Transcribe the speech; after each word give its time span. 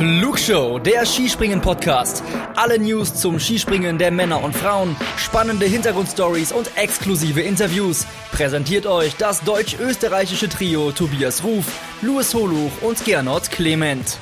Flugshow, 0.00 0.78
der 0.78 1.04
Skispringen-Podcast. 1.04 2.22
Alle 2.56 2.78
News 2.78 3.16
zum 3.16 3.38
Skispringen 3.38 3.98
der 3.98 4.10
Männer 4.10 4.42
und 4.42 4.56
Frauen, 4.56 4.96
spannende 5.18 5.66
Hintergrundstories 5.66 6.52
und 6.52 6.74
exklusive 6.78 7.42
Interviews. 7.42 8.06
Präsentiert 8.32 8.86
euch 8.86 9.14
das 9.16 9.44
deutsch-österreichische 9.44 10.48
Trio 10.48 10.90
Tobias 10.92 11.44
Ruf, 11.44 11.66
Louis 12.00 12.32
Holuch 12.32 12.70
und 12.80 13.04
Gernot 13.04 13.50
Clement. 13.50 14.16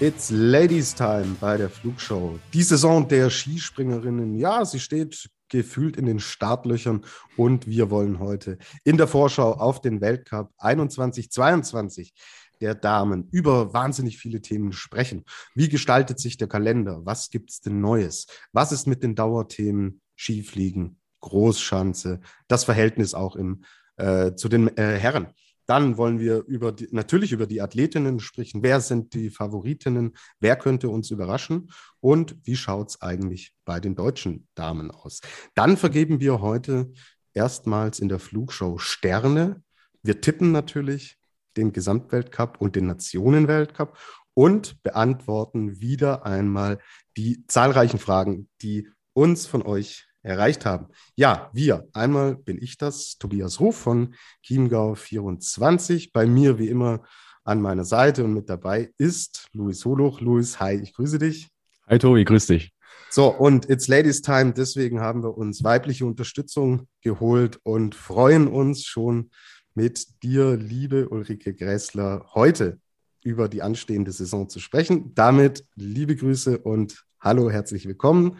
It's 0.00 0.30
Ladies 0.30 0.94
Time 0.94 1.36
bei 1.38 1.58
der 1.58 1.68
Flugshow. 1.68 2.38
Die 2.54 2.62
Saison 2.62 3.06
der 3.06 3.28
Skispringerinnen, 3.28 4.34
ja, 4.38 4.64
sie 4.64 4.80
steht 4.80 5.28
gefühlt 5.48 5.96
in 5.96 6.06
den 6.06 6.20
Startlöchern 6.20 7.04
und 7.36 7.66
wir 7.66 7.90
wollen 7.90 8.18
heute 8.18 8.58
in 8.84 8.96
der 8.96 9.08
Vorschau 9.08 9.52
auf 9.52 9.80
den 9.80 10.00
Weltcup 10.00 10.52
21-22 10.58 12.12
der 12.60 12.74
Damen 12.74 13.28
über 13.30 13.72
wahnsinnig 13.72 14.18
viele 14.18 14.40
Themen 14.40 14.72
sprechen. 14.72 15.24
Wie 15.54 15.68
gestaltet 15.68 16.18
sich 16.18 16.36
der 16.36 16.48
Kalender? 16.48 17.04
Was 17.04 17.30
gibt 17.30 17.50
es 17.50 17.60
denn 17.60 17.80
Neues? 17.80 18.26
Was 18.52 18.72
ist 18.72 18.86
mit 18.86 19.02
den 19.02 19.14
Dauerthemen 19.14 20.00
Skifliegen, 20.16 20.98
Großschanze, 21.20 22.20
das 22.48 22.64
Verhältnis 22.64 23.14
auch 23.14 23.36
im, 23.36 23.64
äh, 23.96 24.34
zu 24.34 24.48
den 24.48 24.76
äh, 24.76 24.98
Herren? 24.98 25.28
Dann 25.68 25.98
wollen 25.98 26.18
wir 26.18 26.44
über 26.46 26.72
die, 26.72 26.88
natürlich 26.92 27.32
über 27.32 27.46
die 27.46 27.60
Athletinnen 27.60 28.20
sprechen. 28.20 28.62
Wer 28.62 28.80
sind 28.80 29.12
die 29.12 29.28
Favoritinnen? 29.28 30.16
Wer 30.40 30.56
könnte 30.56 30.88
uns 30.88 31.10
überraschen? 31.10 31.70
Und 32.00 32.36
wie 32.42 32.56
schaut 32.56 32.88
es 32.88 33.02
eigentlich 33.02 33.52
bei 33.66 33.78
den 33.78 33.94
deutschen 33.94 34.48
Damen 34.54 34.90
aus? 34.90 35.20
Dann 35.54 35.76
vergeben 35.76 36.20
wir 36.20 36.40
heute 36.40 36.90
erstmals 37.34 38.00
in 38.00 38.08
der 38.08 38.18
Flugshow 38.18 38.78
Sterne. 38.78 39.62
Wir 40.02 40.22
tippen 40.22 40.52
natürlich 40.52 41.18
den 41.58 41.72
Gesamtweltcup 41.72 42.60
und 42.60 42.74
den 42.74 42.86
Nationenweltcup 42.86 43.98
und 44.32 44.82
beantworten 44.82 45.82
wieder 45.82 46.24
einmal 46.24 46.78
die 47.18 47.46
zahlreichen 47.46 47.98
Fragen, 47.98 48.48
die 48.62 48.88
uns 49.12 49.46
von 49.46 49.62
euch 49.62 50.07
erreicht 50.28 50.66
haben. 50.66 50.88
Ja, 51.16 51.50
wir. 51.52 51.88
Einmal 51.92 52.36
bin 52.36 52.62
ich 52.62 52.76
das, 52.76 53.16
Tobias 53.18 53.60
Ruf 53.60 53.76
von 53.76 54.14
Chiemgau 54.42 54.94
24. 54.94 56.12
Bei 56.12 56.26
mir 56.26 56.58
wie 56.58 56.68
immer 56.68 57.02
an 57.44 57.62
meiner 57.62 57.84
Seite 57.84 58.24
und 58.24 58.34
mit 58.34 58.48
dabei 58.50 58.90
ist 58.98 59.48
Luis 59.52 59.84
Holuch. 59.84 60.20
Luis, 60.20 60.60
hi, 60.60 60.74
ich 60.74 60.92
grüße 60.92 61.18
dich. 61.18 61.48
Hi 61.86 61.98
Tobi, 61.98 62.24
grüß 62.24 62.46
dich. 62.46 62.72
So, 63.10 63.28
und 63.28 63.70
it's 63.70 63.88
Ladies 63.88 64.20
Time, 64.20 64.52
deswegen 64.52 65.00
haben 65.00 65.22
wir 65.22 65.38
uns 65.38 65.64
weibliche 65.64 66.04
Unterstützung 66.04 66.88
geholt 67.00 67.58
und 67.62 67.94
freuen 67.94 68.48
uns 68.48 68.84
schon 68.84 69.30
mit 69.74 70.22
dir, 70.22 70.56
liebe 70.56 71.08
Ulrike 71.08 71.54
Gräßler, 71.54 72.26
heute 72.34 72.78
über 73.24 73.48
die 73.48 73.62
anstehende 73.62 74.12
Saison 74.12 74.50
zu 74.50 74.60
sprechen. 74.60 75.14
Damit 75.14 75.64
liebe 75.74 76.16
Grüße 76.16 76.58
und 76.58 77.04
hallo, 77.18 77.50
herzlich 77.50 77.86
willkommen. 77.86 78.38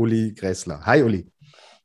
Uli 0.00 0.32
Gräßler. 0.32 0.86
Hi, 0.86 1.02
Uli. 1.02 1.30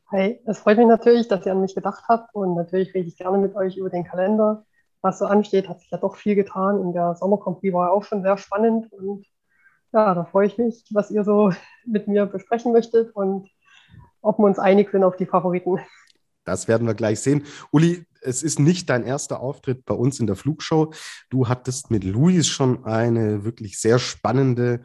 Hi, 0.10 0.40
es 0.46 0.60
freut 0.60 0.78
mich 0.78 0.88
natürlich, 0.88 1.28
dass 1.28 1.46
ihr 1.46 1.52
an 1.52 1.60
mich 1.60 1.76
gedacht 1.76 2.06
habt 2.08 2.34
und 2.34 2.56
natürlich 2.56 2.94
rede 2.94 3.10
ich 3.10 3.18
gerne 3.18 3.38
mit 3.38 3.58
euch 3.58 3.76
über 3.76 3.90
den 3.90 4.06
Kalender. 4.06 4.66
Was 5.02 5.20
so 5.20 5.26
ansteht, 5.26 5.68
hat 5.68 5.82
sich 5.82 5.92
ja 5.92 5.98
doch 5.98 6.16
viel 6.16 6.36
getan 6.36 6.80
und 6.80 6.94
der 6.94 7.16
Sommer 7.16 7.36
Sommercompris 7.36 7.74
war 7.74 7.92
auch 7.92 8.06
schon 8.06 8.22
sehr 8.22 8.38
spannend 8.38 8.90
und 8.94 9.26
ja, 9.92 10.16
da 10.16 10.24
freue 10.24 10.48
ich 10.48 10.58
mich, 10.58 10.86
was 10.92 11.12
ihr 11.12 11.26
so 11.26 11.52
mit 11.86 12.08
mir 12.08 12.26
besprechen 12.26 12.72
möchtet 12.72 13.14
und 13.14 13.50
ob 14.22 14.40
wir 14.40 14.46
uns 14.46 14.60
einig 14.60 14.92
sind 14.92 15.04
auf 15.04 15.18
die 15.18 15.26
Favoriten. 15.26 15.80
Das 16.46 16.70
werden 16.70 16.88
wir 16.88 16.94
gleich 16.94 17.20
sehen. 17.20 17.44
Uli, 17.72 18.06
es 18.22 18.44
ist 18.44 18.60
nicht 18.60 18.90
dein 18.90 19.04
erster 19.04 19.42
Auftritt 19.42 19.84
bei 19.84 19.94
uns 19.94 20.22
in 20.22 20.28
der 20.28 20.38
Flugshow. 20.38 20.94
Du 21.30 21.50
hattest 21.50 21.92
mit 21.92 22.06
Luis 22.06 22.48
schon 22.48 22.86
eine 22.86 23.44
wirklich 23.44 23.78
sehr 23.78 24.00
spannende 24.00 24.84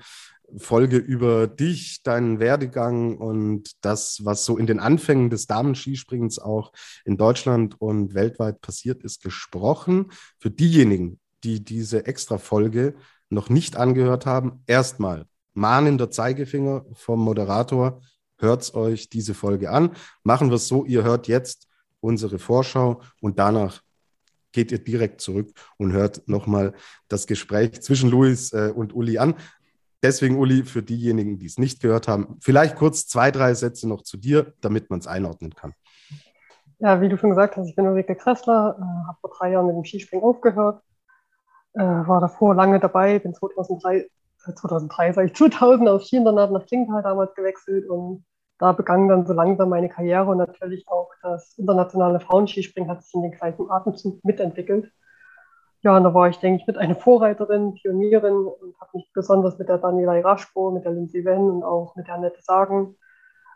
Folge 0.56 0.96
über 0.96 1.46
dich, 1.46 2.02
deinen 2.02 2.40
Werdegang 2.40 3.16
und 3.16 3.72
das, 3.80 4.24
was 4.24 4.44
so 4.44 4.56
in 4.56 4.66
den 4.66 4.80
Anfängen 4.80 5.30
des 5.30 5.46
Damenskispringens 5.46 6.38
auch 6.38 6.72
in 7.04 7.16
Deutschland 7.16 7.80
und 7.80 8.14
weltweit 8.14 8.60
passiert 8.60 9.02
ist, 9.02 9.22
gesprochen. 9.22 10.12
Für 10.38 10.50
diejenigen, 10.50 11.20
die 11.44 11.64
diese 11.64 12.06
Extra-Folge 12.06 12.94
noch 13.28 13.48
nicht 13.48 13.76
angehört 13.76 14.26
haben, 14.26 14.62
erstmal 14.66 15.26
mahnender 15.54 16.10
Zeigefinger 16.10 16.84
vom 16.92 17.20
Moderator. 17.20 18.00
Hört's 18.38 18.74
euch 18.74 19.08
diese 19.08 19.34
Folge 19.34 19.70
an. 19.70 19.92
Machen 20.24 20.48
wir 20.50 20.56
es 20.56 20.68
so, 20.68 20.84
ihr 20.84 21.04
hört 21.04 21.28
jetzt 21.28 21.68
unsere 22.00 22.38
Vorschau 22.38 23.02
und 23.20 23.38
danach 23.38 23.82
geht 24.52 24.72
ihr 24.72 24.78
direkt 24.78 25.20
zurück 25.20 25.52
und 25.76 25.92
hört 25.92 26.26
nochmal 26.26 26.74
das 27.08 27.26
Gespräch 27.26 27.80
zwischen 27.82 28.10
Luis 28.10 28.52
äh, 28.52 28.72
und 28.74 28.94
Uli 28.94 29.18
an. 29.18 29.34
Deswegen, 30.02 30.38
Uli, 30.38 30.64
für 30.64 30.82
diejenigen, 30.82 31.38
die 31.38 31.46
es 31.46 31.58
nicht 31.58 31.82
gehört 31.82 32.08
haben, 32.08 32.38
vielleicht 32.40 32.76
kurz 32.76 33.06
zwei, 33.06 33.30
drei 33.30 33.52
Sätze 33.54 33.88
noch 33.88 34.02
zu 34.02 34.16
dir, 34.16 34.54
damit 34.60 34.88
man 34.88 34.98
es 34.98 35.06
einordnen 35.06 35.54
kann. 35.54 35.74
Ja, 36.78 37.02
wie 37.02 37.10
du 37.10 37.18
schon 37.18 37.30
gesagt 37.30 37.56
hast, 37.56 37.68
ich 37.68 37.76
bin 37.76 37.86
Ulrike 37.86 38.16
Kressler, 38.16 38.76
äh, 38.78 39.06
habe 39.06 39.18
vor 39.20 39.30
drei 39.36 39.52
Jahren 39.52 39.66
mit 39.66 39.76
dem 39.76 39.84
Skispringen 39.84 40.24
aufgehört, 40.24 40.82
äh, 41.74 41.82
war 41.82 42.22
davor 42.22 42.54
lange 42.54 42.80
dabei, 42.80 43.18
bin 43.18 43.34
2003, 43.34 43.98
äh, 43.98 44.08
2003 44.54 45.12
sage 45.12 45.26
ich, 45.26 45.34
2000 45.34 45.88
aus 45.90 46.06
Skiinternat 46.06 46.50
nach 46.50 46.64
Klingenthal 46.64 47.02
damals 47.02 47.34
gewechselt 47.34 47.86
und 47.88 48.24
da 48.58 48.72
begann 48.72 49.08
dann 49.08 49.26
so 49.26 49.34
langsam 49.34 49.68
meine 49.68 49.90
Karriere 49.90 50.26
und 50.30 50.38
natürlich 50.38 50.88
auch 50.88 51.10
das 51.22 51.56
internationale 51.58 52.20
Frauenskispringen 52.20 52.90
hat 52.90 53.02
sich 53.02 53.14
in 53.14 53.22
den 53.22 53.32
gleichen 53.32 53.70
Atemzug 53.70 54.24
mitentwickelt. 54.24 54.90
Ja, 55.82 55.96
und 55.96 56.04
da 56.04 56.12
war 56.12 56.28
ich, 56.28 56.38
denke 56.38 56.60
ich, 56.60 56.66
mit 56.66 56.76
einer 56.76 56.94
Vorreiterin, 56.94 57.74
Pionierin 57.74 58.34
und 58.34 58.78
habe 58.80 58.90
mich 58.94 59.10
besonders 59.14 59.58
mit 59.58 59.68
der 59.68 59.78
Daniela 59.78 60.18
Iraschko, 60.18 60.70
mit 60.70 60.84
der 60.84 60.92
Lindsay 60.92 61.24
Wen 61.24 61.50
und 61.50 61.62
auch 61.62 61.96
mit 61.96 62.06
der 62.06 62.14
Annette 62.14 62.42
Sagen 62.42 62.96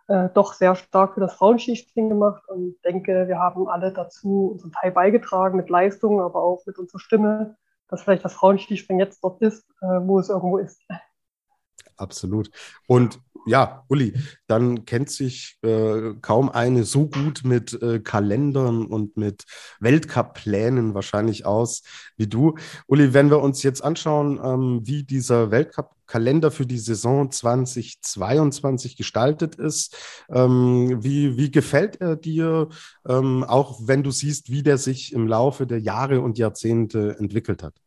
äh, 0.08 0.28
doch 0.34 0.52
sehr 0.52 0.74
stark 0.74 1.14
für 1.14 1.20
das 1.20 1.34
Frauenskispringen 1.34 2.10
gemacht 2.10 2.42
und 2.48 2.76
denke, 2.84 3.26
wir 3.26 3.38
haben 3.38 3.68
alle 3.68 3.92
dazu 3.92 4.50
unseren 4.52 4.72
Teil 4.72 4.92
beigetragen 4.92 5.56
mit 5.56 5.70
Leistung, 5.70 6.20
aber 6.20 6.42
auch 6.42 6.64
mit 6.66 6.78
unserer 6.78 7.00
Stimme, 7.00 7.56
dass 7.88 8.02
vielleicht 8.02 8.24
das 8.24 8.34
Frauenskispringen 8.34 9.00
jetzt 9.00 9.22
dort 9.22 9.40
ist, 9.40 9.64
äh, 9.80 9.86
wo 10.02 10.18
es 10.18 10.28
irgendwo 10.28 10.58
ist. 10.58 10.82
Absolut. 11.96 12.50
Und 12.86 13.20
ja, 13.46 13.84
Uli, 13.88 14.14
dann 14.46 14.84
kennt 14.84 15.10
sich 15.10 15.58
äh, 15.62 16.14
kaum 16.20 16.48
eine 16.48 16.84
so 16.84 17.08
gut 17.08 17.42
mit 17.44 17.80
äh, 17.82 18.00
Kalendern 18.00 18.86
und 18.86 19.16
mit 19.16 19.44
Weltcup-Plänen 19.80 20.94
wahrscheinlich 20.94 21.44
aus 21.44 21.82
wie 22.16 22.26
du. 22.26 22.54
Uli, 22.86 23.12
wenn 23.12 23.30
wir 23.30 23.40
uns 23.40 23.62
jetzt 23.62 23.82
anschauen, 23.82 24.40
ähm, 24.42 24.80
wie 24.84 25.04
dieser 25.04 25.50
Weltcup-Kalender 25.50 26.50
für 26.50 26.66
die 26.66 26.78
Saison 26.78 27.30
2022 27.30 28.96
gestaltet 28.96 29.56
ist, 29.56 29.96
ähm, 30.30 31.02
wie, 31.02 31.36
wie 31.36 31.50
gefällt 31.50 32.00
er 32.00 32.16
dir, 32.16 32.68
ähm, 33.06 33.44
auch 33.44 33.80
wenn 33.84 34.02
du 34.02 34.10
siehst, 34.10 34.50
wie 34.50 34.62
der 34.62 34.78
sich 34.78 35.12
im 35.12 35.28
Laufe 35.28 35.66
der 35.66 35.80
Jahre 35.80 36.20
und 36.20 36.38
Jahrzehnte 36.38 37.16
entwickelt 37.18 37.62
hat? 37.62 37.83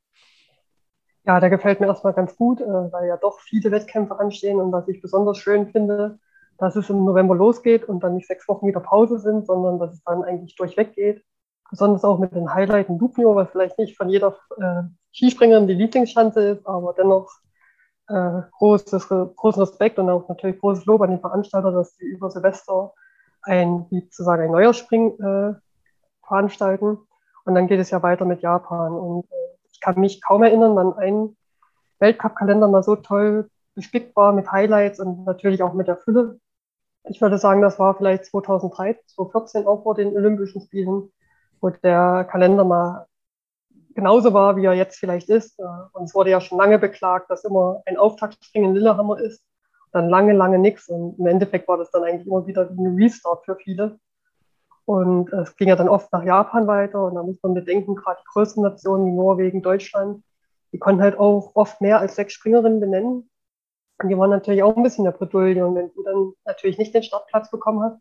Ja, 1.27 1.41
der 1.41 1.49
gefällt 1.49 1.81
mir 1.81 1.88
erstmal 1.88 2.13
ganz 2.13 2.38
gut, 2.38 2.61
äh, 2.61 2.65
weil 2.65 3.09
ja 3.09 3.17
doch 3.17 3.39
viele 3.41 3.69
Wettkämpfe 3.69 4.17
anstehen 4.17 4.61
und 4.61 4.71
was 4.71 4.88
ich 4.88 5.01
besonders 5.01 5.38
schön 5.38 5.67
finde, 5.67 6.19
dass 6.57 6.77
es 6.77 6.89
im 6.89 7.03
November 7.03 7.35
losgeht 7.35 7.83
und 7.83 8.01
dann 8.01 8.15
nicht 8.15 8.27
sechs 8.27 8.47
Wochen 8.47 8.65
wieder 8.65 8.79
Pause 8.79 9.19
sind, 9.19 9.45
sondern 9.45 9.77
dass 9.77 9.93
es 9.93 10.03
dann 10.05 10.23
eigentlich 10.23 10.55
durchweg 10.55 10.93
geht. 10.93 11.23
Besonders 11.69 12.05
auch 12.05 12.17
mit 12.17 12.33
den 12.33 12.53
Highlights 12.53 12.89
in 12.89 12.97
was 12.97 13.49
vielleicht 13.51 13.77
nicht 13.77 13.97
von 13.97 14.07
jeder 14.07 14.38
äh, 14.57 14.83
Skispringerin 15.13 15.67
die 15.67 15.73
Lieblingsschanze 15.73 16.51
ist, 16.51 16.65
aber 16.65 16.93
dennoch 16.93 17.29
äh, 18.07 18.41
großes, 18.57 19.09
großen 19.09 19.62
Respekt 19.62 20.00
und 20.00 20.09
auch 20.09 20.30
natürlich 20.30 20.59
großes 20.62 20.85
Lob 20.85 21.01
an 21.01 21.09
den 21.09 21.19
Veranstalter, 21.19 21.73
dass 21.73 21.97
sie 21.97 22.06
über 22.06 22.31
Silvester 22.31 22.94
ein, 23.41 23.85
wie 23.89 24.07
zu 24.09 24.23
sagen, 24.23 24.44
ein 24.44 24.51
Neujahrsspringen 24.51 25.19
äh, 25.19 25.56
veranstalten. 26.25 27.00
Und 27.44 27.56
dann 27.56 27.68
geht 27.68 27.81
es 27.81 27.89
ja 27.89 28.01
weiter 28.01 28.23
mit 28.23 28.41
Japan. 28.41 28.94
Und 28.94 29.25
äh, 29.25 29.56
ich 29.77 29.81
kann 29.81 30.00
mich 30.00 30.21
kaum 30.24 30.41
erinnern, 30.41 30.75
wann 30.75 30.94
ein 30.94 31.38
Weltcup-Kalender 32.00 32.68
mal 32.68 32.81
so 32.81 32.95
toll 32.95 33.47
bespickt 33.75 34.15
war 34.15 34.33
mit 34.33 34.51
Highlights 34.51 35.00
und 35.00 35.24
natürlich 35.24 35.62
auch 35.62 35.74
mit 35.74 35.88
der 35.88 35.97
Fülle. 35.97 36.39
Ich 37.03 37.21
würde 37.21 37.38
sagen, 37.38 37.62
das 37.62 37.77
war 37.77 37.95
vielleicht 37.95 38.25
2013, 38.25 39.03
2014 39.07 39.68
auch 39.68 39.83
vor 39.83 39.94
den 39.94 40.15
Olympischen 40.15 40.62
Spielen, 40.62 41.12
wo 41.62 41.69
der 41.69 42.27
Kalender 42.29 42.63
mal 42.63 43.06
genauso 43.94 44.33
war, 44.33 44.57
wie 44.57 44.65
er 44.65 44.74
jetzt 44.74 44.97
vielleicht 44.97 45.29
ist. 45.29 45.59
Und 45.94 46.06
es 46.06 46.15
wurde 46.15 46.31
ja 46.31 46.41
schon 46.41 46.57
lange 46.57 46.80
beklagt, 46.80 47.30
dass 47.30 47.44
immer 47.44 47.83
ein 47.85 47.97
Auftaktspringen 47.97 48.71
in 48.71 48.75
Lillehammer 48.77 49.19
ist, 49.19 49.44
dann 49.91 50.09
lange, 50.09 50.33
lange 50.33 50.57
nichts. 50.57 50.89
Und 50.89 51.19
im 51.19 51.27
Endeffekt 51.27 51.68
war 51.68 51.77
das 51.77 51.91
dann 51.91 52.03
eigentlich 52.03 52.25
immer 52.25 52.47
wieder 52.47 52.68
wie 52.75 52.88
ein 52.88 52.95
Restart 52.95 53.45
für 53.45 53.56
viele. 53.56 54.00
Und 54.88 55.34
es 55.34 55.54
ging 55.57 55.68
ja 55.68 55.75
dann 55.75 55.89
oft 55.89 56.13
nach 56.13 56.24
Japan 56.24 56.66
weiter 56.66 57.04
und 57.04 57.16
da 57.16 57.22
muss 57.22 57.44
man 57.44 57.54
bedenken, 57.54 57.95
gerade 57.95 58.22
die 58.22 58.31
größeren 58.31 58.63
Nationen 58.63 59.06
wie 59.06 59.12
Norwegen, 59.12 59.62
Deutschland, 59.62 60.24
die 60.72 60.80
konnten 60.80 61.01
halt 61.01 61.19
auch 61.19 61.51
oft 61.56 61.81
mehr 61.81 62.00
als 62.00 62.16
sechs 62.16 62.31
Springerinnen 62.31 62.80
benennen. 62.80 63.30
Und 64.01 64.10
die 64.10 64.18
waren 64.18 64.30
natürlich 64.30 64.63
auch 64.63 64.78
ein 64.78 64.84
bisschen 64.84 65.04
der 65.04 65.12
Bredouille. 65.12 65.66
Und 65.66 65.75
wenn 65.75 65.92
du 65.94 66.04
dann 66.04 66.31
natürlich 66.45 66.78
nicht 66.78 66.94
den 66.94 67.04
Startplatz 67.04 67.51
bekommen 67.51 67.84
hast, 67.84 68.00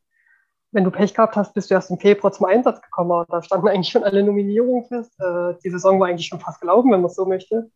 wenn 0.71 0.85
du 0.85 0.93
Pech 0.93 1.13
gehabt 1.13 1.35
hast, 1.35 1.55
bist 1.55 1.71
du 1.71 1.75
erst 1.75 1.91
im 1.91 1.99
Februar 1.99 2.33
zum 2.33 2.47
Einsatz 2.47 2.81
gekommen. 2.81 3.11
Aber 3.11 3.27
da 3.29 3.43
standen 3.43 3.67
eigentlich 3.67 3.89
schon 3.89 4.05
alle 4.05 4.23
Nominierungen 4.23 4.85
fest. 4.85 5.13
Äh, 5.19 5.55
die 5.65 5.71
Saison 5.71 5.99
war 5.99 6.07
eigentlich 6.07 6.29
schon 6.29 6.39
fast 6.39 6.61
gelaufen, 6.61 6.93
wenn 6.93 7.01
man 7.01 7.11
es 7.11 7.17
so 7.17 7.27
möchte. 7.27 7.69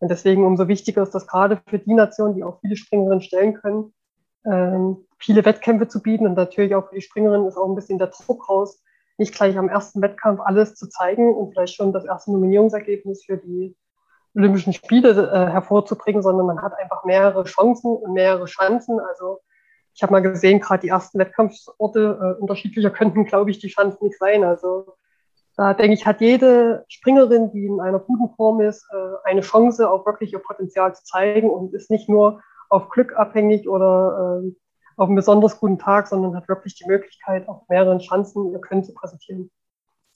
Und 0.00 0.10
deswegen 0.10 0.44
umso 0.44 0.66
wichtiger 0.66 1.04
ist 1.04 1.14
das 1.14 1.28
gerade 1.28 1.60
für 1.68 1.78
die 1.78 1.94
Nationen, 1.94 2.34
die 2.34 2.42
auch 2.42 2.58
viele 2.60 2.74
Springerinnen 2.74 3.20
stellen 3.20 3.54
können, 3.54 3.94
viele 5.18 5.44
Wettkämpfe 5.44 5.88
zu 5.88 6.02
bieten. 6.02 6.26
Und 6.26 6.34
natürlich 6.34 6.74
auch 6.74 6.88
für 6.88 6.94
die 6.94 7.02
Springerinnen 7.02 7.46
ist 7.46 7.56
auch 7.56 7.68
ein 7.68 7.74
bisschen 7.74 7.98
der 7.98 8.08
Druck 8.08 8.48
raus, 8.48 8.82
nicht 9.18 9.34
gleich 9.34 9.56
am 9.56 9.68
ersten 9.68 10.02
Wettkampf 10.02 10.40
alles 10.40 10.74
zu 10.74 10.88
zeigen 10.88 11.34
und 11.34 11.52
vielleicht 11.52 11.74
schon 11.74 11.92
das 11.92 12.04
erste 12.04 12.32
Nominierungsergebnis 12.32 13.24
für 13.24 13.38
die 13.38 13.74
Olympischen 14.34 14.74
Spiele 14.74 15.10
äh, 15.10 15.50
hervorzubringen, 15.50 16.22
sondern 16.22 16.46
man 16.46 16.60
hat 16.60 16.74
einfach 16.78 17.04
mehrere 17.04 17.44
Chancen 17.44 17.96
und 17.96 18.12
mehrere 18.12 18.44
Chancen. 18.44 19.00
Also 19.00 19.40
ich 19.94 20.02
habe 20.02 20.12
mal 20.12 20.20
gesehen, 20.20 20.60
gerade 20.60 20.82
die 20.82 20.90
ersten 20.90 21.18
Wettkampfsorte 21.18 22.36
äh, 22.36 22.40
unterschiedlicher 22.40 22.90
könnten, 22.90 23.24
glaube 23.24 23.50
ich, 23.50 23.58
die 23.58 23.68
Chancen 23.68 24.04
nicht 24.04 24.18
sein. 24.18 24.44
Also 24.44 24.96
da 25.56 25.72
denke 25.72 25.94
ich, 25.94 26.04
hat 26.04 26.20
jede 26.20 26.84
Springerin, 26.88 27.50
die 27.50 27.64
in 27.64 27.80
einer 27.80 27.98
guten 27.98 28.28
Form 28.36 28.60
ist, 28.60 28.86
äh, 28.92 29.28
eine 29.28 29.40
Chance, 29.40 29.90
auch 29.90 30.04
wirklich 30.04 30.34
ihr 30.34 30.38
Potenzial 30.38 30.94
zu 30.94 31.02
zeigen 31.04 31.48
und 31.48 31.72
ist 31.72 31.90
nicht 31.90 32.10
nur 32.10 32.42
auf 32.68 32.88
Glück 32.90 33.14
abhängig 33.14 33.68
oder 33.68 34.42
äh, 34.44 34.52
auf 34.96 35.08
einen 35.08 35.16
besonders 35.16 35.58
guten 35.58 35.78
Tag, 35.78 36.08
sondern 36.08 36.34
hat 36.34 36.48
wirklich 36.48 36.74
die 36.74 36.86
Möglichkeit, 36.86 37.48
auf 37.48 37.68
mehreren 37.68 37.98
Chancen 37.98 38.52
ihr 38.52 38.60
Können 38.60 38.84
zu 38.84 38.94
präsentieren. 38.94 39.50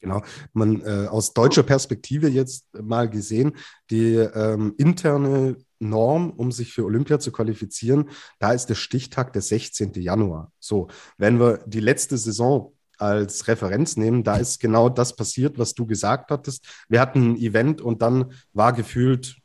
Genau, 0.01 0.23
man 0.55 0.81
äh, 0.81 1.09
aus 1.09 1.35
deutscher 1.35 1.63
Perspektive 1.63 2.29
jetzt 2.29 2.73
mal 2.73 3.09
gesehen, 3.09 3.57
die 3.91 4.15
ähm, 4.15 4.75
interne 4.79 5.57
Norm, 5.79 6.31
um 6.31 6.53
sich 6.53 6.73
für 6.73 6.85
Olympia 6.85 7.19
zu 7.19 7.33
qualifizieren, 7.33 8.09
da 8.39 8.53
ist 8.53 8.67
der 8.67 8.75
Stichtag 8.77 9.35
der 9.35 9.43
16. 9.43 9.93
Januar. 9.95 10.53
So, 10.59 10.89
wenn 11.19 11.39
wir 11.39 11.59
die 11.67 11.81
letzte 11.81 12.17
Saison 12.17 12.73
als 12.97 13.49
Referenz 13.49 13.97
nehmen, 13.97 14.25
da 14.25 14.37
ist 14.37 14.61
genau 14.61 14.89
das 14.89 15.17
passiert, 15.17 15.59
was 15.59 15.75
du 15.75 15.87
gesagt 15.87 16.31
hattest. 16.31 16.67
Wir 16.89 17.01
hatten 17.01 17.33
ein 17.33 17.37
Event 17.37 17.81
und 17.81 18.03
dann 18.03 18.33
war 18.53 18.73
gefühlt 18.73 19.40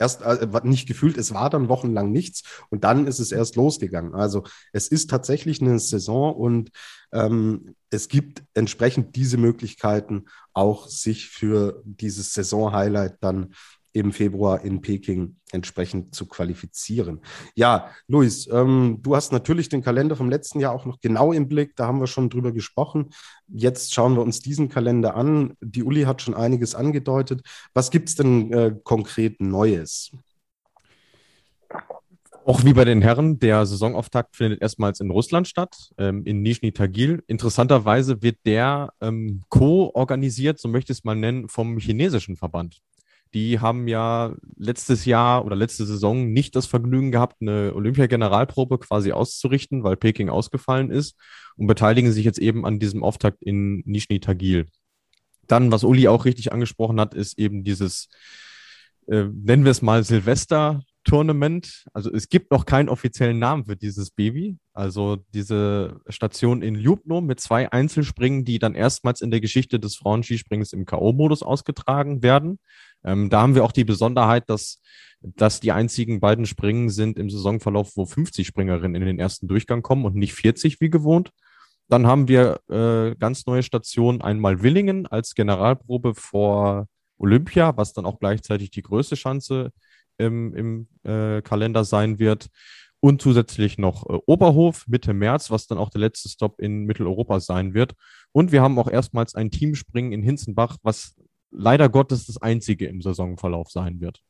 erst 0.00 0.22
äh, 0.22 0.48
nicht 0.64 0.88
gefühlt, 0.88 1.16
es 1.16 1.32
war 1.34 1.50
dann 1.50 1.68
wochenlang 1.68 2.10
nichts 2.10 2.42
und 2.70 2.84
dann 2.84 3.06
ist 3.06 3.20
es 3.20 3.32
erst 3.32 3.56
losgegangen. 3.56 4.14
Also 4.14 4.44
es 4.72 4.88
ist 4.88 5.10
tatsächlich 5.10 5.60
eine 5.60 5.78
Saison 5.78 6.34
und 6.34 6.70
ähm, 7.12 7.74
es 7.90 8.08
gibt 8.08 8.42
entsprechend 8.54 9.14
diese 9.16 9.36
Möglichkeiten, 9.36 10.24
auch 10.52 10.88
sich 10.88 11.28
für 11.28 11.82
dieses 11.84 12.32
Saison-Highlight 12.32 13.16
dann 13.20 13.54
im 13.92 14.12
Februar 14.12 14.64
in 14.64 14.80
Peking 14.80 15.36
entsprechend 15.52 16.14
zu 16.14 16.26
qualifizieren. 16.26 17.20
Ja, 17.54 17.90
Luis, 18.06 18.48
ähm, 18.52 18.98
du 19.02 19.16
hast 19.16 19.32
natürlich 19.32 19.68
den 19.68 19.82
Kalender 19.82 20.16
vom 20.16 20.30
letzten 20.30 20.60
Jahr 20.60 20.72
auch 20.72 20.84
noch 20.84 21.00
genau 21.00 21.32
im 21.32 21.48
Blick. 21.48 21.74
Da 21.76 21.86
haben 21.86 22.00
wir 22.00 22.06
schon 22.06 22.30
drüber 22.30 22.52
gesprochen. 22.52 23.10
Jetzt 23.48 23.94
schauen 23.94 24.14
wir 24.14 24.22
uns 24.22 24.40
diesen 24.40 24.68
Kalender 24.68 25.16
an. 25.16 25.54
Die 25.60 25.82
Uli 25.82 26.02
hat 26.02 26.22
schon 26.22 26.34
einiges 26.34 26.74
angedeutet. 26.74 27.42
Was 27.74 27.90
gibt 27.90 28.08
es 28.08 28.14
denn 28.14 28.52
äh, 28.52 28.74
konkret 28.84 29.40
Neues? 29.40 30.12
Auch 32.46 32.64
wie 32.64 32.72
bei 32.72 32.84
den 32.84 33.02
Herren, 33.02 33.38
der 33.38 33.66
Saisonauftakt 33.66 34.34
findet 34.34 34.62
erstmals 34.62 35.00
in 35.00 35.10
Russland 35.10 35.46
statt, 35.46 35.92
ähm, 35.98 36.24
in 36.24 36.42
Nizhny 36.42 36.72
Tagil. 36.72 37.22
Interessanterweise 37.26 38.22
wird 38.22 38.38
der 38.46 38.92
ähm, 39.00 39.42
co-organisiert, 39.50 40.58
so 40.58 40.68
möchte 40.68 40.92
ich 40.92 41.00
es 41.00 41.04
mal 41.04 41.14
nennen, 41.14 41.48
vom 41.48 41.78
chinesischen 41.78 42.36
Verband. 42.36 42.80
Die 43.32 43.60
haben 43.60 43.86
ja 43.86 44.34
letztes 44.56 45.04
Jahr 45.04 45.44
oder 45.44 45.54
letzte 45.54 45.86
Saison 45.86 46.32
nicht 46.32 46.56
das 46.56 46.66
Vergnügen 46.66 47.12
gehabt, 47.12 47.36
eine 47.40 47.72
Olympia-Generalprobe 47.74 48.78
quasi 48.78 49.12
auszurichten, 49.12 49.84
weil 49.84 49.96
Peking 49.96 50.28
ausgefallen 50.28 50.90
ist 50.90 51.16
und 51.56 51.66
beteiligen 51.68 52.10
sich 52.10 52.24
jetzt 52.24 52.38
eben 52.38 52.66
an 52.66 52.80
diesem 52.80 53.04
Auftakt 53.04 53.42
in 53.42 53.82
Nizhny 53.86 54.18
Tagil. 54.18 54.66
Dann, 55.46 55.70
was 55.70 55.84
Uli 55.84 56.08
auch 56.08 56.24
richtig 56.24 56.52
angesprochen 56.52 57.00
hat, 57.00 57.14
ist 57.14 57.38
eben 57.38 57.62
dieses, 57.62 58.08
äh, 59.06 59.24
nennen 59.24 59.64
wir 59.64 59.70
es 59.70 59.82
mal 59.82 60.02
Silvester 60.02 60.82
Tournament. 61.04 61.86
Also 61.92 62.12
es 62.12 62.28
gibt 62.28 62.50
noch 62.50 62.66
keinen 62.66 62.88
offiziellen 62.88 63.38
Namen 63.38 63.64
für 63.64 63.76
dieses 63.76 64.10
Baby. 64.10 64.58
Also 64.72 65.16
diese 65.32 66.00
Station 66.08 66.62
in 66.62 66.74
Ljubno 66.74 67.20
mit 67.20 67.40
zwei 67.40 67.70
Einzelspringen, 67.72 68.44
die 68.44 68.58
dann 68.58 68.74
erstmals 68.74 69.20
in 69.20 69.30
der 69.30 69.40
Geschichte 69.40 69.80
des 69.80 69.96
Frauenskisprings 69.96 70.72
im 70.72 70.84
K.O.-Modus 70.84 71.42
ausgetragen 71.42 72.22
werden. 72.22 72.58
Ähm, 73.04 73.30
da 73.30 73.40
haben 73.40 73.54
wir 73.54 73.64
auch 73.64 73.72
die 73.72 73.84
Besonderheit, 73.84 74.48
dass, 74.48 74.82
dass 75.22 75.60
die 75.60 75.72
einzigen 75.72 76.20
beiden 76.20 76.46
Springen 76.46 76.90
sind 76.90 77.18
im 77.18 77.30
Saisonverlauf, 77.30 77.92
wo 77.96 78.04
50 78.04 78.46
Springerinnen 78.46 79.00
in 79.00 79.06
den 79.06 79.18
ersten 79.18 79.48
Durchgang 79.48 79.82
kommen 79.82 80.04
und 80.04 80.16
nicht 80.16 80.34
40 80.34 80.80
wie 80.80 80.90
gewohnt. 80.90 81.30
Dann 81.88 82.06
haben 82.06 82.28
wir 82.28 82.60
äh, 82.68 83.16
ganz 83.16 83.46
neue 83.46 83.62
Stationen, 83.62 84.20
einmal 84.20 84.62
Willingen 84.62 85.06
als 85.06 85.34
Generalprobe 85.34 86.14
vor 86.14 86.86
Olympia, 87.18 87.76
was 87.76 87.92
dann 87.92 88.06
auch 88.06 88.18
gleichzeitig 88.18 88.70
die 88.70 88.82
größte 88.82 89.14
Chance 89.14 89.72
im, 90.20 90.54
im 90.54 90.88
äh, 91.02 91.42
Kalender 91.42 91.84
sein 91.84 92.18
wird. 92.18 92.48
Und 93.02 93.22
zusätzlich 93.22 93.78
noch 93.78 94.08
äh, 94.08 94.18
Oberhof 94.26 94.86
Mitte 94.86 95.14
März, 95.14 95.50
was 95.50 95.66
dann 95.66 95.78
auch 95.78 95.90
der 95.90 96.02
letzte 96.02 96.28
Stop 96.28 96.60
in 96.60 96.84
Mitteleuropa 96.84 97.40
sein 97.40 97.72
wird. 97.72 97.94
Und 98.32 98.52
wir 98.52 98.62
haben 98.62 98.78
auch 98.78 98.90
erstmals 98.90 99.34
ein 99.34 99.50
Teamspringen 99.50 100.12
in 100.12 100.22
Hinzenbach, 100.22 100.76
was 100.82 101.14
leider 101.50 101.88
Gottes 101.88 102.26
das 102.26 102.40
einzige 102.40 102.86
im 102.86 103.00
Saisonverlauf 103.00 103.70
sein 103.70 104.00
wird. 104.00 104.20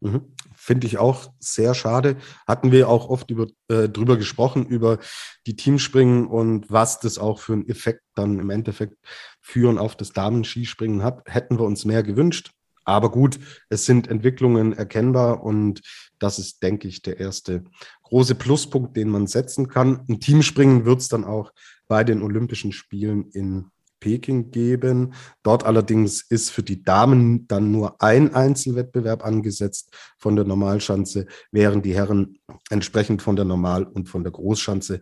Mhm. 0.00 0.22
Finde 0.54 0.86
ich 0.86 0.98
auch 0.98 1.32
sehr 1.38 1.74
schade. 1.74 2.16
Hatten 2.46 2.72
wir 2.72 2.88
auch 2.88 3.08
oft 3.08 3.30
über, 3.30 3.46
äh, 3.68 3.88
drüber 3.88 4.16
gesprochen, 4.16 4.66
über 4.66 4.98
die 5.46 5.56
Teamspringen 5.56 6.26
und 6.26 6.70
was 6.70 7.00
das 7.00 7.18
auch 7.18 7.40
für 7.40 7.54
einen 7.54 7.68
Effekt 7.68 8.02
dann 8.14 8.38
im 8.38 8.50
Endeffekt 8.50 8.96
führen 9.40 9.78
auf 9.78 9.96
das 9.96 10.12
Damen-Skispringen 10.12 11.02
hat. 11.02 11.22
Hätten 11.26 11.58
wir 11.58 11.64
uns 11.64 11.84
mehr 11.84 12.02
gewünscht. 12.02 12.52
Aber 12.84 13.10
gut, 13.10 13.38
es 13.68 13.86
sind 13.86 14.08
Entwicklungen 14.08 14.72
erkennbar 14.72 15.42
und 15.42 15.82
das 16.18 16.38
ist, 16.38 16.62
denke 16.62 16.88
ich, 16.88 17.02
der 17.02 17.18
erste 17.18 17.64
große 18.02 18.34
Pluspunkt, 18.34 18.96
den 18.96 19.08
man 19.08 19.26
setzen 19.26 19.68
kann. 19.68 20.04
Ein 20.08 20.20
Teamspringen 20.20 20.84
wird 20.84 21.00
es 21.00 21.08
dann 21.08 21.24
auch 21.24 21.52
bei 21.88 22.04
den 22.04 22.22
Olympischen 22.22 22.72
Spielen 22.72 23.30
in 23.30 23.66
Peking 24.00 24.50
geben. 24.50 25.14
Dort 25.42 25.64
allerdings 25.64 26.20
ist 26.20 26.50
für 26.50 26.62
die 26.62 26.82
Damen 26.82 27.48
dann 27.48 27.70
nur 27.70 28.02
ein 28.02 28.34
Einzelwettbewerb 28.34 29.24
angesetzt 29.24 29.96
von 30.18 30.36
der 30.36 30.44
Normalschanze, 30.44 31.26
während 31.50 31.86
die 31.86 31.94
Herren 31.94 32.38
entsprechend 32.68 33.22
von 33.22 33.34
der 33.34 33.46
Normal- 33.46 33.84
und 33.84 34.10
von 34.10 34.22
der 34.22 34.32
Großschanze 34.32 35.00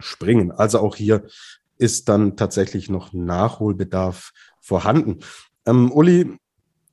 springen. 0.00 0.52
Also 0.52 0.80
auch 0.80 0.96
hier 0.96 1.26
ist 1.78 2.10
dann 2.10 2.36
tatsächlich 2.36 2.90
noch 2.90 3.14
Nachholbedarf 3.14 4.32
vorhanden. 4.60 5.20
Ähm, 5.64 5.90
Uli, 5.90 6.36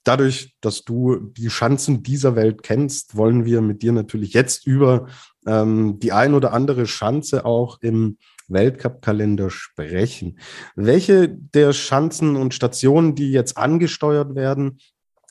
dadurch, 0.04 0.56
dass 0.62 0.84
du 0.84 1.32
die 1.38 1.50
Schanzen 1.50 2.04
dieser 2.04 2.36
Welt 2.36 2.64
kennst, 2.64 3.16
wollen 3.16 3.46
wir 3.46 3.62
mit 3.62 3.82
dir 3.82 3.92
natürlich 3.92 4.34
jetzt 4.34 4.68
über 4.68 5.08
ähm, 5.46 6.00
die 6.00 6.12
ein 6.12 6.34
oder 6.34 6.54
andere 6.54 6.88
Schanze 6.88 7.46
auch 7.46 7.80
im 7.82 8.18
Weltcup-Kalender 8.48 9.50
sprechen. 9.50 10.40
Welche 10.76 11.30
der 11.30 11.74
Schanzen 11.74 12.36
und 12.36 12.54
Stationen, 12.54 13.16
die 13.16 13.32
jetzt 13.32 13.58
angesteuert 13.58 14.36
werden 14.36 14.80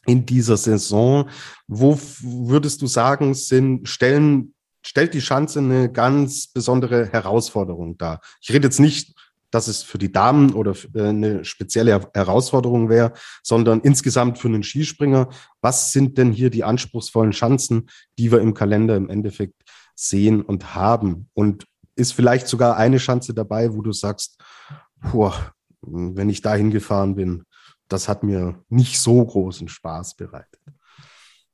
in 0.06 0.26
dieser 0.26 0.56
Saison, 0.56 1.28
wo 1.66 1.98
würdest 2.20 2.82
du 2.82 2.86
sagen, 2.86 3.34
sind, 3.34 3.88
stellen, 3.88 4.54
stellt 4.82 5.14
die 5.14 5.20
Schanze 5.20 5.60
eine 5.60 5.92
ganz 5.92 6.48
besondere 6.48 7.06
Herausforderung 7.12 7.96
dar? 7.98 8.20
Ich 8.40 8.52
rede 8.52 8.66
jetzt 8.66 8.80
nicht 8.80 9.14
dass 9.52 9.68
es 9.68 9.82
für 9.82 9.98
die 9.98 10.10
Damen 10.10 10.54
oder 10.54 10.74
äh, 10.94 11.08
eine 11.08 11.44
spezielle 11.44 12.00
Herausforderung 12.14 12.88
wäre, 12.88 13.12
sondern 13.44 13.80
insgesamt 13.80 14.38
für 14.38 14.48
einen 14.48 14.64
Skispringer. 14.64 15.28
Was 15.60 15.92
sind 15.92 16.18
denn 16.18 16.32
hier 16.32 16.50
die 16.50 16.64
anspruchsvollen 16.64 17.30
Chancen, 17.30 17.88
die 18.18 18.32
wir 18.32 18.40
im 18.40 18.54
Kalender 18.54 18.96
im 18.96 19.08
Endeffekt 19.08 19.62
sehen 19.94 20.42
und 20.42 20.74
haben? 20.74 21.28
Und 21.34 21.66
ist 21.94 22.12
vielleicht 22.12 22.48
sogar 22.48 22.76
eine 22.76 22.96
Chance 22.96 23.34
dabei, 23.34 23.74
wo 23.74 23.82
du 23.82 23.92
sagst, 23.92 24.42
boah, 25.12 25.34
wenn 25.82 26.30
ich 26.30 26.40
da 26.40 26.54
hingefahren 26.54 27.14
bin, 27.14 27.44
das 27.88 28.08
hat 28.08 28.22
mir 28.22 28.58
nicht 28.70 28.98
so 28.98 29.24
großen 29.24 29.68
Spaß 29.68 30.16
bereitet. 30.16 30.60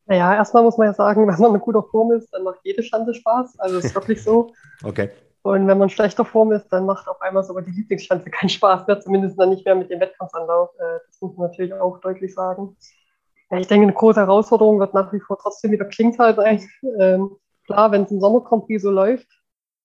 Naja, 0.06 0.36
erstmal 0.36 0.62
muss 0.62 0.78
man 0.78 0.86
ja 0.86 0.94
sagen, 0.94 1.26
wenn 1.26 1.38
man 1.38 1.54
in 1.54 1.60
guter 1.60 1.82
Form 1.82 2.12
ist, 2.12 2.30
dann 2.32 2.44
macht 2.44 2.60
jede 2.62 2.82
Chance 2.82 3.12
Spaß. 3.14 3.58
Also 3.58 3.78
ist 3.78 3.94
wirklich 3.94 4.22
so. 4.22 4.52
okay. 4.84 5.10
Und 5.42 5.66
wenn 5.66 5.78
man 5.78 5.88
schlechter 5.88 6.24
Form 6.24 6.52
ist, 6.52 6.68
dann 6.68 6.86
macht 6.86 7.08
auf 7.08 7.20
einmal 7.22 7.44
sogar 7.44 7.62
die 7.62 7.70
Lieblingsschanze 7.70 8.30
keinen 8.30 8.48
Spaß 8.48 8.86
mehr, 8.86 9.00
zumindest 9.00 9.38
dann 9.38 9.50
nicht 9.50 9.64
mehr 9.64 9.74
mit 9.74 9.90
dem 9.90 10.00
Wettkampfanlauf. 10.00 10.70
Äh, 10.78 10.98
das 11.06 11.20
muss 11.20 11.36
man 11.36 11.48
natürlich 11.48 11.72
auch 11.74 11.98
deutlich 12.00 12.34
sagen. 12.34 12.76
Ja, 13.50 13.58
ich 13.58 13.66
denke, 13.66 13.84
eine 13.84 13.94
große 13.94 14.20
Herausforderung 14.20 14.78
wird 14.78 14.94
nach 14.94 15.12
wie 15.12 15.20
vor 15.20 15.38
trotzdem 15.38 15.70
wieder 15.70 15.86
Klingtal 15.86 16.34
sein. 16.34 16.68
Ähm, 16.98 17.36
klar, 17.64 17.92
wenn 17.92 18.02
es 18.02 18.10
im 18.10 18.20
Sommer 18.20 18.40
Grand 18.40 18.64
so 18.80 18.90
läuft, 18.90 19.28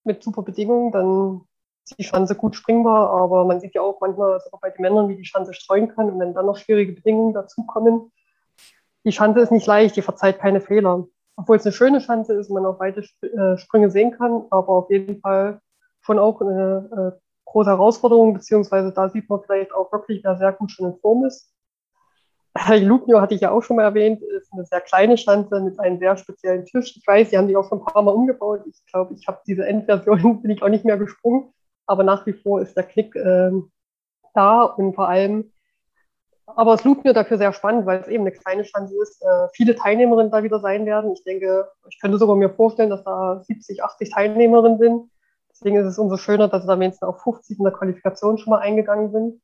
mit 0.04 0.24
super 0.24 0.42
Bedingungen, 0.42 0.92
dann 0.92 1.42
ist 1.86 1.98
die 1.98 2.04
Schanze 2.04 2.36
gut 2.36 2.56
springbar, 2.56 3.10
aber 3.10 3.46
man 3.46 3.60
sieht 3.60 3.76
ja 3.76 3.82
auch 3.82 4.00
manchmal 4.02 4.40
sogar 4.42 4.60
bei 4.62 4.70
den 4.70 4.82
Männern, 4.82 5.10
wie 5.10 5.16
die 5.16 5.26
Schanze 5.26 5.54
streuen 5.54 5.90
kann 5.90 6.10
und 6.10 6.20
wenn 6.20 6.34
dann 6.34 6.46
noch 6.46 6.58
schwierige 6.58 6.94
Bedingungen 6.94 7.34
dazukommen. 7.34 8.12
Die 9.06 9.12
Schanze 9.12 9.42
ist 9.42 9.52
nicht 9.52 9.68
leicht, 9.68 9.96
die 9.96 10.02
verzeiht 10.02 10.40
keine 10.40 10.62
Fehler. 10.62 11.06
Obwohl 11.36 11.58
es 11.58 11.66
eine 11.66 11.74
schöne 11.74 12.02
Schanze 12.02 12.34
ist, 12.34 12.50
man 12.50 12.66
auch 12.66 12.80
weite 12.80 13.04
äh, 13.22 13.58
Sprünge 13.58 13.90
sehen 13.90 14.12
kann, 14.12 14.46
aber 14.50 14.70
auf 14.70 14.90
jeden 14.90 15.20
Fall 15.20 15.60
schon 16.02 16.20
auch 16.20 16.42
eine 16.42 17.14
äh, 17.16 17.20
große 17.46 17.70
Herausforderung, 17.70 18.34
beziehungsweise 18.34 18.92
da 18.92 19.10
sieht 19.10 19.30
man 19.30 19.42
vielleicht 19.42 19.74
auch 19.74 19.92
wirklich, 19.92 20.24
wer 20.24 20.38
sehr 20.38 20.54
gut 20.54 20.72
schon 20.72 20.92
in 20.92 21.00
Form 21.00 21.26
ist. 21.26 21.54
Lugno 22.70 23.20
hatte 23.20 23.36
ich 23.36 23.42
ja 23.42 23.52
auch 23.52 23.62
schon 23.64 23.78
mal 23.78 23.84
erwähnt, 23.84 24.22
ist 24.22 24.54
eine 24.54 24.66
sehr 24.66 24.82
kleine 24.82 25.18
Schanze 25.18 25.60
mit 25.60 25.80
einem 25.80 25.98
sehr 25.98 26.18
speziellen 26.18 26.66
Tisch. 26.66 26.96
Ich 26.96 27.06
weiß, 27.06 27.30
die 27.30 27.38
haben 27.38 27.48
die 27.48 27.58
auch 27.58 27.68
schon 27.68 27.80
ein 27.80 27.86
paar 27.86 28.04
Mal 28.04 28.12
umgebaut. 28.12 28.62
Ich 28.68 28.86
glaube, 28.92 29.14
ich 29.16 29.28
habe 29.28 29.40
diese 29.48 29.66
Endversion, 29.66 30.42
bin 30.42 30.52
ich 30.52 30.62
auch 30.62 30.70
nicht 30.70 30.86
mehr 30.86 30.98
gesprungen. 30.98 31.52
Aber 31.86 32.04
nach 32.04 32.26
wie 32.26 32.34
vor 32.34 32.62
ist 32.62 32.78
der 32.78 32.84
Klick 32.84 33.16
ähm, 33.16 33.72
da 34.34 34.64
und 34.64 34.94
vor 34.94 35.10
allem, 35.10 35.52
aber 36.46 36.74
es 36.74 36.84
Lugno 36.84 37.14
dafür 37.14 37.38
sehr 37.38 37.54
spannend, 37.54 37.86
weil 37.86 38.02
es 38.02 38.08
eben 38.08 38.24
eine 38.24 38.32
kleine 38.32 38.66
Schanze 38.66 38.96
ist. 39.02 39.22
Äh, 39.22 39.48
viele 39.54 39.76
Teilnehmerinnen 39.76 40.32
da 40.32 40.44
wieder 40.44 40.60
sein 40.60 40.86
werden. 40.86 41.12
Ich 41.14 41.24
denke, 41.24 41.68
ich 41.90 42.00
könnte 42.00 42.18
sogar 42.18 42.36
mir 42.36 42.50
vorstellen, 42.50 42.90
dass 42.90 43.04
da 43.04 43.42
70, 43.44 43.84
80 43.84 44.12
Teilnehmerinnen 44.12 44.78
sind. 44.78 45.10
Deswegen 45.52 45.78
ist 45.78 45.88
es 45.88 46.00
umso 46.00 46.18
schöner, 46.18 46.48
dass 46.48 46.66
da 46.66 46.80
wenigstens 46.80 47.08
auf 47.08 47.22
50 47.22 47.60
in 47.60 47.64
der 47.64 47.74
Qualifikation 47.74 48.38
schon 48.38 48.52
mal 48.52 48.60
eingegangen 48.60 49.12
sind 49.12 49.42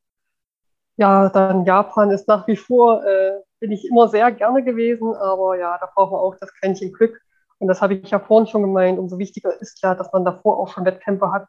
ja, 1.00 1.30
dann 1.30 1.64
Japan 1.64 2.12
ist 2.12 2.28
nach 2.28 2.46
wie 2.46 2.58
vor, 2.58 3.06
äh, 3.06 3.40
bin 3.62 3.72
ich 3.72 3.88
immer 3.88 4.10
sehr 4.10 4.34
gerne 4.34 4.64
gewesen, 4.64 5.16
aber 5.16 5.58
ja, 5.58 5.78
da 5.78 5.90
brauchen 5.96 6.12
wir 6.12 6.20
auch 6.20 6.36
das 6.36 6.54
Quäntchen 6.56 6.92
Glück. 6.92 7.22
Und 7.58 7.70
das 7.70 7.82
habe 7.82 7.94
ich 7.94 8.12
ja 8.12 8.20
vorhin 8.20 8.48
schon 8.48 8.64
gemeint, 8.64 9.00
umso 9.00 9.18
wichtiger 9.18 9.62
ist 9.62 9.82
ja, 9.82 9.96
dass 9.96 10.12
man 10.12 10.26
davor 10.26 10.60
auch 10.60 10.68
schon 10.68 10.84
Wettkämpfe 10.84 11.32
hat, 11.32 11.48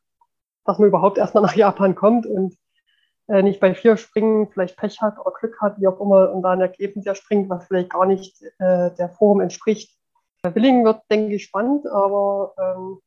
dass 0.65 0.79
man 0.79 0.87
überhaupt 0.87 1.19
erstmal 1.19 1.43
nach 1.43 1.57
Japan 1.57 1.97
kommt 1.97 2.27
und 2.27 2.57
äh, 3.31 3.43
nicht 3.43 3.61
bei 3.61 3.75
vier 3.75 3.97
Springen 3.97 4.49
vielleicht 4.49 4.77
Pech 4.77 5.01
hat 5.01 5.19
oder 5.19 5.33
Glück 5.39 5.61
hat, 5.61 5.81
wie 5.81 5.87
auch 5.87 6.01
immer, 6.01 6.33
und 6.33 6.43
da 6.43 6.51
ein 6.51 6.61
Ergebnis 6.61 7.05
ja 7.05 7.15
springt, 7.15 7.49
was 7.49 7.67
vielleicht 7.67 7.91
gar 7.91 8.07
nicht 8.07 8.43
äh, 8.59 8.91
der 8.91 9.11
Form 9.17 9.41
entspricht. 9.41 9.97
Willingen 10.43 10.85
wird, 10.85 11.03
denke 11.11 11.35
ich, 11.35 11.45
spannend, 11.45 11.87
aber 11.87 12.55
ähm, 12.59 12.99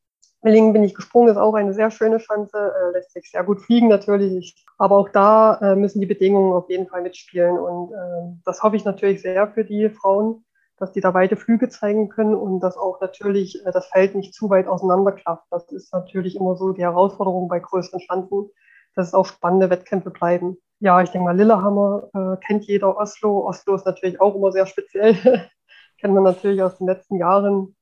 Willingen 0.43 0.73
bin 0.73 0.83
ich 0.83 0.93
gesprungen, 0.93 1.29
ist 1.29 1.37
auch 1.37 1.53
eine 1.53 1.73
sehr 1.73 1.89
schöne 1.89 2.19
Schanze, 2.19 2.57
äh, 2.57 2.91
lässt 2.91 3.13
sich 3.13 3.31
sehr 3.31 3.43
gut 3.43 3.61
fliegen 3.61 3.87
natürlich. 3.87 4.65
Aber 4.77 4.97
auch 4.97 5.09
da 5.09 5.57
äh, 5.61 5.75
müssen 5.75 6.01
die 6.01 6.05
Bedingungen 6.05 6.53
auf 6.53 6.69
jeden 6.69 6.87
Fall 6.87 7.01
mitspielen. 7.01 7.57
Und 7.57 7.93
äh, 7.93 8.37
das 8.45 8.61
hoffe 8.61 8.75
ich 8.75 8.83
natürlich 8.83 9.21
sehr 9.21 9.47
für 9.47 9.63
die 9.63 9.89
Frauen, 9.89 10.43
dass 10.77 10.91
die 10.91 10.99
da 10.99 11.13
weite 11.13 11.37
Flüge 11.37 11.69
zeigen 11.69 12.09
können 12.09 12.35
und 12.35 12.59
dass 12.59 12.77
auch 12.77 12.99
natürlich 12.99 13.65
äh, 13.65 13.71
das 13.71 13.87
Feld 13.87 14.15
nicht 14.15 14.33
zu 14.33 14.49
weit 14.49 14.67
auseinanderklafft. 14.67 15.45
Das 15.49 15.71
ist 15.71 15.93
natürlich 15.93 16.35
immer 16.35 16.57
so 16.57 16.73
die 16.73 16.83
Herausforderung 16.83 17.47
bei 17.47 17.59
größeren 17.59 18.01
Schanzen, 18.01 18.49
dass 18.95 19.07
es 19.07 19.13
auch 19.13 19.25
spannende 19.25 19.69
Wettkämpfe 19.69 20.09
bleiben. 20.09 20.57
Ja, 20.79 21.01
ich 21.01 21.09
denke 21.09 21.25
mal, 21.25 21.37
Lillehammer 21.37 22.09
äh, 22.13 22.45
kennt 22.45 22.65
jeder 22.65 22.97
Oslo. 22.97 23.47
Oslo 23.47 23.75
ist 23.75 23.85
natürlich 23.85 24.19
auch 24.19 24.35
immer 24.35 24.51
sehr 24.51 24.65
speziell. 24.65 25.15
Kennt 25.99 26.13
man 26.13 26.23
natürlich 26.23 26.61
aus 26.61 26.77
den 26.77 26.87
letzten 26.87 27.15
Jahren 27.17 27.75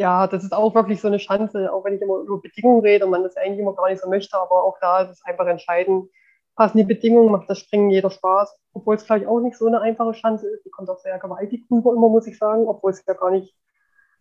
ja, 0.00 0.26
das 0.26 0.44
ist 0.44 0.54
auch 0.54 0.74
wirklich 0.74 0.98
so 0.98 1.08
eine 1.08 1.18
Chance, 1.18 1.70
auch 1.70 1.84
wenn 1.84 1.94
ich 1.94 2.00
immer 2.00 2.20
über 2.20 2.40
Bedingungen 2.40 2.80
rede 2.80 3.04
und 3.04 3.10
man 3.10 3.22
das 3.22 3.36
eigentlich 3.36 3.58
immer 3.58 3.74
gar 3.74 3.90
nicht 3.90 4.00
so 4.00 4.08
möchte, 4.08 4.34
aber 4.34 4.64
auch 4.64 4.78
da 4.80 5.02
ist 5.02 5.10
es 5.10 5.24
einfach 5.26 5.46
entscheidend, 5.46 6.08
passen 6.56 6.78
die 6.78 6.84
Bedingungen, 6.84 7.30
macht 7.30 7.50
das 7.50 7.58
Springen 7.58 7.90
jeder 7.90 8.08
Spaß, 8.08 8.58
obwohl 8.72 8.94
es 8.96 9.02
vielleicht 9.02 9.26
auch 9.26 9.40
nicht 9.40 9.58
so 9.58 9.66
eine 9.66 9.82
einfache 9.82 10.12
Chance 10.12 10.48
ist, 10.48 10.64
die 10.64 10.70
kommt 10.70 10.88
auch 10.88 10.98
sehr 11.00 11.18
gewaltig 11.18 11.66
rüber 11.70 11.92
immer, 11.92 12.08
muss 12.08 12.26
ich 12.26 12.38
sagen, 12.38 12.66
obwohl 12.66 12.92
es 12.92 13.04
ja 13.06 13.12
gar 13.12 13.30
nicht 13.30 13.54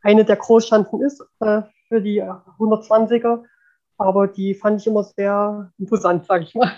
eine 0.02 0.26
der 0.26 0.36
Großchancen 0.36 1.02
ist 1.02 1.22
äh, 1.40 1.62
für 1.88 2.02
die 2.02 2.22
120er, 2.22 3.46
aber 4.00 4.28
die 4.28 4.56
fand 4.56 4.82
ich 4.82 4.88
immer 4.88 5.04
sehr 5.04 5.72
imposant, 5.78 6.26
sage 6.26 6.46
ich 6.46 6.56
mal. 6.56 6.72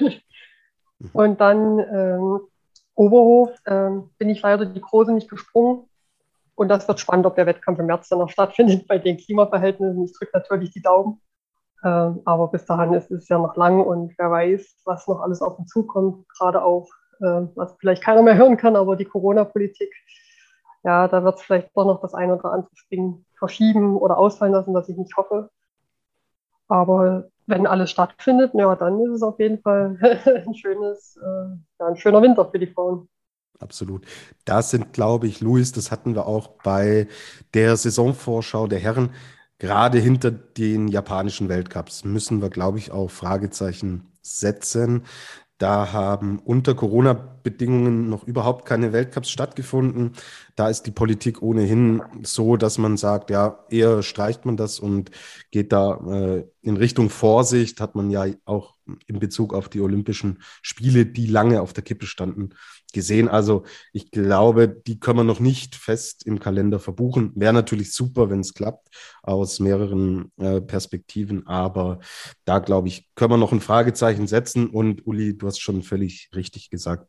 Mhm. 1.00 1.10
Und 1.13 1.42
dann 1.42 1.80
ähm, 1.80 2.40
Oberhof 2.96 3.51
ähm, 3.66 4.10
bin 4.18 4.30
ich 4.30 4.42
leider 4.42 4.66
die 4.66 4.82
Große 4.82 5.13
nicht 5.13 5.30
gesprungen, 5.30 5.88
und 6.62 6.68
das 6.68 6.88
wird 6.88 7.00
spannend, 7.00 7.25
ob 7.25 7.36
der 7.36 7.48
Wettkampf 7.48 7.80
im 7.80 7.88
März 7.88 8.10
dann 8.10 8.20
noch 8.20 8.30
stattfindet 8.30 8.88
bei 8.88 9.00
den 9.00 9.18
Klimaverhältnissen. 9.18 10.06
Ich 10.06 10.13
drücke 10.13 10.38
natürlich 10.38 10.72
die 10.72 10.82
Daumen. 10.82 11.20
Ähm, 11.84 12.22
aber 12.25 12.50
bis 12.50 12.66
dahin 12.66 12.94
ist 12.94 13.10
es 13.10 13.28
ja 13.30 13.40
noch 13.40 13.56
lang 13.56 13.82
und 13.82 14.13
wer 14.20 14.30
weiß, 14.30 14.82
was 14.86 15.08
noch 15.08 15.22
alles 15.22 15.42
auf 15.42 15.58
uns 15.58 15.70
zukommt. 15.70 16.30
Gerade 16.38 16.63
auch, 16.63 16.88
äh, 17.20 17.48
was 17.56 17.75
vielleicht 17.80 18.04
keiner 18.04 18.22
mehr 18.22 18.36
hören 18.36 18.58
kann, 18.58 18.75
aber 18.75 18.96
die 18.96 19.06
Corona-Politik. 19.06 19.92
Ja, 20.84 21.08
da 21.08 21.24
wird 21.24 21.40
es 21.40 21.42
vielleicht 21.42 21.75
doch 21.75 21.86
noch 21.86 22.01
das 22.01 22.13
eine 22.13 22.36
oder 22.36 22.54
andere 22.54 22.75
Springen 22.75 23.25
verschieben 23.40 23.98
oder 23.98 24.20
ausfallen 24.20 24.54
lassen, 24.54 24.75
was 24.75 24.88
ich 24.88 24.98
nicht 24.98 25.18
hoffe. 25.18 25.50
Aber 26.72 27.25
wenn 27.48 27.68
alles 27.68 27.92
stattfindet, 27.92 28.51
ja, 28.54 28.75
dann 28.75 29.00
ist 29.01 29.12
es 29.12 29.24
auf 29.24 29.40
jeden 29.40 29.62
Fall 29.62 29.98
ein 30.48 30.54
schönes, 30.56 31.18
äh, 31.18 31.56
ja, 31.80 31.88
ein 31.88 31.98
schöner 31.98 32.22
Winter 32.22 32.50
für 32.50 32.60
die 32.60 32.68
Frauen 32.68 33.10
absolut. 33.62 34.06
Das 34.46 34.72
sind, 34.72 34.94
glaube 34.94 35.28
ich, 35.28 35.40
Luis, 35.42 35.72
das 35.72 35.92
hatten 35.92 36.16
wir 36.16 36.25
auch 36.25 36.48
bei 36.63 37.08
der 37.54 37.78
Saisonvorschau 37.78 38.68
der 38.68 38.80
Herren. 38.80 39.12
Gerade 39.60 40.00
hinter 40.00 40.32
den 40.32 40.88
japanischen 40.88 41.50
Weltcups 41.50 42.04
müssen 42.04 42.42
wir, 42.42 42.50
glaube 42.50 42.80
ich, 42.80 42.92
auch 42.92 43.12
Fragezeichen 43.12 44.08
setzen. 44.22 45.04
Da 45.62 45.94
haben 45.94 46.39
unter 46.39 46.74
Corona-Bedingungen 46.74 48.10
noch 48.10 48.24
überhaupt 48.24 48.65
keine 48.65 48.94
Weltcups 48.94 49.30
stattgefunden. 49.30 50.13
Da 50.56 50.70
ist 50.70 50.88
die 50.88 50.91
Politik 50.91 51.44
ohnehin 51.44 52.01
so, 52.24 52.58
dass 52.58 52.80
man 52.80 52.98
sagt, 52.98 53.30
ja, 53.30 53.63
eher 53.70 54.01
streicht 54.01 54.44
man 54.44 54.58
das 54.58 54.80
und 54.80 55.12
geht 55.51 55.72
da 55.72 55.98
äh, 56.10 56.46
in 56.63 56.77
Richtung 56.77 57.12
Vorsicht. 57.12 57.80
Hat 57.80 57.94
man 57.94 58.10
ja 58.10 58.25
auch 58.46 58.74
in 59.06 59.20
Bezug 59.20 59.53
auf 59.53 59.70
die 59.70 59.82
Olympischen 59.82 60.41
Spiele, 60.63 61.06
die 61.06 61.27
lange 61.27 61.62
auf 61.62 61.74
der 61.74 61.84
Kippe 61.84 62.08
standen, 62.08 62.56
gesehen. 62.93 63.27
Also 63.27 63.63
ich 63.93 64.12
glaube, 64.12 64.67
die 64.67 65.00
können 65.00 65.19
wir 65.19 65.24
noch 65.24 65.39
nicht 65.39 65.75
fest 65.75 66.25
im 66.25 66.39
Kalender 66.39 66.79
verbuchen. 66.79 67.31
Wäre 67.36 67.53
natürlich 67.53 67.93
super, 67.93 68.29
wenn 68.29 68.41
es 68.41 68.53
klappt, 68.53 68.89
aus 69.24 69.60
mehreren 69.60 70.31
äh, 70.38 70.62
Perspektiven. 70.62 71.48
Aber 71.48 72.00
da, 72.45 72.60
glaube 72.60 72.88
ich, 72.88 73.10
können 73.15 73.31
wir 73.31 73.38
noch 73.38 73.51
ein 73.51 73.62
Fragezeichen 73.62 74.27
setzen. 74.27 74.69
Und 74.69 75.05
Uli, 75.07 75.38
du 75.38 75.48
hast 75.48 75.60
schon 75.60 75.83
völlig 75.83 76.29
richtig 76.36 76.69
gesagt. 76.69 77.07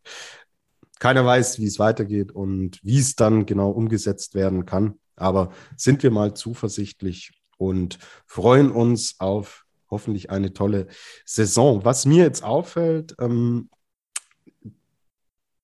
Keiner 0.99 1.25
weiß, 1.27 1.59
wie 1.59 1.67
es 1.67 1.79
weitergeht 1.79 2.33
und 2.33 2.79
wie 2.83 2.99
es 2.99 3.17
dann 3.17 3.45
genau 3.47 3.71
umgesetzt 3.71 4.35
werden 4.35 4.67
kann. 4.67 5.01
Aber 5.17 5.53
sind 5.77 6.03
wir 6.03 6.11
mal 6.11 6.35
zuversichtlich 6.35 7.33
und 7.59 7.99
freuen 8.27 8.71
uns 8.71 9.17
auf 9.19 9.65
hoffentlich 9.91 10.31
eine 10.31 10.53
tolle 10.53 10.89
Saison. 11.25 11.85
Was 11.85 12.07
mir 12.07 12.25
jetzt 12.25 12.43
auffällt, 12.43 13.15
ähm, 13.21 13.69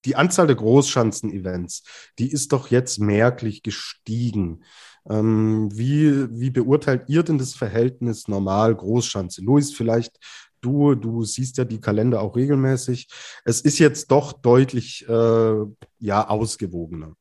die 0.05 0.15
Anzahl 0.15 0.47
der 0.47 0.55
Großschanzen-Events, 0.55 1.83
die 2.17 2.31
ist 2.31 2.51
doch 2.53 2.69
jetzt 2.69 2.99
merklich 2.99 3.63
gestiegen. 3.63 4.63
Ähm, 5.09 5.69
wie, 5.73 6.27
wie 6.39 6.49
beurteilt 6.49 7.03
ihr 7.07 7.23
denn 7.23 7.37
das 7.37 7.53
Verhältnis 7.53 8.27
normal 8.27 8.75
Großschanze? 8.75 9.41
Luis, 9.41 9.73
vielleicht 9.73 10.17
du, 10.61 10.95
du 10.95 11.23
siehst 11.23 11.57
ja 11.57 11.65
die 11.65 11.79
Kalender 11.79 12.21
auch 12.21 12.35
regelmäßig. 12.35 13.07
Es 13.45 13.61
ist 13.61 13.79
jetzt 13.79 14.11
doch 14.11 14.33
deutlich 14.33 15.07
äh, 15.07 15.55
ja, 15.99 16.27
ausgewogener, 16.27 17.15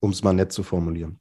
um 0.00 0.10
es 0.10 0.22
mal 0.22 0.32
nett 0.32 0.52
zu 0.52 0.62
formulieren. 0.62 1.18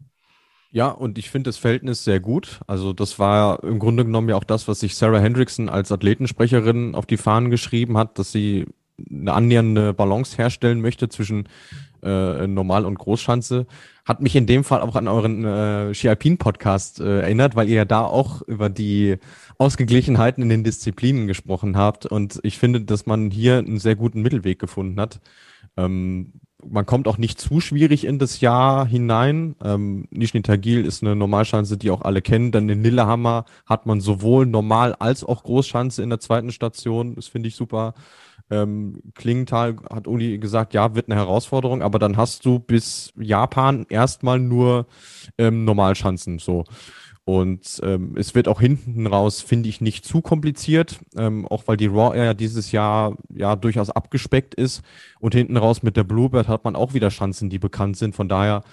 Ja, 0.71 0.89
und 0.89 1.17
ich 1.17 1.29
finde 1.29 1.47
das 1.49 1.57
Verhältnis 1.57 2.03
sehr 2.03 2.19
gut. 2.19 2.59
Also 2.67 2.91
das 2.93 3.19
war 3.19 3.63
im 3.63 3.79
Grunde 3.79 4.03
genommen 4.05 4.29
ja 4.29 4.35
auch 4.35 4.43
das, 4.43 4.67
was 4.67 4.81
sich 4.81 4.95
Sarah 4.95 5.19
Hendrickson 5.19 5.69
als 5.69 5.91
Athletensprecherin 5.91 6.93
auf 6.93 7.05
die 7.05 7.17
Fahnen 7.17 7.49
geschrieben 7.49 7.97
hat, 7.97 8.19
dass 8.19 8.31
sie 8.31 8.65
eine 9.09 9.33
annähernde 9.33 9.93
Balance 9.93 10.37
herstellen 10.37 10.81
möchte 10.81 11.09
zwischen 11.09 11.47
äh, 12.03 12.47
Normal- 12.47 12.85
und 12.85 12.97
Großschanze. 12.97 13.67
Hat 14.05 14.21
mich 14.21 14.35
in 14.35 14.45
dem 14.45 14.63
Fall 14.63 14.81
auch 14.81 14.95
an 14.95 15.07
euren 15.07 15.43
äh, 15.43 15.93
Ski 15.93 16.09
Alpin 16.09 16.37
Podcast 16.37 16.99
äh, 16.99 17.21
erinnert, 17.21 17.55
weil 17.55 17.67
ihr 17.67 17.75
ja 17.75 17.85
da 17.85 18.03
auch 18.03 18.41
über 18.43 18.69
die 18.69 19.17
Ausgeglichenheiten 19.57 20.43
in 20.43 20.49
den 20.49 20.63
Disziplinen 20.63 21.27
gesprochen 21.27 21.75
habt. 21.77 22.05
Und 22.05 22.39
ich 22.43 22.57
finde, 22.57 22.81
dass 22.81 23.05
man 23.05 23.31
hier 23.31 23.57
einen 23.57 23.79
sehr 23.79 23.95
guten 23.95 24.21
Mittelweg 24.21 24.59
gefunden 24.59 24.99
hat. 24.99 25.19
Ähm, 25.75 26.33
man 26.65 26.85
kommt 26.85 27.07
auch 27.07 27.17
nicht 27.17 27.39
zu 27.39 27.59
schwierig 27.59 28.05
in 28.05 28.19
das 28.19 28.41
Jahr 28.41 28.87
hinein. 28.87 29.55
Ähm, 29.63 30.07
Nizhny 30.09 30.41
Tagil 30.41 30.85
ist 30.85 31.03
eine 31.03 31.15
Normalschanze, 31.15 31.77
die 31.77 31.91
auch 31.91 32.01
alle 32.01 32.21
kennen. 32.21 32.51
Dann 32.51 32.69
in 32.69 32.83
Lillehammer 32.83 33.45
hat 33.65 33.85
man 33.85 34.01
sowohl 34.01 34.45
Normal- 34.45 34.95
als 34.95 35.23
auch 35.23 35.43
Großschanze 35.43 36.01
in 36.01 36.09
der 36.09 36.19
zweiten 36.19 36.51
Station. 36.51 37.15
Das 37.15 37.27
finde 37.27 37.49
ich 37.49 37.55
super. 37.55 37.93
Ähm, 38.49 39.01
Klingenthal 39.13 39.75
hat 39.91 40.07
Uli 40.07 40.37
gesagt, 40.37 40.73
ja, 40.73 40.95
wird 40.95 41.09
eine 41.09 41.19
Herausforderung, 41.19 41.81
aber 41.81 41.99
dann 41.99 42.17
hast 42.17 42.45
du 42.45 42.59
bis 42.59 43.13
Japan 43.17 43.85
erstmal 43.89 44.39
nur 44.39 44.87
ähm, 45.37 45.65
Normalschanzen 45.65 46.39
so. 46.39 46.63
Und 47.27 47.81
ähm, 47.83 48.15
es 48.15 48.35
wird 48.35 48.47
auch 48.47 48.61
hinten 48.61 49.05
raus, 49.05 49.41
finde 49.41 49.67
ich, 49.67 49.81
nicht 49.81 50.05
zu 50.05 50.21
kompliziert, 50.21 51.01
ähm, 51.17 51.45
auch 51.45 51.63
weil 51.65 51.75
die 51.75 51.87
Raw 51.87 52.17
Air 52.17 52.33
dieses 52.33 52.71
Jahr 52.71 53.17
ja 53.27 53.57
durchaus 53.57 53.89
abgespeckt 53.89 54.55
ist. 54.55 54.81
Und 55.19 55.35
hinten 55.35 55.57
raus 55.57 55.83
mit 55.83 55.97
der 55.97 56.05
Bluebird 56.05 56.47
hat 56.47 56.63
man 56.63 56.77
auch 56.77 56.93
wieder 56.93 57.09
Chancen, 57.09 57.49
die 57.49 57.59
bekannt 57.59 57.97
sind. 57.97 58.15
Von 58.15 58.29
daher 58.29 58.63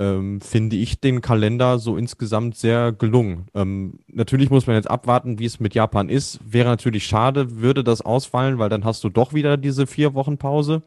ähm, 0.00 0.40
finde 0.40 0.76
ich 0.76 0.98
den 0.98 1.20
Kalender 1.20 1.78
so 1.78 1.98
insgesamt 1.98 2.56
sehr 2.56 2.90
gelungen. 2.90 3.48
Ähm, 3.54 4.00
natürlich 4.08 4.48
muss 4.48 4.66
man 4.66 4.74
jetzt 4.74 4.90
abwarten, 4.90 5.38
wie 5.38 5.44
es 5.44 5.60
mit 5.60 5.74
Japan 5.74 6.08
ist. 6.08 6.40
Wäre 6.42 6.70
natürlich 6.70 7.04
schade, 7.04 7.60
würde 7.60 7.84
das 7.84 8.00
ausfallen, 8.00 8.58
weil 8.58 8.70
dann 8.70 8.84
hast 8.84 9.04
du 9.04 9.10
doch 9.10 9.34
wieder 9.34 9.58
diese 9.58 9.86
vier 9.86 10.14
Wochen 10.14 10.38
Pause. 10.38 10.82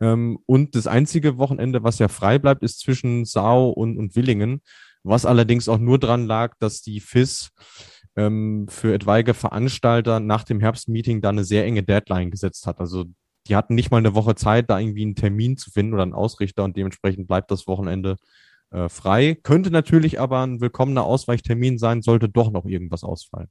Ähm, 0.00 0.38
und 0.44 0.74
das 0.74 0.86
einzige 0.86 1.38
Wochenende, 1.38 1.82
was 1.82 1.98
ja 1.98 2.08
frei 2.08 2.38
bleibt, 2.38 2.62
ist 2.62 2.80
zwischen 2.80 3.24
Sau 3.24 3.70
und, 3.70 3.96
und 3.96 4.14
Willingen, 4.14 4.60
was 5.02 5.24
allerdings 5.24 5.66
auch 5.66 5.78
nur 5.78 5.98
dran 5.98 6.26
lag, 6.26 6.54
dass 6.58 6.82
die 6.82 7.00
FIS 7.00 7.52
ähm, 8.16 8.66
für 8.68 8.92
etwaige 8.92 9.32
Veranstalter 9.32 10.20
nach 10.20 10.44
dem 10.44 10.60
Herbstmeeting 10.60 11.22
da 11.22 11.30
eine 11.30 11.44
sehr 11.44 11.64
enge 11.64 11.82
Deadline 11.82 12.30
gesetzt 12.30 12.66
hat. 12.66 12.80
Also 12.80 13.06
die 13.48 13.56
hatten 13.56 13.74
nicht 13.74 13.90
mal 13.90 13.98
eine 13.98 14.14
Woche 14.14 14.34
Zeit, 14.34 14.70
da 14.70 14.78
irgendwie 14.78 15.02
einen 15.02 15.14
Termin 15.14 15.56
zu 15.56 15.70
finden 15.70 15.94
oder 15.94 16.02
einen 16.02 16.12
Ausrichter 16.12 16.64
und 16.64 16.76
dementsprechend 16.76 17.26
bleibt 17.26 17.50
das 17.50 17.66
Wochenende 17.66 18.16
äh, 18.70 18.88
frei. 18.88 19.36
Könnte 19.42 19.70
natürlich 19.70 20.20
aber 20.20 20.40
ein 20.40 20.60
willkommener 20.60 21.04
Ausweichtermin 21.04 21.78
sein, 21.78 22.02
sollte 22.02 22.28
doch 22.28 22.50
noch 22.50 22.64
irgendwas 22.66 23.04
ausfallen. 23.04 23.48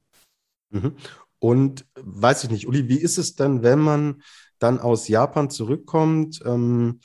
Mhm. 0.70 0.96
Und 1.38 1.86
weiß 1.94 2.44
ich 2.44 2.50
nicht, 2.50 2.66
Uli, 2.66 2.88
wie 2.88 2.98
ist 2.98 3.18
es 3.18 3.34
denn, 3.34 3.62
wenn 3.62 3.78
man 3.78 4.22
dann 4.58 4.80
aus 4.80 5.08
Japan 5.08 5.50
zurückkommt? 5.50 6.40
Ähm, 6.44 7.00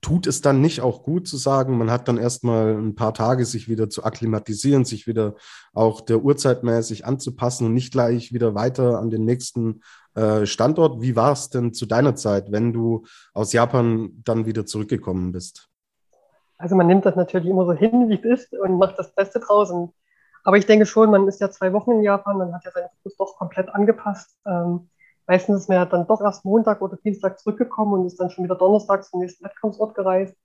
tut 0.00 0.26
es 0.26 0.40
dann 0.40 0.60
nicht 0.60 0.80
auch 0.80 1.02
gut 1.02 1.26
zu 1.26 1.36
sagen, 1.36 1.78
man 1.78 1.90
hat 1.90 2.08
dann 2.08 2.18
erstmal 2.18 2.74
ein 2.74 2.94
paar 2.94 3.14
Tage 3.14 3.44
sich 3.44 3.68
wieder 3.68 3.88
zu 3.88 4.04
akklimatisieren, 4.04 4.84
sich 4.84 5.06
wieder 5.06 5.34
auch 5.74 6.00
der 6.00 6.22
Uhrzeit 6.22 6.62
mäßig 6.62 7.04
anzupassen 7.06 7.66
und 7.66 7.74
nicht 7.74 7.92
gleich 7.92 8.32
wieder 8.32 8.54
weiter 8.54 8.98
an 8.98 9.10
den 9.10 9.24
nächsten 9.24 9.82
äh, 10.14 10.46
Standort. 10.46 11.00
Wie 11.00 11.16
war 11.16 11.32
es 11.32 11.50
denn 11.50 11.72
zu 11.72 11.86
deiner 11.86 12.14
Zeit, 12.14 12.52
wenn 12.52 12.72
du 12.72 13.04
aus 13.34 13.52
Japan 13.52 14.10
dann 14.24 14.46
wieder 14.46 14.66
zurückgekommen 14.66 15.32
bist? 15.32 15.68
Also 16.58 16.76
man 16.76 16.86
nimmt 16.86 17.04
das 17.06 17.16
natürlich 17.16 17.48
immer 17.48 17.66
so 17.66 17.72
hin, 17.72 18.08
wie 18.08 18.14
es 18.14 18.44
ist 18.44 18.52
und 18.52 18.78
macht 18.78 18.98
das 18.98 19.14
Beste 19.14 19.40
draußen. 19.40 19.92
Aber 20.44 20.56
ich 20.56 20.66
denke 20.66 20.86
schon, 20.86 21.10
man 21.10 21.26
ist 21.28 21.40
ja 21.40 21.50
zwei 21.50 21.72
Wochen 21.72 21.92
in 21.92 22.02
Japan, 22.02 22.38
man 22.38 22.54
hat 22.54 22.64
ja 22.64 22.70
seinen 22.70 22.88
Fokus 23.02 23.16
doch 23.16 23.36
komplett 23.36 23.68
angepasst. 23.68 24.36
Ähm, 24.46 24.88
meistens 25.26 25.60
ist 25.60 25.68
man 25.68 25.76
ja 25.76 25.84
dann 25.84 26.06
doch 26.06 26.20
erst 26.20 26.44
Montag 26.44 26.82
oder 26.82 26.96
Dienstag 26.96 27.38
zurückgekommen 27.38 27.94
und 27.94 28.06
ist 28.06 28.20
dann 28.20 28.30
schon 28.30 28.44
wieder 28.44 28.56
Donnerstag 28.56 29.04
zum 29.04 29.20
nächsten 29.20 29.44
Wettkampfsort 29.44 29.94
gereist. 29.94 30.36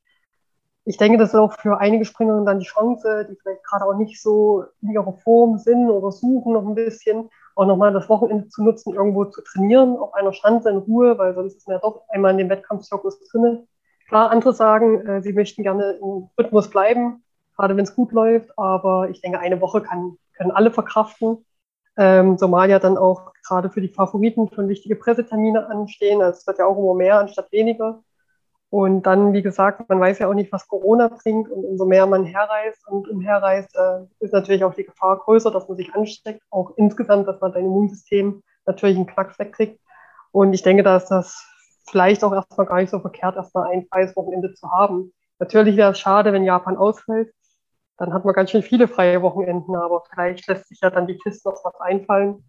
Ich 0.86 0.98
denke, 0.98 1.18
das 1.18 1.30
ist 1.30 1.36
auch 1.36 1.52
für 1.52 1.80
einige 1.80 2.06
Springerinnen 2.06 2.46
dann 2.46 2.60
die 2.60 2.66
Chance, 2.66 3.28
die 3.30 3.36
vielleicht 3.36 3.64
gerade 3.66 3.86
auch 3.86 3.98
nicht 3.98 4.22
so 4.22 4.64
in 4.82 4.92
ihrer 4.92 5.14
Form 5.14 5.58
sind 5.58 5.90
oder 5.90 6.14
suchen 6.14 6.54
noch 6.54 6.66
ein 6.66 6.76
bisschen, 6.76 7.30
auch 7.56 7.66
nochmal 7.66 7.92
das 7.92 8.08
Wochenende 8.08 8.48
zu 8.48 8.64
nutzen, 8.64 8.94
irgendwo 8.94 9.26
zu 9.26 9.42
trainieren, 9.42 9.98
auf 9.98 10.14
einer 10.14 10.32
Schanze 10.32 10.70
in 10.70 10.78
Ruhe, 10.78 11.18
weil 11.18 11.34
sonst 11.34 11.58
ist 11.58 11.68
man 11.68 11.76
ja 11.76 11.82
doch 11.82 12.04
einmal 12.10 12.32
in 12.32 12.38
dem 12.38 12.50
Wettkampfzirkus 12.50 13.20
drin. 13.30 13.68
Klar, 14.08 14.32
andere 14.32 14.54
sagen, 14.54 15.06
äh, 15.06 15.22
sie 15.22 15.34
möchten 15.34 15.64
gerne 15.64 16.00
im 16.02 16.30
Rhythmus 16.40 16.70
bleiben, 16.70 17.24
gerade 17.58 17.76
wenn 17.76 17.84
es 17.84 17.96
gut 17.96 18.14
läuft, 18.14 18.58
aber 18.58 19.10
ich 19.10 19.20
denke, 19.20 19.40
eine 19.40 19.60
Woche 19.60 19.82
kann, 19.82 20.18
können 20.38 20.52
alle 20.52 20.72
verkraften. 20.72 21.46
Ähm, 21.98 22.38
Somalia 22.38 22.80
dann 22.80 22.98
auch 22.98 23.34
gerade 23.46 23.70
für 23.70 23.82
die 23.82 23.89
Favoriten 23.89 24.50
schon 24.54 24.70
wichtige 24.70 24.96
Pressetermine 24.96 25.68
anstehen. 25.70 26.22
Also 26.22 26.38
es 26.38 26.48
wird 26.48 26.60
ja 26.60 26.66
auch 26.66 26.77
immer 26.77 26.94
mehr 26.94 27.20
anstatt 27.20 27.51
weniger. 27.51 28.04
Und 28.70 29.04
dann, 29.04 29.34
wie 29.34 29.42
gesagt, 29.42 29.88
man 29.88 30.00
weiß 30.00 30.20
ja 30.20 30.27
auch 30.27 30.34
nicht, 30.34 30.51
was 30.51 30.68
Corona 30.68 31.08
bringt. 31.08 31.50
Und 31.50 31.63
umso 31.63 31.86
mehr 31.86 32.06
man 32.06 32.25
herreist 32.25 32.86
und 32.88 33.08
umherreist, 33.08 33.75
äh, 33.75 34.06
ist 34.20 34.34
natürlich 34.34 34.63
auch 34.63 34.74
die 34.74 34.84
Gefahr 34.84 35.18
größer, 35.20 35.51
dass 35.51 35.68
man 35.68 35.77
sich 35.77 35.94
ansteckt. 35.96 36.44
Auch 36.50 36.72
insgesamt, 36.75 37.27
dass 37.27 37.39
man 37.39 37.54
sein 37.54 37.66
Immunsystem 37.66 38.44
natürlich 38.66 38.98
einen 38.98 39.08
Knacks 39.08 39.39
wegkriegt. 39.39 39.80
Und 40.32 40.54
ich 40.54 40.63
denke, 40.63 40.84
da 40.84 40.98
ist 40.98 41.08
das 41.08 41.46
vielleicht 41.89 42.24
auch 42.24 42.34
erstmal 42.34 42.68
gar 42.68 42.77
nicht 42.77 42.89
so 42.89 43.00
verkehrt, 43.00 43.38
erstmal 43.38 43.72
ein 43.72 43.88
freies 43.89 44.16
Wochenende 44.16 44.54
zu 44.54 44.70
haben. 44.70 45.13
Natürlich 45.39 45.77
wäre 45.77 45.92
es 45.92 46.00
schade, 46.00 46.34
wenn 46.34 46.44
Japan 46.44 46.75
ausfällt. 46.75 47.34
Dann 47.98 48.13
hat 48.13 48.25
man 48.25 48.34
ganz 48.34 48.51
schön 48.51 48.63
viele 48.63 48.88
freie 48.88 49.22
Wochenenden, 49.22 49.75
aber 49.75 50.04
vielleicht 50.10 50.48
lässt 50.48 50.68
sich 50.68 50.80
ja 50.82 50.89
dann 50.89 51.08
die 51.08 51.20
FIS 51.22 51.44
noch 51.46 51.63
was 51.63 51.75
einfallen. 51.80 52.44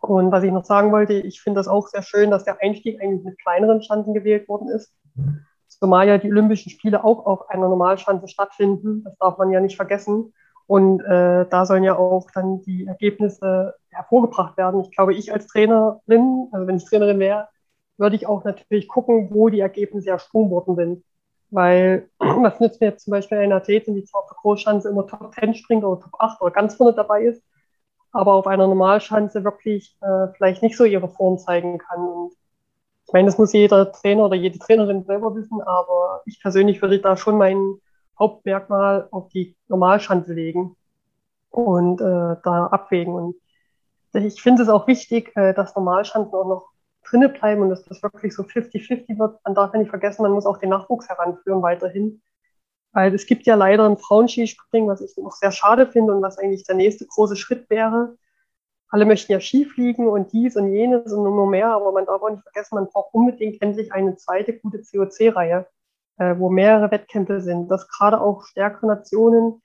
Und 0.00 0.32
was 0.32 0.42
ich 0.42 0.50
noch 0.50 0.64
sagen 0.64 0.92
wollte, 0.92 1.14
ich 1.14 1.40
finde 1.40 1.60
das 1.60 1.68
auch 1.68 1.86
sehr 1.88 2.02
schön, 2.02 2.30
dass 2.30 2.44
der 2.44 2.60
Einstieg 2.60 3.00
eigentlich 3.00 3.24
mit 3.24 3.40
kleineren 3.40 3.82
Schanzen 3.82 4.14
gewählt 4.14 4.48
worden 4.48 4.68
ist. 4.68 4.92
Zumal 5.68 6.08
ja 6.08 6.18
die 6.18 6.30
Olympischen 6.30 6.70
Spiele 6.70 7.04
auch 7.04 7.24
auf 7.26 7.48
einer 7.50 7.68
Normalschanze 7.68 8.28
stattfinden. 8.28 9.04
Das 9.04 9.16
darf 9.18 9.38
man 9.38 9.50
ja 9.50 9.60
nicht 9.60 9.76
vergessen. 9.76 10.32
Und 10.66 11.00
äh, 11.00 11.46
da 11.48 11.66
sollen 11.66 11.84
ja 11.84 11.96
auch 11.96 12.30
dann 12.32 12.62
die 12.62 12.86
Ergebnisse 12.86 13.74
hervorgebracht 13.90 14.56
werden. 14.56 14.80
Ich 14.82 14.90
glaube, 14.90 15.14
ich 15.14 15.32
als 15.32 15.46
Trainerin, 15.46 16.48
also 16.52 16.66
wenn 16.66 16.76
ich 16.76 16.84
Trainerin 16.84 17.18
wäre, 17.18 17.48
würde 17.98 18.16
ich 18.16 18.26
auch 18.26 18.44
natürlich 18.44 18.88
gucken, 18.88 19.28
wo 19.32 19.48
die 19.48 19.60
Ergebnisse 19.60 20.10
ersprungen 20.10 20.50
worden 20.50 20.76
sind. 20.76 21.04
Weil, 21.52 22.08
was 22.18 22.58
nützt 22.58 22.80
mir 22.80 22.88
jetzt 22.88 23.04
zum 23.04 23.12
Beispiel 23.12 23.38
eine 23.38 23.54
Athletin, 23.54 23.94
die 23.94 24.04
zwar 24.04 24.22
auf 24.22 24.28
der 24.28 24.38
Großschanze 24.40 24.88
immer 24.88 25.06
Top 25.06 25.32
10 25.34 25.54
springt 25.54 25.84
oder 25.84 26.00
Top 26.00 26.14
8 26.18 26.40
oder 26.40 26.50
ganz 26.50 26.74
vorne 26.74 26.94
dabei 26.94 27.24
ist, 27.24 27.44
aber 28.10 28.34
auf 28.34 28.46
einer 28.46 28.66
Normalschanze 28.66 29.44
wirklich 29.44 29.96
äh, 30.00 30.28
vielleicht 30.36 30.62
nicht 30.62 30.76
so 30.76 30.84
ihre 30.84 31.08
Form 31.08 31.38
zeigen 31.38 31.78
kann. 31.78 32.00
Und 32.00 32.32
ich 33.06 33.12
meine, 33.12 33.26
das 33.26 33.38
muss 33.38 33.52
jeder 33.52 33.92
Trainer 33.92 34.24
oder 34.24 34.36
jede 34.36 34.58
Trainerin 34.58 35.04
selber 35.04 35.34
wissen, 35.34 35.60
aber 35.62 36.22
ich 36.26 36.40
persönlich 36.40 36.80
würde 36.82 37.00
da 37.00 37.16
schon 37.16 37.38
mein 37.38 37.76
Hauptmerkmal 38.18 39.08
auf 39.10 39.28
die 39.28 39.56
Normalschanze 39.68 40.32
legen 40.32 40.76
und 41.50 42.00
äh, 42.00 42.36
da 42.42 42.66
abwägen. 42.70 43.14
Und 43.14 43.36
ich 44.14 44.40
finde 44.40 44.62
es 44.62 44.68
auch 44.68 44.86
wichtig, 44.86 45.32
äh, 45.36 45.52
dass 45.54 45.74
Normalschanzen 45.74 46.34
auch 46.34 46.48
noch 46.48 46.71
drinne 47.04 47.28
bleiben 47.28 47.62
und 47.62 47.70
dass 47.70 47.84
das 47.84 48.02
wirklich 48.02 48.34
so 48.34 48.42
50-50 48.42 49.18
wird. 49.18 49.38
Man 49.44 49.54
darf 49.54 49.72
ja 49.72 49.78
nicht 49.78 49.90
vergessen, 49.90 50.22
man 50.22 50.32
muss 50.32 50.46
auch 50.46 50.58
den 50.58 50.70
Nachwuchs 50.70 51.08
heranführen 51.08 51.62
weiterhin. 51.62 52.22
Weil 52.92 53.14
es 53.14 53.26
gibt 53.26 53.46
ja 53.46 53.54
leider 53.54 53.88
ein 53.88 53.96
Frauenskispringen, 53.96 54.88
was 54.88 55.00
ich 55.00 55.16
noch 55.16 55.32
sehr 55.32 55.50
schade 55.50 55.86
finde 55.86 56.14
und 56.14 56.22
was 56.22 56.38
eigentlich 56.38 56.64
der 56.64 56.74
nächste 56.74 57.06
große 57.06 57.36
Schritt 57.36 57.70
wäre, 57.70 58.16
alle 58.92 59.06
möchten 59.06 59.32
ja 59.32 59.40
Ski 59.40 59.64
fliegen 59.64 60.06
und 60.06 60.32
dies 60.34 60.54
und 60.54 60.70
jenes 60.70 61.10
und 61.14 61.24
nur 61.24 61.48
mehr, 61.48 61.68
aber 61.68 61.92
man 61.92 62.04
darf 62.04 62.20
auch 62.20 62.28
nicht 62.28 62.42
vergessen, 62.42 62.74
man 62.74 62.88
braucht 62.88 63.14
unbedingt 63.14 63.62
endlich 63.62 63.90
eine 63.90 64.16
zweite 64.16 64.52
gute 64.58 64.82
COC-Reihe, 64.82 65.66
äh, 66.18 66.34
wo 66.38 66.50
mehrere 66.50 66.90
Wettkämpfe 66.90 67.40
sind, 67.40 67.70
dass 67.70 67.88
gerade 67.88 68.20
auch 68.20 68.44
stärkere 68.44 68.88
Nationen, 68.88 69.62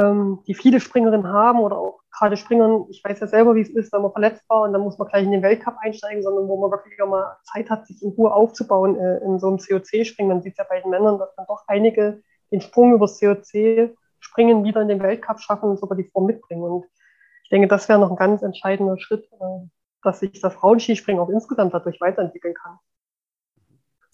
ähm, 0.00 0.42
die 0.46 0.54
viele 0.54 0.80
Springerinnen 0.80 1.28
haben 1.28 1.60
oder 1.60 1.76
auch 1.76 2.00
gerade 2.18 2.36
Springern, 2.36 2.86
ich 2.90 3.02
weiß 3.04 3.20
ja 3.20 3.26
selber, 3.26 3.54
wie 3.54 3.60
es 3.60 3.70
ist, 3.70 3.92
wenn 3.92 4.02
man 4.02 4.12
verletzt 4.12 4.42
war 4.48 4.62
und 4.62 4.72
dann 4.72 4.82
muss 4.82 4.98
man 4.98 5.08
gleich 5.08 5.24
in 5.24 5.30
den 5.30 5.42
Weltcup 5.42 5.76
einsteigen, 5.80 6.22
sondern 6.22 6.48
wo 6.48 6.60
man 6.60 6.70
wirklich 6.70 7.00
auch 7.00 7.08
mal 7.08 7.36
Zeit 7.44 7.70
hat, 7.70 7.86
sich 7.86 8.02
in 8.02 8.10
Ruhe 8.10 8.32
aufzubauen 8.32 8.96
äh, 8.96 9.18
in 9.18 9.38
so 9.38 9.48
einem 9.48 9.58
COC-Springen. 9.58 10.28
Man 10.28 10.42
sieht 10.42 10.58
ja 10.58 10.64
bei 10.68 10.80
den 10.80 10.90
Männern, 10.90 11.18
dass 11.18 11.34
dann 11.36 11.46
doch 11.46 11.62
einige 11.66 12.22
den 12.50 12.60
Sprung 12.60 12.94
übers 12.94 13.20
COC 13.20 13.94
springen, 14.20 14.64
wieder 14.64 14.82
in 14.82 14.88
den 14.88 15.02
Weltcup 15.02 15.40
schaffen 15.40 15.70
und 15.70 15.78
sogar 15.78 15.96
die 15.96 16.10
Form 16.10 16.26
mitbringen. 16.26 16.62
Und 16.62 16.86
ich 17.44 17.50
denke, 17.50 17.68
das 17.68 17.88
wäre 17.88 17.98
noch 17.98 18.10
ein 18.10 18.16
ganz 18.16 18.42
entscheidender 18.42 18.98
Schritt, 18.98 19.24
äh, 19.32 19.68
dass 20.02 20.20
sich 20.20 20.40
das 20.40 20.54
Frauenskispringen 20.54 21.22
auch 21.22 21.28
insgesamt 21.28 21.74
dadurch 21.74 22.00
weiterentwickeln 22.00 22.54
kann. 22.54 22.78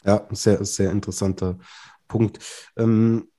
Ja, 0.04 0.26
sehr, 0.30 0.62
sehr 0.64 0.90
interessanter 0.90 1.56
Punkt. 2.06 2.38
Ähm, 2.76 3.30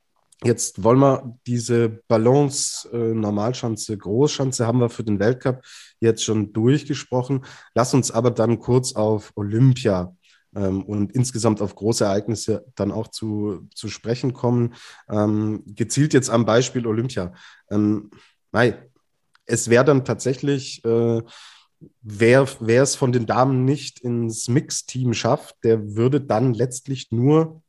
jetzt 0.44 0.84
wollen 0.84 1.00
wir 1.00 1.38
diese 1.48 1.90
Balance, 2.08 2.90
äh, 2.92 3.14
Normalschanze, 3.14 3.98
Großschanze 3.98 4.68
haben 4.68 4.80
wir 4.80 4.90
für 4.90 5.04
den 5.04 5.20
Weltcup 5.20 5.62
jetzt 6.00 6.24
schon 6.24 6.54
durchgesprochen. 6.54 7.46
Lass 7.74 7.94
uns 7.94 8.12
aber 8.12 8.32
dann 8.32 8.60
kurz 8.60 8.94
auf 8.94 9.32
Olympia 9.36 10.16
ähm, 10.56 10.84
und 10.84 11.12
insgesamt 11.14 11.62
auf 11.62 11.76
große 11.76 12.06
Ereignisse 12.06 12.66
dann 12.76 12.92
auch 12.92 13.08
zu, 13.08 13.68
zu 13.74 13.88
sprechen 13.88 14.34
kommen. 14.34 14.74
Ähm, 15.10 15.64
gezielt 15.66 16.14
jetzt 16.14 16.30
am 16.30 16.46
Beispiel 16.46 16.86
Olympia. 16.88 17.34
Ähm, 17.70 18.12
Mai, 18.52 18.78
es 19.46 19.70
wäre 19.70 19.86
dann 19.86 20.06
tatsächlich, 20.06 20.84
äh, 20.86 21.22
wer 22.02 22.48
es 22.82 22.96
von 22.96 23.12
den 23.12 23.26
Damen 23.26 23.66
nicht 23.66 24.00
ins 24.00 24.48
Mix-Team 24.48 25.14
schafft, 25.14 25.56
der 25.64 25.96
würde 25.96 26.22
dann 26.22 26.54
letztlich 26.54 27.12
nur 27.12 27.62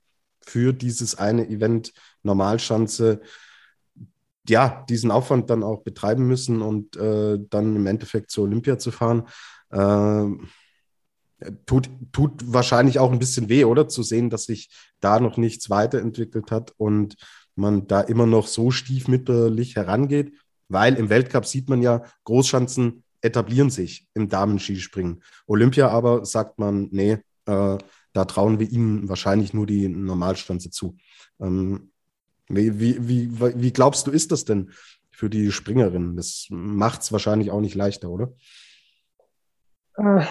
für 0.47 0.73
dieses 0.73 1.17
eine 1.17 1.49
Event 1.49 1.93
Normalschanze 2.23 3.21
ja, 4.49 4.85
diesen 4.89 5.11
Aufwand 5.11 5.51
dann 5.51 5.65
auch 5.65 5.83
betreiben 5.83 6.27
müssen 6.29 6.63
und 6.63 6.97
äh, 6.97 7.39
dann 7.51 7.75
im 7.75 7.87
Endeffekt 7.87 8.31
zur 8.31 8.45
Olympia 8.45 8.79
zu 8.79 8.93
fahren. 8.93 9.25
Äh, 9.71 10.27
tut, 11.67 11.91
tut 12.13 12.53
wahrscheinlich 12.53 13.01
auch 13.01 13.11
ein 13.11 13.19
bisschen 13.19 13.49
weh, 13.49 13.65
oder? 13.65 13.89
Zu 13.89 14.05
sehen, 14.05 14.31
dass 14.31 14.45
sich 14.45 14.71
da 15.01 15.19
noch 15.19 15.37
nichts 15.37 15.69
weiterentwickelt 15.69 16.53
hat 16.53 16.73
und 16.77 17.17
man 17.57 17.89
da 17.89 18.01
immer 18.03 18.27
noch 18.27 18.47
so 18.47 18.71
stiefmütterlich 18.71 19.75
herangeht 19.75 20.33
weil 20.69 20.95
im 20.95 21.09
Weltcup 21.09 21.47
sieht 21.47 21.69
man 21.69 21.83
ja, 21.83 22.03
Großschanzen 22.25 23.05
etablieren 23.21 23.71
sich 23.71 24.07
im 24.15 24.29
Damenskispringen. 24.29 25.23
Olympia 25.47 25.89
aber 25.89 26.25
sagt 26.25 26.59
man, 26.59 26.89
nee, 26.91 27.19
äh, 27.47 27.79
da 28.17 28.25
trauen 28.25 28.59
wir 28.59 28.71
ihnen 28.71 29.09
wahrscheinlich 29.09 29.53
nur 29.53 29.67
die 29.67 29.89
Normalstanze 29.89 30.71
zu. 30.71 30.97
Ähm, 31.41 31.91
wie, 32.49 32.81
wie, 32.81 33.41
wie, 33.41 33.73
glaubst 33.73 34.07
du, 34.07 34.11
ist 34.11 34.33
das 34.33 34.45
denn 34.45 34.71
für 35.11 35.29
die 35.29 35.51
Springerin? 35.51 36.17
Das 36.17 36.47
macht 36.51 37.03
es 37.03 37.13
wahrscheinlich 37.13 37.51
auch 37.51 37.61
nicht 37.61 37.75
leichter, 37.75 38.09
oder? 38.09 38.33
Äh, 39.99 40.25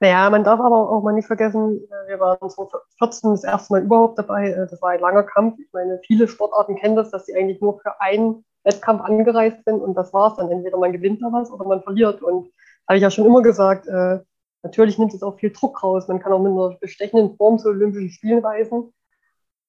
naja, 0.00 0.28
man 0.30 0.44
darf 0.44 0.60
aber 0.60 0.90
auch 0.90 1.02
mal 1.02 1.12
nicht 1.12 1.26
vergessen, 1.26 1.80
äh, 1.90 2.08
wir 2.08 2.20
waren 2.20 2.38
2014 2.38 3.30
das 3.30 3.44
erste 3.44 3.72
Mal 3.72 3.82
überhaupt 3.82 4.18
dabei. 4.18 4.50
Äh, 4.50 4.66
das 4.68 4.80
war 4.82 4.90
ein 4.90 5.00
langer 5.00 5.22
Kampf. 5.22 5.58
Ich 5.58 5.72
meine, 5.72 6.00
viele 6.06 6.28
Sportarten 6.28 6.76
kennen 6.76 6.96
das, 6.96 7.10
dass 7.10 7.26
sie 7.26 7.34
eigentlich 7.34 7.60
nur 7.60 7.80
für 7.80 8.00
ein 8.00 8.44
Wettkampf 8.64 9.02
angereist 9.02 9.64
sind 9.64 9.80
und 9.80 9.94
das 9.94 10.12
war's 10.12 10.36
dann. 10.36 10.50
Entweder 10.50 10.76
man 10.76 10.92
gewinnt 10.92 11.22
da 11.22 11.32
was 11.32 11.50
oder 11.50 11.64
man 11.64 11.82
verliert. 11.82 12.22
Und 12.22 12.52
habe 12.86 12.98
ich 12.98 13.02
ja 13.02 13.10
schon 13.10 13.24
immer 13.24 13.42
gesagt, 13.42 13.86
äh, 13.86 14.20
natürlich 14.66 14.98
nimmt 14.98 15.14
es 15.14 15.22
auch 15.22 15.38
viel 15.38 15.52
Druck 15.52 15.82
raus. 15.82 16.08
Man 16.08 16.20
kann 16.20 16.32
auch 16.32 16.42
mit 16.42 16.52
einer 16.52 16.76
bestechenden 16.80 17.36
Form 17.36 17.58
zu 17.58 17.68
Olympischen 17.68 18.10
Spielen 18.10 18.44
reisen. 18.44 18.92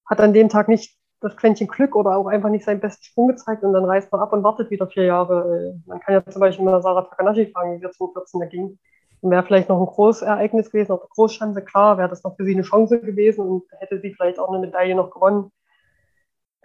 Hat 0.05 0.19
an 0.19 0.33
dem 0.33 0.49
Tag 0.49 0.67
nicht 0.67 0.97
das 1.19 1.35
Quäntchen 1.35 1.67
Glück 1.67 1.95
oder 1.95 2.15
auch 2.15 2.27
einfach 2.27 2.49
nicht 2.49 2.65
seinen 2.65 2.79
besten 2.79 3.03
Sprung 3.03 3.27
gezeigt 3.27 3.63
und 3.63 3.73
dann 3.73 3.85
reist 3.85 4.11
man 4.11 4.21
ab 4.21 4.33
und 4.33 4.43
wartet 4.43 4.69
wieder 4.69 4.87
vier 4.87 5.05
Jahre. 5.05 5.73
Äh, 5.75 5.89
man 5.89 5.99
kann 5.99 6.13
ja 6.13 6.25
zum 6.25 6.39
Beispiel 6.39 6.63
mal 6.65 6.81
Sarah 6.81 7.03
Takanashi 7.03 7.47
fragen, 7.47 7.81
wie 7.81 7.85
es 7.85 7.97
2014 7.97 8.39
da 8.39 8.45
ging. 8.45 8.79
Wäre 9.23 9.43
vielleicht 9.43 9.69
noch 9.69 9.79
ein 9.79 9.87
Großereignis 9.87 10.71
gewesen, 10.71 10.91
auch 10.91 11.01
eine 11.01 11.09
Großschanze, 11.09 11.63
klar, 11.63 11.97
wäre 11.97 12.09
das 12.09 12.23
noch 12.23 12.35
für 12.35 12.45
sie 12.45 12.53
eine 12.53 12.61
Chance 12.61 13.01
gewesen 13.01 13.47
und 13.47 13.63
hätte 13.79 13.99
sie 13.99 14.13
vielleicht 14.13 14.37
auch 14.37 14.49
eine 14.49 14.59
Medaille 14.59 14.93
noch 14.93 15.09
gewonnen. 15.09 15.51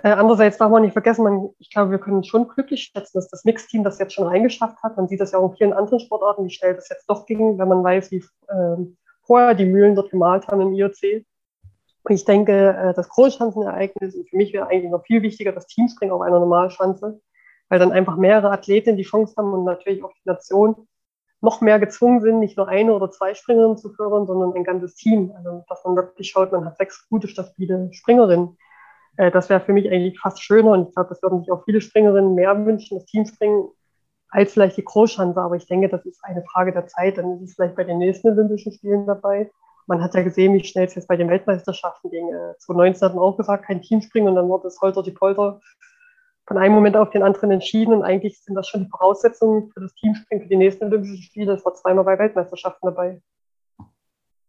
Äh, 0.03 0.11
andererseits 0.11 0.59
darf 0.59 0.71
man 0.71 0.83
nicht 0.83 0.93
vergessen, 0.93 1.23
man, 1.23 1.51
ich 1.59 1.71
glaube, 1.71 1.93
wir 1.93 1.99
können 1.99 2.25
schon 2.25 2.49
glücklich 2.49 2.91
schätzen, 2.93 3.19
dass 3.19 3.29
das 3.29 3.45
Mixteam 3.45 3.85
das 3.85 3.99
jetzt 3.99 4.15
schon 4.15 4.27
reingeschafft 4.27 4.83
hat. 4.83 4.97
Man 4.97 5.07
sieht 5.07 5.21
das 5.21 5.33
ja 5.33 5.39
auch 5.39 5.51
in 5.51 5.57
vielen 5.57 5.73
anderen 5.73 6.01
Sportarten, 6.01 6.45
wie 6.45 6.51
schnell 6.51 6.75
das 6.75 6.89
jetzt 6.89 7.09
doch 7.09 7.25
ging, 7.27 7.59
wenn 7.59 7.69
man 7.69 7.85
weiß, 7.85 8.11
wie 8.11 8.17
äh, 8.17 8.77
vorher 9.23 9.55
die 9.55 9.65
Mühlen 9.67 9.95
dort 9.95 10.11
gemalt 10.11 10.49
haben 10.49 10.61
im 10.61 10.75
IOC. 10.75 11.25
Und 12.05 12.15
ich 12.15 12.25
denke, 12.25 12.77
äh, 12.77 12.95
das 12.95 13.09
Großschanzenereignis, 13.09 14.17
und 14.17 14.29
für 14.29 14.37
mich 14.37 14.53
wäre 14.53 14.67
eigentlich 14.67 14.91
noch 14.91 15.05
viel 15.05 15.23
wichtiger 15.23 15.53
das 15.53 15.69
Teamspringen 15.69 16.13
auf 16.13 16.21
einer 16.21 16.41
Normalschanze, 16.41 17.21
weil 17.69 17.79
dann 17.79 17.93
einfach 17.93 18.17
mehrere 18.17 18.51
Athleten 18.51 18.97
die 18.97 19.05
Chance 19.05 19.35
haben 19.37 19.53
und 19.53 19.65
natürlich 19.65 20.03
auch 20.03 20.13
die 20.13 20.29
Nation 20.29 20.89
noch 21.41 21.61
mehr 21.61 21.79
gezwungen 21.79 22.21
sind, 22.21 22.41
nicht 22.41 22.57
nur 22.57 22.69
eine 22.69 22.93
oder 22.93 23.11
zwei 23.11 23.35
Springerinnen 23.35 23.77
zu 23.77 23.91
fördern, 23.91 24.27
sondern 24.27 24.53
ein 24.55 24.65
ganzes 24.65 24.95
Team. 24.95 25.33
Also, 25.37 25.65
dass 25.69 25.85
man 25.85 25.97
wirklich 25.97 26.31
schaut, 26.31 26.51
man 26.51 26.65
hat 26.65 26.77
sechs 26.77 27.09
gute, 27.09 27.29
stabile 27.29 27.89
Springerinnen. 27.93 28.57
Äh, 29.17 29.31
das 29.31 29.49
wäre 29.49 29.61
für 29.61 29.73
mich 29.73 29.91
eigentlich 29.91 30.19
fast 30.19 30.43
schöner 30.43 30.73
und 30.73 30.89
ich 30.89 30.95
glaube, 30.95 31.11
das 31.11 31.23
würden 31.23 31.41
sich 31.41 31.53
auch 31.53 31.65
viele 31.65 31.81
Springerinnen 31.81 32.35
mehr 32.35 32.65
wünschen, 32.65 32.99
das 32.99 33.07
Teamspringen, 33.07 33.69
als 34.29 34.53
vielleicht 34.53 34.77
die 34.77 34.85
Großschanze. 34.85 35.41
Aber 35.41 35.57
ich 35.57 35.67
denke, 35.67 35.89
das 35.89 36.05
ist 36.07 36.25
eine 36.25 36.43
Frage 36.45 36.73
der 36.73 36.87
Zeit. 36.87 37.19
Dann 37.19 37.37
ist 37.37 37.51
es 37.51 37.55
vielleicht 37.55 37.77
bei 37.77 37.85
den 37.85 37.99
nächsten 37.99 38.29
Olympischen 38.29 38.73
Spielen 38.73 39.07
dabei. 39.07 39.51
Man 39.87 40.03
hat 40.03 40.15
ja 40.15 40.23
gesehen, 40.23 40.55
wie 40.55 40.65
schnell 40.65 40.87
es 40.87 40.95
jetzt 40.95 41.09
bei 41.09 41.17
den 41.17 41.29
Weltmeisterschaften 41.29 42.11
ging. 42.11 42.29
2019 42.59 43.03
äh, 43.03 43.09
hat 43.09 43.15
man 43.15 43.25
auch 43.25 43.37
gesagt, 43.37 43.67
kein 43.67 43.83
Teamspringen 43.83 44.31
und 44.31 44.37
dann 44.37 44.49
wurde 44.49 44.69
es 44.69 44.81
Holter 44.81 45.03
die 45.03 45.11
Polter 45.11 45.61
von 46.47 46.57
einem 46.57 46.75
Moment 46.75 46.97
auf 46.97 47.11
den 47.11 47.23
anderen 47.23 47.51
entschieden. 47.51 47.93
Und 47.93 48.03
eigentlich 48.03 48.43
sind 48.43 48.55
das 48.55 48.69
schon 48.69 48.85
die 48.85 48.91
Voraussetzungen 48.91 49.71
für 49.71 49.81
das 49.81 49.95
Teamspringen 49.95 50.45
für 50.45 50.49
die 50.49 50.57
nächsten 50.57 50.85
Olympischen 50.85 51.23
Spiele. 51.23 51.53
Es 51.53 51.65
war 51.65 51.75
zweimal 51.75 52.05
bei 52.05 52.19
Weltmeisterschaften 52.19 52.87
dabei. 52.87 53.21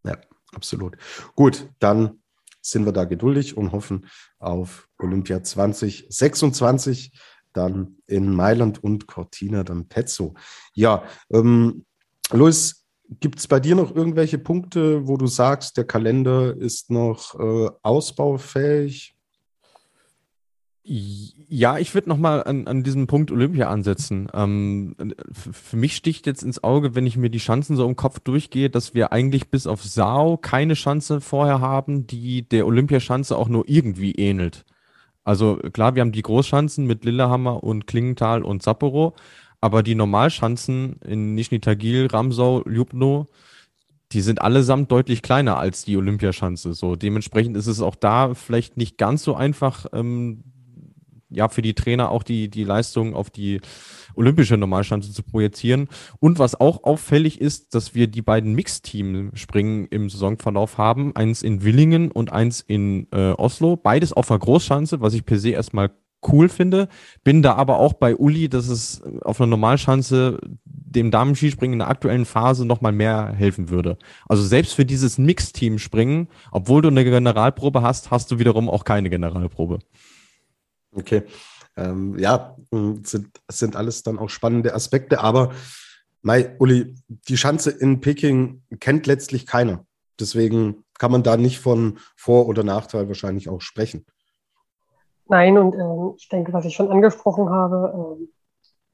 Ja, 0.06 0.18
absolut. 0.56 0.98
Gut, 1.36 1.70
dann 1.80 2.23
sind 2.64 2.86
wir 2.86 2.92
da 2.92 3.06
geduldig 3.06 3.58
und 3.58 3.72
hoffen 3.72 4.08
auf 4.40 4.88
Olympia 5.00 5.44
2026, 5.44 7.12
dann 7.54 7.98
in 8.08 8.34
Mailand 8.34 8.84
und 8.84 9.08
Cortina, 9.08 9.64
dann 9.64 9.88
Pezzo. 9.88 10.34
Ja, 10.74 11.04
ähm, 11.32 11.86
Luis, 12.32 12.86
gibt 13.20 13.40
es 13.40 13.48
bei 13.48 13.60
dir 13.60 13.76
noch 13.76 13.96
irgendwelche 13.96 14.38
Punkte, 14.38 15.08
wo 15.08 15.18
du 15.18 15.28
sagst, 15.28 15.78
der 15.78 15.86
Kalender 15.86 16.56
ist 16.56 16.90
noch 16.90 17.40
äh, 17.40 17.70
ausbaufähig? 17.84 19.13
Ja, 20.86 21.78
ich 21.78 21.94
würde 21.94 22.10
nochmal 22.10 22.44
an, 22.44 22.68
an 22.68 22.84
diesem 22.84 23.08
Punkt 23.08 23.32
Olympia 23.32 23.70
ansetzen. 23.70 24.28
Ähm, 24.34 24.96
für 25.32 25.78
mich 25.78 25.96
sticht 25.96 26.28
jetzt 26.28 26.44
ins 26.44 26.62
Auge, 26.62 26.94
wenn 26.94 27.08
ich 27.08 27.16
mir 27.16 27.30
die 27.30 27.38
Chancen 27.38 27.78
so 27.78 27.88
im 27.88 27.96
Kopf 27.96 28.20
durchgehe, 28.20 28.70
dass 28.70 28.94
wir 28.94 29.14
eigentlich 29.14 29.50
bis 29.50 29.66
auf 29.66 29.82
Sao 29.82 30.36
keine 30.36 30.74
Chance 30.74 31.22
vorher 31.22 31.62
haben, 31.62 32.06
die 32.06 32.48
der 32.48 32.68
Olympiaschanze 32.68 33.38
auch 33.38 33.48
nur 33.48 33.64
irgendwie 33.68 34.12
ähnelt. 34.12 34.66
Also 35.24 35.56
klar, 35.56 35.96
wir 35.96 36.02
haben 36.02 36.12
die 36.12 36.22
Großschanzen 36.22 36.86
mit 36.86 37.06
Lillehammer 37.06 37.64
und 37.64 37.88
Klingenthal 37.88 38.44
und 38.44 38.62
Sapporo, 38.62 39.14
aber 39.62 39.84
die 39.84 39.96
Normalschanzen 39.96 40.98
in 41.06 41.34
Nizhny 41.34 41.62
Tagil, 41.62 42.08
Ramsau, 42.08 42.64
Ljubno, 42.68 43.30
die 44.12 44.20
sind 44.20 44.42
allesamt 44.42 44.92
deutlich 44.92 45.22
kleiner 45.22 45.58
als 45.58 45.86
die 45.86 45.96
Olympiaschanze. 45.96 46.74
So 46.74 46.98
dementsprechend 46.98 47.56
ist 47.56 47.68
es 47.68 47.82
auch 47.82 47.96
da 47.96 48.34
vielleicht 48.34 48.76
nicht 48.76 48.98
ganz 48.98 49.24
so 49.24 49.34
einfach, 49.36 49.86
ähm, 49.94 50.44
ja 51.34 51.50
für 51.50 51.62
die 51.62 51.74
Trainer 51.74 52.10
auch 52.10 52.24
die, 52.24 52.50
die 52.50 52.64
Leistung 52.64 53.16
auf 53.16 53.30
die 53.30 53.62
olympische 54.16 54.58
Normalschanze 54.58 55.12
zu 55.12 55.24
projizieren. 55.24 55.88
Und 56.20 56.40
was 56.40 56.60
auch 56.60 56.84
auffällig 56.84 57.42
ist, 57.42 57.76
dass 57.76 57.96
wir 57.96 58.08
die 58.08 58.22
beiden 58.22 58.54
Mixteam-Springen 58.54 59.88
im 59.88 60.10
Saisonverlauf 60.10 60.78
haben. 60.78 61.16
Eins 61.16 61.42
in 61.42 61.64
Willingen 61.64 62.12
und 62.12 62.32
eins 62.32 62.62
in 62.62 63.08
äh, 63.12 63.32
Oslo. 63.32 63.76
Beides 63.76 64.14
auf 64.14 64.28
der 64.28 64.40
Großschanze, 64.40 65.02
was 65.02 65.14
ich 65.14 65.26
per 65.26 65.40
se 65.40 65.50
erstmal 65.50 65.92
cool 66.32 66.50
finde. 66.50 66.88
Bin 67.24 67.42
da 67.42 67.56
aber 67.56 67.80
auch 67.80 67.94
bei 67.94 68.16
Uli, 68.16 68.50
dass 68.50 68.68
es 68.68 69.02
auf 69.22 69.42
einer 69.42 69.50
Normalschanze 69.50 70.40
dem 70.66 71.12
Damenskispringen 71.12 71.74
in 71.74 71.80
der 71.80 71.90
aktuellen 71.90 72.26
Phase 72.26 72.66
nochmal 72.66 72.92
mehr 72.92 73.34
helfen 73.36 73.70
würde. 73.70 73.98
Also 74.28 74.44
selbst 74.44 74.74
für 74.74 74.86
dieses 74.86 75.18
Mixteam-Springen, 75.18 76.28
obwohl 76.52 76.82
du 76.82 76.90
eine 76.90 77.04
Generalprobe 77.04 77.82
hast, 77.82 78.12
hast 78.12 78.32
du 78.32 78.40
wiederum 78.40 78.70
auch 78.70 78.84
keine 78.84 79.10
Generalprobe. 79.10 79.80
Okay. 80.96 81.24
Ähm, 81.76 82.18
ja, 82.20 82.56
sind, 82.72 83.42
sind 83.50 83.76
alles 83.76 84.04
dann 84.04 84.20
auch 84.20 84.30
spannende 84.30 84.74
Aspekte, 84.76 85.22
aber 85.22 85.52
Mai, 86.22 86.56
Uli, 86.60 86.96
die 87.08 87.36
Schanze 87.36 87.72
in 87.72 88.00
Peking 88.00 88.64
kennt 88.80 89.08
letztlich 89.08 89.46
keiner. 89.46 89.86
Deswegen 90.20 90.86
kann 90.98 91.12
man 91.12 91.24
da 91.24 91.36
nicht 91.36 91.60
von 91.60 92.00
Vor- 92.16 92.48
oder 92.48 92.64
Nachteil 92.64 93.08
wahrscheinlich 93.08 93.50
auch 93.50 93.60
sprechen. 93.60 94.06
Nein, 95.28 95.58
und 95.58 95.74
äh, 95.74 96.16
ich 96.18 96.30
denke, 96.30 96.54
was 96.54 96.66
ich 96.66 96.76
schon 96.76 96.92
angesprochen 96.92 97.50
habe, 97.50 98.18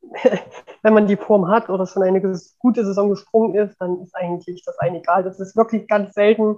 äh, 0.02 0.38
wenn 0.82 0.94
man 0.94 1.08
die 1.08 1.18
Form 1.18 1.50
hat 1.50 1.70
oder 1.70 1.86
schon 1.86 2.04
eine 2.04 2.22
gute 2.58 2.86
Saison 2.86 3.10
gesprungen 3.10 3.56
ist, 3.56 3.78
dann 3.80 4.02
ist 4.02 4.16
eigentlich 4.16 4.64
das 4.66 4.80
ein 4.80 4.96
egal. 4.96 5.24
Das 5.24 5.40
ist 5.40 5.56
wirklich 5.56 5.88
ganz 5.88 6.14
selten, 6.14 6.58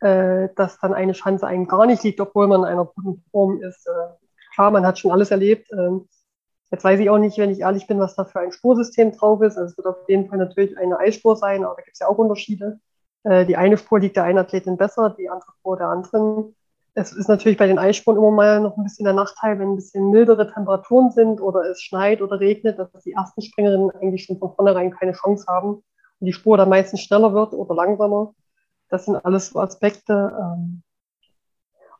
äh, 0.00 0.48
dass 0.56 0.78
dann 0.80 0.94
eine 0.94 1.14
Schanze 1.14 1.46
einem 1.46 1.68
gar 1.68 1.86
nicht 1.86 2.02
liegt, 2.02 2.20
obwohl 2.20 2.48
man 2.48 2.62
in 2.62 2.66
einer 2.66 2.86
guten 2.86 3.22
Form 3.30 3.62
ist. 3.62 3.86
Äh, 3.86 4.25
klar, 4.56 4.70
man 4.70 4.86
hat 4.86 4.98
schon 4.98 5.12
alles 5.12 5.30
erlebt. 5.30 5.70
Ähm, 5.72 6.08
jetzt 6.70 6.82
weiß 6.82 6.98
ich 6.98 7.10
auch 7.10 7.18
nicht, 7.18 7.38
wenn 7.38 7.50
ich 7.50 7.60
ehrlich 7.60 7.86
bin, 7.86 8.00
was 8.00 8.16
da 8.16 8.24
für 8.24 8.40
ein 8.40 8.52
Spursystem 8.52 9.12
drauf 9.12 9.42
ist. 9.42 9.56
Also 9.56 9.70
es 9.70 9.76
wird 9.76 9.86
auf 9.86 10.08
jeden 10.08 10.28
Fall 10.28 10.38
natürlich 10.38 10.76
eine 10.78 10.98
Eisspur 10.98 11.36
sein, 11.36 11.64
aber 11.64 11.76
da 11.76 11.82
gibt 11.82 11.94
es 11.94 12.00
ja 12.00 12.08
auch 12.08 12.18
Unterschiede. 12.18 12.80
Äh, 13.24 13.46
die 13.46 13.56
eine 13.56 13.76
Spur 13.76 14.00
liegt 14.00 14.16
der 14.16 14.24
einen 14.24 14.38
Athletin 14.38 14.76
besser, 14.76 15.10
die 15.10 15.28
andere 15.28 15.52
Spur 15.58 15.76
der 15.76 15.88
anderen. 15.88 16.56
Es 16.94 17.12
ist 17.12 17.28
natürlich 17.28 17.58
bei 17.58 17.66
den 17.66 17.78
Eisspuren 17.78 18.16
immer 18.16 18.30
mal 18.30 18.60
noch 18.60 18.78
ein 18.78 18.84
bisschen 18.84 19.04
der 19.04 19.12
Nachteil, 19.12 19.58
wenn 19.58 19.72
ein 19.72 19.76
bisschen 19.76 20.10
mildere 20.10 20.50
Temperaturen 20.50 21.10
sind 21.10 21.42
oder 21.42 21.68
es 21.70 21.82
schneit 21.82 22.22
oder 22.22 22.40
regnet, 22.40 22.78
dass 22.78 22.90
die 23.04 23.12
ersten 23.12 23.42
Springerinnen 23.42 23.90
eigentlich 23.90 24.24
schon 24.24 24.38
von 24.38 24.54
vornherein 24.54 24.90
keine 24.92 25.12
Chance 25.12 25.44
haben 25.46 25.74
und 25.74 26.26
die 26.26 26.32
Spur 26.32 26.56
dann 26.56 26.70
meistens 26.70 27.02
schneller 27.02 27.34
wird 27.34 27.52
oder 27.52 27.74
langsamer. 27.74 28.34
Das 28.88 29.04
sind 29.04 29.16
alles 29.16 29.48
so 29.48 29.60
Aspekte. 29.60 30.32
Ähm, 30.40 30.82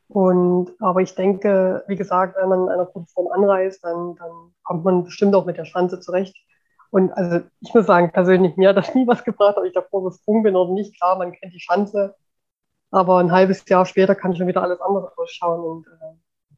und, 0.09 0.71
aber 0.81 1.01
ich 1.01 1.15
denke, 1.15 1.85
wie 1.89 1.97
gesagt, 1.97 2.37
wenn 2.41 2.49
man 2.49 2.65
in 2.65 2.69
einer 2.69 2.87
guten 2.87 3.07
Form 3.07 3.29
anreist, 3.33 3.83
dann, 3.85 4.15
dann 4.17 4.55
kommt 4.63 4.85
man 4.85 5.05
bestimmt 5.05 5.35
auch 5.35 5.47
mit 5.47 5.57
der 5.57 5.65
Schanze 5.65 6.01
zurecht. 6.01 6.37
Und 6.91 7.13
also 7.13 7.41
ich 7.61 7.75
muss 7.75 7.87
sagen, 7.87 8.13
persönlich, 8.13 8.57
mir 8.57 8.69
hat 8.71 8.77
das 8.77 8.95
nie 8.95 9.07
was 9.07 9.25
gebracht, 9.25 9.57
ob 9.59 9.65
ich 9.65 9.73
davor 9.73 10.05
gesprungen 10.05 10.45
bin 10.45 10.57
oder 10.57 10.73
nicht. 10.73 10.97
Klar, 10.99 11.19
man 11.19 11.33
kennt 11.33 11.53
die 11.53 11.61
Schanze, 11.61 12.15
aber 12.91 13.19
ein 13.19 13.33
halbes 13.33 13.69
Jahr 13.69 13.85
später 13.85 14.15
kann 14.15 14.37
schon 14.37 14.47
wieder 14.47 14.63
alles 14.63 14.81
anders 14.81 15.13
ausschauen. 15.17 15.61
Und 15.61 15.87
äh, 15.89 16.57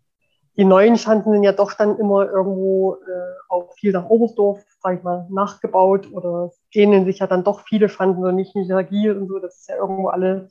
die 0.59 0.65
neuen 0.65 0.99
Schanzen 0.99 1.33
sind 1.33 1.43
ja 1.43 1.53
doch 1.53 1.73
dann 1.73 1.99
immer 1.99 2.27
irgendwo 2.27 2.97
äh, 2.97 3.35
auch 3.49 3.73
viel 3.75 3.93
nach 3.93 4.11
Oberstdorf, 4.11 4.63
sag 4.81 4.99
ich 4.99 5.03
mal, 5.03 5.27
nachgebaut 5.31 6.13
oder 6.13 6.51
ähneln 6.73 7.07
sich 7.07 7.21
ja 7.21 7.27
dann 7.27 7.45
doch 7.45 7.61
viele 7.61 7.89
Schanzen, 7.89 8.23
so 8.23 8.31
nicht 8.31 8.55
agil 8.71 9.17
und 9.17 9.29
so. 9.29 9.39
Das 9.39 9.57
ist 9.57 9.69
ja 9.71 9.77
irgendwo 9.77 10.09
alle 10.09 10.51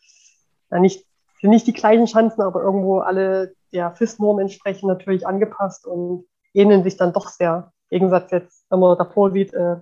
ja, 0.71 0.79
nicht 0.79 1.07
sind 1.41 1.50
nicht 1.50 1.67
die 1.67 1.73
gleichen 1.73 2.08
Schanzen, 2.08 2.41
aber 2.41 2.62
irgendwo 2.62 3.00
alle 3.00 3.54
der 3.71 3.91
FIS-Norm 3.91 4.39
entsprechend 4.39 4.88
natürlich 4.88 5.28
angepasst 5.28 5.86
und 5.86 6.26
ähneln 6.54 6.84
sich 6.84 6.97
dann 6.97 7.13
doch 7.13 7.30
sehr. 7.30 7.71
Gegensatz 7.89 8.32
jetzt, 8.32 8.65
wenn 8.69 8.80
man 8.80 8.97
davor 8.97 9.32
sieht, 9.32 9.54
äh, 9.54 9.78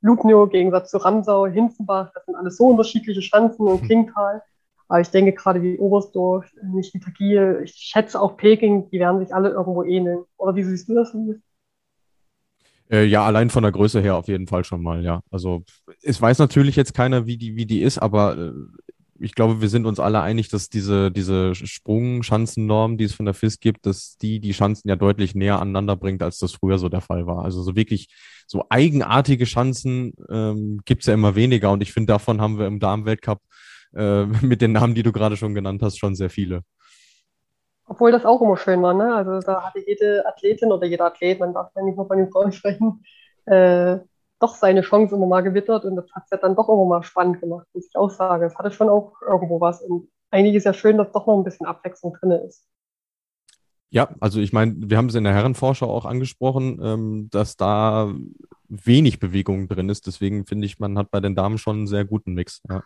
Lugno, 0.00 0.46
Gegensatz 0.48 0.90
zu 0.90 0.98
Ramsau, 0.98 1.46
Hinzenbach, 1.46 2.10
das 2.14 2.24
sind 2.26 2.34
alles 2.34 2.56
so 2.56 2.66
unterschiedliche 2.66 3.22
Schanzen 3.22 3.66
und 3.66 3.80
hm. 3.80 3.86
Klingenthal. 3.86 4.42
Aber 4.88 5.00
ich 5.00 5.08
denke 5.08 5.32
gerade 5.32 5.62
wie 5.62 5.78
Oberstdorf, 5.78 6.44
nicht 6.62 6.92
die 6.92 7.00
Tagil, 7.00 7.62
ich 7.64 7.72
schätze 7.72 8.20
auch 8.20 8.36
Peking, 8.36 8.90
die 8.90 8.98
werden 8.98 9.20
sich 9.20 9.34
alle 9.34 9.50
irgendwo 9.50 9.84
ähneln. 9.84 10.24
Oder 10.36 10.54
wie 10.54 10.64
siehst 10.64 10.88
du 10.88 10.94
das? 10.94 11.16
Äh, 12.90 13.04
ja, 13.04 13.24
allein 13.24 13.48
von 13.48 13.62
der 13.62 13.72
Größe 13.72 14.02
her 14.02 14.16
auf 14.16 14.28
jeden 14.28 14.46
Fall 14.46 14.64
schon 14.64 14.82
mal, 14.82 15.02
ja. 15.02 15.22
Also 15.30 15.62
es 16.02 16.20
weiß 16.20 16.38
natürlich 16.40 16.76
jetzt 16.76 16.92
keiner, 16.92 17.26
wie 17.26 17.38
die, 17.38 17.56
wie 17.56 17.64
die 17.64 17.80
ist, 17.80 17.98
aber 17.98 18.36
äh, 18.36 18.52
ich 19.22 19.34
glaube, 19.34 19.60
wir 19.60 19.68
sind 19.68 19.86
uns 19.86 20.00
alle 20.00 20.20
einig, 20.20 20.48
dass 20.48 20.68
diese, 20.68 21.12
diese 21.12 21.54
Sprungschanzennorm, 21.54 22.98
die 22.98 23.04
es 23.04 23.14
von 23.14 23.24
der 23.24 23.34
FIS 23.34 23.60
gibt, 23.60 23.86
dass 23.86 24.16
die 24.16 24.40
die 24.40 24.52
Schanzen 24.52 24.88
ja 24.88 24.96
deutlich 24.96 25.34
näher 25.34 25.60
aneinander 25.60 25.96
bringt, 25.96 26.22
als 26.22 26.38
das 26.38 26.52
früher 26.52 26.78
so 26.78 26.88
der 26.88 27.00
Fall 27.00 27.26
war. 27.26 27.44
Also 27.44 27.62
so 27.62 27.76
wirklich 27.76 28.08
so 28.48 28.64
eigenartige 28.68 29.46
Schanzen 29.46 30.14
ähm, 30.28 30.80
gibt 30.84 31.02
es 31.02 31.06
ja 31.06 31.14
immer 31.14 31.36
weniger 31.36 31.70
und 31.70 31.82
ich 31.82 31.92
finde, 31.92 32.12
davon 32.12 32.40
haben 32.40 32.58
wir 32.58 32.66
im 32.66 32.80
Damenweltcup 32.80 33.40
äh, 33.94 34.24
mit 34.42 34.60
den 34.60 34.72
Namen, 34.72 34.94
die 34.94 35.04
du 35.04 35.12
gerade 35.12 35.36
schon 35.36 35.54
genannt 35.54 35.82
hast, 35.82 35.98
schon 35.98 36.16
sehr 36.16 36.30
viele. 36.30 36.62
Obwohl 37.86 38.10
das 38.10 38.24
auch 38.24 38.40
immer 38.42 38.56
schön 38.56 38.82
war, 38.82 38.94
ne? 38.94 39.14
Also 39.14 39.40
da 39.40 39.62
hatte 39.62 39.80
jede 39.86 40.26
Athletin 40.26 40.72
oder 40.72 40.86
jeder 40.86 41.06
Athlet, 41.06 41.38
man 41.38 41.54
darf 41.54 41.70
ja 41.76 41.82
nicht 41.82 41.96
nur 41.96 42.08
von 42.08 42.18
den 42.18 42.30
Frauen 42.30 42.52
sprechen, 42.52 43.04
äh, 43.46 43.98
doch 44.42 44.56
seine 44.56 44.82
Chance 44.82 45.14
immer 45.14 45.26
mal 45.26 45.42
gewittert 45.42 45.84
und 45.84 45.96
das 45.96 46.10
hat 46.12 46.24
es 46.24 46.30
ja 46.30 46.36
dann 46.36 46.56
doch 46.56 46.68
immer 46.68 46.84
mal 46.84 47.02
spannend 47.02 47.40
gemacht, 47.40 47.66
muss 47.72 47.86
ich 47.86 47.96
auch 47.96 48.10
sagen. 48.10 48.44
Es 48.44 48.56
hatte 48.56 48.70
schon 48.70 48.88
auch 48.88 49.14
irgendwo 49.22 49.60
was 49.60 49.82
und 49.82 50.08
eigentlich 50.30 50.56
ist 50.56 50.64
ja 50.64 50.74
schön, 50.74 50.98
dass 50.98 51.12
doch 51.12 51.26
noch 51.26 51.36
ein 51.36 51.44
bisschen 51.44 51.66
Abwechslung 51.66 52.14
drin 52.14 52.32
ist. 52.32 52.66
Ja, 53.90 54.08
also 54.20 54.40
ich 54.40 54.54
meine, 54.54 54.74
wir 54.78 54.96
haben 54.96 55.10
es 55.10 55.14
in 55.14 55.24
der 55.24 55.34
Herrenvorschau 55.34 55.86
auch 55.86 56.06
angesprochen, 56.06 56.80
ähm, 56.82 57.28
dass 57.30 57.56
da 57.56 58.10
wenig 58.68 59.20
Bewegung 59.20 59.68
drin 59.68 59.90
ist. 59.90 60.06
Deswegen 60.06 60.46
finde 60.46 60.66
ich, 60.66 60.78
man 60.78 60.96
hat 60.96 61.10
bei 61.10 61.20
den 61.20 61.34
Damen 61.34 61.58
schon 61.58 61.76
einen 61.76 61.86
sehr 61.86 62.06
guten 62.06 62.32
Mix. 62.32 62.62
Ja. 62.70 62.82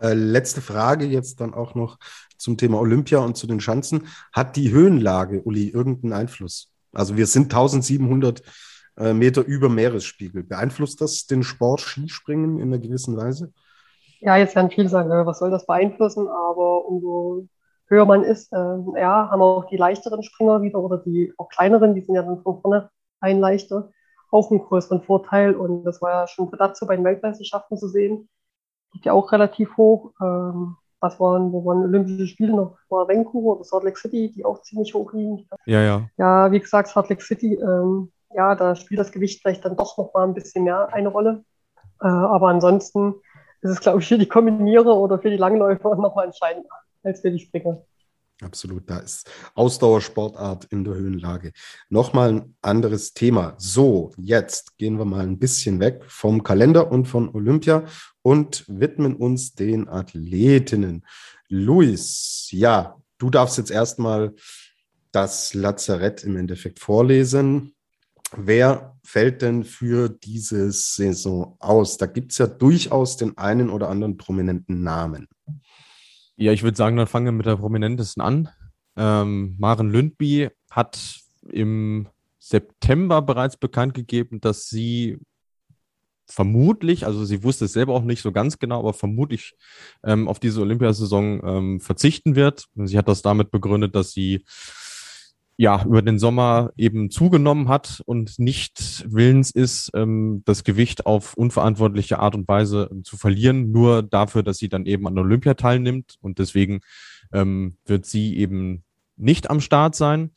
Äh, 0.00 0.14
letzte 0.14 0.60
Frage 0.60 1.06
jetzt 1.06 1.40
dann 1.40 1.54
auch 1.54 1.76
noch 1.76 1.98
zum 2.36 2.58
Thema 2.58 2.80
Olympia 2.80 3.18
und 3.18 3.36
zu 3.36 3.46
den 3.46 3.60
Schanzen. 3.60 4.08
Hat 4.32 4.56
die 4.56 4.72
Höhenlage, 4.72 5.42
Uli, 5.42 5.68
irgendeinen 5.68 6.12
Einfluss? 6.12 6.72
Also 6.92 7.16
wir 7.16 7.28
sind 7.28 7.44
1700 7.44 8.42
äh, 8.96 9.12
Meter 9.12 9.44
über 9.44 9.68
Meeresspiegel. 9.68 10.42
Beeinflusst 10.42 11.00
das 11.00 11.26
den 11.26 11.42
Sport 11.42 11.80
Skispringen 11.80 12.58
in 12.58 12.68
einer 12.68 12.78
gewissen 12.78 13.16
Weise? 13.16 13.52
Ja, 14.20 14.36
jetzt 14.36 14.56
werden 14.56 14.70
viele 14.70 14.88
sagen, 14.88 15.10
was 15.10 15.38
soll 15.38 15.50
das 15.50 15.66
beeinflussen? 15.66 16.28
Aber 16.28 16.86
umso 16.86 17.46
höher 17.88 18.04
man 18.04 18.24
ist, 18.24 18.52
äh, 18.52 19.00
ja, 19.00 19.28
haben 19.30 19.42
auch 19.42 19.66
die 19.66 19.76
leichteren 19.76 20.22
Springer 20.22 20.62
wieder 20.62 20.80
oder 20.80 20.98
die 20.98 21.32
auch 21.36 21.48
kleineren, 21.48 21.94
die 21.94 22.00
sind 22.00 22.14
ja 22.14 22.22
dann 22.22 22.42
von 22.42 22.60
vorne 22.60 22.90
ein 23.20 23.40
leichter, 23.40 23.90
auch 24.30 24.50
einen 24.50 24.60
größeren 24.60 25.02
Vorteil. 25.02 25.54
Und 25.54 25.84
das 25.84 26.00
war 26.02 26.10
ja 26.10 26.26
schon 26.26 26.50
dazu 26.58 26.86
bei 26.86 26.96
den 26.96 27.04
Weltmeisterschaften 27.04 27.76
zu 27.76 27.88
sehen. 27.88 28.28
Liegt 28.92 29.06
ja 29.06 29.12
auch 29.12 29.30
relativ 29.32 29.76
hoch. 29.76 30.12
Ähm, 30.20 30.76
was 31.00 31.20
waren, 31.20 31.52
wo 31.52 31.64
waren 31.64 31.84
Olympische 31.84 32.26
Spiele 32.26 32.54
noch? 32.54 32.78
War 32.88 33.06
Vancouver 33.06 33.56
oder 33.56 33.64
Salt 33.64 33.84
Lake 33.84 33.98
City, 33.98 34.32
die 34.34 34.44
auch 34.44 34.62
ziemlich 34.62 34.94
hoch 34.94 35.12
liegen. 35.12 35.46
Ja, 35.66 35.82
ja. 35.82 36.08
Ja, 36.16 36.50
wie 36.50 36.58
gesagt, 36.58 36.88
Salt 36.88 37.10
Lake 37.10 37.22
City, 37.22 37.54
ähm, 37.54 38.10
ja, 38.34 38.54
da 38.54 38.76
spielt 38.76 39.00
das 39.00 39.12
Gewicht 39.12 39.42
vielleicht 39.42 39.64
dann 39.64 39.76
doch 39.76 39.96
noch 39.98 40.12
mal 40.14 40.24
ein 40.24 40.34
bisschen 40.34 40.64
mehr 40.64 40.92
eine 40.92 41.08
Rolle. 41.08 41.44
Äh, 42.00 42.06
aber 42.06 42.48
ansonsten 42.48 43.14
ist 43.62 43.70
es, 43.70 43.80
glaube 43.80 44.00
ich, 44.00 44.08
für 44.08 44.18
die 44.18 44.28
Kombinierer 44.28 44.96
oder 44.96 45.18
für 45.18 45.30
die 45.30 45.36
Langläufer 45.36 45.96
noch 45.96 46.14
mal 46.14 46.24
entscheidender 46.24 46.68
als 47.02 47.20
für 47.20 47.30
die 47.30 47.38
Springer. 47.38 47.82
Absolut, 48.42 48.90
da 48.90 48.98
ist 48.98 49.30
Ausdauersportart 49.54 50.66
in 50.66 50.84
der 50.84 50.94
Höhenlage. 50.94 51.52
Nochmal 51.88 52.32
ein 52.32 52.56
anderes 52.60 53.14
Thema. 53.14 53.54
So, 53.56 54.12
jetzt 54.18 54.76
gehen 54.76 54.98
wir 54.98 55.06
mal 55.06 55.22
ein 55.22 55.38
bisschen 55.38 55.80
weg 55.80 56.04
vom 56.06 56.42
Kalender 56.42 56.92
und 56.92 57.06
von 57.06 57.34
Olympia 57.34 57.84
und 58.20 58.66
widmen 58.68 59.16
uns 59.16 59.54
den 59.54 59.88
Athletinnen. 59.88 61.06
Luis, 61.48 62.48
ja, 62.50 62.96
du 63.16 63.30
darfst 63.30 63.56
jetzt 63.56 63.70
erstmal 63.70 64.34
das 65.12 65.54
Lazarett 65.54 66.22
im 66.22 66.36
Endeffekt 66.36 66.78
vorlesen. 66.78 67.75
Wer 68.36 68.98
fällt 69.04 69.42
denn 69.42 69.64
für 69.64 70.08
diese 70.08 70.72
Saison 70.72 71.56
aus? 71.60 71.96
Da 71.96 72.06
gibt 72.06 72.32
es 72.32 72.38
ja 72.38 72.46
durchaus 72.46 73.16
den 73.16 73.38
einen 73.38 73.70
oder 73.70 73.88
anderen 73.88 74.16
prominenten 74.16 74.82
Namen. 74.82 75.28
Ja, 76.36 76.52
ich 76.52 76.62
würde 76.62 76.76
sagen, 76.76 76.96
dann 76.96 77.06
fangen 77.06 77.26
wir 77.26 77.32
mit 77.32 77.46
der 77.46 77.56
prominentesten 77.56 78.22
an. 78.22 78.48
Ähm, 78.96 79.56
Maren 79.58 79.90
Lündby 79.90 80.50
hat 80.70 81.20
im 81.50 82.08
September 82.38 83.22
bereits 83.22 83.56
bekannt 83.56 83.94
gegeben, 83.94 84.40
dass 84.40 84.68
sie 84.68 85.18
vermutlich, 86.28 87.06
also 87.06 87.24
sie 87.24 87.42
wusste 87.42 87.66
es 87.66 87.72
selber 87.72 87.94
auch 87.94 88.02
nicht 88.02 88.20
so 88.20 88.32
ganz 88.32 88.58
genau, 88.58 88.80
aber 88.80 88.92
vermutlich 88.92 89.54
ähm, 90.04 90.28
auf 90.28 90.40
diese 90.40 90.60
Olympiasaison 90.60 91.40
ähm, 91.44 91.80
verzichten 91.80 92.34
wird. 92.34 92.66
Sie 92.74 92.98
hat 92.98 93.08
das 93.08 93.22
damit 93.22 93.50
begründet, 93.50 93.94
dass 93.94 94.12
sie 94.12 94.44
ja, 95.58 95.82
über 95.84 96.02
den 96.02 96.18
Sommer 96.18 96.72
eben 96.76 97.10
zugenommen 97.10 97.68
hat 97.68 98.02
und 98.04 98.38
nicht 98.38 99.06
willens 99.08 99.50
ist, 99.50 99.90
ähm, 99.94 100.42
das 100.44 100.64
Gewicht 100.64 101.06
auf 101.06 101.34
unverantwortliche 101.34 102.18
Art 102.18 102.34
und 102.34 102.46
Weise 102.46 102.88
ähm, 102.90 103.04
zu 103.04 103.16
verlieren, 103.16 103.72
nur 103.72 104.02
dafür, 104.02 104.42
dass 104.42 104.58
sie 104.58 104.68
dann 104.68 104.84
eben 104.84 105.06
an 105.06 105.18
Olympia 105.18 105.54
teilnimmt. 105.54 106.16
Und 106.20 106.38
deswegen 106.38 106.80
ähm, 107.32 107.78
wird 107.86 108.04
sie 108.04 108.36
eben 108.36 108.84
nicht 109.16 109.48
am 109.48 109.60
Start 109.60 109.94
sein. 109.94 110.32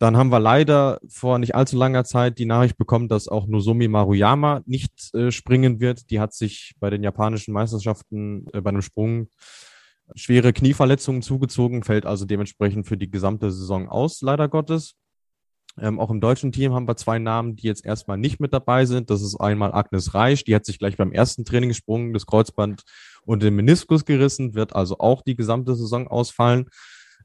Dann 0.00 0.16
haben 0.16 0.30
wir 0.30 0.40
leider 0.40 1.00
vor 1.08 1.38
nicht 1.38 1.54
allzu 1.54 1.76
langer 1.76 2.04
Zeit 2.04 2.38
die 2.38 2.46
Nachricht 2.46 2.78
bekommen, 2.78 3.08
dass 3.08 3.28
auch 3.28 3.46
Nozomi 3.46 3.88
Maruyama 3.88 4.62
nicht 4.66 5.12
äh, 5.14 5.30
springen 5.30 5.80
wird. 5.80 6.10
Die 6.10 6.20
hat 6.20 6.34
sich 6.34 6.74
bei 6.80 6.90
den 6.90 7.02
japanischen 7.02 7.52
Meisterschaften 7.52 8.46
äh, 8.52 8.60
bei 8.60 8.70
einem 8.70 8.82
Sprung 8.82 9.28
schwere 10.14 10.52
Knieverletzungen 10.52 11.22
zugezogen, 11.22 11.82
fällt 11.82 12.06
also 12.06 12.24
dementsprechend 12.24 12.86
für 12.86 12.96
die 12.96 13.10
gesamte 13.10 13.50
Saison 13.50 13.88
aus, 13.88 14.20
leider 14.22 14.48
Gottes. 14.48 14.94
Ähm, 15.80 16.00
auch 16.00 16.10
im 16.10 16.20
deutschen 16.20 16.52
Team 16.52 16.72
haben 16.72 16.88
wir 16.88 16.96
zwei 16.96 17.18
Namen, 17.18 17.56
die 17.56 17.66
jetzt 17.66 17.84
erstmal 17.84 18.18
nicht 18.18 18.40
mit 18.40 18.52
dabei 18.52 18.84
sind. 18.84 19.10
Das 19.10 19.22
ist 19.22 19.36
einmal 19.36 19.72
Agnes 19.72 20.14
Reisch, 20.14 20.44
die 20.44 20.54
hat 20.54 20.64
sich 20.64 20.78
gleich 20.78 20.96
beim 20.96 21.12
ersten 21.12 21.44
Trainingssprung 21.44 22.12
das 22.12 22.26
Kreuzband 22.26 22.82
und 23.24 23.42
den 23.42 23.54
Meniskus 23.54 24.04
gerissen, 24.04 24.54
wird 24.54 24.74
also 24.74 24.98
auch 24.98 25.22
die 25.22 25.36
gesamte 25.36 25.74
Saison 25.76 26.08
ausfallen. 26.08 26.66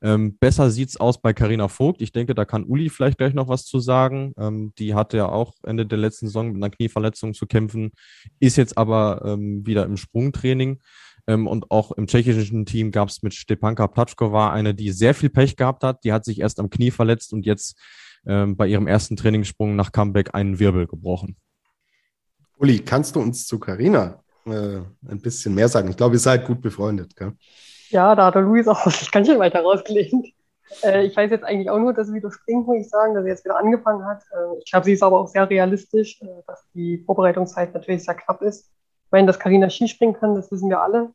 Ähm, 0.02 0.38
besser 0.38 0.69
sieht's 0.69 0.98
aus 0.98 1.22
bei 1.22 1.32
Karina 1.32 1.69
Vogt. 1.69 2.02
Ich 2.02 2.12
denke, 2.12 2.36
da 2.36 2.43
kann 2.43 2.65
Uli 2.65 2.89
vielleicht 2.89 3.17
gleich 3.17 3.34
noch 3.34 3.48
was 3.48 3.65
zu 3.65 3.80
sagen. 3.80 4.34
Ähm, 4.38 4.74
die 4.78 4.93
hatte 4.96 5.15
ja 5.15 5.30
auch 5.30 5.54
Ende 5.63 5.86
der 5.86 5.98
letzten 5.98 6.28
Saison 6.28 6.48
mit 6.48 6.58
einer 6.58 6.69
Knieverletzung 6.69 7.34
zu 7.34 7.48
kämpfen, 7.48 7.91
ist 8.39 8.58
jetzt 8.58 8.78
aber 8.78 9.22
ähm, 9.26 9.65
wieder 9.65 9.86
im 9.86 9.96
Sprungtraining. 9.96 10.82
Ähm, 11.28 11.48
und 11.48 11.72
auch 11.72 11.92
im 11.92 12.08
tschechischen 12.08 12.66
Team 12.66 12.92
gab 12.92 13.10
es 13.10 13.24
mit 13.24 13.34
Stepanka 13.34 13.88
Platschkova 13.88 14.52
eine, 14.52 14.74
die 14.74 14.92
sehr 14.92 15.14
viel 15.14 15.30
Pech 15.30 15.56
gehabt 15.56 15.84
hat. 15.84 16.04
Die 16.04 16.12
hat 16.12 16.26
sich 16.26 16.40
erst 16.40 16.60
am 16.60 16.70
Knie 16.70 16.92
verletzt 16.92 17.34
und 17.34 17.46
jetzt 17.46 17.80
ähm, 18.26 18.58
bei 18.58 18.68
ihrem 18.68 18.88
ersten 18.88 19.16
Trainingssprung 19.16 19.76
nach 19.76 19.92
Comeback 19.92 20.34
einen 20.34 20.60
Wirbel 20.60 20.88
gebrochen. 20.88 21.38
Uli, 22.58 22.80
kannst 22.80 23.16
du 23.16 23.22
uns 23.22 23.48
zu 23.48 23.60
Carina 23.60 24.24
äh, 24.46 24.80
ein 25.08 25.22
bisschen 25.22 25.56
mehr 25.56 25.70
sagen? 25.70 25.90
Ich 25.90 25.98
glaube, 25.98 26.16
ihr 26.16 26.20
seid 26.20 26.46
gut 26.46 26.62
befreundet, 26.62 27.16
gell? 27.16 27.34
Ja, 27.90 28.16
da 28.16 28.28
hat 28.28 28.36
der 28.36 28.42
Luis 28.42 28.68
auch 28.68 28.90
sich 28.90 29.12
ganz 29.12 29.28
schön 29.28 29.40
weiter 29.40 29.62
rausgelehnt. 29.62 30.28
Äh, 30.82 31.06
ich 31.06 31.16
weiß 31.16 31.32
jetzt 31.32 31.44
eigentlich 31.44 31.70
auch 31.70 31.80
nur, 31.80 31.94
dass 31.94 32.08
sie 32.08 32.14
wieder 32.14 32.32
springt, 32.32 32.66
muss 32.66 32.78
ich 32.78 32.90
sagen, 32.90 33.14
dass 33.14 33.24
sie 33.24 33.30
jetzt 33.30 33.46
wieder 33.46 33.58
angefangen 33.58 34.06
hat. 34.06 34.24
Äh, 34.32 34.60
ich 34.60 34.72
glaube, 34.72 34.86
sie 34.86 34.94
ist 34.94 35.04
aber 35.04 35.20
auch 35.20 35.28
sehr 35.28 35.50
realistisch, 35.50 36.22
äh, 36.22 36.28
dass 36.48 36.66
die 36.74 37.04
Vorbereitungszeit 37.06 37.74
natürlich 37.74 38.04
sehr 38.04 38.16
knapp 38.16 38.42
ist 38.42 38.72
meine, 39.13 39.28
dass 39.28 39.39
Karina 39.39 39.69
Skispringen 39.69 40.15
kann, 40.15 40.36
das 40.36 40.52
wissen 40.52 40.69
wir 40.69 40.82
alle. 40.82 41.13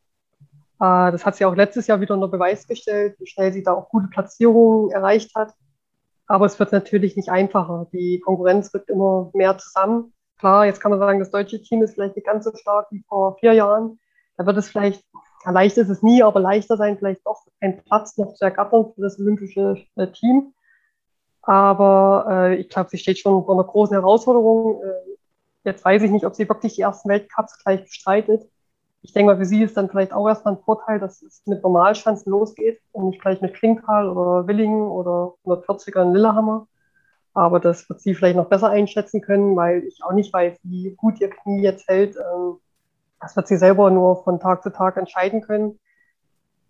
Äh, 0.80 1.12
das 1.12 1.26
hat 1.26 1.36
sie 1.36 1.44
auch 1.44 1.54
letztes 1.54 1.86
Jahr 1.86 2.00
wieder 2.00 2.14
unter 2.14 2.28
Beweis 2.28 2.66
gestellt, 2.66 3.16
wie 3.18 3.26
schnell 3.26 3.52
sie 3.52 3.62
da 3.62 3.72
auch 3.72 3.90
gute 3.90 4.08
Platzierungen 4.08 4.90
erreicht 4.90 5.34
hat. 5.34 5.52
Aber 6.26 6.46
es 6.46 6.58
wird 6.58 6.72
natürlich 6.72 7.16
nicht 7.16 7.30
einfacher. 7.30 7.88
Die 7.92 8.20
Konkurrenz 8.20 8.72
rückt 8.72 8.88
immer 8.88 9.30
mehr 9.34 9.58
zusammen. 9.58 10.12
Klar, 10.38 10.66
jetzt 10.66 10.80
kann 10.80 10.90
man 10.90 11.00
sagen, 11.00 11.18
das 11.18 11.30
deutsche 11.30 11.60
Team 11.60 11.82
ist 11.82 11.94
vielleicht 11.94 12.16
nicht 12.16 12.26
ganz 12.26 12.44
so 12.44 12.54
stark 12.54 12.86
wie 12.90 13.02
vor 13.08 13.36
vier 13.38 13.54
Jahren. 13.54 13.98
Da 14.36 14.46
wird 14.46 14.56
es 14.56 14.68
vielleicht, 14.68 15.04
ja, 15.44 15.50
leicht 15.50 15.76
ist 15.78 15.88
es 15.88 16.02
nie, 16.02 16.22
aber 16.22 16.38
leichter 16.38 16.76
sein, 16.76 16.96
vielleicht 16.96 17.26
doch 17.26 17.42
ein 17.60 17.82
Platz 17.82 18.16
noch 18.18 18.34
zu 18.34 18.44
ergattern 18.44 18.92
für 18.94 19.00
das 19.00 19.18
olympische 19.18 19.78
äh, 19.96 20.06
Team. 20.08 20.54
Aber 21.42 22.26
äh, 22.28 22.56
ich 22.56 22.68
glaube, 22.68 22.90
sie 22.90 22.98
steht 22.98 23.18
schon 23.18 23.44
vor 23.44 23.54
einer 23.54 23.64
großen 23.64 23.94
Herausforderung. 23.94 24.82
Äh, 24.82 25.17
Jetzt 25.68 25.84
weiß 25.84 26.02
ich 26.02 26.10
nicht, 26.10 26.24
ob 26.24 26.34
sie 26.34 26.48
wirklich 26.48 26.76
die 26.76 26.80
ersten 26.80 27.10
Weltcups 27.10 27.62
gleich 27.62 27.84
bestreitet. 27.84 28.48
Ich 29.02 29.12
denke 29.12 29.32
mal, 29.32 29.38
für 29.38 29.44
sie 29.44 29.62
ist 29.62 29.76
dann 29.76 29.90
vielleicht 29.90 30.14
auch 30.14 30.26
erstmal 30.26 30.54
ein 30.54 30.62
Vorteil, 30.62 30.98
dass 30.98 31.20
es 31.20 31.42
mit 31.44 31.62
Normalschanzen 31.62 32.30
losgeht 32.30 32.80
und 32.92 33.10
nicht 33.10 33.20
gleich 33.20 33.42
mit 33.42 33.52
Klinktal 33.52 34.08
oder 34.08 34.48
Willingen 34.48 34.88
oder 34.88 35.34
140er 35.44 36.02
in 36.02 36.14
Lillehammer. 36.14 36.66
Aber 37.34 37.60
das 37.60 37.86
wird 37.90 38.00
sie 38.00 38.14
vielleicht 38.14 38.36
noch 38.36 38.48
besser 38.48 38.70
einschätzen 38.70 39.20
können, 39.20 39.54
weil 39.56 39.84
ich 39.84 40.02
auch 40.02 40.12
nicht 40.12 40.32
weiß, 40.32 40.58
wie 40.62 40.94
gut 40.96 41.20
ihr 41.20 41.28
Knie 41.28 41.62
jetzt 41.62 41.86
hält. 41.86 42.16
Ähm, 42.16 42.56
das 43.20 43.36
wird 43.36 43.46
sie 43.46 43.58
selber 43.58 43.90
nur 43.90 44.24
von 44.24 44.40
Tag 44.40 44.62
zu 44.62 44.70
Tag 44.70 44.96
entscheiden 44.96 45.42
können. 45.42 45.78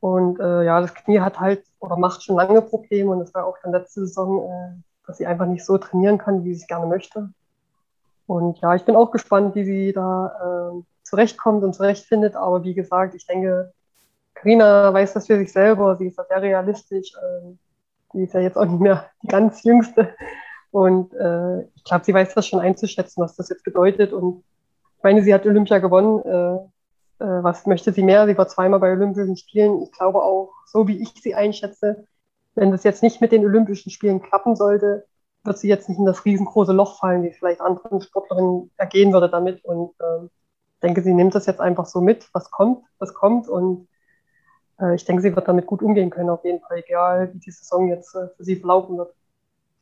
Und 0.00 0.40
äh, 0.40 0.64
ja, 0.64 0.80
das 0.80 0.92
Knie 0.92 1.20
hat 1.20 1.38
halt 1.38 1.64
oder 1.78 1.96
macht 1.96 2.24
schon 2.24 2.37
lange 2.37 2.62
Probleme 2.62 3.12
und 3.12 3.20
das 3.20 3.32
war 3.32 3.46
auch 3.46 3.58
dann 3.62 3.72
letzte 3.72 4.00
Saison, 4.00 4.42
äh, 4.50 4.82
dass 5.06 5.18
sie 5.18 5.26
einfach 5.26 5.46
nicht 5.46 5.64
so 5.64 5.78
trainieren 5.78 6.18
kann, 6.18 6.44
wie 6.44 6.54
sie 6.54 6.62
es 6.62 6.66
gerne 6.66 6.87
möchte. 6.87 7.30
Und 8.28 8.58
ja, 8.60 8.74
ich 8.74 8.84
bin 8.84 8.94
auch 8.94 9.10
gespannt, 9.10 9.54
wie 9.54 9.64
sie 9.64 9.92
da 9.94 10.72
äh, 10.76 10.82
zurechtkommt 11.02 11.64
und 11.64 11.74
zurechtfindet. 11.74 12.36
Aber 12.36 12.62
wie 12.62 12.74
gesagt, 12.74 13.14
ich 13.14 13.26
denke, 13.26 13.72
Karina 14.34 14.92
weiß 14.92 15.14
das 15.14 15.26
für 15.26 15.38
sich 15.38 15.50
selber. 15.50 15.96
Sie 15.96 16.08
ist 16.08 16.18
da 16.18 16.24
sehr 16.28 16.42
realistisch. 16.42 17.14
Äh, 17.14 17.56
die 18.12 18.24
ist 18.24 18.34
ja 18.34 18.40
jetzt 18.40 18.58
auch 18.58 18.66
nicht 18.66 18.80
mehr 18.80 19.06
die 19.22 19.28
ganz 19.28 19.62
jüngste. 19.62 20.14
Und 20.70 21.14
äh, 21.14 21.62
ich 21.74 21.84
glaube, 21.84 22.04
sie 22.04 22.12
weiß 22.12 22.34
das 22.34 22.46
schon 22.46 22.60
einzuschätzen, 22.60 23.22
was 23.22 23.34
das 23.34 23.48
jetzt 23.48 23.64
bedeutet. 23.64 24.12
Und 24.12 24.44
ich 24.98 25.02
meine, 25.02 25.22
sie 25.22 25.32
hat 25.32 25.46
Olympia 25.46 25.78
gewonnen. 25.78 26.20
Äh, 26.22 27.24
äh, 27.24 27.42
was 27.42 27.64
möchte 27.64 27.94
sie 27.94 28.02
mehr? 28.02 28.26
Sie 28.26 28.36
war 28.36 28.46
zweimal 28.46 28.80
bei 28.80 28.92
Olympischen 28.92 29.38
Spielen. 29.38 29.80
Ich 29.80 29.92
glaube 29.92 30.22
auch, 30.22 30.52
so 30.66 30.86
wie 30.86 31.00
ich 31.02 31.14
sie 31.14 31.34
einschätze, 31.34 32.04
wenn 32.54 32.72
das 32.72 32.84
jetzt 32.84 33.02
nicht 33.02 33.22
mit 33.22 33.32
den 33.32 33.46
Olympischen 33.46 33.90
Spielen 33.90 34.20
klappen 34.20 34.54
sollte, 34.54 35.06
wird 35.44 35.59
sie 35.59 35.68
jetzt 35.68 35.88
nicht 35.88 35.98
in 35.98 36.05
das 36.05 36.24
riesengroße 36.24 36.72
Loch 36.72 36.98
fallen, 36.98 37.22
wie 37.22 37.33
vielleicht 37.33 37.61
anderen 37.61 38.01
Sportlerinnen 38.01 38.70
ergehen 38.77 39.12
würde 39.12 39.29
damit. 39.29 39.64
Und 39.64 39.92
äh, 40.01 40.24
ich 40.24 40.81
denke, 40.83 41.03
sie 41.03 41.14
nimmt 41.14 41.35
das 41.35 41.46
jetzt 41.46 41.61
einfach 41.61 41.87
so 41.87 42.01
mit, 42.01 42.29
was 42.33 42.51
kommt, 42.51 42.85
was 42.98 43.14
kommt. 43.14 43.48
Und 43.48 43.88
äh, 44.81 44.94
ich 44.94 45.05
denke, 45.05 45.22
sie 45.22 45.35
wird 45.35 45.48
damit 45.48 45.66
gut 45.66 45.83
umgehen 45.83 46.11
können, 46.11 46.31
auf 46.31 46.44
jeden 46.44 46.61
Fall, 46.61 46.79
egal 46.79 47.33
wie 47.35 47.38
die 47.38 47.51
Saison 47.51 47.88
jetzt 47.88 48.14
äh, 48.14 48.29
für 48.37 48.44
sie 48.44 48.57
verlaufen 48.57 48.98
wird. 48.98 49.14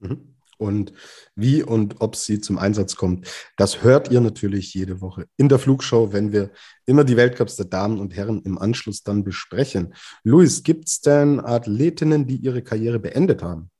Mhm. 0.01 0.37
Und 0.59 0.95
wie 1.35 1.63
und 1.63 2.01
ob 2.01 2.17
sie 2.17 2.41
zum 2.41 2.59
Einsatz 2.59 2.97
kommt, 2.97 3.29
das 3.59 3.83
hört 3.83 4.11
ihr 4.11 4.23
natürlich 4.23 4.73
jede 4.73 5.03
Woche 5.03 5.27
in 5.37 5.51
der 5.51 5.59
Flugshow, 5.59 6.15
wenn 6.15 6.33
wir 6.33 6.51
immer 6.87 7.05
die 7.05 7.17
Weltcups 7.17 7.57
der 7.57 7.67
Damen 7.67 8.01
und 8.01 8.17
Herren 8.17 8.41
im 8.43 8.57
Anschluss 8.57 9.03
dann 9.03 9.23
besprechen. 9.23 9.95
Luis, 10.25 10.63
gibt 10.63 10.89
es 10.89 11.03
denn 11.03 11.41
Athletinnen, 11.41 12.27
die 12.27 12.37
ihre 12.37 12.63
Karriere 12.63 12.99
beendet 12.99 13.43
haben? 13.43 13.71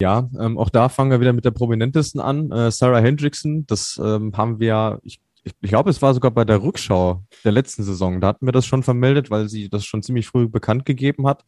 Ja, 0.00 0.30
ähm, 0.38 0.58
auch 0.58 0.70
da 0.70 0.88
fangen 0.88 1.10
wir 1.10 1.20
wieder 1.20 1.32
mit 1.32 1.44
der 1.44 1.50
prominentesten 1.50 2.20
an. 2.20 2.52
Äh, 2.52 2.70
Sarah 2.70 3.00
Hendrickson, 3.00 3.66
das 3.66 4.00
ähm, 4.02 4.36
haben 4.36 4.60
wir, 4.60 5.00
ich, 5.02 5.20
ich, 5.42 5.52
ich 5.60 5.70
glaube, 5.70 5.90
es 5.90 6.00
war 6.00 6.14
sogar 6.14 6.30
bei 6.30 6.44
der 6.44 6.62
Rückschau 6.62 7.24
der 7.44 7.52
letzten 7.52 7.82
Saison. 7.82 8.20
Da 8.20 8.28
hatten 8.28 8.46
wir 8.46 8.52
das 8.52 8.66
schon 8.66 8.84
vermeldet, 8.84 9.30
weil 9.30 9.48
sie 9.48 9.68
das 9.68 9.84
schon 9.84 10.02
ziemlich 10.02 10.28
früh 10.28 10.48
bekannt 10.48 10.84
gegeben 10.84 11.26
hat. 11.26 11.44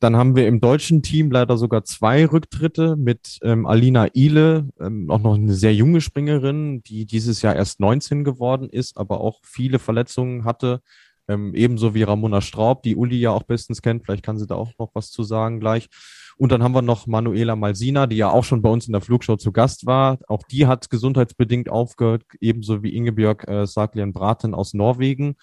Dann 0.00 0.16
haben 0.16 0.36
wir 0.36 0.48
im 0.48 0.60
deutschen 0.60 1.02
Team 1.02 1.30
leider 1.30 1.56
sogar 1.56 1.84
zwei 1.84 2.26
Rücktritte 2.26 2.96
mit 2.96 3.38
ähm, 3.42 3.66
Alina 3.66 4.08
Ile, 4.14 4.68
ähm, 4.80 5.08
auch 5.10 5.20
noch 5.20 5.36
eine 5.36 5.54
sehr 5.54 5.74
junge 5.74 6.00
Springerin, 6.00 6.82
die 6.82 7.06
dieses 7.06 7.40
Jahr 7.40 7.56
erst 7.56 7.80
19 7.80 8.24
geworden 8.24 8.68
ist, 8.68 8.98
aber 8.98 9.20
auch 9.20 9.38
viele 9.44 9.78
Verletzungen 9.78 10.44
hatte. 10.44 10.82
Ähm, 11.28 11.54
ebenso 11.54 11.94
wie 11.94 12.02
Ramona 12.02 12.40
Straub, 12.40 12.82
die 12.82 12.96
Uli 12.96 13.16
ja 13.16 13.30
auch 13.30 13.44
bestens 13.44 13.80
kennt. 13.80 14.04
Vielleicht 14.04 14.24
kann 14.24 14.38
sie 14.38 14.46
da 14.48 14.56
auch 14.56 14.72
noch 14.78 14.90
was 14.92 15.10
zu 15.10 15.22
sagen 15.22 15.60
gleich. 15.60 15.88
Und 16.36 16.52
dann 16.52 16.62
haben 16.62 16.74
wir 16.74 16.82
noch 16.82 17.06
Manuela 17.06 17.56
Malsina, 17.56 18.06
die 18.06 18.16
ja 18.16 18.30
auch 18.30 18.44
schon 18.44 18.62
bei 18.62 18.70
uns 18.70 18.86
in 18.86 18.92
der 18.92 19.00
Flugshow 19.00 19.36
zu 19.36 19.52
Gast 19.52 19.86
war. 19.86 20.18
Auch 20.28 20.42
die 20.44 20.66
hat 20.66 20.90
gesundheitsbedingt 20.90 21.68
aufgehört, 21.68 22.24
ebenso 22.40 22.82
wie 22.82 22.94
Ingebjörg 22.94 23.46
äh, 23.48 23.66
Saglian 23.66 24.12
Braten 24.12 24.54
aus 24.54 24.74
Norwegen. 24.74 25.36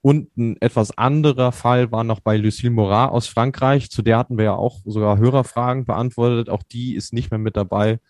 Und 0.00 0.36
ein 0.36 0.60
etwas 0.60 0.98
anderer 0.98 1.50
Fall 1.50 1.90
war 1.90 2.04
noch 2.04 2.20
bei 2.20 2.36
Lucille 2.36 2.70
Morat 2.70 3.10
aus 3.10 3.26
Frankreich. 3.26 3.90
Zu 3.90 4.02
der 4.02 4.18
hatten 4.18 4.36
wir 4.36 4.44
ja 4.44 4.54
auch 4.54 4.80
sogar 4.84 5.16
Hörerfragen 5.16 5.86
beantwortet. 5.86 6.50
Auch 6.50 6.62
die 6.62 6.94
ist 6.94 7.14
nicht 7.14 7.30
mehr 7.30 7.38
mit 7.38 7.56
dabei. 7.56 8.00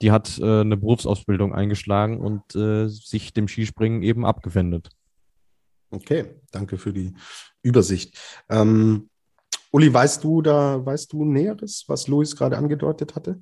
Die 0.00 0.10
hat 0.10 0.38
äh, 0.38 0.60
eine 0.62 0.78
Berufsausbildung 0.78 1.54
eingeschlagen 1.54 2.20
und 2.20 2.56
äh, 2.56 2.88
sich 2.88 3.34
dem 3.34 3.48
Skispringen 3.48 4.02
eben 4.02 4.24
abgewendet. 4.24 4.88
Okay, 5.90 6.24
danke 6.52 6.78
für 6.78 6.94
die 6.94 7.12
Übersicht. 7.62 8.18
Ähm, 8.48 9.10
Uli, 9.72 9.92
weißt 9.92 10.22
du 10.22 10.42
da, 10.42 10.84
weißt 10.84 11.12
du 11.12 11.24
Näheres, 11.24 11.84
was 11.88 12.06
Luis 12.06 12.36
gerade 12.36 12.56
angedeutet 12.56 13.16
hatte? 13.16 13.40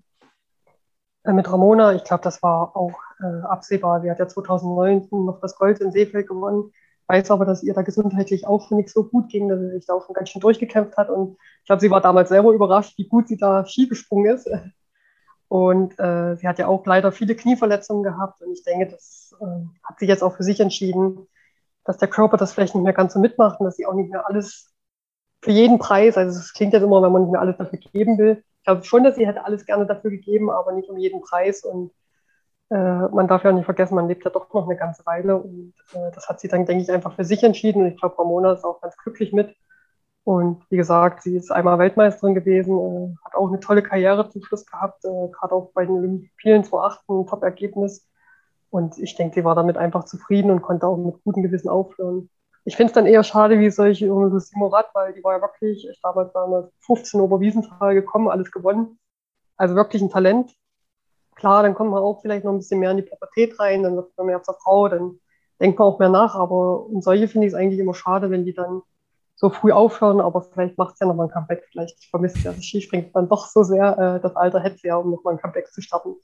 Äh, 1.24 1.32
mit 1.32 1.50
Ramona, 1.50 1.94
ich 1.94 2.04
glaube, 2.04 2.22
das 2.22 2.42
war 2.42 2.74
auch 2.74 2.98
äh, 3.20 3.42
absehbar. 3.42 4.00
Sie 4.00 4.10
hat 4.10 4.18
ja 4.18 4.28
2019 4.28 5.24
noch 5.26 5.40
das 5.40 5.56
Gold 5.56 5.80
in 5.80 5.92
Seefeld 5.92 6.28
gewonnen 6.28 6.72
weiß 7.10 7.30
aber, 7.32 7.44
dass 7.44 7.64
ihr 7.64 7.74
da 7.74 7.82
gesundheitlich 7.82 8.46
auch 8.46 8.70
nicht 8.70 8.88
so 8.88 9.04
gut 9.04 9.28
ging, 9.30 9.48
dass 9.48 9.58
sie 9.58 9.70
sich 9.70 9.86
da 9.86 9.94
auch 9.94 10.06
schon 10.06 10.14
ganz 10.14 10.28
schön 10.28 10.40
durchgekämpft 10.40 10.96
hat. 10.96 11.10
Und 11.10 11.36
ich 11.60 11.66
glaube, 11.66 11.80
sie 11.80 11.90
war 11.90 12.00
damals 12.00 12.28
selber 12.28 12.52
überrascht, 12.52 12.96
wie 12.98 13.08
gut 13.08 13.26
sie 13.26 13.36
da 13.36 13.66
Ski 13.66 13.88
gesprungen 13.88 14.32
ist. 14.32 14.48
Und 15.48 15.98
äh, 15.98 16.36
sie 16.36 16.46
hat 16.46 16.60
ja 16.60 16.68
auch 16.68 16.86
leider 16.86 17.10
viele 17.10 17.34
Knieverletzungen 17.34 18.04
gehabt. 18.04 18.40
Und 18.40 18.52
ich 18.52 18.62
denke, 18.62 18.86
das 18.86 19.34
äh, 19.40 19.44
hat 19.82 19.98
sie 19.98 20.06
jetzt 20.06 20.22
auch 20.22 20.36
für 20.36 20.44
sich 20.44 20.60
entschieden, 20.60 21.26
dass 21.84 21.98
der 21.98 22.06
Körper 22.06 22.36
das 22.36 22.52
vielleicht 22.52 22.76
nicht 22.76 22.84
mehr 22.84 22.92
ganz 22.92 23.14
so 23.14 23.18
mitmacht 23.18 23.58
und 23.58 23.66
dass 23.66 23.76
sie 23.76 23.86
auch 23.86 23.94
nicht 23.94 24.12
mehr 24.12 24.28
alles 24.28 24.69
für 25.42 25.50
jeden 25.50 25.78
Preis, 25.78 26.16
also 26.16 26.38
es 26.38 26.52
klingt 26.52 26.72
jetzt 26.72 26.82
immer, 26.82 27.02
wenn 27.02 27.12
man 27.12 27.22
nicht 27.22 27.32
mehr 27.32 27.40
alles 27.40 27.56
dafür 27.56 27.78
geben 27.78 28.18
will. 28.18 28.42
Ich 28.58 28.64
glaube 28.64 28.84
schon, 28.84 29.04
dass 29.04 29.16
sie 29.16 29.26
hätte 29.26 29.44
alles 29.44 29.64
gerne 29.64 29.86
dafür 29.86 30.10
gegeben, 30.10 30.50
aber 30.50 30.72
nicht 30.72 30.90
um 30.90 30.98
jeden 30.98 31.22
Preis. 31.22 31.64
Und 31.64 31.92
äh, 32.70 32.74
man 33.08 33.26
darf 33.26 33.44
ja 33.44 33.52
nicht 33.52 33.64
vergessen, 33.64 33.94
man 33.94 34.08
lebt 34.08 34.24
ja 34.24 34.30
doch 34.30 34.52
noch 34.52 34.66
eine 34.66 34.76
ganze 34.76 35.04
Weile 35.06 35.36
und 35.36 35.74
äh, 35.92 36.10
das 36.14 36.28
hat 36.28 36.40
sie 36.40 36.48
dann, 36.48 36.66
denke 36.66 36.84
ich, 36.84 36.92
einfach 36.92 37.16
für 37.16 37.24
sich 37.24 37.42
entschieden 37.42 37.82
und 37.82 37.88
ich 37.88 37.98
glaube, 37.98 38.18
Ramona 38.18 38.52
ist 38.52 38.64
auch 38.64 38.80
ganz 38.80 38.96
glücklich 38.96 39.32
mit. 39.32 39.56
Und 40.24 40.62
wie 40.70 40.76
gesagt, 40.76 41.22
sie 41.22 41.36
ist 41.36 41.50
einmal 41.50 41.78
Weltmeisterin 41.78 42.34
gewesen, 42.34 42.78
äh, 42.78 43.16
hat 43.24 43.34
auch 43.34 43.48
eine 43.48 43.60
tolle 43.60 43.82
Karriere 43.82 44.28
zum 44.28 44.44
Schluss 44.44 44.66
gehabt, 44.66 45.04
äh, 45.04 45.28
gerade 45.32 45.54
auch 45.54 45.72
bei 45.74 45.84
den 45.84 45.96
Olympien 45.96 46.62
2008 46.62 47.00
ein 47.08 47.26
Top-Ergebnis. 47.26 48.06
Und 48.70 48.98
ich 48.98 49.16
denke, 49.16 49.34
sie 49.34 49.44
war 49.44 49.56
damit 49.56 49.76
einfach 49.76 50.04
zufrieden 50.04 50.50
und 50.50 50.62
konnte 50.62 50.86
auch 50.86 50.96
mit 50.96 51.24
gutem 51.24 51.42
Gewissen 51.42 51.68
aufhören. 51.68 52.30
Ich 52.64 52.76
finde 52.76 52.90
es 52.90 52.94
dann 52.94 53.06
eher 53.06 53.24
schade, 53.24 53.58
wie 53.58 53.70
solche 53.70 54.06
Lucie 54.06 54.58
Morat, 54.58 54.86
weil 54.94 55.14
die 55.14 55.24
war 55.24 55.36
ja 55.36 55.40
wirklich, 55.40 55.88
ich 55.88 56.00
damals 56.02 56.32
damals 56.32 56.70
15 56.80 57.20
Oberwiesenthal 57.20 57.94
gekommen, 57.94 58.28
alles 58.28 58.50
gewonnen. 58.50 58.98
Also 59.56 59.74
wirklich 59.74 60.02
ein 60.02 60.10
Talent. 60.10 60.54
Klar, 61.36 61.62
dann 61.62 61.74
kommt 61.74 61.90
man 61.90 62.02
auch 62.02 62.20
vielleicht 62.20 62.44
noch 62.44 62.52
ein 62.52 62.58
bisschen 62.58 62.80
mehr 62.80 62.90
in 62.90 62.98
die 62.98 63.02
Pubertät 63.02 63.58
rein, 63.58 63.82
dann 63.82 63.96
wird 63.96 64.16
man 64.16 64.26
mehr 64.26 64.42
zur 64.42 64.56
Frau, 64.62 64.88
dann 64.88 65.18
denkt 65.60 65.78
man 65.78 65.88
auch 65.88 65.98
mehr 65.98 66.10
nach. 66.10 66.34
Aber 66.34 66.86
um 66.86 67.00
solche 67.00 67.28
finde 67.28 67.46
ich 67.46 67.54
es 67.54 67.58
eigentlich 67.58 67.80
immer 67.80 67.94
schade, 67.94 68.30
wenn 68.30 68.44
die 68.44 68.54
dann 68.54 68.82
so 69.36 69.48
früh 69.48 69.72
aufhören, 69.72 70.20
aber 70.20 70.42
vielleicht 70.42 70.76
macht 70.76 70.94
es 70.94 71.00
ja 71.00 71.06
nochmal 71.06 71.26
ein 71.26 71.32
Comeback. 71.32 71.66
Vielleicht 71.70 72.04
vermisst 72.10 72.36
ja 72.44 72.52
das 72.52 72.62
Skispringen 72.62 73.10
dann 73.14 73.28
doch 73.28 73.46
so 73.46 73.62
sehr. 73.62 73.98
Äh, 73.98 74.20
das 74.20 74.36
Alter 74.36 74.60
hätte 74.60 74.86
ja, 74.86 74.96
um 74.96 75.10
nochmal 75.10 75.34
ein 75.34 75.40
Comeback 75.40 75.72
zu 75.72 75.80
starten. 75.80 76.16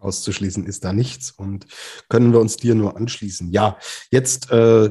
Auszuschließen 0.00 0.66
ist 0.66 0.84
da 0.84 0.92
nichts 0.92 1.30
und 1.30 1.66
können 2.08 2.32
wir 2.32 2.40
uns 2.40 2.56
dir 2.56 2.74
nur 2.74 2.96
anschließen. 2.96 3.52
Ja, 3.52 3.76
jetzt 4.10 4.50
äh, 4.50 4.90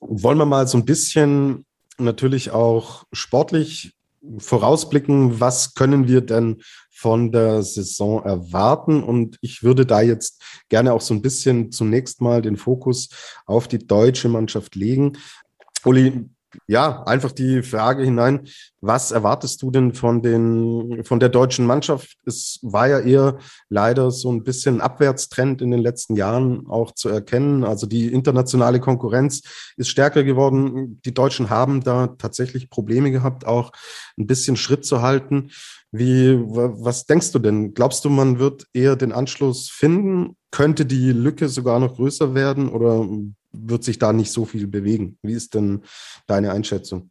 wollen 0.00 0.38
wir 0.38 0.46
mal 0.46 0.66
so 0.66 0.78
ein 0.78 0.84
bisschen 0.84 1.64
natürlich 1.98 2.50
auch 2.50 3.04
sportlich 3.12 3.94
vorausblicken, 4.38 5.40
was 5.40 5.74
können 5.74 6.08
wir 6.08 6.20
denn 6.20 6.62
von 6.90 7.32
der 7.32 7.62
Saison 7.62 8.22
erwarten? 8.24 9.02
Und 9.02 9.38
ich 9.40 9.62
würde 9.62 9.86
da 9.86 10.02
jetzt 10.02 10.42
gerne 10.68 10.92
auch 10.92 11.00
so 11.00 11.14
ein 11.14 11.22
bisschen 11.22 11.72
zunächst 11.72 12.20
mal 12.20 12.42
den 12.42 12.56
Fokus 12.56 13.08
auf 13.46 13.68
die 13.68 13.78
deutsche 13.78 14.28
Mannschaft 14.28 14.74
legen. 14.74 15.14
Uli, 15.84 16.28
ja, 16.66 17.02
einfach 17.04 17.32
die 17.32 17.62
Frage 17.62 18.04
hinein, 18.04 18.48
was 18.80 19.10
erwartest 19.10 19.62
du 19.62 19.70
denn 19.70 19.94
von, 19.94 20.22
den, 20.22 21.04
von 21.04 21.20
der 21.20 21.28
deutschen 21.28 21.66
Mannschaft? 21.66 22.16
Es 22.24 22.58
war 22.62 22.88
ja 22.88 23.00
eher 23.00 23.38
leider 23.68 24.10
so 24.10 24.32
ein 24.32 24.42
bisschen 24.42 24.80
Abwärtstrend 24.80 25.62
in 25.62 25.70
den 25.70 25.80
letzten 25.80 26.16
Jahren 26.16 26.66
auch 26.66 26.92
zu 26.92 27.08
erkennen. 27.08 27.64
Also 27.64 27.86
die 27.86 28.12
internationale 28.12 28.80
Konkurrenz 28.80 29.42
ist 29.76 29.88
stärker 29.88 30.24
geworden. 30.24 31.00
Die 31.04 31.14
Deutschen 31.14 31.50
haben 31.50 31.82
da 31.82 32.08
tatsächlich 32.08 32.70
Probleme 32.70 33.10
gehabt, 33.10 33.46
auch 33.46 33.72
ein 34.18 34.26
bisschen 34.26 34.56
Schritt 34.56 34.84
zu 34.84 35.02
halten. 35.02 35.50
Wie, 35.92 36.38
was 36.38 37.06
denkst 37.06 37.32
du 37.32 37.38
denn? 37.38 37.74
Glaubst 37.74 38.04
du, 38.04 38.10
man 38.10 38.38
wird 38.38 38.66
eher 38.72 38.96
den 38.96 39.12
Anschluss 39.12 39.68
finden? 39.68 40.36
Könnte 40.52 40.86
die 40.86 41.12
Lücke 41.12 41.48
sogar 41.48 41.80
noch 41.80 41.96
größer 41.96 42.34
werden 42.34 42.68
oder 42.68 43.06
wird 43.52 43.84
sich 43.84 43.98
da 43.98 44.12
nicht 44.12 44.32
so 44.32 44.44
viel 44.44 44.66
bewegen. 44.66 45.18
Wie 45.22 45.32
ist 45.32 45.54
denn 45.54 45.82
deine 46.26 46.52
Einschätzung? 46.52 47.10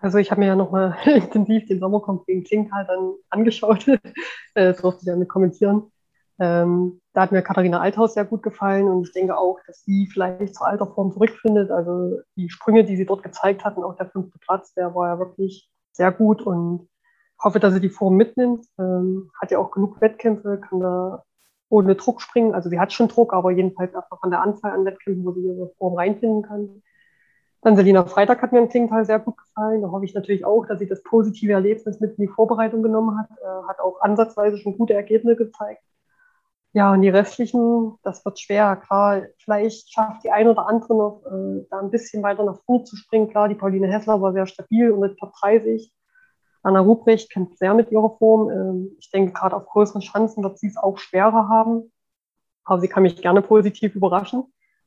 Also 0.00 0.18
ich 0.18 0.30
habe 0.30 0.40
mir 0.40 0.48
ja 0.48 0.56
nochmal 0.56 0.96
intensiv 1.04 1.66
den 1.66 1.80
Sommerkampf 1.80 2.24
gegen 2.26 2.44
Klingtal 2.44 2.86
dann 2.86 3.14
angeschaut. 3.30 3.86
das 4.54 4.80
durfte 4.80 5.02
ich 5.02 5.06
ja 5.08 5.16
mit 5.16 5.28
kommentieren. 5.28 5.90
Ähm, 6.40 7.00
da 7.14 7.22
hat 7.22 7.32
mir 7.32 7.42
Katharina 7.42 7.80
Althaus 7.80 8.14
sehr 8.14 8.24
gut 8.24 8.44
gefallen 8.44 8.86
und 8.86 9.08
ich 9.08 9.12
denke 9.12 9.36
auch, 9.36 9.58
dass 9.66 9.82
sie 9.82 10.06
vielleicht 10.06 10.54
zur 10.54 10.68
alter 10.68 10.86
Form 10.86 11.12
zurückfindet. 11.12 11.70
Also 11.70 12.20
die 12.36 12.48
Sprünge, 12.48 12.84
die 12.84 12.96
sie 12.96 13.06
dort 13.06 13.24
gezeigt 13.24 13.64
hat 13.64 13.76
und 13.76 13.82
auch 13.82 13.96
der 13.96 14.08
fünfte 14.08 14.38
Platz, 14.38 14.72
der 14.74 14.94
war 14.94 15.08
ja 15.08 15.18
wirklich 15.18 15.68
sehr 15.92 16.12
gut 16.12 16.42
und 16.42 16.88
hoffe, 17.42 17.58
dass 17.58 17.74
sie 17.74 17.80
die 17.80 17.90
Form 17.90 18.14
mitnimmt. 18.14 18.66
Ähm, 18.78 19.30
hat 19.40 19.50
ja 19.50 19.58
auch 19.58 19.72
genug 19.72 20.00
Wettkämpfe, 20.00 20.60
kann 20.60 20.78
da 20.78 21.24
ohne 21.68 21.94
Druck 21.94 22.20
springen. 22.20 22.54
Also 22.54 22.68
sie 22.70 22.80
hat 22.80 22.92
schon 22.92 23.08
Druck, 23.08 23.32
aber 23.32 23.50
jedenfalls 23.50 23.94
einfach 23.94 24.20
von 24.20 24.30
der 24.30 24.42
Anzahl 24.42 24.72
an 24.72 24.84
Wettkämpfen, 24.84 25.24
wo 25.24 25.32
sie 25.32 25.46
ihre 25.46 25.70
Form 25.78 25.94
reinfinden 25.94 26.42
kann. 26.42 26.82
Dann 27.62 27.76
Selina 27.76 28.04
Freitag 28.04 28.40
hat 28.40 28.52
mir 28.52 28.60
im 28.60 28.68
Klingenthal 28.68 29.04
sehr 29.04 29.18
gut 29.18 29.36
gefallen. 29.36 29.82
Da 29.82 29.90
hoffe 29.90 30.04
ich 30.04 30.14
natürlich 30.14 30.44
auch, 30.44 30.66
dass 30.66 30.78
sie 30.78 30.86
das 30.86 31.02
positive 31.02 31.52
Erlebnis 31.52 31.98
mit 32.00 32.16
in 32.16 32.26
die 32.26 32.32
Vorbereitung 32.32 32.82
genommen 32.82 33.18
hat. 33.18 33.30
Äh, 33.42 33.68
hat 33.68 33.80
auch 33.80 34.00
ansatzweise 34.00 34.58
schon 34.58 34.78
gute 34.78 34.94
Ergebnisse 34.94 35.36
gezeigt. 35.36 35.82
Ja, 36.72 36.92
und 36.92 37.02
die 37.02 37.08
restlichen, 37.08 37.98
das 38.02 38.24
wird 38.24 38.38
schwer. 38.38 38.76
Klar, 38.76 39.22
vielleicht 39.38 39.92
schafft 39.92 40.22
die 40.22 40.30
eine 40.30 40.50
oder 40.50 40.68
andere 40.68 40.96
noch, 40.96 41.22
äh, 41.26 41.66
da 41.70 41.80
ein 41.80 41.90
bisschen 41.90 42.22
weiter 42.22 42.44
nach 42.44 42.60
vorne 42.64 42.84
zu 42.84 42.94
springen. 42.96 43.28
Klar, 43.28 43.48
die 43.48 43.54
Pauline 43.54 43.88
Hessler 43.88 44.20
war 44.20 44.32
sehr 44.32 44.46
stabil 44.46 44.90
unter 44.90 45.16
Top 45.16 45.32
30. 45.40 45.92
Anna 46.62 46.80
Ruprecht 46.80 47.30
kämpft 47.30 47.58
sehr 47.58 47.74
mit 47.74 47.90
ihrer 47.90 48.10
Form. 48.18 48.50
Ähm, 48.50 48.96
ich 48.98 49.10
denke, 49.10 49.32
gerade 49.32 49.56
auf 49.56 49.66
größeren 49.66 50.00
Chancen 50.00 50.42
wird 50.42 50.58
sie 50.58 50.68
es 50.68 50.76
auch 50.76 50.98
schwerer 50.98 51.48
haben. 51.48 51.92
Aber 52.64 52.80
sie 52.80 52.88
kann 52.88 53.02
mich 53.02 53.20
gerne 53.20 53.42
positiv 53.42 53.94
überraschen. 53.94 54.44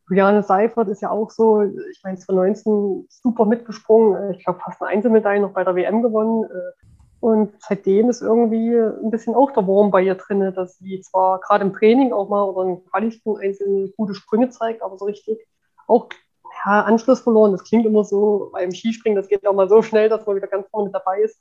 Juliane 0.09 0.43
Seifert 0.43 0.89
ist 0.89 1.01
ja 1.01 1.09
auch 1.09 1.31
so, 1.31 1.63
ich 1.63 2.01
meine, 2.03 2.17
2019 2.17 3.07
super 3.09 3.45
mitgesprungen. 3.45 4.15
Äh, 4.15 4.35
ich 4.35 4.43
glaube, 4.43 4.59
fast 4.59 4.81
eine 4.81 4.91
Einzelmedaille 4.91 5.41
noch 5.41 5.53
bei 5.53 5.63
der 5.63 5.75
WM 5.75 6.01
gewonnen. 6.01 6.43
Äh, 6.43 6.87
und 7.21 7.53
seitdem 7.59 8.09
ist 8.09 8.21
irgendwie 8.21 8.75
ein 8.75 9.11
bisschen 9.11 9.35
auch 9.35 9.51
der 9.51 9.67
Wurm 9.67 9.91
bei 9.91 10.01
ihr 10.01 10.15
drin, 10.15 10.53
dass 10.55 10.79
sie 10.79 11.01
zwar 11.01 11.39
gerade 11.39 11.63
im 11.63 11.71
Training 11.71 12.13
auch 12.13 12.29
mal 12.29 12.43
oder 12.43 12.67
in 12.67 12.83
Qualifikation 12.85 13.39
einzelne 13.39 13.89
gute 13.95 14.15
Sprünge 14.15 14.49
zeigt, 14.49 14.81
aber 14.81 14.97
so 14.97 15.05
richtig 15.05 15.37
auch 15.87 16.09
ja, 16.65 16.81
Anschluss 16.81 17.21
verloren. 17.21 17.51
Das 17.51 17.63
klingt 17.63 17.85
immer 17.85 18.03
so 18.03 18.49
beim 18.53 18.71
Skispringen, 18.71 19.15
das 19.15 19.27
geht 19.27 19.45
auch 19.45 19.53
mal 19.53 19.69
so 19.69 19.83
schnell, 19.83 20.09
dass 20.09 20.25
man 20.25 20.35
wieder 20.35 20.47
ganz 20.47 20.67
vorne 20.69 20.89
dabei 20.89 21.21
ist 21.21 21.39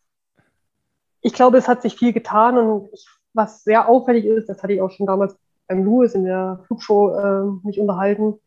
ich 1.23 1.33
glaube, 1.33 1.59
es 1.59 1.69
hat 1.69 1.83
sich 1.83 1.97
viel 1.97 2.13
getan 2.13 2.59
und 2.59 2.89
ich, 2.93 3.07
was 3.33 3.63
sehr 3.63 3.89
auffällig 3.89 4.25
ist, 4.25 4.49
das 4.49 4.63
hatte 4.63 4.73
ich 4.73 4.81
auch 4.81 4.91
schon 4.91 5.07
damals 5.07 5.37
beim 5.69 5.85
Louis 5.85 6.15
in 6.15 6.25
der 6.25 6.61
Flugshow 6.67 7.11
äh, 7.15 7.67
mich 7.67 7.79
unterhalten. 7.79 8.41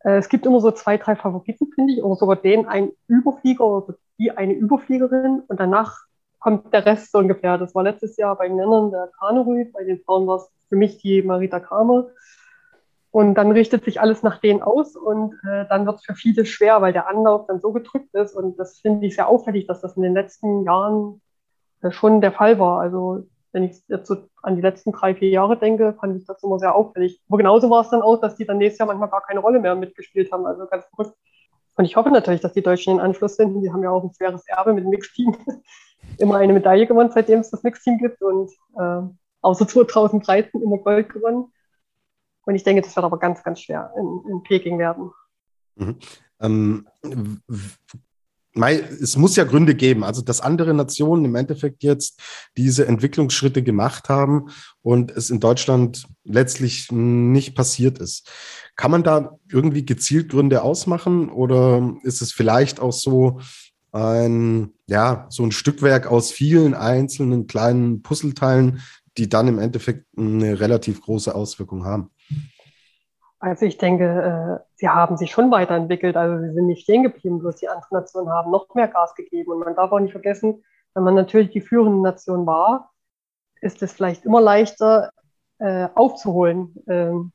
Äh, 0.00 0.18
es 0.18 0.28
gibt 0.28 0.46
immer 0.46 0.60
so 0.60 0.70
zwei, 0.70 0.98
drei 0.98 1.16
Favoriten, 1.16 1.66
finde 1.74 1.94
ich, 1.94 2.02
oder 2.02 2.16
sogar 2.16 2.36
den 2.36 2.66
ein 2.66 2.90
Überflieger 3.08 3.66
oder 3.66 3.94
die 4.18 4.30
eine 4.30 4.52
Überfliegerin 4.52 5.42
und 5.48 5.58
danach 5.58 6.04
kommt 6.38 6.72
der 6.74 6.84
Rest 6.84 7.10
so 7.10 7.18
ungefähr. 7.18 7.58
Das 7.58 7.74
war 7.74 7.82
letztes 7.82 8.16
Jahr 8.16 8.36
bei 8.36 8.46
den 8.46 8.56
Männern 8.56 8.90
der 8.90 9.10
Kanerüd, 9.18 9.72
bei 9.72 9.82
den 9.82 9.98
Frauen 10.04 10.26
war 10.26 10.36
es 10.36 10.50
für 10.68 10.76
mich 10.76 10.98
die 10.98 11.22
Marita 11.22 11.58
Kramer. 11.58 12.08
Und 13.10 13.34
dann 13.34 13.52
richtet 13.52 13.84
sich 13.84 14.00
alles 14.00 14.22
nach 14.22 14.40
denen 14.40 14.60
aus 14.60 14.96
und 14.96 15.34
äh, 15.48 15.66
dann 15.68 15.86
wird 15.86 16.00
es 16.00 16.04
für 16.04 16.14
viele 16.14 16.44
schwer, 16.44 16.82
weil 16.82 16.92
der 16.92 17.08
Anlauf 17.08 17.46
dann 17.46 17.60
so 17.60 17.72
gedrückt 17.72 18.12
ist. 18.12 18.34
Und 18.34 18.58
das 18.58 18.80
finde 18.80 19.06
ich 19.06 19.14
sehr 19.14 19.28
auffällig, 19.28 19.66
dass 19.68 19.80
das 19.80 19.96
in 19.96 20.02
den 20.02 20.14
letzten 20.14 20.64
Jahren 20.64 21.22
schon 21.92 22.20
der 22.20 22.32
Fall 22.32 22.58
war. 22.58 22.80
Also 22.80 23.26
wenn 23.52 23.62
ich 23.62 23.82
jetzt 23.88 24.08
so 24.08 24.16
an 24.42 24.56
die 24.56 24.62
letzten 24.62 24.92
drei, 24.92 25.14
vier 25.14 25.30
Jahre 25.30 25.56
denke, 25.56 25.94
fand 25.98 26.16
ich 26.16 26.26
das 26.26 26.42
immer 26.42 26.58
sehr 26.58 26.74
auffällig. 26.74 27.20
Aber 27.28 27.38
genauso 27.38 27.70
war 27.70 27.82
es 27.82 27.90
dann 27.90 28.02
auch, 28.02 28.20
dass 28.20 28.36
die 28.36 28.44
dann 28.44 28.58
nächstes 28.58 28.78
Jahr 28.78 28.88
manchmal 28.88 29.10
gar 29.10 29.22
keine 29.22 29.40
Rolle 29.40 29.60
mehr 29.60 29.74
mitgespielt 29.74 30.32
haben. 30.32 30.44
Also 30.44 30.66
ganz 30.66 30.84
verrückt. 30.86 31.16
Und 31.76 31.84
ich 31.84 31.96
hoffe 31.96 32.10
natürlich, 32.10 32.40
dass 32.40 32.52
die 32.52 32.62
Deutschen 32.62 32.94
den 32.94 33.00
Anschluss 33.00 33.36
finden. 33.36 33.62
Die 33.62 33.72
haben 33.72 33.82
ja 33.82 33.90
auch 33.90 34.02
ein 34.02 34.12
schweres 34.14 34.46
Erbe 34.48 34.72
mit 34.72 34.84
dem 34.84 34.90
Mixteam. 34.90 35.36
immer 36.18 36.36
eine 36.36 36.52
Medaille 36.52 36.86
gewonnen, 36.86 37.10
seitdem 37.12 37.40
es 37.40 37.50
das 37.50 37.62
Mixteam 37.62 37.98
gibt. 37.98 38.22
Und 38.22 38.50
äh, 38.76 39.02
außer 39.40 39.66
2013 39.66 40.60
immer 40.60 40.78
Gold 40.78 41.08
gewonnen. 41.08 41.52
Und 42.46 42.54
ich 42.54 42.64
denke, 42.64 42.82
das 42.82 42.94
wird 42.94 43.04
aber 43.04 43.18
ganz, 43.18 43.42
ganz 43.42 43.60
schwer 43.60 43.92
in, 43.96 44.22
in 44.30 44.42
Peking 44.42 44.78
werden. 44.78 45.12
Mhm. 45.76 45.98
Ähm, 46.40 46.86
es 48.54 49.16
muss 49.16 49.34
ja 49.36 49.44
Gründe 49.44 49.74
geben, 49.74 50.04
also 50.04 50.22
dass 50.22 50.40
andere 50.40 50.74
Nationen 50.74 51.24
im 51.24 51.34
Endeffekt 51.34 51.82
jetzt 51.82 52.20
diese 52.56 52.86
Entwicklungsschritte 52.86 53.62
gemacht 53.62 54.08
haben 54.08 54.50
und 54.82 55.10
es 55.10 55.30
in 55.30 55.40
Deutschland 55.40 56.06
letztlich 56.24 56.90
nicht 56.92 57.56
passiert 57.56 57.98
ist. 57.98 58.30
Kann 58.76 58.90
man 58.90 59.02
da 59.02 59.38
irgendwie 59.50 59.84
gezielt 59.84 60.30
Gründe 60.30 60.62
ausmachen 60.62 61.30
oder 61.30 61.94
ist 62.02 62.22
es 62.22 62.32
vielleicht 62.32 62.80
auch 62.80 62.92
so 62.92 63.40
ein, 63.90 64.72
ja, 64.86 65.26
so 65.30 65.42
ein 65.44 65.52
Stückwerk 65.52 66.06
aus 66.06 66.30
vielen 66.30 66.74
einzelnen 66.74 67.46
kleinen 67.46 68.02
Puzzleteilen, 68.02 68.80
die 69.18 69.28
dann 69.28 69.48
im 69.48 69.58
Endeffekt 69.58 70.06
eine 70.16 70.60
relativ 70.60 71.00
große 71.00 71.34
Auswirkung 71.34 71.84
haben? 71.84 72.10
Also 73.44 73.66
ich 73.66 73.76
denke, 73.76 74.62
äh, 74.62 74.64
sie 74.74 74.88
haben 74.88 75.18
sich 75.18 75.30
schon 75.30 75.50
weiterentwickelt. 75.50 76.16
Also 76.16 76.42
sie 76.42 76.50
sind 76.54 76.66
nicht 76.66 76.84
stehen 76.84 77.02
geblieben, 77.02 77.40
bloß 77.40 77.56
die 77.56 77.68
anderen 77.68 77.88
Nationen 77.90 78.30
haben 78.30 78.50
noch 78.50 78.74
mehr 78.74 78.88
Gas 78.88 79.14
gegeben. 79.14 79.52
Und 79.52 79.58
man 79.58 79.76
darf 79.76 79.92
auch 79.92 80.00
nicht 80.00 80.12
vergessen, 80.12 80.64
wenn 80.94 81.04
man 81.04 81.14
natürlich 81.14 81.50
die 81.50 81.60
führende 81.60 82.00
Nation 82.00 82.46
war, 82.46 82.90
ist 83.60 83.82
es 83.82 83.92
vielleicht 83.92 84.24
immer 84.24 84.40
leichter 84.40 85.10
äh, 85.58 85.88
aufzuholen. 85.94 86.74
Ähm, 86.88 87.32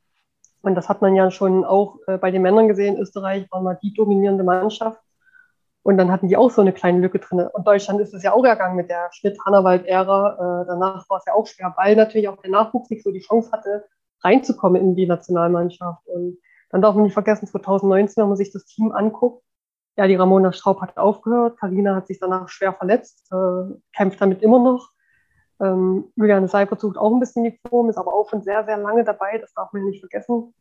und 0.63 0.73
das 0.73 0.89
hat 0.89 1.03
man 1.03 1.15
ja 1.15 1.29
schon 1.29 1.63
auch 1.63 1.99
äh, 2.07 2.17
bei 2.17 2.31
den 2.31 2.41
Männern 2.41 2.67
gesehen. 2.67 2.97
Österreich 2.97 3.45
war 3.51 3.61
mal 3.61 3.77
die 3.79 3.93
dominierende 3.93 4.43
Mannschaft. 4.43 4.99
Und 5.83 5.99
dann 5.99 6.11
hatten 6.11 6.27
die 6.27 6.37
auch 6.37 6.49
so 6.49 6.61
eine 6.61 6.73
kleine 6.73 7.01
Lücke 7.01 7.19
drin. 7.19 7.47
Und 7.53 7.67
Deutschland 7.67 8.01
ist 8.01 8.15
es 8.15 8.23
ja 8.23 8.33
auch 8.33 8.45
ergangen 8.45 8.75
mit 8.75 8.89
der 8.89 9.09
Schmidt-Hannawald-Ära. 9.11 10.65
Danach 10.67 11.07
war 11.07 11.19
es 11.19 11.25
ja 11.25 11.33
auch 11.33 11.45
schwer, 11.45 11.71
weil 11.77 11.95
natürlich 11.95 12.27
auch 12.27 12.37
der 12.37 12.49
Nachwuchs 12.49 12.89
nicht 12.89 13.03
so 13.03 13.11
die 13.11 13.21
Chance 13.21 13.51
hatte, 13.51 13.85
reinzukommen 14.23 14.81
in 14.81 14.95
die 14.95 15.07
Nationalmannschaft. 15.07 16.07
Und 16.07 16.37
dann 16.69 16.81
darf 16.81 16.95
man 16.95 17.05
nicht 17.05 17.13
vergessen, 17.13 17.47
2019, 17.47 18.21
wenn 18.21 18.29
man 18.29 18.37
sich 18.37 18.51
das 18.51 18.65
Team 18.65 18.91
anguckt, 18.91 19.43
ja, 19.97 20.07
die 20.07 20.15
Ramona 20.15 20.53
Straub 20.53 20.81
hat 20.81 20.97
aufgehört, 20.97 21.59
Karina 21.59 21.95
hat 21.95 22.07
sich 22.07 22.19
danach 22.19 22.47
schwer 22.47 22.73
verletzt, 22.73 23.29
äh, 23.33 23.75
kämpft 23.93 24.21
damit 24.21 24.41
immer 24.41 24.59
noch. 24.59 24.91
Ähm, 25.59 26.05
Juliane 26.15 26.47
Seifert 26.47 26.79
sucht 26.79 26.97
auch 26.97 27.11
ein 27.11 27.19
bisschen 27.19 27.43
die 27.43 27.59
Form, 27.67 27.89
ist 27.89 27.97
aber 27.97 28.13
auch 28.13 28.29
schon 28.29 28.41
sehr, 28.41 28.63
sehr 28.63 28.77
lange 28.77 29.03
dabei, 29.03 29.37
das 29.39 29.53
darf 29.53 29.73
man 29.73 29.83
nicht 29.83 29.99
vergessen. 29.99 30.53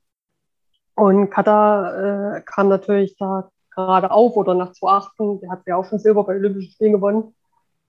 Und 0.97 1.31
Kata 1.31 2.39
äh, 2.39 2.43
kam 2.43 2.69
natürlich 2.69 3.17
da 3.17 3.49
gerade 3.71 4.11
auf 4.11 4.37
oder 4.37 4.55
nach 4.55 4.73
2008, 4.73 5.43
der 5.43 5.51
hat 5.51 5.63
ja 5.67 5.77
auch 5.77 5.85
schon 5.85 6.01
Silber 6.01 6.25
bei 6.25 6.35
Olympischen 6.35 6.73
Spielen 6.73 6.95
gewonnen, 6.95 7.37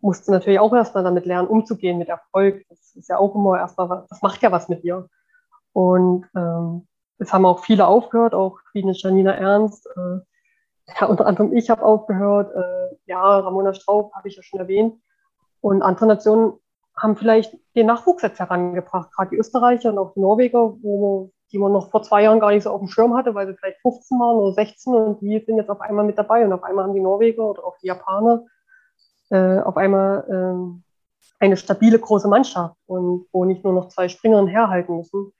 musste 0.02 0.32
natürlich 0.32 0.60
auch 0.60 0.72
erstmal 0.72 1.04
damit 1.04 1.26
lernen, 1.26 1.48
umzugehen 1.48 1.98
mit 1.98 2.10
Erfolg. 2.10 2.64
Das 2.70 2.96
ist 2.96 3.10
ja 3.10 3.18
auch 3.18 3.34
immer 3.34 3.58
erstmal, 3.58 4.06
das 4.08 4.22
macht 4.22 4.44
ja 4.44 4.52
was 4.52 4.70
mit 4.70 4.84
dir. 4.84 5.10
Und 5.74 6.26
ähm, 6.36 6.88
es 7.18 7.34
haben 7.34 7.46
auch 7.46 7.60
viele 7.60 7.88
aufgehört, 7.88 8.34
auch 8.34 8.60
wie 8.74 8.84
eine 8.84 8.94
Janina 8.94 9.34
Ernst. 9.34 9.88
Äh, 9.88 10.20
ja, 11.00 11.08
unter 11.08 11.26
anderem 11.26 11.54
ich 11.56 11.70
habe 11.70 11.84
aufgehört. 11.84 12.56
Äh, 12.56 12.96
ja, 13.06 13.40
Ramona 13.40 13.74
Straub 13.74 14.14
habe 14.14 14.28
ich 14.28 14.36
ja 14.36 14.44
schon 14.44 14.60
erwähnt. 14.60 14.96
Und 15.62 15.82
andere 15.82 16.08
Nationen 16.08 16.54
haben 16.96 17.16
vielleicht 17.16 17.56
den 17.76 17.88
Nachwuchs 17.88 18.24
jetzt 18.24 18.40
herangebracht, 18.40 19.12
gerade 19.14 19.32
die 19.32 19.38
Österreicher 19.38 19.92
und 19.92 19.98
auch 19.98 20.14
die 20.14 20.20
Norweger, 20.20 20.76
wo, 20.82 21.32
die 21.52 21.58
man 21.58 21.72
noch 21.72 21.90
vor 21.90 22.04
zwei 22.04 22.24
Jahren 22.24 22.40
gar 22.40 22.52
nicht 22.52 22.64
so 22.64 22.72
auf 22.72 22.80
dem 22.80 22.90
Schirm 22.90 23.16
hatte, 23.16 23.36
weil 23.36 23.48
sie 23.48 23.56
vielleicht 23.56 23.82
15 23.82 24.20
waren 24.20 24.38
oder 24.38 24.54
16 24.54 24.94
und 24.94 25.22
die 25.22 25.40
sind 25.40 25.58
jetzt 25.58 25.70
auf 25.70 25.82
einmal 25.82 26.06
mit 26.06 26.18
dabei 26.18 26.46
und 26.46 26.54
auf 26.54 26.64
einmal 26.64 26.86
haben 26.86 26.94
die 26.94 27.00
Norweger 27.00 27.50
oder 27.50 27.66
auch 27.66 27.78
die 27.78 27.88
Japaner 27.88 28.46
äh, 29.30 29.60
auf 29.60 29.78
einmal 29.78 30.26
äh, 30.30 31.44
eine 31.44 31.58
stabile 31.58 32.00
große 32.00 32.28
Mannschaft 32.28 32.76
und 32.86 33.28
wo 33.32 33.46
nicht 33.46 33.64
nur 33.64 33.74
noch 33.74 33.88
zwei 33.88 34.10
Springerinnen 34.10 34.50
herhalten 34.50 34.98
müssen. 34.98 35.32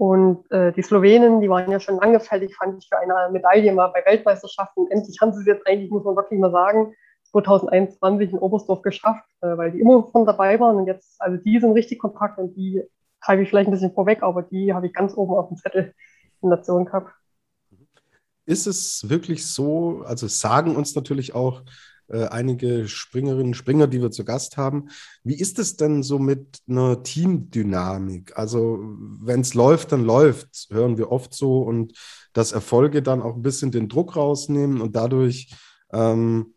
Und 0.00 0.50
äh, 0.50 0.72
die 0.72 0.80
Slowenen, 0.80 1.42
die 1.42 1.50
waren 1.50 1.70
ja 1.70 1.78
schon 1.78 1.96
lange 1.96 2.20
fällig, 2.20 2.56
fand 2.56 2.78
ich, 2.78 2.88
für 2.88 2.96
eine 2.96 3.30
Medaille 3.30 3.70
mal 3.70 3.88
bei 3.88 4.02
Weltmeisterschaften. 4.06 4.86
Endlich 4.90 5.20
haben 5.20 5.34
sie 5.34 5.40
es 5.40 5.46
jetzt 5.46 5.66
eigentlich, 5.66 5.90
muss 5.90 6.04
man 6.04 6.16
wirklich 6.16 6.40
mal 6.40 6.50
sagen, 6.50 6.94
2021 7.32 8.32
in 8.32 8.38
Oberstdorf 8.38 8.80
geschafft, 8.80 9.26
äh, 9.42 9.58
weil 9.58 9.72
die 9.72 9.80
immer 9.80 10.08
von 10.10 10.24
dabei 10.24 10.58
waren. 10.58 10.76
Und 10.76 10.86
jetzt, 10.86 11.20
also 11.20 11.36
die 11.36 11.60
sind 11.60 11.72
richtig 11.72 11.98
kompakt 11.98 12.38
und 12.38 12.56
die 12.56 12.82
treibe 13.22 13.42
ich 13.42 13.50
vielleicht 13.50 13.68
ein 13.68 13.72
bisschen 13.72 13.92
vorweg, 13.92 14.22
aber 14.22 14.40
die 14.40 14.72
habe 14.72 14.86
ich 14.86 14.94
ganz 14.94 15.14
oben 15.18 15.34
auf 15.34 15.48
dem 15.48 15.58
Zettel 15.58 15.92
im 16.40 16.48
Nation 16.48 16.86
Cup. 16.86 17.12
Ist 18.46 18.66
es 18.66 19.06
wirklich 19.10 19.46
so, 19.46 20.02
also 20.06 20.28
sagen 20.28 20.76
uns 20.76 20.94
natürlich 20.94 21.34
auch 21.34 21.60
äh, 22.10 22.26
einige 22.26 22.88
Springerinnen, 22.88 23.54
Springer, 23.54 23.86
die 23.86 24.02
wir 24.02 24.10
zu 24.10 24.24
Gast 24.24 24.56
haben. 24.56 24.88
Wie 25.22 25.38
ist 25.38 25.58
es 25.58 25.76
denn 25.76 26.02
so 26.02 26.18
mit 26.18 26.60
einer 26.68 27.02
Teamdynamik? 27.02 28.36
Also 28.36 28.80
wenn 29.22 29.40
es 29.40 29.54
läuft, 29.54 29.92
dann 29.92 30.04
läuft, 30.04 30.68
hören 30.70 30.98
wir 30.98 31.10
oft 31.12 31.34
so 31.34 31.62
und 31.62 31.92
dass 32.32 32.52
Erfolge 32.52 33.02
dann 33.02 33.22
auch 33.22 33.36
ein 33.36 33.42
bisschen 33.42 33.70
den 33.70 33.88
Druck 33.88 34.16
rausnehmen 34.16 34.80
und 34.80 34.96
dadurch 34.96 35.54
ähm, 35.92 36.54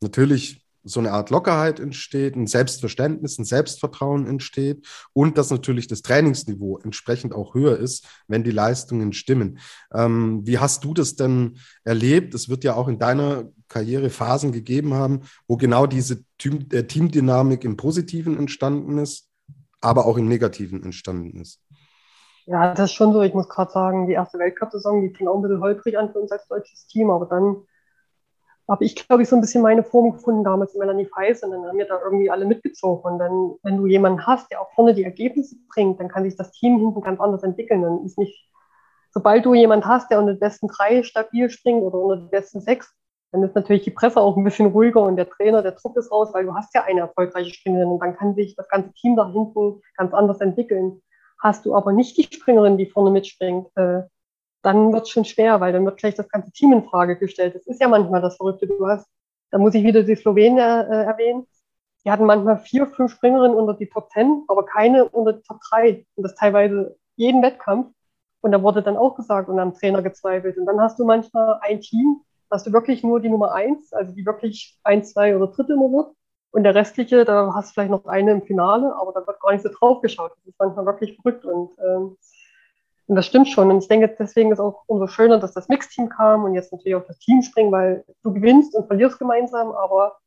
natürlich 0.00 0.66
so 0.82 1.00
eine 1.00 1.12
Art 1.12 1.30
Lockerheit 1.30 1.78
entsteht, 1.78 2.36
ein 2.36 2.46
Selbstverständnis, 2.46 3.38
ein 3.38 3.44
Selbstvertrauen 3.44 4.26
entsteht 4.26 4.86
und 5.12 5.36
dass 5.36 5.50
natürlich 5.50 5.88
das 5.88 6.02
Trainingsniveau 6.02 6.78
entsprechend 6.78 7.34
auch 7.34 7.54
höher 7.54 7.76
ist, 7.76 8.06
wenn 8.28 8.44
die 8.44 8.50
Leistungen 8.50 9.12
stimmen. 9.12 9.58
Ähm, 9.92 10.46
wie 10.46 10.58
hast 10.58 10.84
du 10.84 10.94
das 10.94 11.16
denn 11.16 11.58
erlebt? 11.84 12.34
Es 12.34 12.48
wird 12.48 12.64
ja 12.64 12.74
auch 12.74 12.88
in 12.88 12.98
deiner 12.98 13.50
Karriere 13.70 14.10
Phasen 14.10 14.52
gegeben 14.52 14.92
haben, 14.92 15.22
wo 15.48 15.56
genau 15.56 15.86
diese 15.86 16.24
äh, 16.42 16.82
Teamdynamik 16.84 17.64
im 17.64 17.78
Positiven 17.78 18.36
entstanden 18.36 18.98
ist, 18.98 19.30
aber 19.80 20.04
auch 20.04 20.18
im 20.18 20.28
Negativen 20.28 20.82
entstanden 20.82 21.40
ist. 21.40 21.62
Ja, 22.44 22.74
das 22.74 22.90
ist 22.90 22.96
schon 22.96 23.12
so. 23.12 23.22
Ich 23.22 23.32
muss 23.32 23.48
gerade 23.48 23.70
sagen, 23.70 24.06
die 24.06 24.12
erste 24.12 24.38
Weltcup-Saison, 24.38 25.02
die 25.02 25.14
fing 25.14 25.28
auch 25.28 25.36
ein 25.36 25.42
bisschen 25.42 25.60
holprig 25.60 25.96
an 25.96 26.12
für 26.12 26.18
uns 26.18 26.32
als 26.32 26.46
deutsches 26.48 26.86
Team, 26.88 27.10
aber 27.10 27.26
dann 27.26 27.62
habe 28.68 28.84
ich, 28.84 28.94
glaube 28.94 29.22
ich, 29.22 29.28
so 29.28 29.36
ein 29.36 29.40
bisschen 29.40 29.62
meine 29.62 29.82
Form 29.82 30.12
gefunden 30.12 30.44
damals 30.44 30.74
in 30.74 30.80
Melanie 30.80 31.06
Feis 31.06 31.42
und 31.42 31.50
dann 31.50 31.64
haben 31.64 31.78
wir 31.78 31.86
da 31.86 32.00
irgendwie 32.02 32.30
alle 32.30 32.46
mitgezogen. 32.46 33.12
Und 33.12 33.18
dann, 33.18 33.54
wenn 33.62 33.76
du 33.76 33.86
jemanden 33.86 34.26
hast, 34.26 34.50
der 34.50 34.60
auch 34.60 34.72
vorne 34.74 34.94
die 34.94 35.04
Ergebnisse 35.04 35.56
bringt, 35.72 35.98
dann 35.98 36.08
kann 36.08 36.24
sich 36.24 36.36
das 36.36 36.52
Team 36.52 36.78
hinten 36.78 37.00
ganz 37.00 37.20
anders 37.20 37.42
entwickeln. 37.42 37.82
Dann 37.82 38.04
ist 38.04 38.16
nicht, 38.16 38.48
sobald 39.10 39.44
du 39.44 39.54
jemanden 39.54 39.86
hast, 39.86 40.10
der 40.10 40.20
unter 40.20 40.34
den 40.34 40.40
besten 40.40 40.68
drei 40.68 41.02
stabil 41.02 41.50
springt 41.50 41.82
oder 41.82 41.98
unter 41.98 42.16
den 42.16 42.30
besten 42.30 42.60
sechs, 42.60 42.94
dann 43.32 43.42
ist 43.42 43.54
natürlich 43.54 43.82
die 43.82 43.90
Presse 43.90 44.20
auch 44.20 44.36
ein 44.36 44.44
bisschen 44.44 44.66
ruhiger 44.66 45.02
und 45.02 45.16
der 45.16 45.28
Trainer, 45.28 45.62
der 45.62 45.72
Druck 45.72 45.96
ist 45.96 46.10
raus, 46.10 46.30
weil 46.32 46.44
du 46.44 46.54
hast 46.54 46.74
ja 46.74 46.82
eine 46.84 47.00
erfolgreiche 47.00 47.54
Springerin 47.54 47.88
und 47.88 48.00
dann 48.00 48.16
kann 48.16 48.34
sich 48.34 48.56
das 48.56 48.68
ganze 48.68 48.92
Team 48.94 49.16
da 49.16 49.30
hinten 49.30 49.80
ganz 49.96 50.12
anders 50.12 50.40
entwickeln. 50.40 51.00
Hast 51.38 51.64
du 51.64 51.74
aber 51.74 51.92
nicht 51.92 52.16
die 52.16 52.24
Springerin, 52.34 52.76
die 52.76 52.86
vorne 52.86 53.10
mitspringt, 53.10 53.68
äh, 53.76 54.02
dann 54.62 54.92
wird 54.92 55.04
es 55.04 55.10
schon 55.10 55.24
schwer, 55.24 55.60
weil 55.60 55.72
dann 55.72 55.84
wird 55.84 55.98
gleich 55.98 56.14
das 56.14 56.28
ganze 56.28 56.52
Team 56.52 56.72
in 56.72 56.84
Frage 56.84 57.16
gestellt. 57.16 57.54
Das 57.54 57.66
ist 57.66 57.80
ja 57.80 57.88
manchmal 57.88 58.20
das 58.20 58.36
Verrückte. 58.36 58.66
Du 58.66 58.86
hast, 58.86 59.06
da 59.50 59.58
muss 59.58 59.74
ich 59.74 59.84
wieder 59.84 60.02
die 60.02 60.16
Slowenen 60.16 60.58
äh, 60.58 61.04
erwähnen. 61.04 61.46
Die 62.04 62.10
hatten 62.10 62.24
manchmal 62.24 62.58
vier, 62.58 62.86
fünf 62.86 63.12
Springerinnen 63.12 63.56
unter 63.56 63.74
die 63.74 63.88
Top 63.88 64.10
Ten, 64.10 64.44
aber 64.48 64.64
keine 64.64 65.08
unter 65.08 65.34
die 65.34 65.42
Top 65.42 65.60
drei. 65.68 66.06
Und 66.16 66.24
das 66.24 66.34
teilweise 66.34 66.96
jeden 67.16 67.42
Wettkampf. 67.42 67.92
Und 68.42 68.52
da 68.52 68.62
wurde 68.62 68.82
dann 68.82 68.96
auch 68.96 69.16
gesagt 69.16 69.48
und 69.48 69.58
am 69.58 69.74
Trainer 69.74 70.02
gezweifelt. 70.02 70.56
Und 70.56 70.66
dann 70.66 70.80
hast 70.80 70.98
du 70.98 71.04
manchmal 71.04 71.58
ein 71.62 71.80
Team, 71.80 72.22
hast 72.50 72.66
du 72.66 72.72
wirklich 72.72 73.02
nur 73.02 73.20
die 73.20 73.28
Nummer 73.28 73.52
eins, 73.52 73.92
also 73.92 74.12
die 74.12 74.26
wirklich 74.26 74.78
eins, 74.82 75.12
zwei 75.12 75.36
oder 75.36 75.48
dritte 75.48 75.72
immer 75.74 75.90
wird. 75.90 76.14
Und 76.52 76.64
der 76.64 76.74
restliche, 76.74 77.24
da 77.24 77.52
hast 77.54 77.70
du 77.70 77.74
vielleicht 77.74 77.90
noch 77.92 78.06
eine 78.06 78.32
im 78.32 78.42
Finale, 78.42 78.94
aber 78.96 79.12
da 79.12 79.24
wird 79.26 79.40
gar 79.40 79.52
nicht 79.52 79.62
so 79.62 79.68
drauf 79.68 80.00
geschaut. 80.00 80.32
Das 80.32 80.46
ist 80.46 80.58
manchmal 80.58 80.86
wirklich 80.86 81.16
verrückt. 81.16 81.44
Und 81.44 81.70
ähm, 81.78 82.16
und 83.10 83.16
das 83.16 83.26
stimmt 83.26 83.48
schon. 83.48 83.72
Und 83.72 83.82
ich 83.82 83.88
denke, 83.88 84.14
deswegen 84.16 84.52
ist 84.52 84.60
auch 84.60 84.84
umso 84.86 85.08
schöner, 85.08 85.40
dass 85.40 85.52
das 85.52 85.68
Mixteam 85.68 86.08
kam 86.08 86.44
und 86.44 86.54
jetzt 86.54 86.70
natürlich 86.70 86.94
auch 86.94 87.06
das 87.08 87.18
Team 87.18 87.42
springen, 87.42 87.72
weil 87.72 88.04
du 88.22 88.32
gewinnst 88.32 88.76
und 88.76 88.86
verlierst 88.86 89.18
gemeinsam, 89.18 89.72
aber 89.72 90.18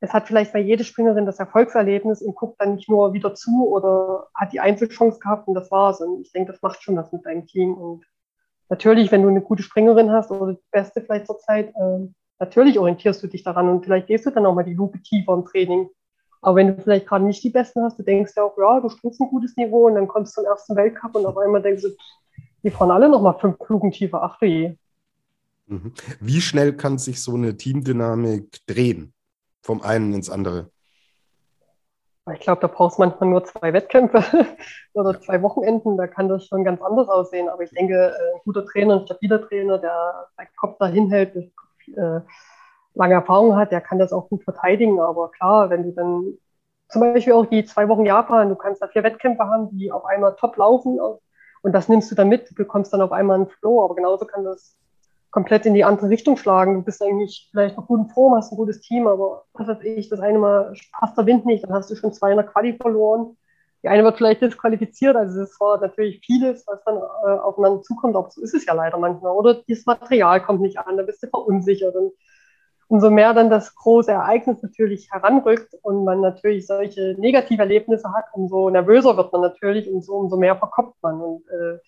es 0.00 0.12
hat 0.12 0.26
vielleicht 0.26 0.52
bei 0.52 0.58
jeder 0.58 0.82
Springerin 0.82 1.26
das 1.26 1.38
Erfolgserlebnis 1.38 2.22
und 2.22 2.34
guckt 2.34 2.60
dann 2.60 2.74
nicht 2.74 2.88
nur 2.88 3.12
wieder 3.12 3.36
zu 3.36 3.68
oder 3.68 4.26
hat 4.34 4.52
die 4.52 4.58
Einzelchance 4.58 5.20
gehabt 5.20 5.46
und 5.46 5.54
das 5.54 5.70
war's. 5.70 6.00
Und 6.00 6.22
ich 6.22 6.32
denke, 6.32 6.50
das 6.50 6.60
macht 6.60 6.82
schon 6.82 6.96
was 6.96 7.12
mit 7.12 7.24
deinem 7.24 7.46
Team. 7.46 7.74
Und 7.74 8.04
natürlich, 8.68 9.12
wenn 9.12 9.22
du 9.22 9.28
eine 9.28 9.42
gute 9.42 9.62
Springerin 9.62 10.10
hast 10.10 10.30
oder 10.30 10.54
die 10.54 10.60
beste 10.70 11.02
vielleicht 11.02 11.26
zur 11.26 11.38
Zeit, 11.38 11.68
äh, 11.68 12.08
natürlich 12.38 12.78
orientierst 12.78 13.22
du 13.22 13.26
dich 13.26 13.42
daran 13.42 13.68
und 13.68 13.84
vielleicht 13.84 14.06
gehst 14.08 14.26
du 14.26 14.30
dann 14.30 14.46
auch 14.46 14.54
mal 14.54 14.64
die 14.64 14.74
Lupe 14.74 15.00
tiefer 15.02 15.34
im 15.34 15.44
Training 15.44 15.88
Aber 16.42 16.56
wenn 16.56 16.76
du 16.76 16.82
vielleicht 16.82 17.06
gerade 17.06 17.24
nicht 17.24 17.42
die 17.42 17.50
Besten 17.50 17.82
hast, 17.82 17.98
du 17.98 18.02
denkst 18.02 18.32
ja 18.36 18.42
auch, 18.42 18.56
ja, 18.58 18.80
du 18.80 18.88
springst 18.88 19.20
ein 19.20 19.28
gutes 19.28 19.56
Niveau 19.56 19.86
und 19.86 19.94
dann 19.94 20.08
kommst 20.08 20.36
du 20.36 20.42
zum 20.42 20.50
ersten 20.50 20.76
Weltcup 20.76 21.14
und 21.16 21.26
auf 21.26 21.38
einmal 21.38 21.62
denkst 21.62 21.82
du, 21.82 21.88
die 22.62 22.70
fahren 22.70 22.90
alle 22.90 23.08
nochmal 23.08 23.38
fünf 23.38 23.58
Klugen 23.58 23.90
tiefer. 23.92 24.22
Ach 24.22 24.38
du 24.38 24.46
je. 24.46 24.76
Mhm. 25.66 25.92
Wie 26.20 26.40
schnell 26.40 26.74
kann 26.74 26.98
sich 26.98 27.22
so 27.22 27.34
eine 27.34 27.56
Teamdynamik 27.56 28.58
drehen? 28.66 29.14
Vom 29.62 29.80
einen 29.80 30.12
ins 30.12 30.28
andere? 30.28 30.70
Ich 32.32 32.40
glaube, 32.40 32.62
da 32.62 32.68
brauchst 32.68 32.96
du 32.98 33.02
manchmal 33.02 33.28
nur 33.28 33.44
zwei 33.44 33.72
Wettkämpfe 33.74 34.24
oder 34.94 35.20
zwei 35.20 35.42
Wochenenden, 35.42 35.98
da 35.98 36.06
kann 36.06 36.28
das 36.28 36.46
schon 36.46 36.64
ganz 36.64 36.80
anders 36.80 37.08
aussehen. 37.08 37.50
Aber 37.50 37.62
ich 37.62 37.70
denke, 37.70 37.94
äh, 37.94 38.34
ein 38.34 38.40
guter 38.44 38.64
Trainer, 38.64 38.94
ein 39.00 39.04
stabiler 39.04 39.46
Trainer, 39.46 39.78
der 39.78 40.28
seinen 40.36 40.48
Kopf 40.56 40.78
dahin 40.78 41.10
hält, 41.10 41.36
äh, 41.36 42.20
lange 42.94 43.14
Erfahrung 43.14 43.56
hat, 43.56 43.72
der 43.72 43.82
kann 43.82 43.98
das 43.98 44.12
auch 44.12 44.30
gut 44.30 44.42
verteidigen. 44.42 45.00
Aber 45.00 45.30
klar, 45.32 45.68
wenn 45.68 45.82
du 45.82 45.92
dann 45.92 46.38
zum 46.88 47.02
Beispiel 47.02 47.34
auch 47.34 47.46
die 47.46 47.64
zwei 47.66 47.88
Wochen 47.88 48.06
Japan, 48.06 48.48
du 48.48 48.56
kannst 48.56 48.80
da 48.80 48.88
vier 48.88 49.02
Wettkämpfe 49.02 49.44
haben, 49.44 49.68
die 49.76 49.92
auf 49.92 50.04
einmal 50.06 50.34
top 50.36 50.56
laufen 50.56 50.98
und 51.62 51.72
das 51.72 51.88
nimmst 51.88 52.10
du 52.10 52.14
dann 52.14 52.28
mit, 52.28 52.50
du 52.50 52.54
bekommst 52.54 52.92
dann 52.92 53.02
auf 53.02 53.12
einmal 53.12 53.36
einen 53.36 53.48
Flow. 53.48 53.84
Aber 53.84 53.94
genauso 53.94 54.24
kann 54.26 54.44
das 54.44 54.76
komplett 55.34 55.66
in 55.66 55.74
die 55.74 55.82
andere 55.82 56.10
Richtung 56.10 56.36
schlagen. 56.36 56.74
Du 56.74 56.82
bist 56.82 57.02
eigentlich 57.02 57.48
vielleicht 57.50 57.76
noch 57.76 57.88
gut 57.88 57.98
in 57.98 58.08
Form, 58.08 58.36
hast 58.36 58.52
ein 58.52 58.56
gutes 58.56 58.80
Team, 58.80 59.08
aber 59.08 59.42
was 59.52 59.66
weiß 59.66 59.82
ich, 59.82 60.08
das 60.08 60.20
eine 60.20 60.38
Mal 60.38 60.72
passt 60.92 61.18
der 61.18 61.26
Wind 61.26 61.44
nicht, 61.44 61.64
dann 61.64 61.72
hast 61.72 61.90
du 61.90 61.96
schon 61.96 62.12
zwei 62.12 62.30
in 62.30 62.36
der 62.36 62.46
Quali 62.46 62.76
verloren. 62.80 63.36
Die 63.82 63.88
eine 63.88 64.04
wird 64.04 64.16
vielleicht 64.16 64.42
disqualifiziert, 64.42 65.16
also 65.16 65.42
es 65.42 65.58
war 65.58 65.80
natürlich 65.80 66.20
vieles, 66.24 66.64
was 66.68 66.84
dann 66.84 66.98
äh, 66.98 67.40
aufeinander 67.40 67.82
zukommt, 67.82 68.14
aber 68.14 68.30
so 68.30 68.42
ist 68.42 68.54
es 68.54 68.64
ja 68.64 68.74
leider 68.74 68.96
manchmal. 68.96 69.32
Oder 69.32 69.60
das 69.66 69.84
Material 69.86 70.40
kommt 70.40 70.60
nicht 70.60 70.78
an, 70.78 70.96
dann 70.96 71.04
bist 71.04 71.20
du 71.24 71.26
verunsichert. 71.26 71.96
Und 71.96 72.12
umso 72.86 73.10
mehr 73.10 73.34
dann 73.34 73.50
das 73.50 73.74
große 73.74 74.12
Ereignis 74.12 74.62
natürlich 74.62 75.10
heranrückt 75.10 75.74
und 75.82 76.04
man 76.04 76.20
natürlich 76.20 76.68
solche 76.68 77.16
Negativerlebnisse 77.18 78.12
hat, 78.12 78.26
umso 78.34 78.70
nervöser 78.70 79.16
wird 79.16 79.32
man 79.32 79.42
natürlich 79.42 79.90
und 79.90 80.04
so, 80.04 80.12
umso 80.14 80.36
mehr 80.36 80.54
verkopft 80.54 80.94
man. 81.02 81.20
Und 81.20 81.42
äh, 81.48 81.78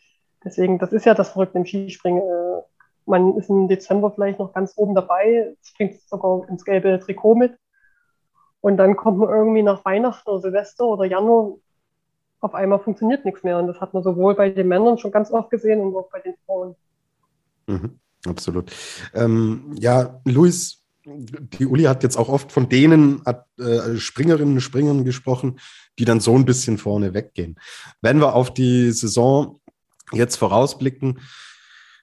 deswegen, 0.44 0.80
das 0.80 0.92
ist 0.92 1.06
ja 1.06 1.14
das 1.14 1.28
Verrückte 1.28 1.58
im 1.58 1.64
Skispringen. 1.64 2.22
Äh, 2.22 2.62
man 3.06 3.36
ist 3.36 3.48
im 3.48 3.68
Dezember 3.68 4.10
vielleicht 4.10 4.38
noch 4.38 4.52
ganz 4.52 4.72
oben 4.76 4.94
dabei, 4.94 5.54
springt 5.62 6.00
sogar 6.08 6.48
ins 6.48 6.64
gelbe 6.64 6.98
Trikot 7.00 7.36
mit. 7.36 7.56
Und 8.60 8.76
dann 8.76 8.96
kommt 8.96 9.18
man 9.18 9.28
irgendwie 9.28 9.62
nach 9.62 9.84
Weihnachten 9.84 10.28
oder 10.28 10.40
Silvester 10.40 10.86
oder 10.86 11.04
Januar, 11.04 11.56
auf 12.40 12.54
einmal 12.54 12.80
funktioniert 12.80 13.24
nichts 13.24 13.42
mehr. 13.44 13.58
Und 13.58 13.68
das 13.68 13.80
hat 13.80 13.94
man 13.94 14.02
sowohl 14.02 14.34
bei 14.34 14.50
den 14.50 14.68
Männern 14.68 14.98
schon 14.98 15.12
ganz 15.12 15.30
oft 15.30 15.50
gesehen 15.50 15.80
und 15.80 15.94
auch 15.96 16.10
bei 16.10 16.20
den 16.20 16.34
Frauen. 16.44 16.74
Mhm, 17.66 17.98
absolut. 18.26 18.72
Ähm, 19.14 19.72
ja, 19.78 20.20
Luis, 20.24 20.84
die 21.04 21.66
Uli 21.66 21.84
hat 21.84 22.02
jetzt 22.02 22.16
auch 22.16 22.28
oft 22.28 22.50
von 22.50 22.68
denen 22.68 23.22
äh, 23.24 23.96
Springerinnen 23.96 24.54
und 24.54 24.60
Springern 24.60 25.04
gesprochen, 25.04 25.60
die 25.98 26.04
dann 26.04 26.20
so 26.20 26.34
ein 26.34 26.44
bisschen 26.44 26.78
vorne 26.78 27.14
weggehen. 27.14 27.56
Wenn 28.02 28.18
wir 28.18 28.34
auf 28.34 28.52
die 28.52 28.90
Saison 28.90 29.60
jetzt 30.12 30.36
vorausblicken, 30.36 31.20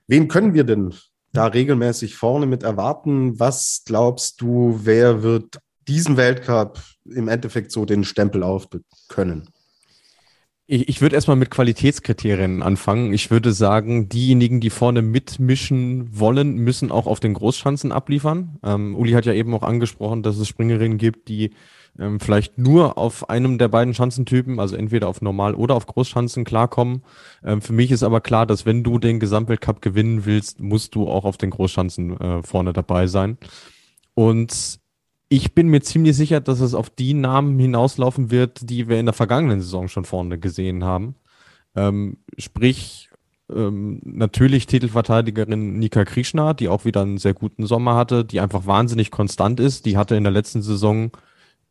Wen 0.08 0.28
können 0.28 0.54
wir 0.54 0.64
denn 0.64 0.94
da 1.32 1.48
regelmäßig 1.48 2.16
vorne 2.16 2.46
mit 2.46 2.64
erwarten? 2.64 3.40
Was 3.40 3.84
glaubst 3.86 4.42
du, 4.42 4.80
wer 4.84 5.24
wird 5.24 5.60
diesen 5.88 6.18
Weltcup 6.18 6.80
im 7.06 7.28
Endeffekt 7.28 7.72
so 7.72 7.86
den 7.86 8.04
Stempel 8.04 8.44
auf 8.44 8.68
können? 9.10 9.50
Ich, 10.66 10.88
ich 10.88 11.02
würde 11.02 11.16
erstmal 11.16 11.36
mit 11.36 11.52
Qualitätskriterien 11.52 12.64
anfangen. 12.64 13.14
Ich 13.14 13.32
würde 13.32 13.52
sagen, 13.52 14.08
diejenigen, 14.08 14.62
die 14.62 14.70
vorne 14.70 15.02
mitmischen 15.02 16.18
wollen, 16.18 16.56
müssen 16.56 16.92
auch 16.92 17.06
auf 17.06 17.20
den 17.20 17.34
Großschanzen 17.34 17.92
abliefern. 17.92 18.60
Ähm, 18.64 18.96
Uli 18.96 19.12
hat 19.12 19.26
ja 19.26 19.34
eben 19.34 19.54
auch 19.54 19.64
angesprochen, 19.64 20.24
dass 20.24 20.38
es 20.38 20.48
Springerinnen 20.48 20.98
gibt, 20.98 21.28
die 21.28 21.52
ähm, 22.00 22.20
vielleicht 22.20 22.58
nur 22.58 22.98
auf 22.98 23.30
einem 23.30 23.58
der 23.58 23.68
beiden 23.68 23.94
Schanzentypen, 23.94 24.60
also 24.60 24.76
entweder 24.76 25.08
auf 25.08 25.22
Normal- 25.22 25.56
oder 25.56 25.76
auf 25.76 25.86
Großschanzen 25.86 26.44
klarkommen. 26.44 27.04
Ähm, 27.44 27.62
für 27.62 27.74
mich 27.74 27.92
ist 27.92 28.04
aber 28.04 28.22
klar, 28.22 28.46
dass 28.46 28.66
wenn 28.66 28.84
du 28.84 29.00
den 29.00 29.20
Gesamtweltcup 29.20 29.82
gewinnen 29.82 30.26
willst, 30.26 30.60
musst 30.60 30.96
du 30.96 31.08
auch 31.08 31.26
auf 31.26 31.38
den 31.38 31.52
Großschanzen 31.52 32.20
äh, 32.20 32.44
vorne 32.44 32.74
dabei 32.74 33.08
sein. 33.08 33.38
Und 34.16 34.80
ich 35.30 35.56
bin 35.56 35.68
mir 35.68 35.82
ziemlich 35.82 36.16
sicher, 36.16 36.42
dass 36.42 36.60
es 36.60 36.74
auf 36.74 36.90
die 36.90 37.14
Namen 37.14 37.58
hinauslaufen 37.58 38.32
wird, 38.32 38.70
die 38.70 38.88
wir 38.88 39.00
in 39.00 39.08
der 39.08 39.14
vergangenen 39.14 39.62
Saison 39.62 39.88
schon 39.88 40.06
vorne 40.06 40.40
gesehen 40.40 40.84
haben. 40.84 41.16
Ähm, 41.76 42.18
sprich, 42.38 43.10
ähm, 43.52 44.00
natürlich 44.04 44.68
Titelverteidigerin 44.68 45.80
Nika 45.80 46.06
Krishna, 46.06 46.54
die 46.54 46.70
auch 46.70 46.86
wieder 46.86 47.02
einen 47.02 47.18
sehr 47.18 47.34
guten 47.34 47.66
Sommer 47.66 47.96
hatte, 47.96 48.26
die 48.26 48.40
einfach 48.40 48.66
wahnsinnig 48.66 49.12
konstant 49.12 49.60
ist. 49.60 49.86
Die 49.86 49.98
hatte 49.98 50.16
in 50.16 50.24
der 50.24 50.34
letzten 50.34 50.62
Saison 50.62 51.12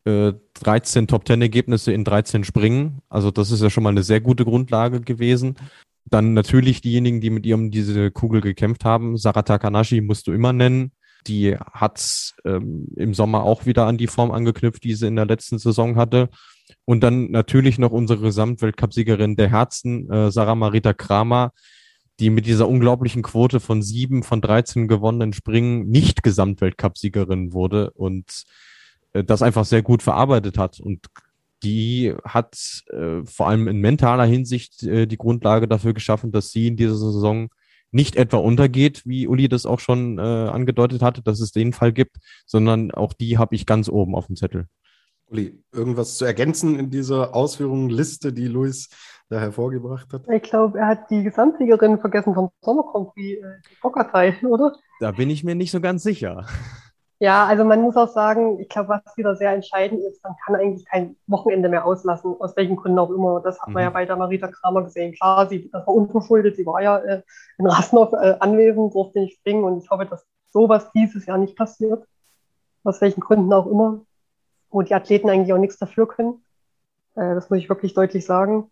äh, 0.04 0.32
13 0.54 1.06
Top-10-Ergebnisse 1.06 1.92
in 1.92 2.04
13 2.04 2.44
Springen. 2.44 3.02
Also 3.08 3.30
das 3.30 3.50
ist 3.50 3.62
ja 3.62 3.70
schon 3.70 3.84
mal 3.84 3.90
eine 3.90 4.02
sehr 4.02 4.20
gute 4.20 4.44
Grundlage 4.44 5.00
gewesen. 5.00 5.56
Dann 6.04 6.34
natürlich 6.34 6.80
diejenigen, 6.80 7.20
die 7.20 7.30
mit 7.30 7.46
ihrem 7.46 7.70
diese 7.70 8.10
Kugel 8.10 8.40
gekämpft 8.40 8.84
haben. 8.84 9.16
Sarah 9.16 9.42
Takanashi 9.42 10.00
musst 10.00 10.26
du 10.26 10.32
immer 10.32 10.52
nennen. 10.52 10.92
Die 11.26 11.56
hat 11.56 12.34
ähm, 12.44 12.88
im 12.96 13.14
Sommer 13.14 13.44
auch 13.44 13.66
wieder 13.66 13.86
an 13.86 13.96
die 13.96 14.08
Form 14.08 14.32
angeknüpft, 14.32 14.82
die 14.82 14.94
sie 14.94 15.06
in 15.06 15.16
der 15.16 15.26
letzten 15.26 15.58
Saison 15.58 15.96
hatte. 15.96 16.28
Und 16.84 17.02
dann 17.02 17.30
natürlich 17.30 17.78
noch 17.78 17.92
unsere 17.92 18.20
Gesamtweltcupsiegerin 18.20 19.36
der 19.36 19.50
Herzen, 19.50 20.10
äh, 20.10 20.32
Sarah 20.32 20.56
Marita 20.56 20.92
Kramer, 20.92 21.52
die 22.18 22.30
mit 22.30 22.46
dieser 22.46 22.68
unglaublichen 22.68 23.22
Quote 23.22 23.60
von 23.60 23.82
sieben 23.82 24.22
von 24.22 24.40
13 24.40 24.88
gewonnenen 24.88 25.32
Springen 25.32 25.88
nicht 25.88 26.22
Gesamtweltcupsiegerin 26.22 27.52
wurde 27.52 27.90
und 27.92 28.44
das 29.12 29.42
einfach 29.42 29.64
sehr 29.64 29.82
gut 29.82 30.02
verarbeitet 30.02 30.58
hat. 30.58 30.80
Und 30.80 31.06
die 31.62 32.14
hat 32.24 32.82
äh, 32.90 33.24
vor 33.24 33.48
allem 33.48 33.68
in 33.68 33.78
mentaler 33.78 34.24
Hinsicht 34.24 34.82
äh, 34.82 35.06
die 35.06 35.18
Grundlage 35.18 35.68
dafür 35.68 35.94
geschaffen, 35.94 36.32
dass 36.32 36.50
sie 36.50 36.66
in 36.68 36.76
dieser 36.76 36.96
Saison 36.96 37.48
nicht 37.92 38.16
etwa 38.16 38.38
untergeht, 38.38 39.02
wie 39.04 39.28
Uli 39.28 39.48
das 39.48 39.66
auch 39.66 39.78
schon 39.78 40.18
äh, 40.18 40.22
angedeutet 40.22 41.02
hatte, 41.02 41.22
dass 41.22 41.40
es 41.40 41.52
den 41.52 41.72
Fall 41.72 41.92
gibt, 41.92 42.16
sondern 42.46 42.90
auch 42.90 43.12
die 43.12 43.38
habe 43.38 43.54
ich 43.54 43.66
ganz 43.66 43.88
oben 43.88 44.14
auf 44.14 44.26
dem 44.26 44.36
Zettel. 44.36 44.66
Uli, 45.26 45.62
irgendwas 45.72 46.16
zu 46.16 46.24
ergänzen 46.24 46.78
in 46.78 46.90
dieser 46.90 47.34
Ausführungsliste, 47.34 48.32
die 48.32 48.48
Luis 48.48 48.88
da 49.28 49.40
hervorgebracht 49.40 50.12
hat? 50.12 50.28
Ich 50.28 50.42
glaube, 50.42 50.78
er 50.78 50.88
hat 50.88 51.10
die 51.10 51.22
Gesamtsiegerin 51.22 52.00
vergessen 52.00 52.34
vom 52.34 52.50
Sommer 52.60 52.84
Grand 52.90 53.12
Prix, 53.14 53.42
äh, 53.42 53.60
die 53.70 53.76
Bockatei, 53.80 54.36
oder? 54.42 54.74
Da 55.00 55.12
bin 55.12 55.30
ich 55.30 55.44
mir 55.44 55.54
nicht 55.54 55.70
so 55.70 55.80
ganz 55.80 56.02
sicher. 56.02 56.46
Ja, 57.22 57.46
also 57.46 57.62
man 57.62 57.80
muss 57.82 57.96
auch 57.96 58.08
sagen, 58.08 58.58
ich 58.58 58.68
glaube, 58.68 58.88
was 58.88 59.16
wieder 59.16 59.36
sehr 59.36 59.52
entscheidend 59.52 60.00
ist, 60.02 60.24
man 60.24 60.34
kann 60.44 60.56
eigentlich 60.56 60.84
kein 60.84 61.14
Wochenende 61.28 61.68
mehr 61.68 61.86
auslassen, 61.86 62.34
aus 62.40 62.56
welchen 62.56 62.74
Gründen 62.74 62.98
auch 62.98 63.10
immer. 63.10 63.40
Das 63.40 63.60
hat 63.60 63.68
mhm. 63.68 63.74
man 63.74 63.82
ja 63.84 63.90
mhm. 63.90 63.94
bei 63.94 64.06
der 64.06 64.16
Marita 64.16 64.48
Kramer 64.48 64.82
gesehen. 64.82 65.14
Klar, 65.14 65.48
sie, 65.48 65.70
das 65.70 65.86
war 65.86 65.94
unverschuldet, 65.94 66.56
sie 66.56 66.66
war 66.66 66.82
ja 66.82 66.98
äh, 66.98 67.22
in 67.58 67.66
Rasnov 67.68 68.12
äh, 68.12 68.34
anwesend, 68.40 68.92
durfte 68.92 69.20
nicht 69.20 69.36
springen 69.36 69.62
und 69.62 69.78
ich 69.78 69.88
hoffe, 69.88 70.04
dass 70.04 70.26
sowas 70.46 70.90
dieses 70.96 71.24
Jahr 71.26 71.38
nicht 71.38 71.54
passiert, 71.56 72.04
aus 72.82 73.00
welchen 73.00 73.20
Gründen 73.20 73.52
auch 73.52 73.68
immer, 73.68 74.00
wo 74.70 74.82
die 74.82 74.92
Athleten 74.92 75.30
eigentlich 75.30 75.52
auch 75.52 75.58
nichts 75.58 75.78
dafür 75.78 76.08
können. 76.08 76.44
Äh, 77.14 77.36
das 77.36 77.50
muss 77.50 77.60
ich 77.60 77.68
wirklich 77.68 77.94
deutlich 77.94 78.26
sagen. 78.26 78.68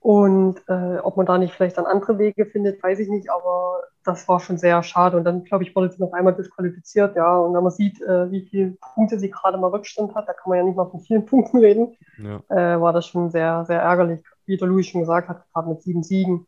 Und 0.00 0.62
äh, 0.68 0.98
ob 0.98 1.16
man 1.16 1.24
da 1.24 1.38
nicht 1.38 1.54
vielleicht 1.54 1.78
dann 1.78 1.86
andere 1.86 2.18
Wege 2.18 2.44
findet, 2.44 2.82
weiß 2.82 2.98
ich 2.98 3.08
nicht, 3.08 3.30
aber 3.30 3.84
das 4.04 4.28
war 4.28 4.38
schon 4.38 4.58
sehr 4.58 4.82
schade. 4.82 5.16
Und 5.16 5.24
dann, 5.24 5.44
glaube 5.44 5.64
ich, 5.64 5.74
wurde 5.74 5.90
sie 5.90 6.00
noch 6.00 6.12
einmal 6.12 6.34
disqualifiziert, 6.34 7.16
ja. 7.16 7.36
Und 7.38 7.54
wenn 7.54 7.62
man 7.62 7.72
sieht, 7.72 8.00
äh, 8.02 8.30
wie 8.30 8.42
viele 8.42 8.76
Punkte 8.94 9.18
sie 9.18 9.30
gerade 9.30 9.58
mal 9.58 9.68
Rückstand 9.68 10.14
hat, 10.14 10.28
da 10.28 10.32
kann 10.32 10.50
man 10.50 10.58
ja 10.58 10.64
nicht 10.64 10.76
mal 10.76 10.90
von 10.90 11.00
vielen 11.00 11.26
Punkten 11.26 11.58
reden, 11.58 11.96
ja. 12.18 12.40
äh, 12.48 12.80
war 12.80 12.92
das 12.92 13.06
schon 13.06 13.30
sehr, 13.30 13.64
sehr 13.66 13.80
ärgerlich, 13.80 14.20
wie 14.46 14.56
der 14.56 14.68
Louis 14.68 14.86
schon 14.86 15.00
gesagt 15.00 15.28
hat, 15.28 15.44
gerade 15.52 15.68
mit 15.68 15.82
sieben 15.82 16.02
Siegen. 16.02 16.46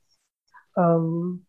Ähm, 0.76 1.46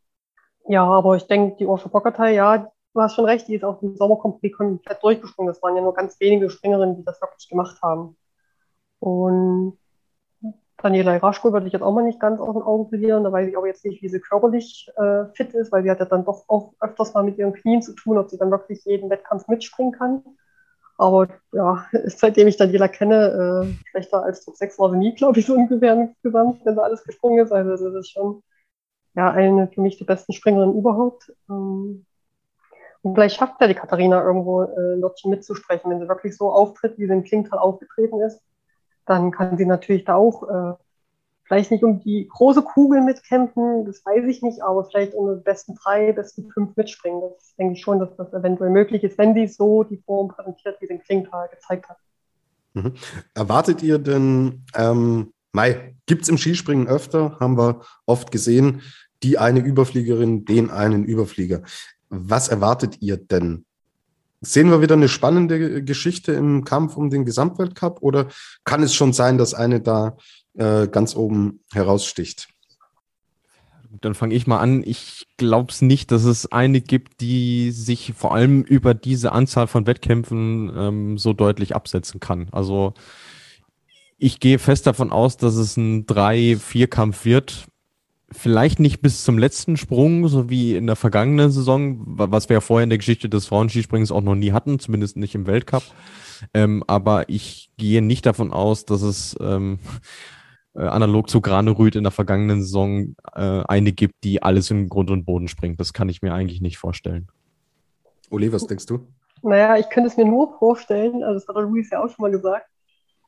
ja, 0.67 0.83
aber 0.83 1.15
ich 1.15 1.27
denke, 1.27 1.57
die 1.57 1.65
Ursula 1.65 1.91
Bockertei, 1.91 2.33
ja, 2.33 2.71
du 2.93 3.01
hast 3.01 3.15
schon 3.15 3.25
recht, 3.25 3.47
die 3.47 3.55
ist 3.55 3.63
auf 3.63 3.79
dem 3.79 3.95
Sommerkomplet 3.95 4.53
komplett 4.53 5.03
durchgesprungen. 5.03 5.53
Das 5.53 5.61
waren 5.61 5.75
ja 5.75 5.81
nur 5.81 5.93
ganz 5.93 6.19
wenige 6.19 6.49
Springerinnen, 6.49 6.97
die 6.97 7.03
das 7.03 7.21
wirklich 7.21 7.47
gemacht 7.49 7.81
haben. 7.81 8.17
Und 8.99 9.77
Daniela 10.77 11.17
Raschko 11.17 11.51
würde 11.53 11.67
ich 11.67 11.73
jetzt 11.73 11.81
auch 11.81 11.93
mal 11.93 12.03
nicht 12.03 12.19
ganz 12.19 12.39
aus 12.39 12.53
den 12.53 12.61
Augen 12.61 12.87
verlieren. 12.89 13.23
Da 13.23 13.31
weiß 13.31 13.49
ich 13.49 13.57
auch 13.57 13.65
jetzt 13.65 13.83
nicht, 13.83 14.01
wie 14.03 14.09
sie 14.09 14.19
körperlich 14.19 14.89
äh, 14.95 15.25
fit 15.33 15.53
ist, 15.53 15.71
weil 15.71 15.83
sie 15.83 15.89
hat 15.89 15.99
ja 15.99 16.05
dann 16.05 16.23
doch 16.23 16.43
auch 16.47 16.73
öfters 16.79 17.13
mal 17.13 17.23
mit 17.23 17.37
ihren 17.37 17.53
Knien 17.53 17.81
zu 17.81 17.93
tun, 17.93 18.17
ob 18.17 18.29
sie 18.29 18.37
dann 18.37 18.51
wirklich 18.51 18.85
jeden 18.85 19.09
Wettkampf 19.09 19.47
mitspringen 19.47 19.91
kann. 19.91 20.23
Aber 20.97 21.27
ja, 21.51 21.85
seitdem 22.05 22.47
ich 22.47 22.57
Daniela 22.57 22.87
kenne, 22.87 23.65
äh, 23.65 23.89
schlechter 23.89 24.23
als 24.23 24.45
Top 24.45 24.55
6 24.55 24.77
war 24.77 24.91
sie 24.91 24.97
nie, 24.97 25.15
glaube 25.15 25.39
ich, 25.39 25.47
so 25.47 25.55
ungefähr 25.55 25.93
insgesamt, 25.93 26.63
wenn 26.63 26.75
sie 26.75 26.83
alles 26.83 27.03
gesprungen 27.03 27.43
ist. 27.43 27.51
Also 27.51 27.85
das 27.85 28.01
ist 28.01 28.11
schon 28.11 28.43
ja 29.15 29.31
eine 29.31 29.67
für 29.69 29.81
mich 29.81 29.97
die 29.97 30.03
besten 30.03 30.33
Springerinnen 30.33 30.77
überhaupt. 30.77 31.33
Ähm, 31.49 32.05
und 33.01 33.15
vielleicht 33.15 33.37
schafft 33.37 33.59
ja 33.61 33.67
die 33.67 33.73
Katharina 33.73 34.23
irgendwo 34.23 34.63
äh, 34.63 34.93
ein 34.93 34.99
Lottchen 34.99 35.31
mitzusprechen, 35.31 35.89
wenn 35.89 35.99
sie 35.99 36.07
wirklich 36.07 36.37
so 36.37 36.51
auftritt, 36.51 36.99
wie 36.99 37.07
sie 37.07 37.13
in 37.13 37.23
Klingtal 37.23 37.57
aufgetreten 37.57 38.21
ist 38.21 38.43
dann 39.07 39.31
kann 39.31 39.57
sie 39.57 39.65
natürlich 39.65 40.05
da 40.05 40.15
auch 40.15 40.43
äh, 40.43 40.73
vielleicht 41.47 41.71
nicht 41.71 41.83
um 41.83 42.01
die 42.01 42.27
große 42.27 42.61
Kugel 42.61 43.01
mitkämpfen, 43.01 43.85
das 43.85 44.05
weiß 44.05 44.25
ich 44.25 44.41
nicht, 44.41 44.61
aber 44.61 44.85
vielleicht 44.85 45.13
um 45.13 45.37
die 45.37 45.43
besten 45.43 45.75
drei, 45.75 46.11
besten 46.11 46.51
fünf 46.51 46.75
mitspringen. 46.75 47.21
Das 47.21 47.55
denke 47.55 47.73
ich 47.73 47.81
schon, 47.81 47.99
dass 47.99 48.15
das 48.17 48.33
eventuell 48.33 48.69
möglich 48.69 49.03
ist, 49.03 49.17
wenn 49.17 49.33
sie 49.33 49.47
so 49.47 49.83
die 49.83 49.97
Form 49.97 50.27
präsentiert, 50.27 50.79
wie 50.81 50.87
sie 50.87 50.93
in 50.93 51.01
Klingtal 51.01 51.47
gezeigt 51.49 51.87
hat. 51.89 51.97
Mhm. 52.73 52.93
Erwartet 53.33 53.81
ihr 53.81 53.97
denn, 53.97 54.65
ähm, 54.75 55.31
Mai, 55.53 55.95
gibt 56.05 56.23
es 56.23 56.29
im 56.29 56.37
Skispringen 56.37 56.87
öfter, 56.87 57.37
haben 57.39 57.57
wir 57.57 57.81
oft 58.05 58.31
gesehen, 58.31 58.81
die 59.23 59.37
eine 59.37 59.61
Überfliegerin, 59.61 60.45
den 60.45 60.69
einen 60.69 61.03
Überflieger. 61.05 61.63
Was 62.09 62.49
erwartet 62.49 63.01
ihr 63.01 63.17
denn? 63.17 63.65
Sehen 64.41 64.69
wir 64.69 64.81
wieder 64.81 64.95
eine 64.95 65.09
spannende 65.09 65.83
Geschichte 65.83 66.33
im 66.33 66.63
Kampf 66.63 66.95
um 66.95 67.09
den 67.09 67.25
Gesamtweltcup 67.25 67.99
oder 68.01 68.27
kann 68.63 68.83
es 68.83 68.93
schon 68.93 69.11
sein, 69.13 69.37
dass 69.37 69.53
eine 69.55 69.81
da 69.81 70.17
äh, 70.53 70.87
ganz 70.87 71.15
oben 71.15 71.61
heraussticht? 71.71 72.47
Dann 74.01 74.13
fange 74.13 74.35
ich 74.35 74.45
mal 74.45 74.59
an. 74.59 74.83
Ich 74.85 75.25
glaube 75.37 75.71
es 75.71 75.81
nicht, 75.81 76.11
dass 76.11 76.23
es 76.23 76.51
eine 76.51 76.81
gibt, 76.81 77.21
die 77.21 77.71
sich 77.71 78.13
vor 78.15 78.35
allem 78.35 78.61
über 78.61 78.93
diese 78.93 79.31
Anzahl 79.31 79.65
von 79.65 79.87
Wettkämpfen 79.87 80.71
ähm, 80.75 81.17
so 81.17 81.33
deutlich 81.33 81.75
absetzen 81.75 82.19
kann. 82.19 82.49
Also 82.51 82.93
ich 84.19 84.39
gehe 84.39 84.59
fest 84.59 84.85
davon 84.85 85.11
aus, 85.11 85.37
dass 85.37 85.55
es 85.55 85.77
ein 85.77 86.05
Drei-Vier-Kampf 86.05 87.25
wird 87.25 87.67
vielleicht 88.31 88.79
nicht 88.79 89.01
bis 89.01 89.23
zum 89.23 89.37
letzten 89.37 89.77
Sprung, 89.77 90.27
so 90.27 90.49
wie 90.49 90.75
in 90.75 90.87
der 90.87 90.95
vergangenen 90.95 91.51
Saison, 91.51 92.01
was 92.05 92.49
wir 92.49 92.55
ja 92.55 92.61
vorher 92.61 92.83
in 92.83 92.89
der 92.89 92.97
Geschichte 92.97 93.29
des 93.29 93.47
Frauenskisprings 93.47 94.11
auch 94.11 94.21
noch 94.21 94.35
nie 94.35 94.51
hatten, 94.51 94.79
zumindest 94.79 95.17
nicht 95.17 95.35
im 95.35 95.47
Weltcup. 95.47 95.83
Ähm, 96.53 96.83
aber 96.87 97.29
ich 97.29 97.71
gehe 97.77 98.01
nicht 98.01 98.25
davon 98.25 98.53
aus, 98.53 98.85
dass 98.85 99.01
es 99.01 99.35
ähm, 99.39 99.79
äh, 100.75 100.81
analog 100.81 101.29
zu 101.29 101.41
Granerüth 101.41 101.95
in 101.95 102.03
der 102.03 102.11
vergangenen 102.11 102.61
Saison 102.61 103.15
äh, 103.33 103.63
eine 103.67 103.91
gibt, 103.93 104.23
die 104.23 104.43
alles 104.43 104.69
in 104.69 104.89
Grund 104.89 105.09
und 105.09 105.25
Boden 105.25 105.47
springt. 105.47 105.79
Das 105.79 105.93
kann 105.93 106.09
ich 106.09 106.21
mir 106.21 106.33
eigentlich 106.33 106.61
nicht 106.61 106.77
vorstellen. 106.77 107.27
Uli, 108.29 108.51
was 108.51 108.67
denkst 108.67 108.85
du? 108.85 109.07
Naja, 109.41 109.77
ich 109.77 109.89
könnte 109.89 110.09
es 110.09 110.17
mir 110.17 110.25
nur 110.25 110.57
vorstellen, 110.57 111.23
also 111.23 111.39
das 111.39 111.47
hat 111.47 111.55
der 111.55 111.63
Luis 111.63 111.89
ja 111.89 112.03
auch 112.03 112.09
schon 112.09 112.23
mal 112.23 112.31
gesagt, 112.31 112.67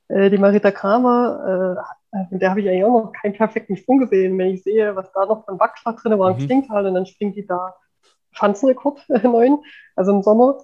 äh, 0.09 0.29
die 0.29 0.37
Marita 0.37 0.71
Kramer 0.71 1.77
äh, 1.77 1.98
von 2.11 2.27
äh, 2.31 2.39
der 2.39 2.49
habe 2.49 2.61
ich 2.61 2.69
eigentlich 2.69 2.83
auch 2.83 3.03
noch 3.03 3.11
keinen 3.13 3.33
perfekten 3.33 3.77
Sprung 3.77 3.99
gesehen. 3.99 4.37
Wenn 4.37 4.53
ich 4.53 4.63
sehe, 4.63 4.95
was 4.95 5.11
da 5.11 5.25
noch 5.25 5.45
von 5.45 5.59
Wachschlag 5.59 5.97
drin 5.97 6.17
war 6.17 6.31
im 6.31 6.37
mhm. 6.37 6.45
Klingtal 6.45 6.85
und 6.85 6.93
dann 6.93 7.05
springt 7.05 7.35
die 7.35 7.45
da 7.45 7.75
Schanzenrekord 8.31 9.05
äh, 9.09 9.27
neun, 9.27 9.59
also 9.95 10.11
im 10.11 10.23
Sommer. 10.23 10.57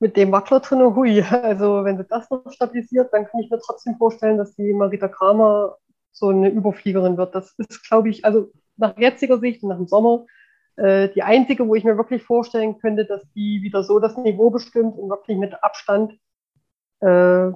Mit 0.00 0.16
dem 0.16 0.32
Wackler 0.32 0.60
drin, 0.60 0.94
hui. 0.94 1.22
Also 1.22 1.84
wenn 1.84 1.96
sie 1.96 2.04
das 2.04 2.28
noch 2.28 2.50
stabilisiert, 2.52 3.12
dann 3.12 3.26
kann 3.26 3.40
ich 3.40 3.50
mir 3.50 3.60
trotzdem 3.60 3.96
vorstellen, 3.96 4.38
dass 4.38 4.54
die 4.54 4.72
Marita 4.72 5.08
Kramer 5.08 5.76
so 6.12 6.28
eine 6.28 6.50
Überfliegerin 6.50 7.16
wird. 7.16 7.34
Das 7.34 7.54
ist, 7.58 7.88
glaube 7.88 8.10
ich, 8.10 8.24
also 8.24 8.50
nach 8.76 8.98
jetziger 8.98 9.38
Sicht 9.38 9.62
und 9.62 9.70
nach 9.70 9.76
dem 9.76 9.86
Sommer 9.86 10.26
äh, 10.76 11.08
die 11.10 11.22
einzige, 11.22 11.66
wo 11.68 11.74
ich 11.74 11.84
mir 11.84 11.96
wirklich 11.96 12.22
vorstellen 12.22 12.78
könnte, 12.78 13.06
dass 13.06 13.22
die 13.34 13.62
wieder 13.62 13.84
so 13.84 14.00
das 14.00 14.16
Niveau 14.16 14.50
bestimmt 14.50 14.98
und 14.98 15.08
wirklich 15.08 15.38
mit 15.38 15.62
Abstand 15.62 16.18
äh, 17.00 17.50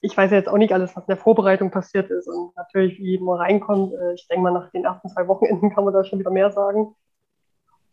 ich 0.00 0.16
weiß 0.16 0.30
ja 0.30 0.38
jetzt 0.38 0.48
auch 0.48 0.56
nicht 0.56 0.72
alles, 0.72 0.96
was 0.96 1.04
in 1.04 1.08
der 1.08 1.16
Vorbereitung 1.16 1.70
passiert 1.70 2.10
ist 2.10 2.26
und 2.26 2.56
natürlich, 2.56 2.98
wie 2.98 3.18
man 3.18 3.38
reinkommt. 3.38 3.92
Äh, 3.92 4.14
ich 4.14 4.26
denke 4.28 4.42
mal, 4.42 4.52
nach 4.52 4.70
den 4.70 4.84
ersten 4.84 5.08
zwei 5.08 5.28
Wochenenden 5.28 5.74
kann 5.74 5.84
man 5.84 5.92
da 5.92 6.04
schon 6.04 6.18
wieder 6.18 6.30
mehr 6.30 6.50
sagen. 6.50 6.94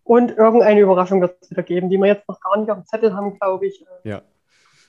Und 0.03 0.31
irgendeine 0.37 0.79
Überraschung 0.79 1.19
wird 1.19 1.37
es 1.41 1.51
wieder 1.51 1.63
geben, 1.63 1.89
die 1.89 1.97
wir 1.97 2.07
jetzt 2.07 2.27
noch 2.29 2.39
gar 2.39 2.57
nicht 2.57 2.69
auf 2.71 2.77
dem 2.77 2.85
Zettel 2.85 3.13
haben, 3.13 3.37
glaube 3.37 3.67
ich. 3.67 3.81
Äh, 3.81 4.09
ja. 4.09 4.21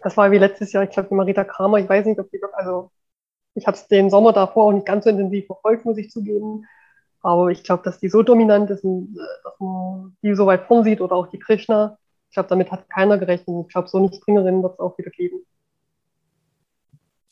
Das 0.00 0.16
war 0.16 0.30
wie 0.30 0.38
letztes 0.38 0.72
Jahr, 0.72 0.84
ich 0.84 0.90
glaube, 0.90 1.08
die 1.08 1.16
Marita 1.16 1.42
Kramer, 1.42 1.78
ich 1.78 1.88
weiß 1.88 2.06
nicht, 2.06 2.20
ob 2.20 2.30
die 2.30 2.40
wirklich, 2.40 2.56
also 2.56 2.92
ich 3.54 3.66
habe 3.66 3.76
es 3.76 3.88
den 3.88 4.10
Sommer 4.10 4.32
davor 4.32 4.66
auch 4.66 4.72
nicht 4.72 4.86
ganz 4.86 5.02
so 5.02 5.10
intensiv 5.10 5.46
verfolgt, 5.46 5.84
muss 5.84 5.98
ich 5.98 6.10
zugeben. 6.10 6.66
Aber 7.20 7.48
ich 7.48 7.64
glaube, 7.64 7.82
dass 7.82 7.98
die 7.98 8.08
so 8.08 8.22
dominant 8.22 8.70
ist, 8.70 8.84
äh, 8.84 9.06
dass 9.42 9.58
man 9.58 10.16
die 10.22 10.34
so 10.36 10.46
weit 10.46 10.62
vorn 10.62 10.84
sieht 10.84 11.00
oder 11.00 11.16
auch 11.16 11.26
die 11.26 11.40
Krishna. 11.40 11.98
Ich 12.28 12.34
glaube, 12.34 12.48
damit 12.48 12.70
hat 12.70 12.88
keiner 12.88 13.18
gerechnet. 13.18 13.66
Ich 13.66 13.72
glaube, 13.72 13.88
so 13.88 13.98
eine 13.98 14.12
Springerin 14.12 14.62
wird 14.62 14.74
es 14.74 14.78
auch 14.78 14.96
wieder 14.98 15.10
geben 15.10 15.44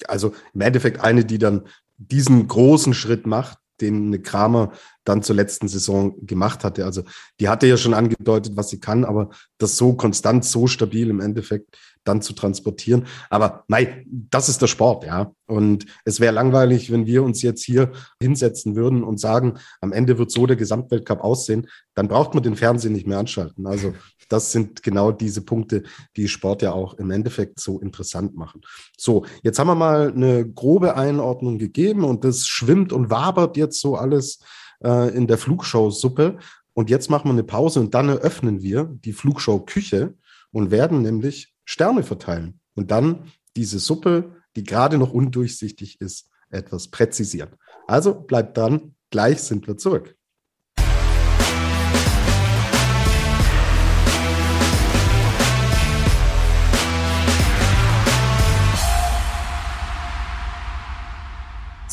also 0.06 0.34
im 0.54 0.60
Endeffekt 0.60 1.00
eine, 1.00 1.24
die 1.24 1.38
dann 1.38 1.62
diesen 1.98 2.46
großen 2.46 2.94
Schritt 2.94 3.26
macht, 3.26 3.58
den 3.80 4.06
eine 4.06 4.20
Kramer 4.20 4.72
dann 5.04 5.22
zur 5.22 5.36
letzten 5.36 5.68
Saison 5.68 6.26
gemacht 6.26 6.64
hatte. 6.64 6.84
Also 6.84 7.02
die 7.40 7.48
hatte 7.48 7.66
ja 7.66 7.76
schon 7.76 7.94
angedeutet, 7.94 8.56
was 8.56 8.70
sie 8.70 8.80
kann, 8.80 9.04
aber 9.04 9.30
das 9.58 9.76
so 9.76 9.92
konstant, 9.94 10.44
so 10.44 10.66
stabil 10.66 11.10
im 11.10 11.20
Endeffekt 11.20 11.76
dann 12.04 12.22
zu 12.22 12.32
transportieren. 12.32 13.06
Aber 13.30 13.64
nein, 13.68 14.06
das 14.06 14.48
ist 14.48 14.62
der 14.62 14.66
Sport, 14.68 15.04
ja. 15.04 15.32
Und 15.46 15.86
es 16.04 16.20
wäre 16.20 16.32
langweilig, 16.32 16.90
wenn 16.90 17.06
wir 17.06 17.22
uns 17.22 17.42
jetzt 17.42 17.64
hier 17.64 17.92
hinsetzen 18.20 18.76
würden 18.76 19.02
und 19.04 19.20
sagen, 19.20 19.58
am 19.80 19.92
Ende 19.92 20.18
wird 20.18 20.30
so 20.30 20.46
der 20.46 20.56
Gesamtweltcup 20.56 21.20
aussehen, 21.20 21.66
dann 21.94 22.08
braucht 22.08 22.34
man 22.34 22.42
den 22.42 22.56
Fernsehen 22.56 22.92
nicht 22.92 23.06
mehr 23.06 23.18
anschalten. 23.18 23.66
Also 23.66 23.94
das 24.28 24.52
sind 24.52 24.82
genau 24.82 25.12
diese 25.12 25.42
Punkte, 25.42 25.82
die 26.16 26.28
Sport 26.28 26.62
ja 26.62 26.72
auch 26.72 26.94
im 26.94 27.10
Endeffekt 27.10 27.60
so 27.60 27.80
interessant 27.80 28.36
machen. 28.36 28.60
So, 28.96 29.24
jetzt 29.42 29.58
haben 29.58 29.68
wir 29.68 29.74
mal 29.74 30.12
eine 30.12 30.48
grobe 30.48 30.96
Einordnung 30.96 31.58
gegeben 31.58 32.04
und 32.04 32.24
das 32.24 32.46
schwimmt 32.46 32.92
und 32.92 33.10
wabert 33.10 33.56
jetzt 33.56 33.80
so 33.80 33.96
alles 33.96 34.40
äh, 34.82 35.14
in 35.14 35.26
der 35.26 35.38
Flugshow-Suppe. 35.38 36.38
Und 36.74 36.90
jetzt 36.90 37.08
machen 37.08 37.28
wir 37.28 37.32
eine 37.32 37.44
Pause 37.44 37.80
und 37.80 37.94
dann 37.94 38.08
eröffnen 38.08 38.62
wir 38.62 38.84
die 38.84 39.12
Flugshow-Küche 39.12 40.14
und 40.50 40.70
werden 40.70 41.02
nämlich 41.02 41.54
Sterne 41.64 42.02
verteilen 42.02 42.60
und 42.74 42.90
dann 42.90 43.32
diese 43.56 43.78
Suppe, 43.78 44.36
die 44.54 44.64
gerade 44.64 44.98
noch 44.98 45.12
undurchsichtig 45.12 46.00
ist, 46.00 46.28
etwas 46.50 46.88
präzisieren. 46.88 47.50
Also 47.86 48.14
bleibt 48.14 48.56
dran, 48.56 48.94
gleich 49.10 49.42
sind 49.42 49.66
wir 49.66 49.76
zurück. 49.76 50.15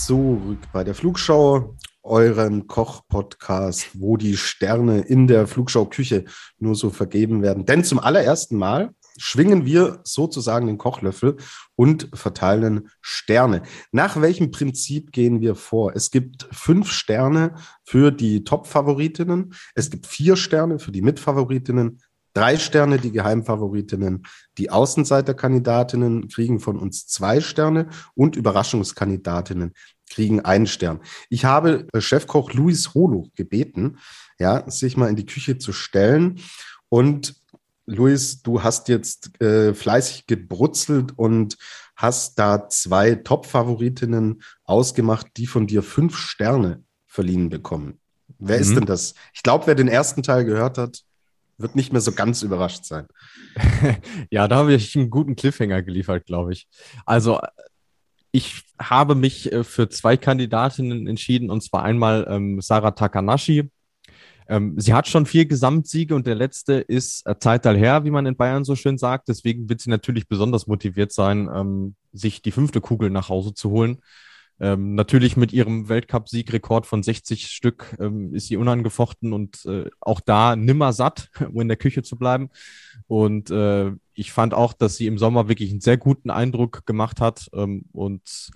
Zurück 0.06 0.60
bei 0.74 0.84
der 0.84 0.96
Flugschau, 0.96 1.78
eurem 2.02 2.68
Koch-Podcast, 2.68 3.92
wo 3.94 4.18
die 4.18 4.36
Sterne 4.36 5.00
in 5.00 5.28
der 5.28 5.48
Flugschau-Küche 5.48 6.26
nur 6.60 6.76
so 6.76 6.90
vergeben 6.90 7.42
werden. 7.42 7.66
Denn 7.66 7.86
zum 7.86 8.00
allerersten 8.00 8.58
Mal 8.58 8.94
schwingen 9.18 9.64
wir 9.64 10.02
sozusagen 10.04 10.68
den 10.68 10.78
Kochlöffel 10.78 11.38
und 11.78 12.10
verteilen 12.14 12.90
Sterne. 13.00 13.62
Nach 13.94 14.20
welchem 14.20 14.52
Prinzip 14.52 15.14
gehen 15.14 15.40
wir 15.40 15.56
vor? 15.56 15.96
Es 15.96 16.12
gibt 16.12 16.50
fünf 16.52 16.92
Sterne 16.92 17.56
für 17.86 18.12
die 18.12 18.44
Top-Favoritinnen, 18.44 19.54
es 19.74 19.90
gibt 19.90 20.06
vier 20.06 20.36
Sterne 20.36 20.80
für 20.80 20.92
die 20.92 21.02
Mitfavoritinnen, 21.02 22.02
drei 22.34 22.58
Sterne 22.58 22.98
die 22.98 23.12
Geheimfavoritinnen, 23.12 24.24
die 24.58 24.70
Außenseiterkandidatinnen 24.70 26.28
kriegen 26.28 26.60
von 26.60 26.78
uns 26.78 27.08
zwei 27.08 27.42
Sterne 27.42 27.88
und 28.16 28.36
Überraschungskandidatinnen 28.36 29.74
kriegen 30.14 30.42
einen 30.42 30.68
Stern. 30.68 31.00
Ich 31.30 31.46
habe 31.46 31.88
Chefkoch 31.98 32.54
Luis 32.54 32.94
Holo 32.94 33.30
gebeten, 33.36 33.98
ja, 34.40 34.70
sich 34.70 34.98
mal 34.98 35.10
in 35.10 35.16
die 35.16 35.26
Küche 35.26 35.58
zu 35.58 35.74
stellen 35.74 36.40
und 36.90 37.36
Luis, 37.86 38.42
du 38.42 38.64
hast 38.64 38.88
jetzt 38.88 39.42
äh, 39.42 39.74
fleißig 39.74 40.26
gebrutzelt 40.26 41.18
und 41.18 41.58
hast 41.96 42.40
da 42.40 42.70
zwei 42.70 43.16
Top-Favoritinnen 43.16 44.42
ausgemacht, 44.64 45.28
die 45.36 45.48
von 45.48 45.68
dir 45.68 45.84
fünf 45.84 46.16
Sterne 46.16 46.84
verliehen 47.06 47.50
bekommen. 47.50 48.00
Wer 48.40 48.58
mhm. 48.58 48.62
ist 48.62 48.76
denn 48.76 48.86
das? 48.86 49.16
Ich 49.34 49.44
glaube, 49.44 49.68
wer 49.68 49.76
den 49.76 49.88
ersten 49.90 50.24
Teil 50.24 50.46
gehört 50.46 50.78
hat, 50.78 51.02
wird 51.58 51.76
nicht 51.76 51.92
mehr 51.92 52.02
so 52.02 52.14
ganz 52.14 52.42
überrascht 52.42 52.86
sein. 52.86 53.08
ja, 54.32 54.48
da 54.48 54.58
habe 54.58 54.74
ich 54.74 54.96
einen 54.96 55.10
guten 55.10 55.36
Cliffhanger 55.36 55.84
geliefert, 55.84 56.26
glaube 56.26 56.54
ich. 56.54 56.68
Also, 57.06 57.40
ich 58.34 58.64
habe 58.80 59.16
mich 59.16 59.52
äh, 59.54 59.64
für 59.64 59.88
zwei 59.88 60.18
Kandidatinnen 60.18 61.08
entschieden, 61.08 61.50
und 61.50 61.64
zwar 61.64 61.84
einmal 61.84 62.28
ähm, 62.30 62.60
Sarah 62.60 62.92
Takanashi, 62.92 63.70
ähm, 64.50 64.74
sie 64.78 64.94
hat 64.94 65.08
schon 65.08 65.26
vier 65.26 65.46
Gesamtsiege 65.46 66.16
und 66.16 66.28
der 66.28 66.36
letzte 66.36 66.74
ist 66.74 67.26
äh, 67.26 67.38
Zeital 67.40 67.78
her, 67.78 68.04
wie 68.04 68.12
man 68.12 68.26
in 68.26 68.36
Bayern 68.36 68.66
so 68.66 68.76
schön 68.76 68.98
sagt. 68.98 69.30
Deswegen 69.30 69.70
wird 69.70 69.82
sie 69.82 69.90
natürlich 69.90 70.28
besonders 70.28 70.68
motiviert 70.68 71.14
sein, 71.14 71.50
ähm, 71.54 71.96
sich 72.12 72.42
die 72.42 72.52
fünfte 72.52 72.82
Kugel 72.82 73.10
nach 73.10 73.30
Hause 73.30 73.54
zu 73.54 73.70
holen. 73.70 74.00
Ähm, 74.64 74.96
natürlich 74.96 75.36
mit 75.36 75.52
ihrem 75.52 75.90
Weltcup-Siegrekord 75.90 76.86
von 76.86 77.04
60 77.04 77.48
Stück 77.48 77.98
ähm, 78.00 78.34
ist 78.34 78.48
sie 78.48 78.56
unangefochten 78.56 79.34
und 79.34 79.66
äh, 79.66 79.90
auch 80.00 80.22
da 80.22 80.56
nimmer 80.56 80.94
satt, 80.94 81.30
um 81.52 81.60
in 81.60 81.68
der 81.68 81.76
Küche 81.76 82.02
zu 82.02 82.16
bleiben. 82.16 82.50
Und 83.08 83.52
äh, 83.52 83.92
ich 84.14 84.32
fand 84.32 84.54
auch, 84.54 84.72
dass 84.72 84.96
sie 84.96 85.08
im 85.08 85.18
Sommer 85.18 85.50
wirklich 85.50 85.70
einen 85.70 85.82
sehr 85.82 85.98
guten 85.98 86.30
Eindruck 86.30 86.86
gemacht 86.86 87.20
hat. 87.20 87.50
Ähm, 87.54 87.84
und 87.92 88.52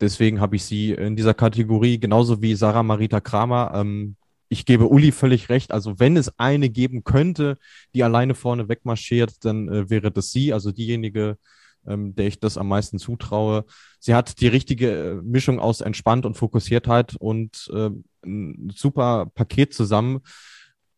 deswegen 0.00 0.40
habe 0.40 0.56
ich 0.56 0.64
sie 0.64 0.94
in 0.94 1.14
dieser 1.14 1.34
Kategorie, 1.34 2.00
genauso 2.00 2.42
wie 2.42 2.56
Sarah 2.56 2.82
Marita 2.82 3.20
Kramer, 3.20 3.70
ähm, 3.72 4.16
ich 4.48 4.66
gebe 4.66 4.88
Uli 4.88 5.12
völlig 5.12 5.48
recht. 5.48 5.70
Also 5.70 6.00
wenn 6.00 6.16
es 6.16 6.40
eine 6.40 6.70
geben 6.70 7.04
könnte, 7.04 7.56
die 7.94 8.02
alleine 8.02 8.34
vorne 8.34 8.68
wegmarschiert, 8.68 9.44
dann 9.44 9.68
äh, 9.68 9.90
wäre 9.90 10.10
das 10.10 10.32
sie, 10.32 10.52
also 10.52 10.72
diejenige, 10.72 11.38
ähm, 11.86 12.14
der 12.14 12.26
ich 12.26 12.40
das 12.40 12.58
am 12.58 12.68
meisten 12.68 12.98
zutraue. 12.98 13.64
Sie 13.98 14.14
hat 14.14 14.40
die 14.40 14.48
richtige 14.48 14.90
äh, 14.90 15.14
Mischung 15.22 15.60
aus 15.60 15.80
entspannt 15.80 16.26
und 16.26 16.36
Fokussiertheit 16.36 17.16
und 17.16 17.70
äh, 17.72 17.90
ein 18.24 18.72
super 18.74 19.26
Paket 19.34 19.74
zusammen. 19.74 20.20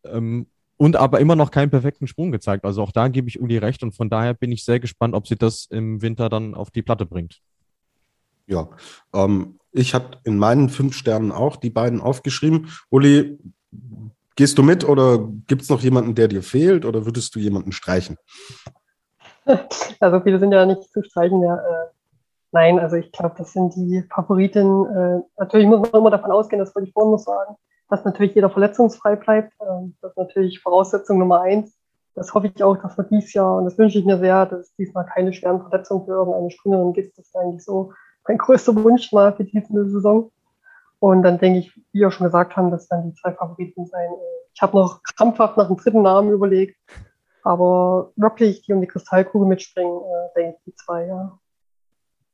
Ähm, 0.05 0.47
und 0.77 0.97
aber 0.97 1.21
immer 1.21 1.37
noch 1.37 1.51
keinen 1.51 1.71
perfekten 1.71 2.07
Sprung 2.07 2.33
gezeigt. 2.33 2.65
Also 2.65 2.83
auch 2.83 2.93
da 2.93 3.09
gebe 3.09 3.29
ich 3.29 3.41
Uli 3.41 3.59
recht 3.59 3.83
und 3.83 3.93
von 3.93 4.11
daher 4.11 4.35
bin 4.35 4.51
ich 4.53 4.65
sehr 4.65 4.81
gespannt, 4.81 5.15
ob 5.15 5.27
sie 5.27 5.37
das 5.37 5.67
im 5.71 6.03
Winter 6.03 6.29
dann 6.29 6.55
auf 6.55 6.71
die 6.71 6.83
Platte 6.83 7.07
bringt. 7.07 7.41
Ja, 8.47 8.69
ähm, 9.15 9.59
ich 9.73 9.95
habe 9.95 10.19
in 10.25 10.37
meinen 10.37 10.69
fünf 10.69 10.97
Sternen 10.97 11.33
auch 11.33 11.57
die 11.57 11.71
beiden 11.71 12.01
aufgeschrieben. 12.01 12.69
Uli, 12.91 13.39
gehst 14.37 14.59
du 14.59 14.63
mit 14.63 14.85
oder 14.85 15.29
gibt 15.47 15.63
es 15.63 15.69
noch 15.69 15.83
jemanden, 15.83 16.15
der 16.15 16.29
dir 16.29 16.43
fehlt 16.43 16.85
oder 16.85 17.07
würdest 17.07 17.35
du 17.35 17.39
jemanden 17.39 17.73
streichen? 17.73 18.17
Also 20.01 20.21
viele 20.21 20.39
sind 20.39 20.53
ja 20.53 20.67
nicht 20.67 20.91
zu 20.93 21.03
streichen. 21.03 21.43
Ja, 21.43 21.57
äh, 21.57 21.87
nein, 22.53 22.79
also 22.79 22.97
ich 22.97 23.13
glaube, 23.13 23.35
das 23.39 23.53
sind 23.53 23.75
die 23.75 24.05
Favoriten. 24.13 24.87
Äh, 24.87 25.23
natürlich 25.39 25.67
muss 25.67 25.81
man 25.81 26.01
immer 26.01 26.11
davon 26.11 26.31
ausgehen, 26.31 26.61
das 26.61 26.75
wollte 26.75 26.89
ich 26.89 26.95
vorhin 26.95 27.13
noch 27.13 27.19
sagen, 27.19 27.57
dass 27.89 28.05
natürlich 28.05 28.35
jeder 28.35 28.51
verletzungsfrei 28.51 29.17
bleibt. 29.17 29.53
Äh, 29.61 29.91
das 30.01 30.13
ist 30.13 30.19
natürlich 30.19 30.61
Voraussetzung 30.61 31.19
Nummer 31.19 31.43
eins. 31.43 31.77
Das 32.15 32.33
hoffe 32.33 32.51
ich 32.55 32.63
auch, 32.63 32.77
dass 32.77 32.97
wir 32.97 33.05
dieses 33.05 33.33
Jahr, 33.33 33.57
und 33.57 33.65
das 33.65 33.77
wünsche 33.77 33.99
ich 33.99 34.05
mir 34.05 34.19
sehr, 34.19 34.47
dass 34.47 34.61
es 34.61 34.75
diesmal 34.77 35.05
keine 35.05 35.33
schweren 35.33 35.61
Verletzungen 35.61 36.05
für 36.05 36.13
irgendeine 36.13 36.51
Springerin 36.51 36.93
gibt. 36.93 37.19
Das 37.19 37.27
ist 37.27 37.37
eigentlich 37.37 37.65
so 37.65 37.93
mein 38.27 38.39
größter 38.39 38.75
Wunsch 38.77 39.13
mal 39.13 39.33
für 39.35 39.45
diese 39.45 39.91
Saison. 39.91 40.31
Und 41.01 41.23
dann 41.23 41.39
denke 41.39 41.59
ich, 41.59 41.77
wie 41.93 42.01
wir 42.01 42.11
schon 42.13 42.27
gesagt 42.27 42.57
haben, 42.57 42.71
dass 42.71 42.89
dann 42.89 43.11
die 43.11 43.15
zwei 43.15 43.33
Favoriten 43.33 43.85
sein. 43.87 44.09
Ich 44.55 44.63
habe 44.63 44.77
noch 44.77 45.03
krampfhaft 45.03 45.57
nach 45.57 45.67
dem 45.67 45.77
dritten 45.77 46.03
Namen 46.03 46.31
überlegt, 46.31 46.77
aber 47.45 48.13
wirklich, 48.17 48.63
die 48.63 48.73
um 48.73 48.81
die 48.81 48.87
Kristallkugel 48.87 49.47
mitspringen, 49.47 50.01
äh, 50.01 50.29
denke 50.35 50.57
ich, 50.59 50.65
die 50.65 50.75
zwei, 50.75 51.07
ja. 51.07 51.39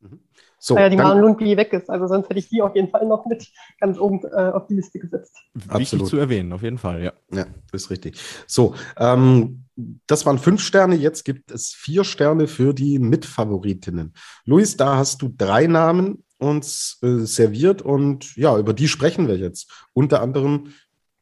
Mhm. 0.01 0.21
So, 0.63 0.75
Weil 0.75 0.85
ja 0.85 0.89
die 0.91 0.97
Maren 0.97 1.21
Lundby 1.21 1.57
weg 1.57 1.73
ist. 1.73 1.89
Also 1.89 2.07
sonst 2.07 2.29
hätte 2.29 2.39
ich 2.39 2.51
die 2.51 2.61
auf 2.61 2.77
jeden 2.77 2.91
Fall 2.91 3.07
noch 3.07 3.25
mit 3.25 3.49
ganz 3.81 3.99
oben 3.99 4.21
äh, 4.25 4.51
auf 4.53 4.67
die 4.67 4.75
Liste 4.75 4.99
gesetzt. 4.99 5.35
Wichtig 5.55 5.71
Absolut. 5.71 6.09
zu 6.09 6.19
erwähnen, 6.19 6.53
auf 6.53 6.63
jeden 6.63 6.77
Fall, 6.77 7.03
ja. 7.03 7.13
Ja, 7.33 7.47
das 7.73 7.85
ist 7.85 7.91
richtig. 7.91 8.21
So, 8.47 8.75
ähm, 8.99 9.65
das 10.07 10.27
waren 10.27 10.39
fünf 10.39 10.61
Sterne. 10.61 10.97
Jetzt 10.97 11.25
gibt 11.25 11.51
es 11.51 11.69
vier 11.69 12.05
Sterne 12.05 12.47
für 12.47 12.75
die 12.75 12.99
Mitfavoritinnen. 12.99 14.13
Luis, 14.45 14.77
da 14.77 14.99
hast 14.99 15.23
du 15.23 15.33
drei 15.35 15.67
Namen 15.67 16.25
uns 16.37 16.99
äh, 17.03 17.21
serviert 17.21 17.81
und 17.81 18.37
ja, 18.37 18.59
über 18.59 18.75
die 18.75 18.89
sprechen 18.89 19.29
wir 19.29 19.39
jetzt. 19.39 19.71
Unter 19.95 20.21
anderem 20.21 20.73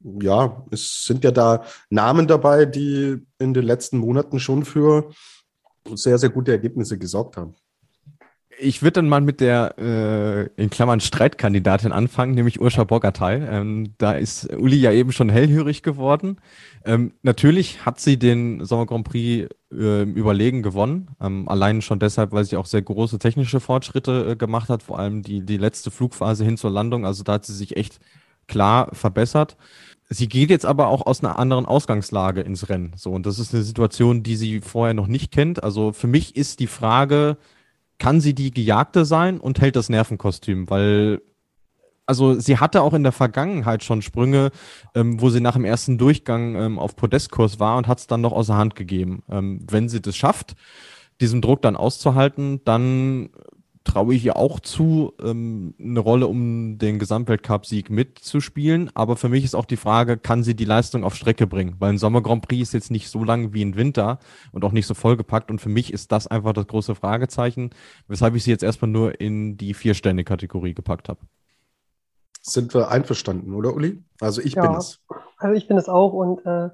ja, 0.01 0.65
es 0.71 1.05
sind 1.05 1.25
ja 1.25 1.31
da 1.31 1.65
Namen 1.91 2.27
dabei, 2.27 2.65
die 2.65 3.19
in 3.39 3.55
den 3.55 3.65
letzten 3.65 3.99
Monaten 3.99 4.39
schon 4.39 4.65
für 4.65 5.11
sehr, 5.95 6.19
sehr 6.19 6.31
gute 6.31 6.53
Ergebnisse 6.53 6.99
gesorgt 6.99 7.37
haben. 7.37 7.55
Ich 8.61 8.83
würde 8.83 8.95
dann 8.95 9.09
mal 9.09 9.21
mit 9.21 9.41
der 9.41 9.79
äh, 9.79 10.61
in 10.61 10.69
Klammern 10.69 10.99
Streitkandidatin 10.99 11.93
anfangen, 11.93 12.35
nämlich 12.35 12.61
Urscha 12.61 12.83
Bogatay. 12.83 13.41
Ähm, 13.49 13.95
da 13.99 14.13
ist 14.13 14.53
Uli 14.53 14.77
ja 14.77 14.91
eben 14.91 15.13
schon 15.13 15.29
hellhörig 15.29 15.85
geworden. 15.85 16.39
Ähm, 16.85 17.13
natürlich 17.23 17.87
hat 17.87 18.01
sie 18.01 18.19
den 18.19 18.65
Sommer 18.65 18.87
Grand 18.87 19.09
Prix 19.09 19.49
äh, 19.73 20.03
überlegen 20.03 20.65
gewonnen. 20.65 21.11
Ähm, 21.21 21.49
allein 21.49 21.83
schon 21.83 22.01
deshalb, 22.01 22.33
weil 22.33 22.45
sie 22.45 22.57
auch 22.57 22.67
sehr 22.67 22.83
große 22.83 23.21
technische 23.21 23.61
Fortschritte 23.61 24.31
äh, 24.31 24.37
gemacht 24.37 24.69
hat, 24.71 24.83
vor 24.83 24.99
allem 24.99 25.23
die, 25.23 25.41
die 25.41 25.57
letzte 25.57 25.93
Flugphase 25.93 26.45
hin 26.45 26.57
zur 26.57 26.71
Landung. 26.71 27.07
Also 27.07 27.23
da 27.23 27.35
hat 27.35 27.47
sie 27.47 27.55
sich 27.55 27.77
echt 27.77 28.01
klar 28.49 28.89
verbessert. 28.93 29.57
Sie 30.11 30.29
geht 30.29 30.49
jetzt 30.49 30.65
aber 30.65 30.89
auch 30.89 31.05
aus 31.05 31.23
einer 31.23 31.39
anderen 31.39 31.67
Ausgangslage 31.67 32.41
ins 32.41 32.71
Rennen. 32.71 32.93
So, 32.97 33.13
und 33.13 33.27
das 33.27 33.39
ist 33.39 33.55
eine 33.55 33.63
Situation, 33.63 34.23
die 34.23 34.37
sie 34.37 34.61
vorher 34.61 34.95
noch 34.95 35.07
nicht 35.07 35.31
kennt. 35.33 35.63
Also 35.63 35.93
für 35.93 36.07
mich 36.07 36.35
ist 36.35 36.61
die 36.61 36.67
Frage, 36.67 37.37
kann 37.99 38.21
sie 38.21 38.35
die 38.35 38.51
Gejagte 38.51 39.05
sein 39.05 39.39
und 39.39 39.61
hält 39.61 39.77
das 39.77 39.91
Nervenkostüm? 39.91 40.71
Weil, 40.71 41.21
also 42.07 42.41
sie 42.41 42.57
hatte 42.57 42.81
auch 42.81 42.95
in 42.95 43.03
der 43.03 43.13
Vergangenheit 43.13 43.85
schon 43.85 44.01
Sprünge, 44.01 44.51
ähm, 44.95 45.21
wo 45.21 45.29
sie 45.29 45.41
nach 45.41 45.55
dem 45.55 45.67
ersten 45.67 45.99
Durchgang 45.99 46.55
ähm, 46.55 46.79
auf 46.79 46.97
Podestkurs 46.97 47.61
war 47.61 47.77
und 47.77 47.87
hat 47.87 47.99
es 47.99 48.07
dann 48.07 48.23
noch 48.23 48.33
außer 48.33 48.57
Hand 48.57 48.77
gegeben. 48.77 49.23
Ähm, 49.29 49.61
wenn 49.69 49.91
sie 49.91 50.01
das 50.01 50.17
schafft, 50.17 50.55
diesen 51.21 51.43
Druck 51.43 51.61
dann 51.61 51.77
auszuhalten, 51.77 52.63
dann 52.65 53.29
traue 53.89 54.15
ich 54.15 54.25
ihr 54.25 54.37
auch 54.37 54.61
zu, 54.61 55.15
ähm, 55.21 55.75
eine 55.81 55.99
Rolle 55.99 56.27
um 56.27 56.79
den 56.79 56.99
Gesamtweltcup-Sieg 56.99 57.91
mitzuspielen. 57.91 58.91
Aber 58.95 59.17
für 59.17 59.29
mich 59.29 59.45
ist 59.45 59.55
auch 59.55 59.65
die 59.65 59.77
Frage, 59.77 60.19
kann 60.19 60.43
sie 60.43 60.55
die 60.55 60.67
Leistung 60.67 61.05
auf 61.05 61.15
Strecke 61.15 61.47
bringen? 61.47 61.77
Weil 61.79 61.95
ein 61.95 61.99
Sommer 61.99 62.23
Grand 62.23 62.47
Prix 62.47 62.69
ist 62.69 62.75
jetzt 62.75 62.91
nicht 62.91 63.09
so 63.09 63.25
lang 63.25 63.55
wie 63.55 63.65
ein 63.65 63.77
Winter 63.77 64.19
und 64.53 64.65
auch 64.65 64.73
nicht 64.73 64.87
so 64.87 64.95
vollgepackt. 64.95 65.51
Und 65.51 65.61
für 65.61 65.71
mich 65.71 65.93
ist 65.93 66.13
das 66.13 66.27
einfach 66.27 66.53
das 66.53 66.67
große 66.67 66.95
Fragezeichen, 66.95 67.71
weshalb 68.07 68.35
ich 68.37 68.45
sie 68.45 68.51
jetzt 68.51 68.63
erstmal 68.63 68.91
nur 68.91 69.21
in 69.21 69.57
die 69.57 69.75
Vier-Stände-Kategorie 69.75 70.75
gepackt 70.75 71.09
habe. 71.09 71.21
Sind 72.43 72.75
wir 72.75 72.91
einverstanden, 72.91 73.55
oder 73.55 73.75
Uli? 73.75 74.05
Also 74.21 74.43
ich 74.43 74.55
ja, 74.55 74.67
bin 74.67 74.77
es. 74.77 75.01
Also 75.39 75.55
ich 75.57 75.67
bin 75.67 75.79
es 75.79 75.89
auch 75.89 76.13
und 76.13 76.45
äh, 76.47 76.69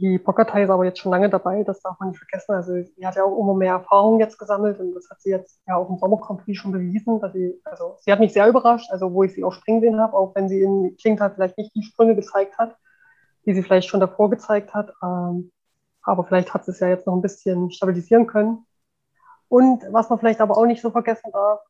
die 0.00 0.18
Bockatei 0.18 0.62
ist 0.64 0.70
aber 0.70 0.84
jetzt 0.84 0.98
schon 0.98 1.12
lange 1.12 1.28
dabei, 1.28 1.62
das 1.64 1.80
darf 1.80 1.98
man 1.98 2.10
nicht 2.10 2.18
vergessen. 2.18 2.52
Also 2.52 2.72
sie 2.74 3.06
hat 3.06 3.16
ja 3.16 3.24
auch 3.24 3.38
immer 3.38 3.54
mehr 3.54 3.74
Erfahrung 3.74 4.20
jetzt 4.20 4.38
gesammelt 4.38 4.78
und 4.80 4.94
das 4.94 5.08
hat 5.10 5.20
sie 5.20 5.30
jetzt 5.30 5.60
ja 5.66 5.76
auch 5.76 5.88
im 5.90 5.98
Sommer 5.98 6.18
Grand 6.18 6.44
Prix 6.44 6.58
schon 6.58 6.72
bewiesen. 6.72 7.20
Dass 7.20 7.32
sie, 7.32 7.60
also 7.64 7.96
sie 8.00 8.12
hat 8.12 8.20
mich 8.20 8.32
sehr 8.32 8.48
überrascht, 8.48 8.90
also 8.90 9.12
wo 9.12 9.22
ich 9.24 9.34
sie 9.34 9.44
auch 9.44 9.52
springen 9.52 9.80
sehen 9.80 10.00
habe, 10.00 10.16
auch 10.16 10.34
wenn 10.34 10.48
sie 10.48 10.62
in 10.62 10.96
Klingtal 11.00 11.32
vielleicht 11.32 11.58
nicht 11.58 11.74
die 11.74 11.82
Sprünge 11.82 12.14
gezeigt 12.16 12.58
hat, 12.58 12.76
die 13.46 13.54
sie 13.54 13.62
vielleicht 13.62 13.88
schon 13.88 14.00
davor 14.00 14.30
gezeigt 14.30 14.74
hat. 14.74 14.92
Ähm, 15.02 15.52
aber 16.02 16.24
vielleicht 16.24 16.54
hat 16.54 16.64
sie 16.64 16.70
es 16.70 16.80
ja 16.80 16.88
jetzt 16.88 17.06
noch 17.06 17.14
ein 17.14 17.22
bisschen 17.22 17.70
stabilisieren 17.70 18.26
können. 18.26 18.66
Und 19.48 19.84
was 19.90 20.10
man 20.10 20.18
vielleicht 20.18 20.40
aber 20.40 20.56
auch 20.56 20.66
nicht 20.66 20.82
so 20.82 20.90
vergessen 20.90 21.30
darf, 21.32 21.60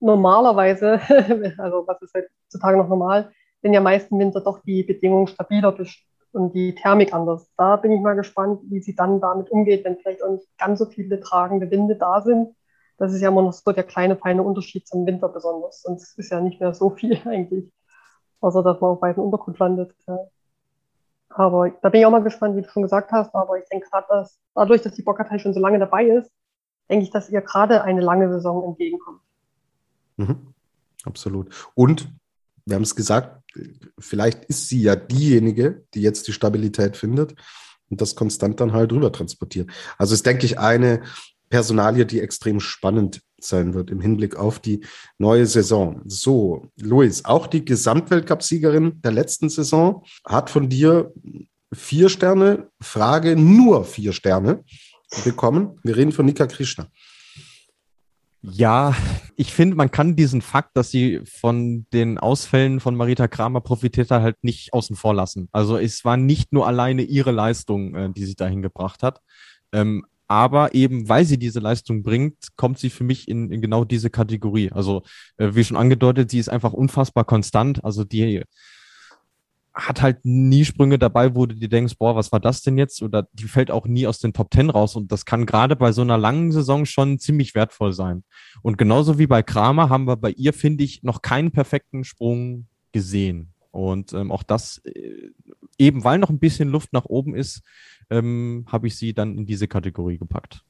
normalerweise, 0.00 1.00
also 1.58 1.86
was 1.86 2.02
ist 2.02 2.14
heutzutage 2.14 2.78
noch 2.78 2.88
normal, 2.88 3.32
sind 3.62 3.72
ja 3.72 3.80
meist 3.80 4.10
im 4.10 4.18
Winter 4.18 4.40
doch 4.40 4.60
die 4.62 4.82
Bedingungen 4.82 5.26
stabiler 5.26 5.72
und 6.36 6.54
die 6.54 6.74
Thermik 6.74 7.12
anders. 7.12 7.50
Da 7.56 7.76
bin 7.76 7.92
ich 7.92 8.00
mal 8.00 8.14
gespannt, 8.14 8.60
wie 8.64 8.80
sie 8.80 8.94
dann 8.94 9.20
damit 9.20 9.50
umgeht, 9.50 9.84
wenn 9.84 9.96
vielleicht 9.96 10.22
auch 10.22 10.30
nicht 10.30 10.46
ganz 10.58 10.78
so 10.78 10.86
viele 10.86 11.18
tragende 11.20 11.70
Winde 11.70 11.96
da 11.96 12.20
sind. 12.20 12.54
Das 12.98 13.12
ist 13.12 13.20
ja 13.20 13.28
immer 13.28 13.42
noch 13.42 13.52
so 13.52 13.72
der 13.72 13.84
kleine, 13.84 14.16
feine 14.16 14.42
Unterschied 14.42 14.86
zum 14.86 15.06
Winter 15.06 15.28
besonders. 15.28 15.82
Sonst 15.82 16.18
ist 16.18 16.30
ja 16.30 16.40
nicht 16.40 16.60
mehr 16.60 16.74
so 16.74 16.90
viel 16.90 17.20
eigentlich, 17.26 17.72
außer 18.40 18.62
dass 18.62 18.80
man 18.80 18.90
auf 18.92 19.02
weitem 19.02 19.22
Untergrund 19.24 19.58
landet. 19.58 19.94
Aber 21.28 21.70
da 21.82 21.88
bin 21.88 22.00
ich 22.00 22.06
auch 22.06 22.10
mal 22.10 22.22
gespannt, 22.22 22.56
wie 22.56 22.62
du 22.62 22.68
schon 22.68 22.82
gesagt 22.82 23.12
hast. 23.12 23.34
Aber 23.34 23.58
ich 23.58 23.68
denke 23.68 23.88
gerade, 23.90 24.06
dass 24.08 24.38
dadurch, 24.54 24.82
dass 24.82 24.94
die 24.94 25.02
Bockatei 25.02 25.38
schon 25.38 25.54
so 25.54 25.60
lange 25.60 25.78
dabei 25.78 26.04
ist, 26.04 26.30
denke 26.88 27.04
ich, 27.04 27.10
dass 27.10 27.28
ihr 27.28 27.42
gerade 27.42 27.82
eine 27.82 28.00
lange 28.00 28.30
Saison 28.30 28.64
entgegenkommt. 28.64 29.20
Mhm. 30.16 30.54
Absolut. 31.04 31.70
Und 31.74 32.08
wir 32.64 32.76
haben 32.76 32.82
es 32.82 32.96
gesagt, 32.96 33.42
vielleicht 33.98 34.44
ist 34.46 34.68
sie 34.68 34.82
ja 34.82 34.96
diejenige, 34.96 35.84
die 35.94 36.02
jetzt 36.02 36.28
die 36.28 36.32
Stabilität 36.32 36.96
findet 36.96 37.34
und 37.90 38.00
das 38.00 38.14
konstant 38.14 38.60
dann 38.60 38.72
halt 38.72 38.92
rüber 38.92 39.12
transportiert. 39.12 39.70
Also 39.98 40.14
ist, 40.14 40.26
denke 40.26 40.46
ich, 40.46 40.58
eine 40.58 41.02
Personalie, 41.48 42.06
die 42.06 42.20
extrem 42.20 42.60
spannend 42.60 43.22
sein 43.38 43.74
wird 43.74 43.90
im 43.90 44.00
Hinblick 44.00 44.36
auf 44.36 44.58
die 44.58 44.84
neue 45.18 45.46
Saison. 45.46 46.02
So, 46.06 46.66
Luis, 46.80 47.24
auch 47.24 47.46
die 47.46 47.64
Gesamtweltcup-Siegerin 47.64 49.00
der 49.02 49.12
letzten 49.12 49.48
Saison 49.48 50.04
hat 50.24 50.50
von 50.50 50.68
dir 50.68 51.12
vier 51.72 52.08
Sterne, 52.08 52.70
Frage 52.80 53.36
nur 53.36 53.84
vier 53.84 54.12
Sterne 54.12 54.64
bekommen. 55.24 55.78
Wir 55.82 55.96
reden 55.96 56.12
von 56.12 56.26
Nika 56.26 56.46
Krishna. 56.46 56.88
Ja, 58.48 58.94
ich 59.36 59.52
finde, 59.52 59.76
man 59.76 59.90
kann 59.90 60.14
diesen 60.14 60.40
Fakt, 60.40 60.76
dass 60.76 60.90
sie 60.90 61.20
von 61.24 61.84
den 61.92 62.16
Ausfällen 62.18 62.78
von 62.78 62.94
Marita 62.94 63.26
Kramer 63.26 63.60
profitiert 63.60 64.10
hat, 64.12 64.22
halt 64.22 64.44
nicht 64.44 64.72
außen 64.72 64.94
vor 64.94 65.14
lassen. 65.14 65.48
Also 65.50 65.76
es 65.78 66.04
war 66.04 66.16
nicht 66.16 66.52
nur 66.52 66.66
alleine 66.66 67.02
ihre 67.02 67.32
Leistung, 67.32 67.94
äh, 67.96 68.10
die 68.12 68.24
sie 68.24 68.36
dahin 68.36 68.62
gebracht 68.62 69.02
hat. 69.02 69.20
Ähm, 69.72 70.06
aber 70.28 70.74
eben, 70.74 71.08
weil 71.08 71.24
sie 71.24 71.38
diese 71.38 71.60
Leistung 71.60 72.02
bringt, 72.04 72.56
kommt 72.56 72.78
sie 72.78 72.90
für 72.90 73.04
mich 73.04 73.28
in, 73.28 73.50
in 73.50 73.60
genau 73.60 73.84
diese 73.84 74.10
Kategorie. 74.10 74.70
Also, 74.72 75.02
äh, 75.38 75.50
wie 75.54 75.64
schon 75.64 75.76
angedeutet, 75.76 76.30
sie 76.30 76.38
ist 76.38 76.48
einfach 76.48 76.72
unfassbar 76.72 77.24
konstant. 77.24 77.84
Also 77.84 78.04
die 78.04 78.42
hat 79.76 80.00
halt 80.00 80.24
nie 80.24 80.64
Sprünge 80.64 80.98
dabei, 80.98 81.34
wo 81.34 81.44
du 81.44 81.54
dir 81.54 81.68
denkst, 81.68 81.98
boah, 81.98 82.16
was 82.16 82.32
war 82.32 82.40
das 82.40 82.62
denn 82.62 82.78
jetzt? 82.78 83.02
Oder 83.02 83.28
die 83.34 83.44
fällt 83.44 83.70
auch 83.70 83.86
nie 83.86 84.06
aus 84.06 84.18
den 84.18 84.32
Top 84.32 84.50
Ten 84.50 84.70
raus. 84.70 84.96
Und 84.96 85.12
das 85.12 85.26
kann 85.26 85.44
gerade 85.44 85.76
bei 85.76 85.92
so 85.92 86.00
einer 86.00 86.16
langen 86.16 86.50
Saison 86.50 86.86
schon 86.86 87.18
ziemlich 87.18 87.54
wertvoll 87.54 87.92
sein. 87.92 88.24
Und 88.62 88.78
genauso 88.78 89.18
wie 89.18 89.26
bei 89.26 89.42
Kramer 89.42 89.90
haben 89.90 90.06
wir 90.06 90.16
bei 90.16 90.30
ihr, 90.30 90.54
finde 90.54 90.82
ich, 90.82 91.02
noch 91.02 91.20
keinen 91.20 91.50
perfekten 91.50 92.04
Sprung 92.04 92.66
gesehen. 92.92 93.52
Und 93.70 94.14
ähm, 94.14 94.32
auch 94.32 94.42
das, 94.42 94.78
äh, 94.86 95.30
eben 95.76 96.04
weil 96.04 96.18
noch 96.18 96.30
ein 96.30 96.38
bisschen 96.38 96.70
Luft 96.70 96.94
nach 96.94 97.04
oben 97.04 97.34
ist, 97.34 97.60
ähm, 98.08 98.64
habe 98.68 98.86
ich 98.86 98.96
sie 98.96 99.12
dann 99.12 99.36
in 99.36 99.44
diese 99.44 99.68
Kategorie 99.68 100.16
gepackt. 100.16 100.64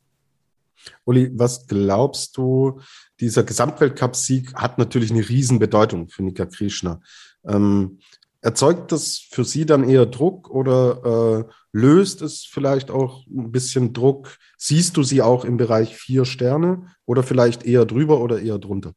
Uli, 1.04 1.30
was 1.32 1.68
glaubst 1.68 2.36
du, 2.36 2.80
dieser 3.20 3.44
Gesamtweltcup-Sieg 3.44 4.54
hat 4.54 4.78
natürlich 4.78 5.12
eine 5.12 5.26
Riesenbedeutung 5.28 6.08
für 6.08 6.24
Nika 6.24 6.46
Krishna. 6.46 7.00
Ähm, 7.46 7.98
Erzeugt 8.46 8.92
das 8.92 9.26
für 9.28 9.42
Sie 9.42 9.66
dann 9.66 9.82
eher 9.82 10.06
Druck 10.06 10.50
oder 10.50 11.40
äh, 11.40 11.52
löst 11.72 12.22
es 12.22 12.44
vielleicht 12.44 12.92
auch 12.92 13.26
ein 13.26 13.50
bisschen 13.50 13.92
Druck? 13.92 14.38
Siehst 14.56 14.96
du 14.96 15.02
sie 15.02 15.20
auch 15.20 15.44
im 15.44 15.56
Bereich 15.56 15.96
vier 15.96 16.24
Sterne 16.24 16.86
oder 17.06 17.24
vielleicht 17.24 17.66
eher 17.66 17.84
drüber 17.86 18.20
oder 18.20 18.40
eher 18.40 18.58
drunter? 18.58 18.92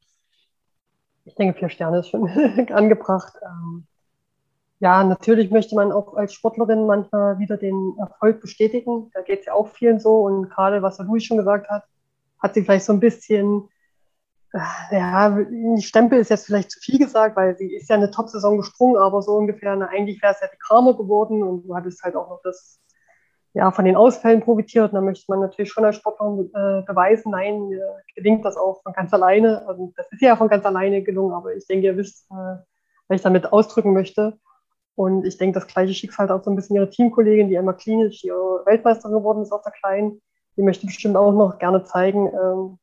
Ich 1.26 1.34
denke, 1.34 1.58
vier 1.58 1.70
Sterne 1.70 2.02
ist 2.02 2.10
schon 2.10 2.30
angebracht. 2.70 3.34
Ähm, 3.44 3.88
ja, 4.82 5.04
natürlich 5.04 5.50
möchte 5.50 5.74
man 5.74 5.92
auch 5.92 6.14
als 6.14 6.34
Sportlerin 6.34 6.86
manchmal 6.86 7.40
wieder 7.40 7.58
den 7.58 7.96
Erfolg 7.98 8.42
bestätigen. 8.42 9.10
Da 9.16 9.24
geht 9.24 9.40
es 9.40 9.46
ja 9.48 9.54
auch 9.54 9.70
vielen 9.70 10.00
so. 10.00 10.22
Und 10.22 10.52
gerade 10.52 10.84
was 10.84 11.00
Louis 11.00 11.24
schon 11.24 11.38
gesagt 11.38 11.68
hat, 11.72 11.86
hat 12.38 12.54
sie 12.54 12.62
vielleicht 12.62 12.86
so 12.86 12.94
ein 12.94 13.00
bisschen 13.00 13.68
ja, 14.54 15.38
Stempel 15.80 16.20
ist 16.20 16.30
jetzt 16.30 16.48
vielleicht 16.48 16.72
zu 16.72 16.80
viel 16.80 16.98
gesagt, 16.98 17.36
weil 17.36 17.56
sie 17.58 17.76
ist 17.76 17.90
ja 17.90 17.96
eine 17.96 18.10
Top-Saison 18.10 18.58
gesprungen, 18.58 18.98
aber 18.98 19.22
so 19.22 19.34
ungefähr, 19.34 19.76
na, 19.76 19.88
eigentlich 19.88 20.22
wäre 20.22 20.34
es 20.34 20.42
ja 20.42 20.48
die 20.52 20.58
Kramer 20.58 20.96
geworden 20.96 21.44
und 21.44 21.64
du 21.64 21.76
hattest 21.76 22.02
halt 22.04 22.16
auch 22.16 22.30
noch 22.30 22.42
das, 22.44 22.80
ja, 23.54 23.72
von 23.72 23.86
den 23.86 23.96
Ausfällen 23.96 24.42
profitiert. 24.42 24.92
Und 24.92 24.96
da 24.96 25.02
möchte 25.02 25.26
man 25.28 25.42
natürlich 25.42 25.72
schon 25.72 25.86
als 25.86 25.98
Sportler 25.98 26.40
äh, 26.40 26.82
beweisen, 26.84 27.32
nein, 27.32 27.68
mir 27.68 27.98
gelingt 28.16 28.44
das 28.44 28.58
auch 28.58 28.82
von 28.82 28.94
ganz 28.94 29.14
alleine. 29.14 29.68
Also 29.68 29.94
das 29.96 30.12
ist 30.12 30.22
ja 30.22 30.36
von 30.36 30.48
ganz 30.48 30.66
alleine 30.66 31.04
gelungen, 31.04 31.34
aber 31.34 31.56
ich 31.56 31.68
denke, 31.68 31.86
ihr 31.86 31.98
wisst, 31.98 32.26
äh, 32.32 32.58
was 33.08 33.18
ich 33.18 33.22
damit 33.22 33.54
ausdrücken 33.54 33.94
möchte. 33.94 34.40
Und 34.96 35.26
ich 35.26 35.38
denke, 35.38 35.60
das 35.60 35.68
gleiche 35.68 35.94
Schicksal 35.94 36.28
hat 36.28 36.32
auch 36.32 36.44
so 36.44 36.50
ein 36.50 36.56
bisschen 36.56 36.76
ihre 36.76 36.90
Teamkollegin, 36.90 37.50
die 37.50 37.56
Emma 37.56 37.74
Klinisch, 37.74 38.22
die 38.22 38.30
Weltmeisterin 38.30 39.16
geworden 39.16 39.44
ist 39.44 39.52
auf 39.52 39.62
der 39.62 39.72
Kleinen. 39.72 40.22
Die 40.58 40.62
möchte 40.62 40.88
bestimmt 40.88 41.16
auch 41.16 41.32
noch 41.32 41.60
gerne 41.60 41.84
zeigen, 41.84 42.28
ähm, 42.28 42.80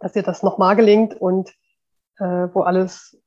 dass 0.00 0.16
ihr 0.16 0.22
das 0.22 0.42
nochmal 0.42 0.76
gelingt 0.76 1.14
und 1.14 1.50
äh, 2.18 2.48
wo 2.52 2.62
alles 2.62 3.18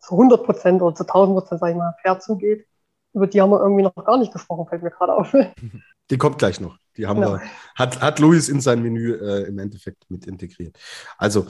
zu 0.00 0.14
100 0.14 0.44
Prozent 0.44 0.82
oder 0.82 0.94
zu 0.94 1.04
1000 1.04 1.38
Prozent, 1.38 1.60
sag 1.60 1.70
ich 1.70 1.76
mal, 1.76 1.94
fair 2.02 2.18
zugeht. 2.20 2.66
Über 3.12 3.26
die 3.26 3.40
haben 3.40 3.50
wir 3.50 3.60
irgendwie 3.60 3.82
noch 3.82 3.94
gar 3.94 4.18
nicht 4.18 4.32
gesprochen, 4.32 4.66
fällt 4.68 4.82
mir 4.82 4.90
gerade 4.90 5.14
auf. 5.14 5.32
Die 6.10 6.18
kommt 6.18 6.38
gleich 6.38 6.60
noch. 6.60 6.78
Die 6.96 7.06
haben 7.06 7.20
genau. 7.20 7.34
wir, 7.34 7.42
hat, 7.74 8.00
hat 8.00 8.20
Luis 8.20 8.48
in 8.48 8.60
sein 8.60 8.80
Menü 8.80 9.14
äh, 9.14 9.48
im 9.48 9.58
Endeffekt 9.58 10.04
mit 10.08 10.26
integriert. 10.26 10.78
Also, 11.18 11.46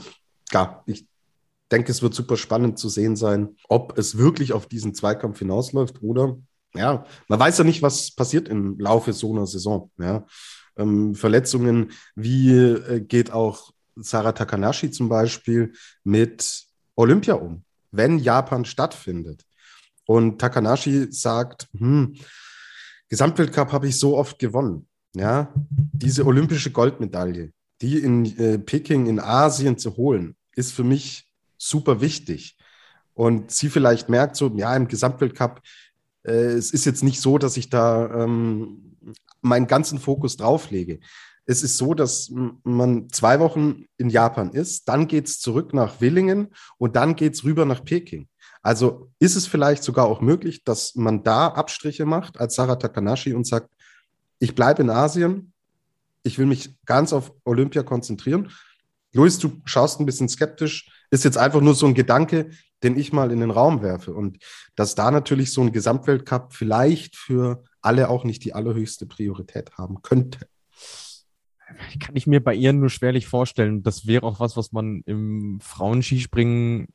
klar, 0.49 0.83
ich 0.87 1.07
denke, 1.71 1.91
es 1.91 2.01
wird 2.01 2.13
super 2.13 2.37
spannend 2.37 2.79
zu 2.79 2.89
sehen 2.89 3.15
sein, 3.15 3.55
ob 3.69 3.97
es 3.97 4.17
wirklich 4.17 4.53
auf 4.53 4.65
diesen 4.65 4.95
Zweikampf 4.95 5.39
hinausläuft 5.39 6.01
oder, 6.01 6.37
ja, 6.73 7.05
man 7.27 7.39
weiß 7.39 7.59
ja 7.59 7.63
nicht, 7.63 7.81
was 7.81 8.15
passiert 8.15 8.49
im 8.49 8.79
Laufe 8.79 9.13
so 9.13 9.31
einer 9.31 9.45
Saison. 9.45 9.91
Ja. 9.99 10.25
Ähm, 10.75 11.15
Verletzungen, 11.15 11.91
wie 12.15 12.55
äh, 12.55 13.01
geht 13.01 13.31
auch 13.31 13.71
Sarah 14.01 14.31
Takanashi 14.31 14.91
zum 14.91 15.09
Beispiel 15.09 15.73
mit 16.03 16.65
Olympia 16.95 17.35
um, 17.35 17.63
wenn 17.91 18.19
Japan 18.19 18.65
stattfindet. 18.65 19.43
Und 20.05 20.39
Takanashi 20.39 21.11
sagt, 21.11 21.67
hm, 21.77 22.15
Gesamtweltcup 23.09 23.71
habe 23.71 23.87
ich 23.87 23.99
so 23.99 24.17
oft 24.17 24.39
gewonnen. 24.39 24.87
Ja, 25.15 25.53
diese 25.69 26.25
olympische 26.25 26.71
Goldmedaille, 26.71 27.51
die 27.81 27.97
in 27.97 28.37
äh, 28.37 28.59
Peking 28.59 29.07
in 29.07 29.19
Asien 29.19 29.77
zu 29.77 29.97
holen, 29.97 30.35
ist 30.55 30.73
für 30.73 30.83
mich 30.83 31.31
super 31.57 32.01
wichtig. 32.01 32.57
Und 33.13 33.51
sie 33.51 33.69
vielleicht 33.69 34.09
merkt 34.09 34.35
so, 34.35 34.51
ja, 34.55 34.75
im 34.75 34.87
Gesamtweltcup, 34.87 35.61
äh, 36.23 36.31
es 36.31 36.71
ist 36.71 36.85
jetzt 36.85 37.03
nicht 37.03 37.19
so, 37.19 37.37
dass 37.37 37.57
ich 37.57 37.69
da 37.69 38.23
ähm, 38.23 38.95
meinen 39.41 39.67
ganzen 39.67 39.99
Fokus 39.99 40.37
drauflege 40.37 40.99
es 41.49 41.63
ist 41.63 41.77
so, 41.77 41.93
dass 41.93 42.29
man 42.63 43.09
zwei 43.09 43.39
Wochen 43.39 43.85
in 43.97 44.09
Japan 44.09 44.51
ist, 44.51 44.89
dann 44.89 45.07
geht 45.07 45.27
es 45.27 45.39
zurück 45.39 45.73
nach 45.73 46.01
Willingen 46.01 46.49
und 46.77 46.97
dann 46.97 47.15
geht 47.15 47.35
es 47.35 47.45
rüber 47.45 47.63
nach 47.63 47.85
Peking. 47.85 48.27
Also 48.61 49.11
ist 49.19 49.37
es 49.37 49.47
vielleicht 49.47 49.81
sogar 49.81 50.07
auch 50.07 50.19
möglich, 50.19 50.65
dass 50.65 50.95
man 50.95 51.23
da 51.23 51.47
Abstriche 51.47 52.05
macht 52.05 52.37
als 52.37 52.55
Sarah 52.55 52.75
Takanashi 52.75 53.33
und 53.33 53.47
sagt, 53.47 53.69
ich 54.39 54.55
bleibe 54.55 54.83
in 54.83 54.89
Asien, 54.89 55.53
ich 56.21 56.37
will 56.37 56.47
mich 56.47 56.75
ganz 56.85 57.13
auf 57.13 57.31
Olympia 57.45 57.81
konzentrieren. 57.81 58.51
Luis, 59.13 59.39
du 59.39 59.61
schaust 59.63 60.01
ein 60.01 60.05
bisschen 60.05 60.27
skeptisch, 60.27 60.91
ist 61.11 61.23
jetzt 61.23 61.37
einfach 61.37 61.61
nur 61.61 61.75
so 61.75 61.85
ein 61.85 61.93
Gedanke, 61.93 62.49
den 62.83 62.99
ich 62.99 63.13
mal 63.13 63.31
in 63.31 63.39
den 63.39 63.51
Raum 63.51 63.81
werfe. 63.81 64.13
Und 64.13 64.43
dass 64.75 64.95
da 64.95 65.11
natürlich 65.11 65.53
so 65.53 65.61
ein 65.61 65.71
Gesamtweltcup 65.71 66.53
vielleicht 66.53 67.15
für 67.15 67.63
alle 67.81 68.09
auch 68.09 68.25
nicht 68.25 68.43
die 68.43 68.53
allerhöchste 68.53 69.05
Priorität 69.05 69.77
haben 69.77 70.01
könnte 70.01 70.39
kann 71.99 72.15
ich 72.15 72.27
mir 72.27 72.43
bei 72.43 72.53
ihr 72.53 72.73
nur 72.73 72.89
schwerlich 72.89 73.27
vorstellen. 73.27 73.83
Das 73.83 74.07
wäre 74.07 74.23
auch 74.23 74.39
was, 74.39 74.57
was 74.57 74.71
man 74.71 75.01
im 75.05 75.59
Frauenskispringen 75.61 76.87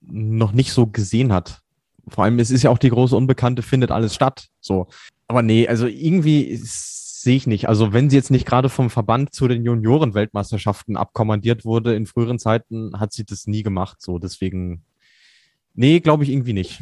noch 0.00 0.52
nicht 0.52 0.72
so 0.72 0.86
gesehen 0.86 1.32
hat. 1.32 1.62
Vor 2.08 2.24
allem, 2.24 2.38
es 2.38 2.50
ist 2.50 2.62
ja 2.62 2.70
auch 2.70 2.78
die 2.78 2.90
große 2.90 3.16
Unbekannte, 3.16 3.62
findet 3.62 3.90
alles 3.90 4.14
statt. 4.14 4.48
So. 4.60 4.88
Aber 5.28 5.42
nee, 5.42 5.68
also 5.68 5.86
irgendwie 5.86 6.56
sehe 6.56 7.36
ich 7.36 7.46
nicht. 7.46 7.68
Also 7.68 7.92
wenn 7.92 8.10
sie 8.10 8.16
jetzt 8.16 8.30
nicht 8.30 8.46
gerade 8.46 8.68
vom 8.68 8.90
Verband 8.90 9.34
zu 9.34 9.46
den 9.46 9.64
Junioren-Weltmeisterschaften 9.64 10.96
abkommandiert 10.96 11.64
wurde, 11.64 11.94
in 11.94 12.06
früheren 12.06 12.38
Zeiten 12.38 12.98
hat 12.98 13.12
sie 13.12 13.24
das 13.24 13.46
nie 13.46 13.62
gemacht. 13.62 14.02
So, 14.02 14.18
deswegen, 14.18 14.84
nee, 15.74 16.00
glaube 16.00 16.24
ich 16.24 16.30
irgendwie 16.30 16.52
nicht. 16.52 16.80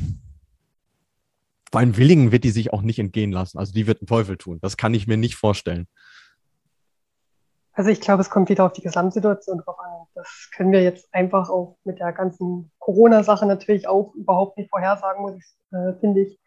Vor 1.71 1.81
allem 1.81 1.97
Willingen 1.97 2.33
wird 2.33 2.45
die 2.45 2.51
sich 2.51 2.73
auch 2.73 2.83
nicht 2.83 2.99
entgehen 2.99 3.31
lassen. 3.31 3.59
Also 3.59 3.73
die 3.73 3.87
wird 3.87 4.01
einen 4.01 4.09
Teufel 4.09 4.37
tun. 4.37 4.59
Das 4.63 4.77
kann 4.77 4.95
ich 4.95 5.07
mir 5.07 5.17
nicht 5.17 5.37
vorstellen. 5.37 5.87
Also 7.81 7.89
ich 7.89 8.03
glaube, 8.03 8.21
es 8.21 8.29
kommt 8.29 8.51
wieder 8.51 8.67
auf 8.67 8.75
die 8.75 8.83
Gesamtsituation 8.83 9.57
drauf 9.57 9.79
an. 9.79 10.07
Das 10.15 10.51
können 10.55 10.71
wir 10.71 10.83
jetzt 10.83 11.09
einfach 11.15 11.49
auch 11.49 11.79
mit 11.85 11.99
der 11.99 12.13
ganzen 12.13 12.71
Corona-Sache 12.79 13.47
natürlich 13.47 13.89
auch 13.89 14.13
überhaupt 14.15 14.59
nicht 14.59 14.69
vorhersagen, 14.69 15.41
äh, 15.73 15.95
finde 15.99 16.21
ich. 16.21 16.39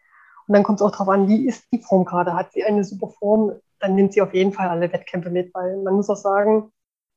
Und 0.46 0.54
dann 0.54 0.62
kommt 0.62 0.78
es 0.78 0.86
auch 0.86 0.92
darauf 0.92 1.08
an, 1.08 1.26
wie 1.26 1.48
ist 1.48 1.64
die 1.72 1.80
Form 1.82 2.04
gerade? 2.04 2.34
Hat 2.34 2.52
sie 2.52 2.62
eine 2.62 2.84
super 2.84 3.08
Form? 3.08 3.50
Dann 3.80 3.96
nimmt 3.96 4.12
sie 4.12 4.22
auf 4.22 4.32
jeden 4.32 4.52
Fall 4.52 4.68
alle 4.68 4.92
Wettkämpfe 4.92 5.28
mit, 5.28 5.52
weil 5.54 5.76
man 5.78 5.94
muss 5.94 6.08
auch 6.08 6.14
sagen, 6.14 6.70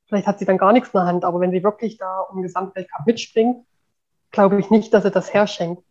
vielleicht 0.07 0.25
hat 0.25 0.39
sie 0.39 0.45
dann 0.45 0.57
gar 0.57 0.73
nichts 0.73 0.89
in 0.89 0.97
der 0.97 1.05
Hand, 1.05 1.23
aber 1.23 1.39
wenn 1.39 1.51
sie 1.51 1.63
wirklich 1.63 1.99
da 1.99 2.21
um 2.21 2.41
Gesamtweltcup 2.41 3.05
mitspringt, 3.05 3.67
glaube 4.31 4.59
ich 4.59 4.71
nicht, 4.71 4.91
dass 4.95 5.03
sie 5.03 5.11
das 5.11 5.31
herschenkt. 5.31 5.83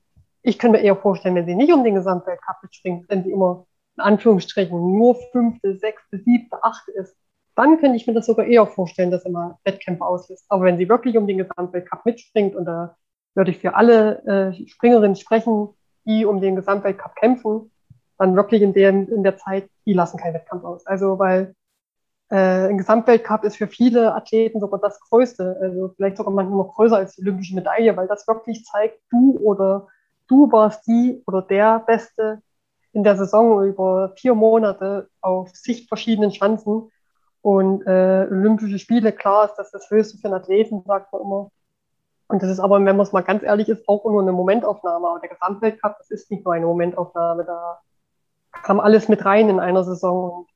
Ich 0.43 0.59
könnte 0.59 0.79
mir 0.79 0.85
eher 0.85 0.97
vorstellen, 0.97 1.37
wenn 1.37 1.47
sie 1.47 1.55
nicht 1.55 1.73
um 1.73 1.85
den 1.85 1.95
Gesamtweltcup 1.95 2.57
mitspringt, 2.65 3.09
wenn 3.09 3.23
sie 3.23 3.31
immer 3.31 3.67
in 3.97 4.03
Anführungsstrichen 4.03 4.99
nur 4.99 5.15
fünfte, 5.31 5.77
sechste, 5.79 6.19
siebte, 6.19 6.65
achte 6.65 6.91
ist, 6.91 7.15
dann 7.57 7.79
könnte 7.79 7.97
ich 7.97 8.07
mir 8.07 8.13
das 8.13 8.27
sogar 8.27 8.47
eher 8.47 8.67
vorstellen, 8.67 9.11
dass 9.11 9.25
er 9.25 9.33
mal 9.33 9.59
Wettkämpfe 9.65 10.05
auslässt. 10.05 10.45
Aber 10.49 10.65
wenn 10.65 10.77
sie 10.77 10.89
wirklich 10.89 11.17
um 11.17 11.27
den 11.27 11.39
Gesamtweltcup 11.39 12.05
mitspringt, 12.05 12.55
und 12.55 12.67
da 12.67 12.97
würde 13.35 13.51
ich 13.51 13.59
für 13.59 13.75
alle 13.75 14.23
äh, 14.25 14.69
Springerinnen 14.69 15.17
sprechen, 15.17 15.71
die 16.05 16.25
um 16.27 16.41
den 16.41 16.55
Gesamtweltcup 16.55 17.17
kämpfen, 17.17 17.73
dann 18.19 18.37
wirklich 18.37 18.63
in 18.63 18.73
der, 18.73 18.91
in 18.91 19.23
der 19.23 19.39
Zeit, 19.39 19.69
die 19.87 19.95
lassen 19.95 20.19
keinen 20.19 20.35
Wettkampf 20.35 20.65
aus. 20.65 20.87
Also, 20.87 21.19
weil 21.19 21.55
äh, 22.29 22.69
ein 22.69 22.79
Gesamtweltcup 22.79 23.45
ist 23.45 23.57
für 23.57 23.69
viele 23.69 24.15
Athleten 24.15 24.61
sogar 24.61 24.81
das 24.81 25.01
Größte, 25.01 25.57
also 25.61 25.89
vielleicht 25.97 26.19
sogar 26.19 26.33
manchmal 26.33 26.59
noch 26.59 26.75
größer 26.75 26.97
als 26.97 27.17
die 27.17 27.23
olympische 27.23 27.55
Medaille, 27.55 27.97
weil 27.97 28.07
das 28.07 28.29
wirklich 28.29 28.65
zeigt, 28.65 29.01
du 29.11 29.39
oder 29.39 29.89
du 30.29 30.51
warst 30.53 30.87
die 30.87 31.23
oder 31.27 31.43
der 31.43 31.81
Beste 31.81 32.43
in 32.93 33.05
der 33.05 33.17
Saison 33.17 33.65
über 33.65 34.13
vier 34.17 34.35
Monate 34.35 35.09
auf 35.21 35.51
sich 35.55 35.87
verschiedenen 35.87 36.33
Schanzen 36.33 36.91
und 37.47 37.87
äh, 37.87 38.27
Olympische 38.29 38.77
Spiele, 38.77 39.13
klar 39.13 39.45
ist 39.45 39.55
das 39.55 39.71
das 39.71 39.89
Höchste 39.89 40.19
für 40.19 40.25
einen 40.25 40.35
Athleten, 40.35 40.83
sagt 40.85 41.13
man 41.13 41.23
immer. 41.23 41.53
Und 42.27 42.43
das 42.43 42.51
ist 42.51 42.59
aber, 42.59 42.75
wenn 42.85 42.97
man 42.97 43.07
es 43.07 43.13
mal 43.13 43.21
ganz 43.21 43.45
ehrlich 43.45 43.69
ist, 43.69 43.87
auch 43.87 44.05
nur 44.05 44.21
eine 44.21 44.33
Momentaufnahme. 44.33 45.07
Aber 45.07 45.21
der 45.21 45.29
Gesamtweltcup, 45.29 45.97
das 45.97 46.11
ist 46.11 46.29
nicht 46.29 46.45
nur 46.45 46.55
eine 46.55 46.67
Momentaufnahme. 46.67 47.45
Da 47.45 47.79
kam 48.51 48.81
alles 48.81 49.09
mit 49.09 49.25
rein 49.25 49.49
in 49.49 49.61
einer 49.61 49.85
Saison. 49.85 50.39
Und 50.39 50.49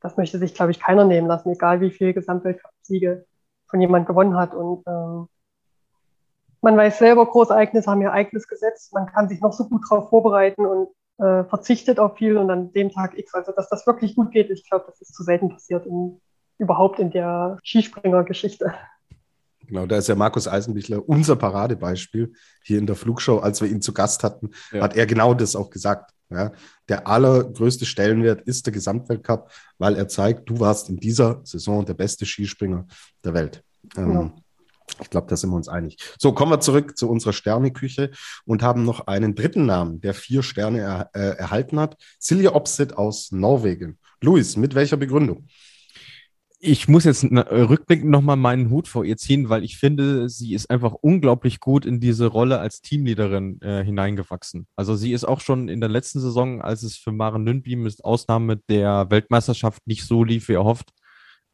das 0.00 0.16
möchte 0.16 0.38
sich, 0.38 0.54
glaube 0.54 0.70
ich, 0.70 0.80
keiner 0.80 1.04
nehmen 1.04 1.26
lassen, 1.26 1.50
egal 1.50 1.82
wie 1.82 1.90
viele 1.90 2.14
Gesamtweltcup-Siege 2.14 3.26
von 3.66 3.80
jemand 3.82 4.06
gewonnen 4.06 4.34
hat. 4.34 4.54
Und 4.54 4.84
ähm, 4.86 5.28
man 6.62 6.78
weiß 6.78 6.96
selber, 6.96 7.26
Großereignisse 7.26 7.90
haben 7.90 8.00
ihr 8.00 8.12
eigenes 8.14 8.48
Gesetz. 8.48 8.90
Man 8.92 9.04
kann 9.04 9.28
sich 9.28 9.42
noch 9.42 9.52
so 9.52 9.68
gut 9.68 9.82
darauf 9.90 10.08
vorbereiten 10.08 10.64
und 10.64 10.88
äh, 11.18 11.44
verzichtet 11.44 12.00
auf 12.00 12.16
viel 12.16 12.38
und 12.38 12.50
an 12.50 12.72
dem 12.72 12.90
Tag 12.90 13.18
X. 13.18 13.34
Also, 13.34 13.52
dass 13.52 13.68
das 13.68 13.86
wirklich 13.86 14.16
gut 14.16 14.30
geht, 14.30 14.48
ich 14.48 14.66
glaube, 14.66 14.86
das 14.86 14.98
ist 15.02 15.14
zu 15.14 15.24
selten 15.24 15.50
passiert 15.50 15.84
in 15.84 16.18
überhaupt 16.58 16.98
in 16.98 17.10
der 17.10 17.58
Skispringergeschichte. 17.64 18.74
Genau, 19.66 19.86
da 19.86 19.98
ist 19.98 20.08
ja 20.08 20.14
Markus 20.14 20.48
Eisenbichler 20.48 21.06
unser 21.06 21.36
Paradebeispiel 21.36 22.32
hier 22.62 22.78
in 22.78 22.86
der 22.86 22.96
Flugshow. 22.96 23.38
Als 23.38 23.60
wir 23.60 23.68
ihn 23.68 23.82
zu 23.82 23.92
Gast 23.92 24.24
hatten, 24.24 24.50
ja. 24.72 24.82
hat 24.82 24.96
er 24.96 25.06
genau 25.06 25.34
das 25.34 25.54
auch 25.54 25.70
gesagt. 25.70 26.12
Ja, 26.30 26.52
der 26.90 27.06
allergrößte 27.06 27.86
Stellenwert 27.86 28.42
ist 28.42 28.66
der 28.66 28.72
Gesamtweltcup, 28.74 29.50
weil 29.78 29.96
er 29.96 30.08
zeigt, 30.08 30.48
du 30.50 30.60
warst 30.60 30.90
in 30.90 30.98
dieser 30.98 31.40
Saison 31.44 31.86
der 31.86 31.94
beste 31.94 32.26
Skispringer 32.26 32.86
der 33.24 33.32
Welt. 33.32 33.62
Ähm, 33.96 34.12
ja. 34.12 34.32
Ich 35.00 35.10
glaube, 35.10 35.26
da 35.28 35.36
sind 35.36 35.50
wir 35.50 35.56
uns 35.56 35.68
einig. 35.68 35.96
So, 36.18 36.32
kommen 36.32 36.52
wir 36.52 36.60
zurück 36.60 36.98
zu 36.98 37.08
unserer 37.08 37.32
Sterneküche 37.32 38.10
und 38.44 38.62
haben 38.62 38.84
noch 38.84 39.06
einen 39.06 39.34
dritten 39.34 39.66
Namen, 39.66 40.00
der 40.00 40.12
vier 40.14 40.42
Sterne 40.42 40.80
er, 40.80 41.10
äh, 41.14 41.36
erhalten 41.36 41.78
hat. 41.80 41.96
Silja 42.18 42.54
Opsit 42.54 42.96
aus 42.96 43.32
Norwegen. 43.32 43.98
Luis, 44.20 44.56
mit 44.56 44.74
welcher 44.74 44.96
Begründung? 44.96 45.46
Ich 46.60 46.88
muss 46.88 47.04
jetzt 47.04 47.22
rückblickend 47.22 48.10
nochmal 48.10 48.36
meinen 48.36 48.70
Hut 48.70 48.88
vor 48.88 49.04
ihr 49.04 49.16
ziehen, 49.16 49.48
weil 49.48 49.62
ich 49.62 49.78
finde, 49.78 50.28
sie 50.28 50.54
ist 50.54 50.70
einfach 50.70 50.92
unglaublich 50.92 51.60
gut 51.60 51.86
in 51.86 52.00
diese 52.00 52.26
Rolle 52.26 52.58
als 52.58 52.80
Teamleaderin 52.80 53.60
äh, 53.62 53.84
hineingewachsen. 53.84 54.66
Also 54.74 54.96
sie 54.96 55.12
ist 55.12 55.24
auch 55.24 55.40
schon 55.40 55.68
in 55.68 55.80
der 55.80 55.88
letzten 55.88 56.20
Saison, 56.20 56.60
als 56.60 56.82
es 56.82 56.96
für 56.96 57.12
Maren 57.12 57.44
Nünby 57.44 57.76
mit 57.76 58.04
Ausnahme 58.04 58.56
der 58.68 59.06
Weltmeisterschaft 59.08 59.86
nicht 59.86 60.04
so 60.04 60.24
lief 60.24 60.48
wie 60.48 60.54
erhofft, 60.54 60.92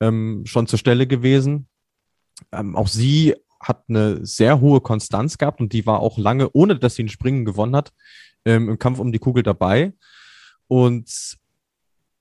ähm, 0.00 0.44
schon 0.46 0.66
zur 0.66 0.78
Stelle 0.78 1.06
gewesen. 1.06 1.68
Ähm, 2.50 2.74
auch 2.74 2.88
sie 2.88 3.34
hat 3.60 3.84
eine 3.88 4.24
sehr 4.24 4.60
hohe 4.60 4.80
Konstanz 4.80 5.36
gehabt 5.36 5.60
und 5.60 5.74
die 5.74 5.84
war 5.84 6.00
auch 6.00 6.16
lange, 6.16 6.50
ohne 6.52 6.78
dass 6.78 6.94
sie 6.94 7.04
ein 7.04 7.08
Springen 7.08 7.44
gewonnen 7.44 7.76
hat, 7.76 7.92
ähm, 8.46 8.70
im 8.70 8.78
Kampf 8.78 8.98
um 9.00 9.12
die 9.12 9.18
Kugel 9.18 9.42
dabei. 9.42 9.92
Und 10.66 11.36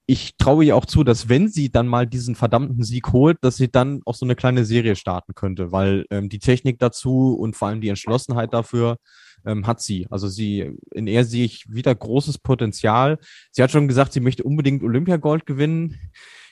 ich 0.06 0.36
traue 0.38 0.66
ihr 0.66 0.76
auch 0.76 0.86
zu, 0.86 1.04
dass 1.04 1.30
wenn 1.30 1.48
sie 1.48 1.72
dann 1.72 1.88
mal 1.88 2.06
diesen 2.06 2.36
verdammten 2.36 2.84
Sieg 2.84 3.14
holt, 3.14 3.38
dass 3.42 3.56
sie 3.56 3.72
dann 3.72 4.02
auch 4.06 4.16
so 4.16 4.26
eine 4.26 4.36
kleine 4.36 4.66
Serie 4.66 4.96
starten 4.96 5.34
könnte, 5.34 5.72
weil 5.72 6.06
ähm, 6.10 6.28
die 6.28 6.40
Technik 6.40 6.80
dazu 6.80 7.36
und 7.36 7.56
vor 7.56 7.70
allem 7.70 7.80
die 7.80 7.88
Entschlossenheit 7.88 8.54
dafür 8.54 8.98
ähm, 9.46 9.66
hat 9.66 9.82
sie. 9.82 10.08
Also 10.10 10.28
sie, 10.28 10.74
in 10.94 11.08
er 11.08 11.24
sehe 11.24 11.46
ich 11.46 11.66
wieder 11.70 11.96
großes 11.96 12.40
Potenzial. 12.40 13.18
Sie 13.52 13.64
hat 13.64 13.72
schon 13.72 13.88
gesagt, 13.88 14.12
sie 14.12 14.20
möchte 14.20 14.44
unbedingt 14.44 14.84
Olympiagold 14.84 15.46
gewinnen. 15.46 16.00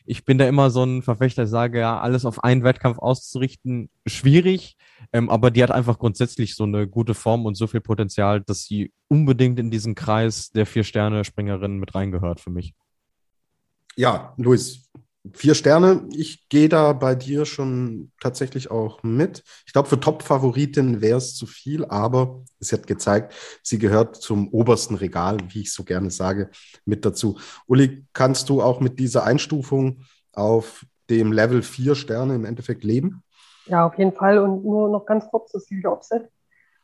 Ich 0.05 0.23
bin 0.23 0.37
da 0.37 0.47
immer 0.47 0.69
so 0.71 0.83
ein 0.83 1.01
Verfechter, 1.01 1.45
sage 1.45 1.79
ja, 1.79 1.99
alles 1.99 2.25
auf 2.25 2.43
einen 2.43 2.63
Wettkampf 2.63 2.99
auszurichten, 2.99 3.89
schwierig. 4.07 4.77
Ähm, 5.11 5.29
aber 5.29 5.51
die 5.51 5.61
hat 5.61 5.71
einfach 5.71 5.99
grundsätzlich 5.99 6.55
so 6.55 6.63
eine 6.63 6.87
gute 6.87 7.13
Form 7.13 7.45
und 7.45 7.55
so 7.55 7.67
viel 7.67 7.81
Potenzial, 7.81 8.41
dass 8.41 8.63
sie 8.63 8.93
unbedingt 9.09 9.59
in 9.59 9.71
diesen 9.71 9.93
Kreis 9.93 10.51
der 10.51 10.65
Vier-Sterne-Springerinnen 10.65 11.77
mit 11.77 11.93
reingehört 11.93 12.39
für 12.39 12.49
mich. 12.49 12.73
Ja, 13.97 14.33
Luis, 14.37 14.89
vier 15.33 15.53
Sterne. 15.53 16.07
Ich 16.11 16.47
gehe 16.49 16.69
da 16.69 16.93
bei 16.93 17.13
dir 17.15 17.45
schon 17.45 18.11
tatsächlich 18.19 18.71
auch 18.71 19.03
mit. 19.03 19.43
Ich 19.65 19.73
glaube, 19.73 19.89
für 19.89 19.99
Top-Favoritin 19.99 21.01
wäre 21.01 21.17
es 21.17 21.35
zu 21.35 21.45
viel, 21.45 21.85
aber 21.85 22.43
sie 22.59 22.75
hat 22.75 22.87
gezeigt, 22.87 23.33
sie 23.63 23.77
gehört 23.77 24.15
zum 24.15 24.49
obersten 24.49 24.95
Regal, 24.95 25.37
wie 25.49 25.61
ich 25.61 25.73
so 25.73 25.83
gerne 25.83 26.09
sage, 26.09 26.49
mit 26.85 27.05
dazu. 27.05 27.37
Uli, 27.67 28.05
kannst 28.13 28.49
du 28.49 28.61
auch 28.61 28.79
mit 28.79 28.99
dieser 28.99 29.23
Einstufung 29.23 30.03
auf 30.33 30.85
dem 31.09 31.31
Level 31.31 31.61
vier 31.61 31.95
Sterne 31.95 32.35
im 32.35 32.45
Endeffekt 32.45 32.83
leben? 32.83 33.23
Ja, 33.65 33.85
auf 33.85 33.97
jeden 33.97 34.13
Fall. 34.13 34.39
Und 34.39 34.63
nur 34.63 34.89
noch 34.89 35.05
ganz 35.05 35.27
kurz 35.29 35.51
das 35.51 35.65
Silvia 35.65 35.91
Offset, 35.91 36.29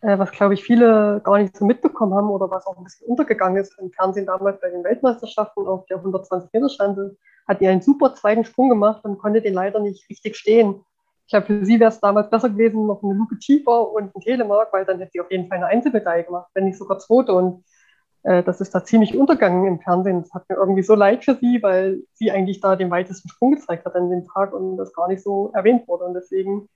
äh, 0.01 0.17
was, 0.19 0.31
glaube 0.31 0.53
ich, 0.53 0.63
viele 0.63 1.21
gar 1.23 1.37
nicht 1.39 1.55
so 1.57 1.65
mitbekommen 1.65 2.13
haben 2.13 2.29
oder 2.29 2.49
was 2.51 2.67
auch 2.67 2.77
ein 2.77 2.83
bisschen 2.83 3.07
untergegangen 3.07 3.61
ist 3.61 3.77
im 3.79 3.91
Fernsehen 3.91 4.25
damals 4.25 4.59
bei 4.61 4.69
den 4.69 4.83
Weltmeisterschaften 4.83 5.67
auf 5.67 5.85
der 5.87 5.97
120 5.97 6.51
Meter 6.53 6.69
Schanze, 6.69 7.17
hat 7.47 7.61
die 7.61 7.67
einen 7.67 7.81
super 7.81 8.13
zweiten 8.13 8.43
Sprung 8.43 8.69
gemacht 8.69 9.03
und 9.05 9.17
konnte 9.17 9.41
den 9.41 9.53
leider 9.53 9.79
nicht 9.79 10.07
richtig 10.09 10.35
stehen. 10.35 10.83
Ich 11.25 11.31
glaube, 11.31 11.47
für 11.47 11.65
sie 11.65 11.79
wäre 11.79 11.91
es 11.91 11.99
damals 11.99 12.29
besser 12.29 12.49
gewesen, 12.49 12.85
noch 12.85 13.03
eine 13.03 13.13
Luke 13.13 13.37
tiefer 13.39 13.91
und 13.91 14.15
ein 14.15 14.21
Telemark, 14.21 14.71
weil 14.71 14.85
dann 14.85 14.99
hätte 14.99 15.11
sie 15.13 15.21
auf 15.21 15.31
jeden 15.31 15.47
Fall 15.47 15.57
eine 15.57 15.67
Einzelmedaille 15.67 16.23
gemacht, 16.23 16.49
wenn 16.53 16.65
nicht 16.65 16.77
sogar 16.77 16.99
zweite. 16.99 17.33
Und 17.33 17.65
äh, 18.23 18.43
das 18.43 18.61
ist 18.61 18.73
da 18.73 18.83
ziemlich 18.83 19.17
untergegangen 19.17 19.65
im 19.65 19.79
Fernsehen. 19.81 20.21
Das 20.21 20.33
hat 20.33 20.47
mir 20.47 20.55
irgendwie 20.55 20.83
so 20.83 20.95
leid 20.95 21.25
für 21.25 21.35
sie, 21.35 21.61
weil 21.61 22.03
sie 22.13 22.31
eigentlich 22.31 22.61
da 22.61 22.75
den 22.75 22.91
weitesten 22.91 23.27
Sprung 23.27 23.51
gezeigt 23.51 23.85
hat 23.85 23.95
an 23.95 24.09
dem 24.09 24.25
Tag 24.25 24.53
und 24.53 24.77
das 24.77 24.93
gar 24.93 25.09
nicht 25.09 25.21
so 25.21 25.51
erwähnt 25.53 25.87
wurde. 25.87 26.05
Und 26.05 26.13
deswegen 26.13 26.69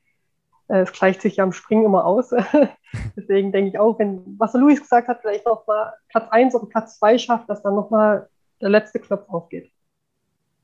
es 0.80 0.91
gleicht 0.91 1.22
sich 1.22 1.38
ja 1.38 1.43
am 1.43 1.53
Springen 1.53 1.86
immer 1.86 2.05
aus. 2.05 2.30
Deswegen 3.17 3.51
denke 3.51 3.69
ich 3.69 3.80
auch, 3.80 3.99
wenn, 3.99 4.36
was 4.38 4.53
der 4.53 4.61
Luis 4.61 4.82
gesagt 4.82 5.07
hat, 5.07 5.22
vielleicht 5.22 5.45
noch 5.45 5.67
mal 5.67 5.93
Platz 6.09 6.28
1 6.32 6.55
oder 6.55 6.65
Platz 6.67 6.97
2 6.99 7.17
schafft, 7.17 7.49
dass 7.49 7.61
dann 7.61 7.76
noch 7.76 7.89
mal 7.89 8.30
der 8.61 8.69
letzte 8.69 8.99
Knopf 8.99 9.28
aufgeht. 9.30 9.72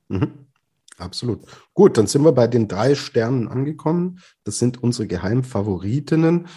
Mhm. 0.08 0.48
Absolut. 0.98 1.42
Gut, 1.74 1.98
dann 1.98 2.08
sind 2.08 2.24
wir 2.24 2.32
bei 2.32 2.48
den 2.48 2.68
drei 2.68 2.96
Sternen 2.96 3.48
angekommen. 3.48 4.20
Das 4.44 4.58
sind 4.58 4.82
unsere 4.82 5.08
Geheimfavoritinnen. 5.08 6.48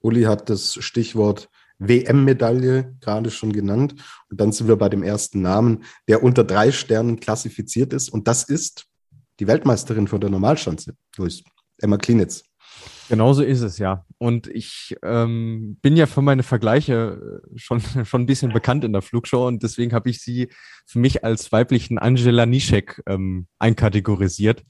Uli 0.00 0.22
hat 0.22 0.50
das 0.50 0.74
Stichwort 0.74 1.48
WM-Medaille 1.78 2.96
gerade 3.00 3.30
schon 3.30 3.52
genannt. 3.52 3.94
Und 4.30 4.40
dann 4.40 4.50
sind 4.50 4.66
wir 4.66 4.76
bei 4.76 4.88
dem 4.88 5.02
ersten 5.02 5.42
Namen, 5.42 5.84
der 6.08 6.22
unter 6.24 6.42
drei 6.42 6.72
Sternen 6.72 7.20
klassifiziert 7.20 7.92
ist. 7.92 8.08
Und 8.08 8.26
das 8.26 8.44
ist 8.44 8.86
die 9.38 9.46
Weltmeisterin 9.46 10.08
von 10.08 10.20
der 10.20 10.30
Normalschanze, 10.30 10.94
Luis, 11.16 11.42
Emma 11.78 11.96
Klinitz. 11.96 12.44
Genauso 13.08 13.42
ist 13.42 13.60
es 13.60 13.78
ja. 13.78 14.04
Und 14.18 14.46
ich 14.46 14.96
ähm, 15.02 15.78
bin 15.82 15.96
ja 15.96 16.06
für 16.06 16.22
meine 16.22 16.42
Vergleiche 16.42 17.42
äh, 17.44 17.58
schon, 17.58 17.80
schon 18.04 18.22
ein 18.22 18.26
bisschen 18.26 18.52
bekannt 18.52 18.84
in 18.84 18.92
der 18.92 19.02
Flugshow 19.02 19.46
und 19.46 19.62
deswegen 19.62 19.92
habe 19.92 20.10
ich 20.10 20.20
sie 20.20 20.48
für 20.86 20.98
mich 20.98 21.24
als 21.24 21.52
weiblichen 21.52 21.98
Angela 21.98 22.46
Nischek 22.46 23.02
ähm, 23.06 23.46
einkategorisiert. 23.58 24.64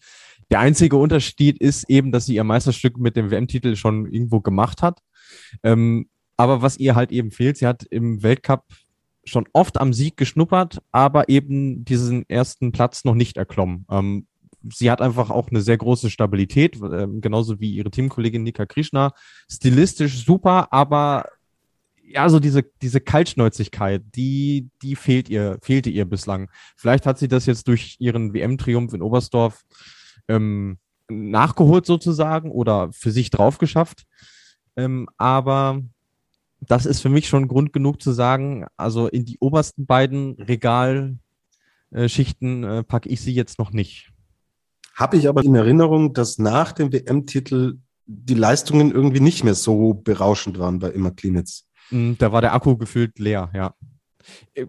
Der 0.51 0.61
einzige 0.61 0.97
Unterschied 0.97 1.59
ist 1.59 1.89
eben, 1.89 2.13
dass 2.13 2.27
sie 2.27 2.35
ihr 2.35 2.45
Meisterstück 2.45 2.99
mit 2.99 3.17
dem 3.17 3.31
WM-Titel 3.31 3.77
schon 3.77 4.07
irgendwo 4.07 4.41
gemacht 4.41 4.83
hat. 4.83 5.01
Ähm, 5.63 6.09
aber 6.37 6.63
was 6.63 6.79
ihr 6.79 6.95
halt 6.97 7.13
eben 7.13 7.31
fehlt, 7.31 7.57
sie 7.57 7.67
hat 7.67 7.85
im 7.85 8.23
Weltcup 8.23 8.65
schon 9.25 9.47
oft 9.53 9.81
am 9.81 9.93
Sieg 9.93 10.17
geschnuppert, 10.17 10.83
aber 10.93 11.29
eben 11.29 11.85
diesen 11.85 12.29
ersten 12.29 12.73
Platz 12.73 13.05
noch 13.05 13.15
nicht 13.15 13.37
erklommen. 13.37 13.87
Ähm, 13.91 14.27
sie 14.73 14.91
hat 14.91 15.01
einfach 15.01 15.31
auch 15.31 15.51
eine 15.51 15.61
sehr 15.61 15.77
große 15.77 16.11
Stabilität, 16.11 16.81
äh, 16.83 17.07
genauso 17.21 17.61
wie 17.61 17.73
ihre 17.73 17.91
Teamkollegin 17.91 18.43
Nika 18.43 18.67
Krishna. 18.67 19.13
Stilistisch 19.49 20.25
super, 20.25 20.73
aber 20.73 21.27
ja, 22.07 22.29
so 22.29 22.39
diese, 22.39 22.63
diese 22.83 23.01
Kaltschnäuzigkeit, 23.01 24.03
die, 24.15 24.69
die 24.83 24.95
fehlt 24.95 25.29
ihr, 25.29 25.59
fehlte 25.63 25.91
ihr 25.91 26.05
bislang. 26.05 26.51
Vielleicht 26.77 27.07
hat 27.07 27.19
sie 27.19 27.29
das 27.29 27.47
jetzt 27.47 27.67
durch 27.67 27.97
ihren 27.99 28.35
WM-Triumph 28.35 28.93
in 28.93 29.03
Oberstdorf 29.03 29.65
ähm, 30.29 30.79
nachgeholt 31.09 31.87
sozusagen 31.87 32.51
oder 32.51 32.93
für 32.93 33.11
sich 33.11 33.31
drauf 33.31 33.59
geschafft. 33.59 34.05
Ähm, 34.77 35.09
aber 35.17 35.83
das 36.61 36.87
ist 36.87 37.01
für 37.01 37.09
mich 37.09 37.29
schon 37.29 37.49
Grund 37.49 37.73
genug 37.73 38.03
zu 38.03 38.13
sagen, 38.13 38.67
also 38.77 39.09
in 39.09 39.25
die 39.25 39.39
obersten 39.41 39.87
beiden 39.87 40.35
Regalschichten 40.35 42.65
äh, 42.65 42.85
packe 42.85 43.09
ich 43.09 43.21
sie 43.21 43.35
jetzt 43.35 43.59
noch 43.59 43.73
nicht. 43.73 44.14
Habe 44.95 45.17
ich 45.17 45.29
aber 45.29 45.43
in 45.43 45.55
Erinnerung, 45.55 46.13
dass 46.13 46.39
nach 46.39 46.73
dem 46.73 46.93
WM-Titel 46.93 47.79
die 48.07 48.35
Leistungen 48.35 48.93
irgendwie 48.93 49.21
nicht 49.21 49.45
mehr 49.45 49.55
so 49.55 49.95
berauschend 49.95 50.59
waren 50.59 50.79
bei 50.79 50.91
Emma 50.91 51.11
Klinitz. 51.11 51.67
Mm, 51.91 52.13
da 52.19 52.33
war 52.33 52.41
der 52.41 52.55
Akku 52.55 52.77
gefühlt 52.77 53.19
leer, 53.19 53.51
ja. 53.55 53.75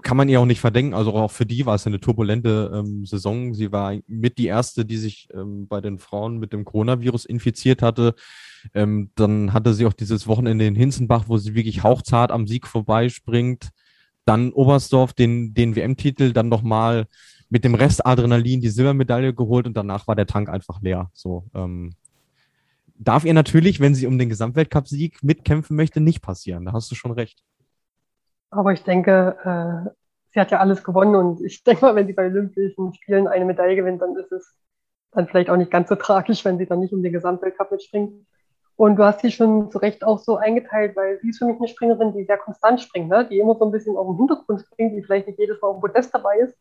Kann 0.01 0.17
man 0.17 0.28
ihr 0.28 0.41
auch 0.41 0.45
nicht 0.45 0.59
verdenken. 0.59 0.93
Also 0.93 1.13
auch 1.13 1.32
für 1.32 1.45
die 1.45 1.65
war 1.65 1.76
es 1.76 1.88
eine 1.88 2.01
turbulente 2.01 2.71
ähm, 2.73 3.05
Saison. 3.05 3.53
Sie 3.53 3.71
war 3.71 3.95
mit 4.07 4.38
die 4.38 4.47
erste, 4.47 4.84
die 4.84 4.97
sich 4.97 5.30
ähm, 5.34 5.67
bei 5.67 5.80
den 5.80 5.97
Frauen 5.97 6.39
mit 6.39 6.51
dem 6.51 6.65
Coronavirus 6.65 7.26
infiziert 7.26 7.82
hatte. 7.82 8.15
Ähm, 8.73 9.11
dann 9.15 9.53
hatte 9.53 9.73
sie 9.73 9.86
auch 9.86 9.93
dieses 9.93 10.28
Wochenende 10.28 10.65
in 10.65 10.76
Hinzenbach, 10.76 11.26
wo 11.28 11.38
sie 11.38 11.55
wirklich 11.55 11.84
hauchzart 11.84 12.32
am 12.32 12.47
Sieg 12.47 12.67
vorbeispringt. 12.67 13.69
Dann 14.26 14.51
Oberstdorf 14.51 15.13
den, 15.13 15.53
den 15.53 15.76
WM-Titel, 15.76 16.34
dann 16.34 16.49
nochmal 16.49 17.07
mit 17.49 17.63
dem 17.63 17.75
Rest 17.75 18.05
Adrenalin 18.05 18.61
die 18.61 18.69
Silbermedaille 18.69 19.33
geholt 19.33 19.67
und 19.67 19.77
danach 19.77 20.07
war 20.07 20.15
der 20.15 20.27
Tank 20.27 20.49
einfach 20.49 20.81
leer. 20.81 21.09
So, 21.13 21.45
ähm, 21.53 21.93
darf 22.97 23.25
ihr 23.25 23.33
natürlich, 23.33 23.79
wenn 23.79 23.95
sie 23.95 24.07
um 24.07 24.17
den 24.17 24.29
Gesamtweltcup-Sieg 24.29 25.23
mitkämpfen 25.23 25.75
möchte, 25.75 26.01
nicht 26.01 26.21
passieren. 26.21 26.65
Da 26.65 26.73
hast 26.73 26.89
du 26.91 26.95
schon 26.95 27.11
recht. 27.11 27.43
Aber 28.49 28.73
ich 28.73 28.83
denke, 28.83 29.35
äh, 29.43 29.89
sie 30.33 30.39
hat 30.39 30.51
ja 30.51 30.59
alles 30.59 30.83
gewonnen 30.83 31.15
und 31.15 31.41
ich 31.41 31.63
denke 31.63 31.85
mal, 31.85 31.95
wenn 31.95 32.07
sie 32.07 32.13
bei 32.13 32.25
Olympischen 32.25 32.93
Spielen 32.93 33.27
eine 33.27 33.45
Medaille 33.45 33.75
gewinnt, 33.75 34.01
dann 34.01 34.15
ist 34.15 34.31
es 34.31 34.55
dann 35.11 35.27
vielleicht 35.27 35.49
auch 35.49 35.57
nicht 35.57 35.71
ganz 35.71 35.89
so 35.89 35.95
tragisch, 35.95 36.43
wenn 36.45 36.57
sie 36.57 36.65
dann 36.65 36.79
nicht 36.79 36.93
um 36.93 37.01
den 37.01 37.13
Gesamtweltcup 37.13 37.71
mitspringt. 37.71 38.25
Und 38.75 38.97
du 38.97 39.05
hast 39.05 39.21
sie 39.21 39.31
schon 39.31 39.71
zu 39.71 39.77
Recht 39.77 40.03
auch 40.03 40.19
so 40.19 40.35
eingeteilt, 40.35 40.97
weil 40.97 41.19
sie 41.21 41.29
ist 41.29 41.37
für 41.37 41.45
mich 41.45 41.57
eine 41.57 41.69
Springerin, 41.69 42.13
die 42.13 42.25
sehr 42.25 42.37
konstant 42.37 42.81
springt, 42.81 43.07
ne? 43.07 43.25
die 43.29 43.39
immer 43.39 43.55
so 43.55 43.65
ein 43.65 43.71
bisschen 43.71 43.95
auf 43.95 44.07
dem 44.07 44.17
Hintergrund 44.17 44.61
springt, 44.61 44.97
die 44.97 45.03
vielleicht 45.03 45.27
nicht 45.27 45.39
jedes 45.39 45.61
Mal 45.61 45.69
auf 45.69 45.77
dem 45.77 45.81
Podest 45.81 46.13
dabei 46.13 46.39
ist, 46.39 46.53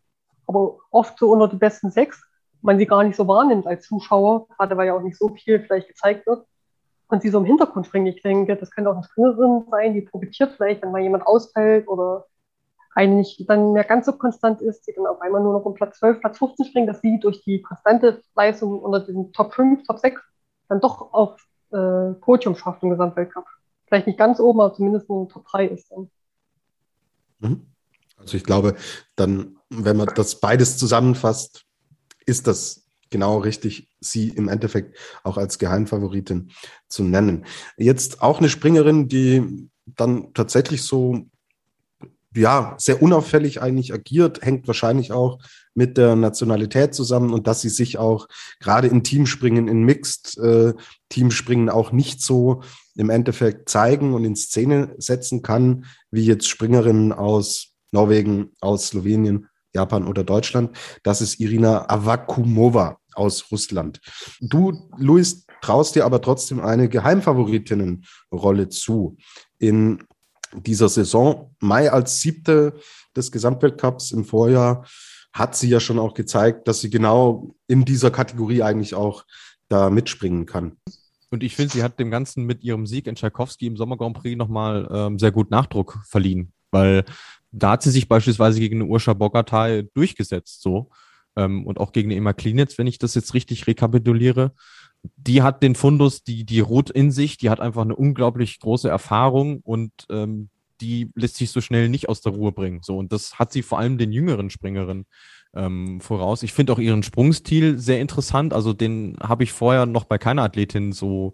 aber 0.46 0.78
oft 0.90 1.18
so 1.18 1.30
unter 1.30 1.48
die 1.48 1.56
besten 1.56 1.90
sechs, 1.90 2.22
man 2.62 2.78
sie 2.78 2.86
gar 2.86 3.04
nicht 3.04 3.16
so 3.16 3.28
wahrnimmt 3.28 3.66
als 3.66 3.86
Zuschauer, 3.86 4.48
gerade 4.48 4.76
weil 4.76 4.86
ja 4.86 4.94
auch 4.94 5.02
nicht 5.02 5.18
so 5.18 5.28
viel 5.28 5.60
vielleicht 5.60 5.88
gezeigt 5.88 6.26
wird. 6.26 6.46
Und 7.08 7.22
sie 7.22 7.28
so 7.28 7.38
im 7.38 7.44
Hintergrund 7.44 7.86
springen. 7.86 8.06
Ich 8.06 8.22
denke, 8.22 8.56
das 8.56 8.70
könnte 8.70 8.90
auch 8.90 8.94
eine 8.94 9.04
Springerin 9.04 9.66
sein, 9.70 9.92
die 9.92 10.00
profitiert 10.00 10.54
vielleicht, 10.56 10.82
wenn 10.82 10.90
mal 10.90 11.02
jemand 11.02 11.26
ausfällt 11.26 11.86
oder 11.86 12.26
eigentlich 12.94 13.44
dann 13.46 13.72
mehr 13.72 13.84
ganz 13.84 14.06
so 14.06 14.12
konstant 14.12 14.62
ist, 14.62 14.86
die 14.86 14.92
dann 14.94 15.06
auf 15.06 15.20
einmal 15.20 15.42
nur 15.42 15.52
noch 15.52 15.64
um 15.64 15.74
Platz 15.74 15.98
12, 15.98 16.20
Platz 16.20 16.38
15 16.38 16.66
springen, 16.66 16.86
dass 16.86 17.00
sie 17.00 17.18
durch 17.18 17.42
die 17.42 17.60
konstante 17.60 18.22
Leistung 18.34 18.80
unter 18.80 19.00
den 19.00 19.32
Top 19.32 19.52
5, 19.52 19.84
Top 19.86 19.98
6 19.98 20.20
dann 20.68 20.80
doch 20.80 21.12
auf 21.12 21.36
äh, 21.72 22.14
Podium 22.20 22.56
schafft 22.56 22.82
im 22.82 22.90
Gesamtweltcup. 22.90 23.44
Vielleicht 23.86 24.06
nicht 24.06 24.18
ganz 24.18 24.40
oben, 24.40 24.60
aber 24.60 24.74
zumindest 24.74 25.08
nur 25.08 25.28
Top 25.28 25.44
3 25.46 25.66
ist 25.66 25.90
dann. 25.90 26.10
Mhm. 27.40 27.66
Also 28.16 28.36
ich 28.36 28.44
glaube, 28.44 28.76
dann, 29.16 29.58
wenn 29.76 29.96
man 29.96 30.10
das 30.14 30.40
beides 30.40 30.76
zusammenfasst, 30.76 31.64
ist 32.26 32.46
das 32.46 32.84
genau 33.10 33.38
richtig, 33.38 33.88
sie 34.00 34.30
im 34.30 34.48
Endeffekt 34.48 34.96
auch 35.22 35.36
als 35.36 35.58
Geheimfavoritin 35.58 36.50
zu 36.88 37.04
nennen. 37.04 37.44
Jetzt 37.76 38.22
auch 38.22 38.38
eine 38.38 38.48
Springerin, 38.48 39.08
die 39.08 39.68
dann 39.86 40.32
tatsächlich 40.34 40.82
so 40.82 41.26
ja, 42.36 42.74
sehr 42.78 43.00
unauffällig 43.00 43.62
eigentlich 43.62 43.92
agiert, 43.92 44.42
hängt 44.42 44.66
wahrscheinlich 44.66 45.12
auch 45.12 45.38
mit 45.74 45.96
der 45.96 46.16
Nationalität 46.16 46.94
zusammen 46.94 47.32
und 47.32 47.46
dass 47.46 47.60
sie 47.60 47.68
sich 47.68 47.98
auch 47.98 48.26
gerade 48.58 48.88
im 48.88 49.04
Teamspringen, 49.04 49.68
in 49.68 49.84
Mixed 49.84 50.36
äh, 50.38 50.74
auch 51.70 51.92
nicht 51.92 52.20
so 52.20 52.62
im 52.96 53.10
Endeffekt 53.10 53.68
zeigen 53.68 54.14
und 54.14 54.24
in 54.24 54.34
Szene 54.34 54.94
setzen 54.98 55.42
kann, 55.42 55.84
wie 56.10 56.24
jetzt 56.24 56.48
Springerinnen 56.48 57.12
aus 57.12 57.74
Norwegen, 57.92 58.50
aus 58.60 58.88
Slowenien, 58.88 59.46
Japan 59.74 60.06
oder 60.06 60.24
Deutschland. 60.24 60.76
Das 61.02 61.20
ist 61.20 61.40
Irina 61.40 61.88
Avakumova 61.90 62.98
aus 63.14 63.50
Russland. 63.50 64.00
Du, 64.40 64.88
Luis, 64.96 65.46
traust 65.60 65.94
dir 65.94 66.04
aber 66.04 66.20
trotzdem 66.20 66.60
eine 66.60 66.88
Geheimfavoritinnenrolle 66.88 68.68
zu. 68.68 69.16
In 69.58 70.04
dieser 70.52 70.88
Saison, 70.88 71.54
Mai 71.60 71.90
als 71.90 72.20
siebte 72.20 72.74
des 73.16 73.32
Gesamtweltcups 73.32 74.12
im 74.12 74.24
Vorjahr, 74.24 74.86
hat 75.32 75.56
sie 75.56 75.68
ja 75.68 75.80
schon 75.80 75.98
auch 75.98 76.14
gezeigt, 76.14 76.68
dass 76.68 76.80
sie 76.80 76.90
genau 76.90 77.54
in 77.66 77.84
dieser 77.84 78.12
Kategorie 78.12 78.62
eigentlich 78.62 78.94
auch 78.94 79.24
da 79.68 79.90
mitspringen 79.90 80.46
kann. 80.46 80.76
Und 81.30 81.42
ich 81.42 81.56
finde, 81.56 81.72
sie 81.72 81.82
hat 81.82 81.98
dem 81.98 82.12
Ganzen 82.12 82.44
mit 82.44 82.62
ihrem 82.62 82.86
Sieg 82.86 83.08
in 83.08 83.16
Tchaikovsky 83.16 83.66
im 83.66 83.76
Sommer 83.76 83.96
Grand 83.96 84.16
Prix 84.16 84.36
nochmal 84.36 84.88
ähm, 84.92 85.18
sehr 85.18 85.32
gut 85.32 85.50
Nachdruck 85.50 85.98
verliehen, 86.06 86.52
weil 86.70 87.04
da 87.54 87.72
hat 87.72 87.82
sie 87.82 87.90
sich 87.90 88.08
beispielsweise 88.08 88.60
gegen 88.60 88.80
eine 88.80 88.90
Urscha 88.90 89.14
Bogatay 89.14 89.84
durchgesetzt, 89.94 90.62
so. 90.62 90.90
Ähm, 91.36 91.66
und 91.66 91.78
auch 91.78 91.92
gegen 91.92 92.10
eine 92.10 92.18
Emma 92.18 92.32
Klinitz, 92.32 92.78
wenn 92.78 92.86
ich 92.86 92.98
das 92.98 93.14
jetzt 93.14 93.34
richtig 93.34 93.66
rekapituliere. 93.66 94.52
Die 95.16 95.42
hat 95.42 95.62
den 95.62 95.74
Fundus, 95.74 96.24
die, 96.24 96.44
die 96.44 96.60
ruht 96.60 96.90
in 96.90 97.10
sich, 97.10 97.36
die 97.36 97.50
hat 97.50 97.60
einfach 97.60 97.82
eine 97.82 97.96
unglaublich 97.96 98.58
große 98.60 98.88
Erfahrung 98.88 99.60
und 99.60 99.92
ähm, 100.10 100.48
die 100.80 101.10
lässt 101.14 101.36
sich 101.36 101.50
so 101.50 101.60
schnell 101.60 101.88
nicht 101.88 102.08
aus 102.08 102.20
der 102.20 102.32
Ruhe 102.32 102.52
bringen. 102.52 102.80
So, 102.82 102.98
und 102.98 103.12
das 103.12 103.38
hat 103.38 103.52
sie 103.52 103.62
vor 103.62 103.78
allem 103.78 103.98
den 103.98 104.12
jüngeren 104.12 104.50
Springerinnen 104.50 105.06
ähm, 105.54 106.00
voraus. 106.00 106.42
Ich 106.42 106.52
finde 106.52 106.72
auch 106.72 106.78
ihren 106.78 107.02
Sprungstil 107.02 107.78
sehr 107.78 108.00
interessant. 108.00 108.52
Also 108.52 108.72
den 108.72 109.16
habe 109.22 109.44
ich 109.44 109.52
vorher 109.52 109.86
noch 109.86 110.04
bei 110.04 110.18
keiner 110.18 110.42
Athletin 110.42 110.92
so 110.92 111.32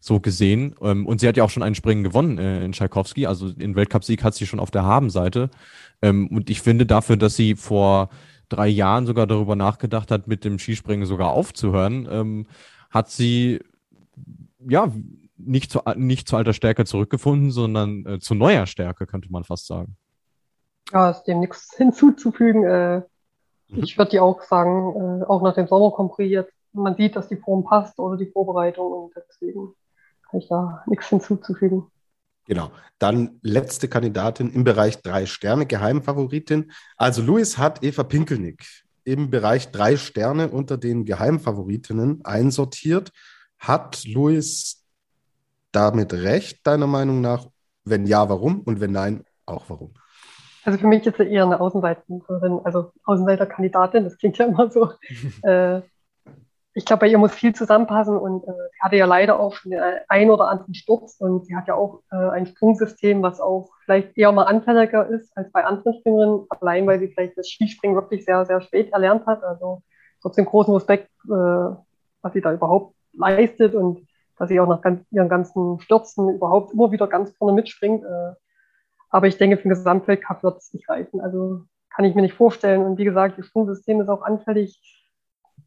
so 0.00 0.20
gesehen. 0.20 0.74
Ähm, 0.80 1.06
und 1.06 1.20
sie 1.20 1.28
hat 1.28 1.36
ja 1.36 1.44
auch 1.44 1.50
schon 1.50 1.62
einen 1.62 1.74
Springen 1.74 2.04
gewonnen 2.04 2.38
äh, 2.38 2.64
in 2.64 2.72
Tchaikovsky. 2.72 3.26
Also 3.26 3.48
in 3.58 3.74
Weltcupsieg 3.76 4.24
hat 4.24 4.34
sie 4.34 4.46
schon 4.46 4.60
auf 4.60 4.70
der 4.70 4.84
Habenseite. 4.84 5.50
Ähm, 6.02 6.28
und 6.28 6.50
ich 6.50 6.60
finde 6.62 6.86
dafür, 6.86 7.16
dass 7.16 7.36
sie 7.36 7.54
vor 7.54 8.10
drei 8.48 8.68
Jahren 8.68 9.06
sogar 9.06 9.26
darüber 9.26 9.56
nachgedacht 9.56 10.10
hat, 10.10 10.26
mit 10.26 10.44
dem 10.44 10.58
Skispringen 10.58 11.06
sogar 11.06 11.30
aufzuhören, 11.30 12.08
ähm, 12.10 12.46
hat 12.90 13.10
sie 13.10 13.60
ja 14.66 14.92
nicht 15.36 15.70
zu, 15.70 15.80
nicht 15.96 16.28
zu 16.28 16.36
alter 16.36 16.52
Stärke 16.52 16.84
zurückgefunden, 16.84 17.50
sondern 17.50 18.06
äh, 18.06 18.18
zu 18.18 18.34
neuer 18.34 18.66
Stärke, 18.66 19.06
könnte 19.06 19.30
man 19.30 19.44
fast 19.44 19.66
sagen. 19.66 19.96
Ja, 20.92 21.10
ist 21.10 21.24
dem 21.24 21.40
nichts 21.40 21.72
hinzuzufügen. 21.76 22.64
Äh, 22.64 23.02
mhm. 23.68 23.82
Ich 23.84 23.96
würde 23.98 24.12
dir 24.12 24.24
auch 24.24 24.42
sagen, 24.42 25.22
äh, 25.22 25.24
auch 25.24 25.42
nach 25.42 25.54
dem 25.54 25.68
Sommer 25.68 25.92
jetzt, 26.18 26.52
man 26.72 26.96
sieht, 26.96 27.16
dass 27.16 27.28
die 27.28 27.36
Form 27.36 27.64
passt 27.64 27.98
oder 27.98 28.16
die 28.16 28.30
Vorbereitung 28.30 28.92
und 28.92 29.12
deswegen 29.16 29.74
kann 30.30 30.40
ich 30.40 30.48
da 30.48 30.82
nichts 30.86 31.08
hinzuzufügen. 31.08 31.86
Genau. 32.46 32.70
Dann 32.98 33.38
letzte 33.42 33.88
Kandidatin 33.88 34.50
im 34.50 34.64
Bereich 34.64 35.02
drei 35.02 35.26
Sterne, 35.26 35.66
Geheimfavoritin. 35.66 36.72
Also 36.96 37.22
Luis 37.22 37.58
hat 37.58 37.84
Eva 37.84 38.02
Pinkelnick 38.02 38.64
im 39.04 39.30
Bereich 39.30 39.70
drei 39.70 39.96
Sterne 39.96 40.48
unter 40.48 40.76
den 40.76 41.04
Geheimfavoritinnen 41.04 42.24
einsortiert. 42.24 43.12
Hat 43.58 44.04
Luis 44.04 44.84
damit 45.72 46.12
recht, 46.12 46.66
deiner 46.66 46.86
Meinung 46.86 47.20
nach? 47.20 47.46
Wenn 47.84 48.06
ja, 48.06 48.28
warum? 48.28 48.60
Und 48.60 48.80
wenn 48.80 48.92
nein, 48.92 49.24
auch 49.46 49.64
warum? 49.68 49.94
Also 50.64 50.78
für 50.78 50.86
mich 50.86 51.06
ist 51.06 51.16
sie 51.16 51.24
eher 51.24 51.44
eine 51.44 51.60
Außenseiterin, 51.60 52.60
also 52.64 52.92
Außenseiterkandidatin, 53.04 54.04
das 54.04 54.18
klingt 54.18 54.36
ja 54.38 54.46
immer 54.46 54.70
so. 54.70 54.92
äh, 55.42 55.80
ich 56.74 56.84
glaube, 56.84 57.00
bei 57.00 57.08
ihr 57.08 57.18
muss 57.18 57.34
viel 57.34 57.54
zusammenpassen 57.54 58.16
und 58.16 58.44
äh, 58.44 58.52
sie 58.72 58.80
hatte 58.80 58.96
ja 58.96 59.06
leider 59.06 59.40
auch 59.40 59.54
schon 59.54 59.72
den 59.72 59.80
ein 60.08 60.30
oder 60.30 60.48
anderen 60.48 60.74
Sturz 60.74 61.16
und 61.18 61.46
sie 61.46 61.56
hat 61.56 61.66
ja 61.66 61.74
auch 61.74 62.02
äh, 62.12 62.16
ein 62.16 62.46
Sprungsystem, 62.46 63.22
was 63.22 63.40
auch 63.40 63.70
vielleicht 63.84 64.16
eher 64.16 64.32
mal 64.32 64.44
anfälliger 64.44 65.06
ist 65.08 65.36
als 65.36 65.50
bei 65.50 65.64
anderen 65.64 65.98
Springerinnen, 65.98 66.46
allein 66.50 66.86
weil 66.86 67.00
sie 67.00 67.08
vielleicht 67.08 67.36
das 67.36 67.48
Skispringen 67.48 67.96
wirklich 67.96 68.24
sehr, 68.24 68.44
sehr 68.46 68.60
spät 68.60 68.92
erlernt 68.92 69.26
hat. 69.26 69.42
Also 69.42 69.82
trotzdem 70.22 70.44
großen 70.44 70.72
Respekt, 70.74 71.10
äh, 71.24 71.30
was 71.30 72.32
sie 72.32 72.40
da 72.40 72.52
überhaupt 72.52 72.94
leistet 73.12 73.74
und 73.74 74.06
dass 74.38 74.48
sie 74.48 74.60
auch 74.60 74.68
nach 74.68 74.82
ganz, 74.82 75.04
ihren 75.10 75.28
ganzen 75.28 75.80
Stürzen 75.80 76.28
überhaupt 76.28 76.72
immer 76.72 76.92
wieder 76.92 77.08
ganz 77.08 77.34
vorne 77.36 77.54
mitspringt. 77.54 78.04
Äh, 78.04 78.34
aber 79.10 79.26
ich 79.26 79.38
denke, 79.38 79.56
für 79.56 79.64
den 79.64 79.70
Gesamtweltcup 79.70 80.42
wird 80.42 80.58
es 80.58 80.72
nicht 80.72 80.88
reichen. 80.88 81.20
Also 81.20 81.62
kann 81.90 82.04
ich 82.04 82.14
mir 82.14 82.22
nicht 82.22 82.34
vorstellen. 82.34 82.84
Und 82.84 82.98
wie 82.98 83.04
gesagt, 83.04 83.38
das 83.38 83.46
Sprungsystem 83.46 84.00
ist 84.00 84.08
auch 84.08 84.22
anfällig 84.22 84.97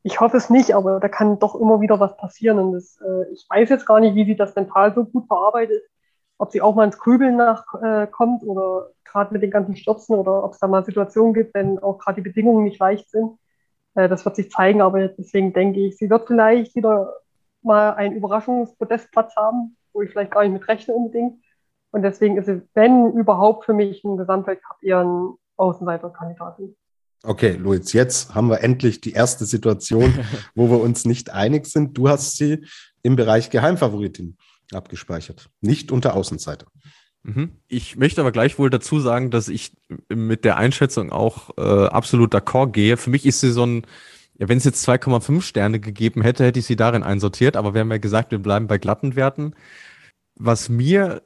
ich 0.03 0.19
hoffe 0.19 0.37
es 0.37 0.49
nicht, 0.49 0.73
aber 0.75 0.99
da 0.99 1.09
kann 1.09 1.39
doch 1.39 1.55
immer 1.55 1.81
wieder 1.81 1.99
was 1.99 2.17
passieren. 2.17 2.59
Und 2.59 2.73
das, 2.73 2.99
äh, 3.01 3.31
ich 3.31 3.45
weiß 3.49 3.69
jetzt 3.69 3.85
gar 3.85 3.99
nicht, 3.99 4.15
wie 4.15 4.25
sie 4.25 4.35
das 4.35 4.55
mental 4.55 4.93
so 4.93 5.05
gut 5.05 5.27
verarbeitet, 5.27 5.83
ob 6.37 6.51
sie 6.51 6.61
auch 6.61 6.75
mal 6.75 6.85
ins 6.85 6.97
Grübeln 6.97 7.37
nachkommt 7.37 8.43
äh, 8.43 8.45
oder 8.45 8.89
gerade 9.03 9.33
mit 9.33 9.43
den 9.43 9.51
ganzen 9.51 9.75
Stürzen 9.75 10.15
oder 10.15 10.43
ob 10.43 10.53
es 10.53 10.59
da 10.59 10.67
mal 10.67 10.83
Situationen 10.85 11.33
gibt, 11.33 11.53
wenn 11.53 11.79
auch 11.79 11.99
gerade 11.99 12.21
die 12.21 12.27
Bedingungen 12.27 12.63
nicht 12.63 12.79
leicht 12.79 13.09
sind. 13.11 13.37
Äh, 13.95 14.09
das 14.09 14.25
wird 14.25 14.35
sich 14.35 14.51
zeigen, 14.51 14.81
aber 14.81 15.07
deswegen 15.07 15.53
denke 15.53 15.79
ich, 15.81 15.97
sie 15.97 16.09
wird 16.09 16.27
vielleicht 16.27 16.75
wieder 16.75 17.13
mal 17.61 17.93
einen 17.93 18.15
Überraschungspodestplatz 18.15 19.35
haben, 19.35 19.77
wo 19.93 20.01
ich 20.01 20.11
vielleicht 20.11 20.31
gar 20.31 20.41
nicht 20.43 20.53
mit 20.53 20.67
rechne 20.67 20.95
unbedingt. 20.95 21.43
Und 21.91 22.03
deswegen 22.03 22.37
ist 22.37 22.45
sie, 22.45 22.61
wenn 22.73 23.11
überhaupt, 23.13 23.65
für 23.65 23.73
mich 23.73 24.03
ein 24.03 24.17
Gesamtweltcup 24.17 24.77
eher 24.81 25.01
ein 25.01 25.33
Außenseiterkandidatin. 25.57 26.75
Okay, 27.23 27.51
Luis, 27.51 27.93
jetzt 27.93 28.33
haben 28.33 28.49
wir 28.49 28.61
endlich 28.61 28.99
die 28.99 29.11
erste 29.11 29.45
Situation, 29.45 30.13
wo 30.55 30.69
wir 30.69 30.79
uns 30.79 31.05
nicht 31.05 31.29
einig 31.29 31.67
sind. 31.67 31.97
Du 31.97 32.09
hast 32.09 32.37
sie 32.37 32.65
im 33.03 33.15
Bereich 33.15 33.49
Geheimfavoritin 33.49 34.37
abgespeichert, 34.73 35.49
nicht 35.59 35.91
unter 35.91 36.15
Außenseiter. 36.15 36.67
Mhm. 37.23 37.51
Ich 37.67 37.97
möchte 37.97 38.21
aber 38.21 38.31
gleichwohl 38.31 38.69
dazu 38.69 38.99
sagen, 38.99 39.29
dass 39.29 39.47
ich 39.47 39.73
mit 40.09 40.43
der 40.43 40.57
Einschätzung 40.57 41.11
auch 41.11 41.51
äh, 41.57 41.61
absolut 41.61 42.33
d'accord 42.33 42.71
gehe. 42.71 42.97
Für 42.97 43.11
mich 43.11 43.25
ist 43.25 43.41
sie 43.41 43.51
so 43.51 43.65
ein, 43.65 43.85
ja, 44.39 44.49
wenn 44.49 44.57
es 44.57 44.63
jetzt 44.63 44.87
2,5 44.87 45.41
Sterne 45.41 45.79
gegeben 45.79 46.23
hätte, 46.23 46.43
hätte 46.43 46.59
ich 46.59 46.65
sie 46.65 46.75
darin 46.75 47.03
einsortiert, 47.03 47.55
aber 47.55 47.75
wir 47.75 47.81
haben 47.81 47.91
ja 47.91 47.97
gesagt, 47.97 48.31
wir 48.31 48.39
bleiben 48.39 48.67
bei 48.67 48.79
glatten 48.79 49.15
Werten. 49.15 49.53
Was 50.35 50.69
mir 50.69 51.21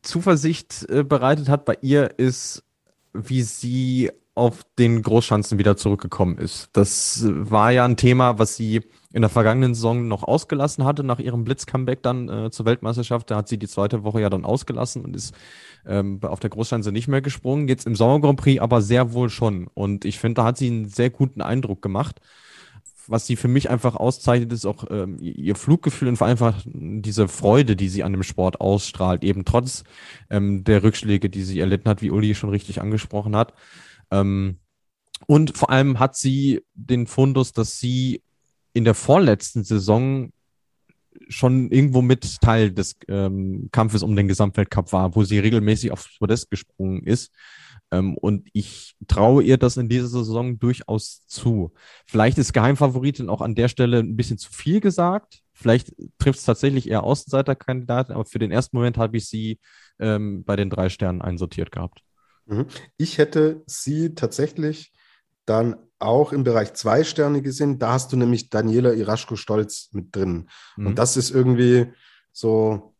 Zuversicht 0.00 0.86
äh, 0.88 1.02
bereitet 1.02 1.50
hat 1.50 1.66
bei 1.66 1.76
ihr, 1.82 2.18
ist, 2.18 2.64
wie 3.12 3.42
sie 3.42 4.10
auf 4.34 4.64
den 4.78 5.02
Großschanzen 5.02 5.58
wieder 5.58 5.76
zurückgekommen 5.76 6.38
ist. 6.38 6.68
Das 6.72 7.24
war 7.28 7.70
ja 7.70 7.84
ein 7.84 7.96
Thema, 7.96 8.38
was 8.38 8.56
sie 8.56 8.82
in 9.12 9.22
der 9.22 9.30
vergangenen 9.30 9.74
Saison 9.74 10.08
noch 10.08 10.24
ausgelassen 10.24 10.84
hatte, 10.84 11.04
nach 11.04 11.20
ihrem 11.20 11.44
Blitz-Comeback 11.44 12.02
dann 12.02 12.28
äh, 12.28 12.50
zur 12.50 12.66
Weltmeisterschaft. 12.66 13.30
Da 13.30 13.36
hat 13.36 13.48
sie 13.48 13.58
die 13.58 13.68
zweite 13.68 14.02
Woche 14.02 14.20
ja 14.20 14.30
dann 14.30 14.44
ausgelassen 14.44 15.04
und 15.04 15.14
ist 15.14 15.34
ähm, 15.86 16.18
auf 16.22 16.40
der 16.40 16.50
Großschanze 16.50 16.90
nicht 16.90 17.06
mehr 17.06 17.22
gesprungen. 17.22 17.68
Jetzt 17.68 17.86
im 17.86 17.94
Sommer 17.94 18.20
Grand 18.20 18.40
Prix 18.40 18.60
aber 18.60 18.82
sehr 18.82 19.12
wohl 19.12 19.30
schon. 19.30 19.68
Und 19.72 20.04
ich 20.04 20.18
finde, 20.18 20.40
da 20.40 20.44
hat 20.46 20.58
sie 20.58 20.66
einen 20.66 20.88
sehr 20.88 21.10
guten 21.10 21.40
Eindruck 21.40 21.80
gemacht. 21.80 22.20
Was 23.06 23.26
sie 23.26 23.36
für 23.36 23.48
mich 23.48 23.70
einfach 23.70 23.94
auszeichnet, 23.94 24.52
ist 24.52 24.66
auch 24.66 24.84
ähm, 24.90 25.18
ihr 25.20 25.54
Fluggefühl 25.54 26.08
und 26.08 26.16
vor 26.16 26.26
allem 26.26 26.32
einfach 26.32 26.62
diese 26.64 27.28
Freude, 27.28 27.76
die 27.76 27.90
sie 27.90 28.02
an 28.02 28.12
dem 28.12 28.22
Sport 28.22 28.60
ausstrahlt, 28.60 29.22
eben 29.22 29.44
trotz 29.44 29.84
ähm, 30.30 30.64
der 30.64 30.82
Rückschläge, 30.82 31.30
die 31.30 31.42
sie 31.42 31.60
erlitten 31.60 31.88
hat, 31.88 32.02
wie 32.02 32.10
Uli 32.10 32.34
schon 32.34 32.50
richtig 32.50 32.80
angesprochen 32.80 33.36
hat. 33.36 33.52
Ähm, 34.10 34.58
und 35.26 35.56
vor 35.56 35.70
allem 35.70 35.98
hat 35.98 36.16
sie 36.16 36.62
den 36.74 37.06
Fundus, 37.06 37.52
dass 37.52 37.78
sie 37.78 38.22
in 38.72 38.84
der 38.84 38.94
vorletzten 38.94 39.64
Saison 39.64 40.30
schon 41.28 41.70
irgendwo 41.70 42.02
mit 42.02 42.40
Teil 42.40 42.72
des 42.72 42.96
ähm, 43.08 43.68
Kampfes 43.72 44.02
um 44.02 44.16
den 44.16 44.28
Gesamtweltcup 44.28 44.92
war, 44.92 45.14
wo 45.14 45.22
sie 45.24 45.38
regelmäßig 45.38 45.92
aufs 45.92 46.18
Podest 46.18 46.50
gesprungen 46.50 47.04
ist. 47.04 47.32
Ähm, 47.90 48.16
und 48.16 48.48
ich 48.52 48.96
traue 49.06 49.42
ihr 49.42 49.56
das 49.56 49.76
in 49.76 49.88
dieser 49.88 50.08
Saison 50.08 50.58
durchaus 50.58 51.26
zu. 51.26 51.72
Vielleicht 52.06 52.38
ist 52.38 52.52
Geheimfavoritin 52.52 53.28
auch 53.28 53.40
an 53.40 53.54
der 53.54 53.68
Stelle 53.68 54.00
ein 54.00 54.16
bisschen 54.16 54.38
zu 54.38 54.52
viel 54.52 54.80
gesagt. 54.80 55.40
Vielleicht 55.52 55.94
trifft 56.18 56.40
es 56.40 56.44
tatsächlich 56.44 56.88
eher 56.90 57.04
Außenseiterkandidaten, 57.04 58.14
aber 58.14 58.24
für 58.24 58.40
den 58.40 58.50
ersten 58.50 58.76
Moment 58.76 58.98
habe 58.98 59.16
ich 59.16 59.28
sie 59.28 59.60
ähm, 60.00 60.44
bei 60.44 60.56
den 60.56 60.70
drei 60.70 60.88
Sternen 60.88 61.22
einsortiert 61.22 61.70
gehabt. 61.70 62.02
Mhm. 62.46 62.66
Ich 62.96 63.18
hätte 63.18 63.62
sie 63.66 64.14
tatsächlich 64.14 64.92
dann 65.46 65.76
auch 65.98 66.32
im 66.32 66.44
Bereich 66.44 66.74
zwei 66.74 67.04
Sterne 67.04 67.42
gesehen. 67.42 67.78
Da 67.78 67.92
hast 67.92 68.12
du 68.12 68.16
nämlich 68.16 68.50
Daniela 68.50 68.92
Iraschko-Stolz 68.92 69.90
mit 69.92 70.14
drin. 70.14 70.48
Mhm. 70.76 70.88
Und 70.88 70.98
das 70.98 71.16
ist 71.16 71.30
irgendwie 71.30 71.92
so, 72.32 72.94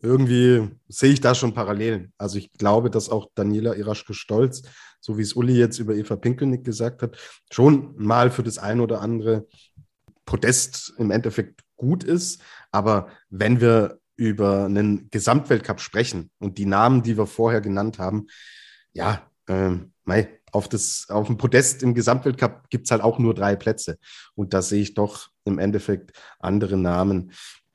irgendwie 0.00 0.70
sehe 0.88 1.12
ich 1.12 1.20
da 1.20 1.34
schon 1.34 1.54
Parallelen. 1.54 2.12
Also 2.18 2.38
ich 2.38 2.52
glaube, 2.52 2.90
dass 2.90 3.10
auch 3.10 3.28
Daniela 3.34 3.74
Iraschko-Stolz, 3.74 4.62
so 5.00 5.18
wie 5.18 5.22
es 5.22 5.34
Uli 5.34 5.54
jetzt 5.54 5.78
über 5.78 5.94
Eva 5.94 6.16
Pinkelnick 6.16 6.64
gesagt 6.64 7.02
hat, 7.02 7.16
schon 7.50 7.94
mal 7.96 8.30
für 8.30 8.42
das 8.42 8.58
ein 8.58 8.80
oder 8.80 9.00
andere 9.00 9.46
Podest 10.24 10.94
im 10.98 11.10
Endeffekt 11.10 11.60
gut 11.76 12.04
ist. 12.04 12.40
Aber 12.70 13.08
wenn 13.28 13.60
wir 13.60 13.98
über 14.16 14.64
einen 14.64 15.10
Gesamtweltcup 15.10 15.80
sprechen 15.80 16.30
und 16.38 16.58
die 16.58 16.66
Namen, 16.66 17.02
die 17.02 17.16
wir 17.16 17.26
vorher 17.26 17.60
genannt 17.60 17.98
haben, 17.98 18.26
ja, 18.92 19.28
ähm, 19.48 19.92
mei, 20.04 20.40
auf, 20.52 20.68
das, 20.68 21.06
auf 21.08 21.26
dem 21.26 21.36
Podest 21.36 21.82
im 21.82 21.94
Gesamtweltcup 21.94 22.70
gibt 22.70 22.86
es 22.86 22.90
halt 22.90 23.02
auch 23.02 23.18
nur 23.18 23.34
drei 23.34 23.56
Plätze. 23.56 23.98
Und 24.34 24.54
da 24.54 24.62
sehe 24.62 24.82
ich 24.82 24.94
doch 24.94 25.28
im 25.44 25.58
Endeffekt 25.58 26.12
andere 26.38 26.76
Namen 26.76 27.32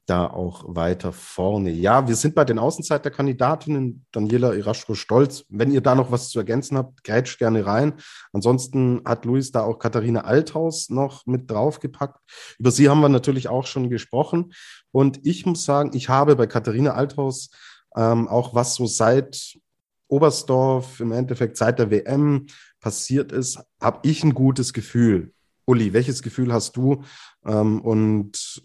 da 0.10 0.28
auch 0.28 0.64
weiter 0.68 1.12
vorne. 1.12 1.70
Ja, 1.70 2.08
wir 2.08 2.16
sind 2.16 2.36
bei 2.36 2.46
den 2.46 2.60
Außenseiterkandidatinnen. 2.60 4.06
Daniela 4.12 4.54
Iraschko-Stolz. 4.54 5.46
Wenn 5.50 5.72
ihr 5.72 5.82
da 5.82 5.96
noch 5.96 6.12
was 6.12 6.30
zu 6.30 6.40
ergänzen 6.40 6.78
habt, 6.78 7.04
grätsch 7.04 7.38
gerne 7.38 7.66
rein. 7.66 7.94
Ansonsten 8.34 9.02
hat 9.06 9.26
Luis 9.26 9.52
da 9.52 9.64
auch 9.64 9.78
Katharina 9.78 10.22
Althaus 10.22 10.90
noch 10.90 11.26
mit 11.26 11.50
draufgepackt. 11.52 12.20
Über 12.58 12.72
sie 12.72 12.90
haben 12.90 13.02
wir 13.02 13.10
natürlich 13.10 13.48
auch 13.48 13.68
schon 13.68 13.90
gesprochen. 13.90 14.54
Und 14.92 15.26
ich 15.26 15.46
muss 15.46 15.66
sagen, 15.66 15.92
ich 15.94 16.10
habe 16.10 16.36
bei 16.36 16.48
Katharina 16.48 16.94
Althaus 16.94 17.52
ähm, 17.96 18.28
auch 18.28 18.56
was 18.56 18.76
so 18.76 18.86
seit 18.86 19.58
Oberstdorf 20.08 21.00
im 21.00 21.12
Endeffekt 21.12 21.58
seit 21.58 21.80
der 21.80 21.92
WM 21.92 22.48
passiert 22.80 23.32
ist, 23.32 23.60
habe 23.80 24.00
ich 24.04 24.24
ein 24.24 24.34
gutes 24.34 24.74
Gefühl. 24.74 25.34
Uli, 25.70 25.94
welches 25.94 26.24
Gefühl 26.24 26.52
hast 26.52 26.78
du? 26.78 27.04
Ähm, 27.46 27.82
und 27.82 28.60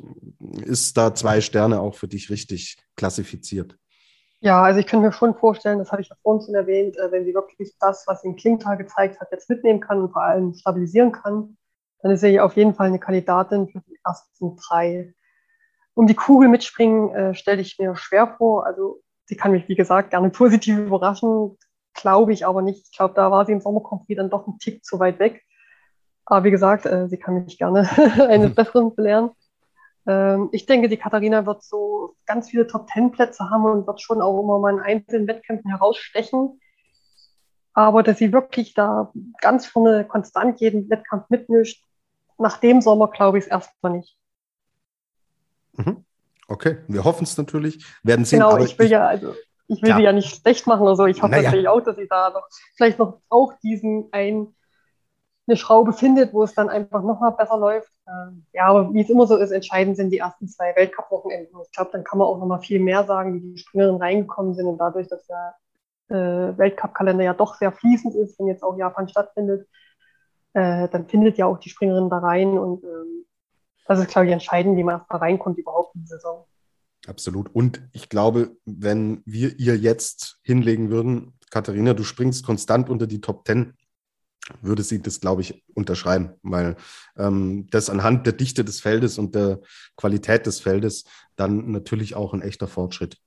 ist 0.64 0.96
da 0.96 1.14
zwei 1.14 1.42
Sterne 1.42 1.80
auch 1.80 1.94
für 1.94 2.08
dich 2.08 2.30
richtig 2.30 2.78
klassifiziert? 2.96 3.76
Ja, 4.40 4.62
also 4.62 4.80
ich 4.80 4.86
könnte 4.86 5.06
mir 5.06 5.12
schon 5.12 5.34
vorstellen, 5.34 5.78
das 5.78 5.92
habe 5.92 6.00
ich 6.00 6.08
ja 6.08 6.16
vorhin 6.22 6.46
schon 6.46 6.54
erwähnt, 6.54 6.96
äh, 6.96 7.12
wenn 7.12 7.26
sie 7.26 7.34
wirklich 7.34 7.74
das, 7.78 8.04
was 8.06 8.22
sie 8.22 8.28
in 8.28 8.36
Klingtal 8.36 8.78
gezeigt 8.78 9.20
hat, 9.20 9.28
jetzt 9.32 9.50
mitnehmen 9.50 9.80
kann 9.80 10.00
und 10.00 10.12
vor 10.12 10.22
allem 10.22 10.54
stabilisieren 10.54 11.12
kann, 11.12 11.58
dann 12.00 12.12
ist 12.12 12.20
sie 12.20 12.40
auf 12.40 12.56
jeden 12.56 12.74
Fall 12.74 12.86
eine 12.86 12.98
Kandidatin 12.98 13.68
für 13.68 13.80
die 13.80 13.98
ersten 14.02 14.56
drei. 14.56 15.14
Um 15.92 16.06
die 16.06 16.14
Kugel 16.14 16.48
mitspringen, 16.48 17.14
äh, 17.14 17.34
stelle 17.34 17.60
ich 17.60 17.78
mir 17.78 17.96
schwer 17.96 18.34
vor. 18.38 18.64
Also 18.64 19.02
sie 19.26 19.36
kann 19.36 19.52
mich, 19.52 19.68
wie 19.68 19.76
gesagt, 19.76 20.10
gerne 20.10 20.30
positiv 20.30 20.78
überraschen, 20.78 21.58
glaube 21.92 22.32
ich 22.32 22.46
aber 22.46 22.62
nicht. 22.62 22.88
Ich 22.90 22.96
glaube, 22.96 23.12
da 23.12 23.30
war 23.30 23.44
sie 23.44 23.52
im 23.52 23.60
Sommerkonflikt 23.60 24.18
dann 24.18 24.30
doch 24.30 24.46
ein 24.46 24.58
Tick 24.58 24.82
zu 24.86 24.98
weit 24.98 25.18
weg. 25.18 25.42
Aber 26.26 26.44
wie 26.44 26.50
gesagt, 26.50 26.86
äh, 26.86 27.08
sie 27.08 27.18
kann 27.18 27.44
mich 27.44 27.58
gerne 27.58 27.88
eines 28.28 28.50
mhm. 28.50 28.54
Besseren 28.54 28.94
belehren. 28.94 29.30
Ähm, 30.06 30.48
ich 30.52 30.66
denke, 30.66 30.88
die 30.88 30.96
Katharina 30.96 31.46
wird 31.46 31.62
so 31.62 32.16
ganz 32.26 32.50
viele 32.50 32.66
Top-Ten-Plätze 32.66 33.50
haben 33.50 33.64
und 33.64 33.86
wird 33.86 34.00
schon 34.00 34.20
auch 34.20 34.40
immer 34.40 34.58
mal 34.58 34.74
in 34.74 34.80
einzelnen 34.80 35.26
Wettkämpfen 35.26 35.70
herausstechen. 35.70 36.60
Aber 37.72 38.02
dass 38.02 38.18
sie 38.18 38.32
wirklich 38.32 38.74
da 38.74 39.12
ganz 39.40 39.66
vorne 39.66 40.04
konstant 40.04 40.60
jeden 40.60 40.88
Wettkampf 40.90 41.28
mitmischt, 41.28 41.84
nach 42.38 42.58
dem 42.58 42.80
Sommer 42.80 43.08
glaube 43.08 43.38
ich 43.38 43.44
es 43.44 43.50
erstmal 43.50 43.92
nicht. 43.92 44.16
Mhm. 45.72 46.04
Okay, 46.46 46.78
wir 46.88 47.04
hoffen 47.04 47.24
es 47.24 47.36
natürlich. 47.36 47.84
Werden 48.02 48.24
sehen. 48.24 48.40
Genau, 48.40 48.58
ich 48.58 48.78
will 48.78 48.86
ich, 48.86 48.92
ja, 48.92 49.06
also 49.06 49.34
ich 49.66 49.82
will 49.82 49.90
ja. 49.90 49.96
sie 49.96 50.02
ja 50.02 50.12
nicht 50.12 50.36
schlecht 50.36 50.66
machen 50.66 50.82
oder 50.82 50.96
so. 50.96 51.06
Ich 51.06 51.22
hoffe 51.22 51.32
naja. 51.32 51.44
natürlich 51.44 51.68
auch, 51.68 51.80
dass 51.80 51.96
sie 51.96 52.06
da 52.06 52.30
noch 52.30 52.46
vielleicht 52.76 52.98
noch 52.98 53.20
auch 53.28 53.54
diesen 53.62 54.08
ein 54.12 54.54
eine 55.46 55.56
Schraube 55.56 55.92
findet, 55.92 56.32
wo 56.32 56.42
es 56.42 56.54
dann 56.54 56.68
einfach 56.68 57.02
nochmal 57.02 57.32
besser 57.32 57.58
läuft. 57.58 57.92
Ähm, 58.08 58.46
ja, 58.52 58.66
aber 58.66 58.92
wie 58.92 59.00
es 59.00 59.10
immer 59.10 59.26
so 59.26 59.36
ist, 59.36 59.50
entscheidend 59.50 59.96
sind 59.96 60.10
die 60.10 60.18
ersten 60.18 60.48
zwei 60.48 60.74
Weltcup-Wochenenden. 60.74 61.56
Ich 61.62 61.72
glaube, 61.72 61.90
dann 61.92 62.04
kann 62.04 62.18
man 62.18 62.28
auch 62.28 62.38
nochmal 62.38 62.60
viel 62.60 62.80
mehr 62.80 63.04
sagen, 63.04 63.34
wie 63.34 63.40
die 63.40 63.58
Springerinnen 63.58 64.00
reingekommen 64.00 64.54
sind 64.54 64.66
und 64.66 64.78
dadurch, 64.78 65.08
dass 65.08 65.26
der 65.26 65.54
äh, 66.08 66.58
Weltcup-Kalender 66.58 67.24
ja 67.24 67.34
doch 67.34 67.56
sehr 67.56 67.72
fließend 67.72 68.14
ist, 68.14 68.38
wenn 68.38 68.46
jetzt 68.46 68.62
auch 68.62 68.76
Japan 68.76 69.08
stattfindet, 69.08 69.68
äh, 70.54 70.88
dann 70.88 71.06
findet 71.08 71.36
ja 71.36 71.46
auch 71.46 71.58
die 71.58 71.68
Springerin 71.68 72.10
da 72.10 72.18
rein 72.18 72.58
und 72.58 72.84
ähm, 72.84 73.26
das 73.86 73.98
ist, 73.98 74.08
glaube 74.08 74.26
ich, 74.26 74.32
entscheidend, 74.32 74.78
wie 74.78 74.84
man 74.84 74.96
erst 74.96 75.10
da 75.10 75.18
reinkommt 75.18 75.58
überhaupt 75.58 75.94
in 75.94 76.02
die 76.02 76.06
Saison. 76.06 76.46
Absolut. 77.06 77.54
Und 77.54 77.82
ich 77.92 78.08
glaube, 78.08 78.56
wenn 78.64 79.22
wir 79.26 79.58
ihr 79.58 79.76
jetzt 79.76 80.38
hinlegen 80.42 80.90
würden, 80.90 81.34
Katharina, 81.50 81.92
du 81.92 82.02
springst 82.02 82.46
konstant 82.46 82.88
unter 82.88 83.06
die 83.06 83.20
Top 83.20 83.44
Ten 83.44 83.74
würde 84.60 84.82
sie 84.82 85.00
das, 85.00 85.20
glaube 85.20 85.42
ich, 85.42 85.64
unterschreiben, 85.74 86.32
weil 86.42 86.76
ähm, 87.16 87.66
das 87.70 87.88
anhand 87.88 88.26
der 88.26 88.34
Dichte 88.34 88.64
des 88.64 88.80
Feldes 88.80 89.18
und 89.18 89.34
der 89.34 89.60
Qualität 89.96 90.46
des 90.46 90.60
Feldes 90.60 91.04
dann 91.36 91.70
natürlich 91.70 92.14
auch 92.14 92.34
ein 92.34 92.42
echter 92.42 92.68
Fortschritt 92.68 93.18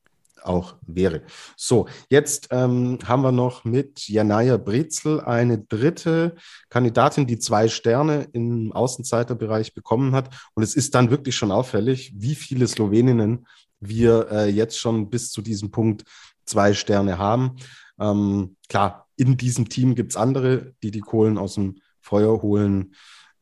auch 0.43 0.75
wäre. 0.85 1.23
So, 1.55 1.87
jetzt 2.09 2.49
ähm, 2.51 2.99
haben 3.05 3.23
wir 3.23 3.31
noch 3.31 3.65
mit 3.65 4.07
Janaya 4.07 4.57
Brezel 4.57 5.19
eine 5.21 5.59
dritte 5.59 6.35
Kandidatin, 6.69 7.27
die 7.27 7.39
zwei 7.39 7.67
Sterne 7.67 8.27
im 8.33 8.71
Außenseiterbereich 8.71 9.73
bekommen 9.73 10.13
hat. 10.13 10.33
Und 10.53 10.63
es 10.63 10.75
ist 10.75 10.95
dann 10.95 11.09
wirklich 11.09 11.35
schon 11.35 11.51
auffällig, 11.51 12.13
wie 12.15 12.35
viele 12.35 12.67
Sloweninnen 12.67 13.47
wir 13.79 14.31
äh, 14.31 14.49
jetzt 14.49 14.79
schon 14.79 15.09
bis 15.09 15.31
zu 15.31 15.41
diesem 15.41 15.71
Punkt 15.71 16.03
zwei 16.45 16.73
Sterne 16.73 17.17
haben. 17.17 17.57
Ähm, 17.99 18.55
klar, 18.69 19.06
in 19.17 19.35
diesem 19.35 19.67
Team 19.67 19.95
gibt 19.95 20.11
es 20.11 20.17
andere, 20.17 20.73
die 20.81 20.91
die 20.91 21.01
Kohlen 21.01 21.37
aus 21.37 21.55
dem 21.55 21.75
Feuer 21.99 22.41
holen 22.41 22.93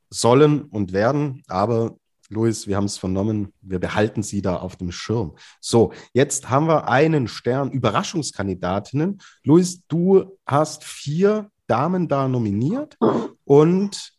sollen 0.10 0.64
und 0.64 0.93
werden. 0.93 1.43
Aber 1.47 1.97
Luis, 2.30 2.65
wir 2.65 2.77
haben 2.77 2.85
es 2.85 2.97
vernommen, 2.97 3.53
wir 3.61 3.80
behalten 3.80 4.23
sie 4.23 4.41
da 4.41 4.56
auf 4.56 4.77
dem 4.77 4.91
Schirm. 4.91 5.35
So, 5.60 5.93
jetzt 6.14 6.49
haben 6.49 6.68
wir 6.68 6.89
einen 6.89 7.27
Stern 7.27 7.72
Überraschungskandidatinnen. 7.72 9.22
Luis, 9.43 9.84
du 9.88 10.38
hast 10.45 10.84
vier 10.84 11.52
Damen 11.68 12.07
da 12.07 12.27
nominiert 12.27 12.97
und 13.43 14.14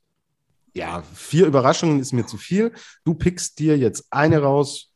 ja, 0.74 1.02
vier 1.14 1.46
Überraschungen 1.46 2.00
ist 2.00 2.12
mir 2.12 2.26
zu 2.26 2.36
viel. 2.36 2.72
Du 3.04 3.14
pickst 3.14 3.58
dir 3.58 3.78
jetzt 3.78 4.06
eine 4.10 4.42
raus, 4.42 4.92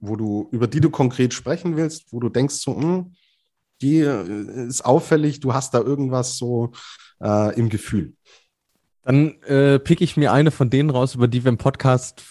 wo 0.00 0.16
du, 0.16 0.48
über 0.50 0.66
die 0.66 0.80
du 0.80 0.90
konkret 0.90 1.32
sprechen 1.32 1.76
willst, 1.76 2.12
wo 2.12 2.20
du 2.20 2.28
denkst 2.28 2.56
so, 2.56 2.74
mh, 2.74 2.82
hm, 2.82 3.14
die 3.80 4.00
äh, 4.00 4.66
ist 4.66 4.84
auffällig, 4.84 5.40
du 5.40 5.54
hast 5.54 5.74
da 5.74 5.80
irgendwas 5.80 6.36
so 6.36 6.72
äh, 7.22 7.54
im 7.58 7.68
Gefühl. 7.68 8.14
Dann 9.02 9.40
äh, 9.42 9.78
pick 9.78 10.00
ich 10.00 10.16
mir 10.16 10.32
eine 10.32 10.50
von 10.50 10.70
denen 10.70 10.90
raus, 10.90 11.14
über 11.14 11.28
die 11.28 11.44
wir 11.44 11.48
im 11.48 11.58
Podcast 11.58 12.22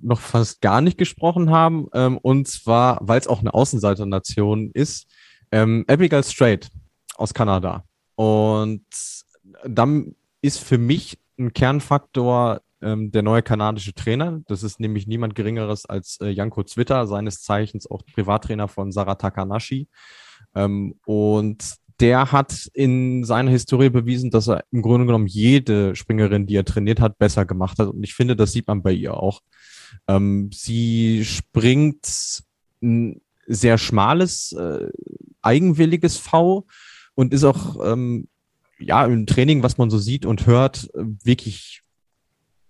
noch 0.00 0.20
fast 0.20 0.60
gar 0.60 0.80
nicht 0.80 0.98
gesprochen 0.98 1.50
haben. 1.50 1.88
Ähm, 1.92 2.18
und 2.18 2.48
zwar, 2.48 2.98
weil 3.02 3.20
es 3.20 3.26
auch 3.26 3.40
eine 3.40 3.54
Außenseiternation 3.54 4.70
ist, 4.72 5.06
ähm, 5.50 5.84
Abigail 5.88 6.24
Strait 6.24 6.70
aus 7.16 7.34
Kanada. 7.34 7.84
Und 8.14 8.84
dann 9.66 10.14
ist 10.40 10.60
für 10.60 10.78
mich 10.78 11.18
ein 11.38 11.52
Kernfaktor 11.52 12.60
ähm, 12.80 13.10
der 13.10 13.22
neue 13.22 13.42
kanadische 13.42 13.94
Trainer. 13.94 14.40
Das 14.46 14.62
ist 14.62 14.78
nämlich 14.78 15.06
niemand 15.06 15.34
Geringeres 15.34 15.86
als 15.86 16.20
äh, 16.20 16.28
Janko 16.28 16.64
Zwitter, 16.64 17.06
seines 17.06 17.42
Zeichens 17.42 17.90
auch 17.90 18.04
Privattrainer 18.04 18.68
von 18.68 18.92
Sarah 18.92 19.14
Takanashi. 19.14 19.88
Ähm, 20.54 20.94
und 21.04 21.74
der 22.00 22.32
hat 22.32 22.68
in 22.74 23.24
seiner 23.24 23.50
Historie 23.50 23.90
bewiesen, 23.90 24.30
dass 24.30 24.48
er 24.48 24.64
im 24.72 24.82
Grunde 24.82 25.06
genommen 25.06 25.26
jede 25.26 25.94
Springerin, 25.94 26.46
die 26.46 26.56
er 26.56 26.64
trainiert 26.64 27.00
hat, 27.00 27.18
besser 27.18 27.44
gemacht 27.44 27.78
hat. 27.78 27.88
Und 27.88 28.02
ich 28.02 28.14
finde, 28.14 28.36
das 28.36 28.52
sieht 28.52 28.66
man 28.66 28.82
bei 28.82 28.92
ihr 28.92 29.14
auch. 29.14 29.40
Ähm, 30.08 30.50
sie 30.52 31.24
springt 31.24 32.42
ein 32.82 33.20
sehr 33.46 33.78
schmales, 33.78 34.52
äh, 34.52 34.88
eigenwilliges 35.42 36.16
V 36.16 36.66
und 37.14 37.32
ist 37.32 37.44
auch 37.44 37.76
ähm, 37.84 38.28
ja 38.78 39.04
im 39.04 39.26
Training, 39.26 39.62
was 39.62 39.78
man 39.78 39.90
so 39.90 39.98
sieht 39.98 40.26
und 40.26 40.46
hört, 40.46 40.88
wirklich 40.94 41.84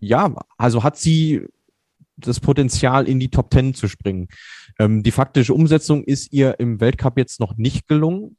ja, 0.05 0.35
also 0.59 0.83
hat 0.83 0.99
sie 0.99 1.47
das 2.17 2.41
Potenzial, 2.41 3.09
in 3.09 3.19
die 3.19 3.31
Top 3.31 3.51
Ten 3.51 3.75
zu 3.75 3.89
springen. 3.89 4.29
Ähm, 4.79 5.03
die 5.03 5.11
faktische 5.11 5.55
Umsetzung 5.55 6.05
ist 6.05 6.33
ihr 6.33 6.59
im 6.59 6.81
Weltcup 6.81 7.19
jetzt 7.19 7.41
noch 7.41 7.57
nicht 7.57 7.87
gelungen. 7.89 8.37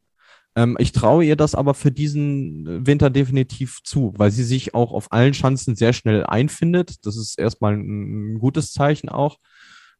Ähm, 0.55 0.77
ich 0.79 0.91
traue 0.91 1.25
ihr 1.25 1.35
das 1.35 1.55
aber 1.55 1.73
für 1.73 1.91
diesen 1.91 2.85
Winter 2.85 3.09
definitiv 3.09 3.79
zu, 3.83 4.13
weil 4.17 4.31
sie 4.31 4.43
sich 4.43 4.73
auch 4.73 4.91
auf 4.91 5.11
allen 5.11 5.33
Chancen 5.33 5.75
sehr 5.75 5.93
schnell 5.93 6.25
einfindet. 6.25 7.05
Das 7.05 7.17
ist 7.17 7.37
erstmal 7.37 7.73
ein, 7.73 8.39
gutes 8.39 8.71
Zeichen 8.71 9.09
auch. 9.09 9.37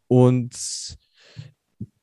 Und 0.07 0.98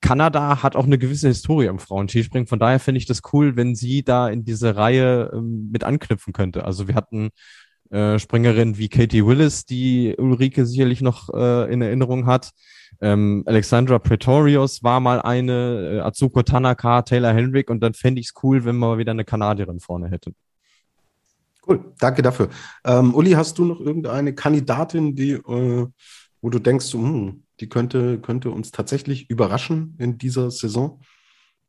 Kanada 0.01 0.63
hat 0.63 0.77
auch 0.77 0.85
eine 0.85 0.99
gewisse 0.99 1.29
Historie 1.29 1.67
im 1.67 1.79
Frauen-Skispringen. 1.79 2.49
Von 2.49 2.59
daher 2.59 2.81
finde 2.81 2.99
ich 2.99 3.07
das 3.07 3.23
cool, 3.33 3.57
wenn 3.57 3.75
sie 3.75 4.03
da 4.03 4.29
in 4.29 4.45
diese 4.45 4.77
Reihe 4.77 5.31
ähm, 5.33 5.71
mit 5.73 5.85
anknüpfen 5.85 6.33
könnte. 6.33 6.65
Also 6.65 6.89
wir 6.89 6.95
hatten 6.95 7.31
äh, 7.91 8.19
Springerin 8.19 8.79
wie 8.79 8.89
Katie 8.89 9.25
Willis, 9.25 9.65
die 9.65 10.15
Ulrike 10.19 10.67
sicherlich 10.67 11.01
noch 11.01 11.29
äh, 11.33 11.73
in 11.73 11.83
Erinnerung 11.83 12.27
hat. 12.27 12.51
Ähm, 13.01 13.43
Alexandra 13.47 13.99
Pretorius 13.99 14.83
war 14.83 15.01
mal 15.01 15.21
eine, 15.21 15.97
äh, 15.97 16.01
Azuko 16.01 16.43
Tanaka, 16.43 17.03
Taylor 17.03 17.33
Hendrick 17.33 17.71
und 17.71 17.81
dann 17.81 17.95
fände 17.95 18.21
ich 18.21 18.29
es 18.29 18.43
cool, 18.43 18.65
wenn 18.65 18.77
man 18.77 18.99
wieder 18.99 19.13
eine 19.13 19.25
Kanadierin 19.25 19.81
vorne 19.81 20.09
hätte. 20.09 20.33
Cool, 21.67 21.93
danke 21.99 22.23
dafür. 22.23 22.49
Ähm, 22.85 23.15
Uli, 23.15 23.33
hast 23.33 23.59
du 23.59 23.65
noch 23.65 23.81
irgendeine 23.81 24.35
Kandidatin, 24.35 25.15
die, 25.15 25.33
äh, 25.33 25.87
wo 26.41 26.51
du 26.51 26.59
denkst, 26.59 26.87
so, 26.87 26.99
hm, 26.99 27.45
die 27.61 27.69
könnte, 27.69 28.21
könnte 28.21 28.51
uns 28.51 28.73
tatsächlich 28.73 29.31
überraschen 29.31 29.97
in 29.99 30.19
dieser 30.19 30.51
Saison? 30.51 31.01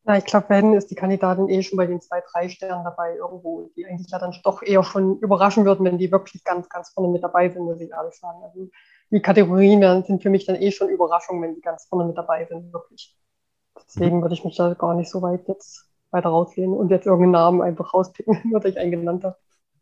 Ja, 0.05 0.17
ich 0.17 0.25
glaube, 0.25 0.47
wenn 0.49 0.73
ist 0.73 0.91
die 0.91 0.95
Kandidatin 0.95 1.47
eh 1.47 1.63
schon 1.63 1.77
bei 1.77 1.85
den 1.85 2.01
zwei, 2.01 2.21
drei 2.31 2.49
Sternen 2.49 2.83
dabei 2.83 3.15
irgendwo, 3.15 3.69
die 3.77 3.85
eigentlich 3.85 4.11
ja 4.11 4.19
dann 4.19 4.35
doch 4.43 4.61
eher 4.61 4.83
schon 4.83 5.17
überraschen 5.19 5.63
würden, 5.63 5.85
wenn 5.85 5.97
die 5.97 6.11
wirklich 6.11 6.43
ganz, 6.43 6.67
ganz 6.67 6.89
vorne 6.89 7.09
mit 7.09 7.23
dabei 7.23 7.49
sind, 7.49 7.63
muss 7.63 7.79
ich 7.79 7.89
ehrlich 7.89 8.15
sagen. 8.15 8.39
Also 8.43 8.69
die 9.11 9.21
Kategorien 9.21 10.03
sind 10.03 10.23
für 10.23 10.29
mich 10.29 10.45
dann 10.45 10.55
eh 10.55 10.71
schon 10.71 10.89
Überraschungen, 10.89 11.41
wenn 11.43 11.55
die 11.55 11.61
ganz 11.61 11.85
vorne 11.85 12.05
mit 12.05 12.17
dabei 12.17 12.45
sind, 12.45 12.73
wirklich. 12.73 13.15
Deswegen 13.87 14.21
würde 14.21 14.35
ich 14.35 14.43
mich 14.43 14.55
da 14.55 14.73
gar 14.73 14.95
nicht 14.95 15.09
so 15.09 15.21
weit 15.21 15.47
jetzt 15.47 15.85
weiter 16.11 16.29
rausgehen 16.29 16.73
und 16.73 16.89
jetzt 16.89 17.05
irgendeinen 17.05 17.31
Namen 17.31 17.61
einfach 17.61 17.93
rauspicken, 17.93 18.39
würde 18.51 18.69
ich 18.69 18.77
einen 18.77 18.91
genannt 18.91 19.23
habe. 19.23 19.35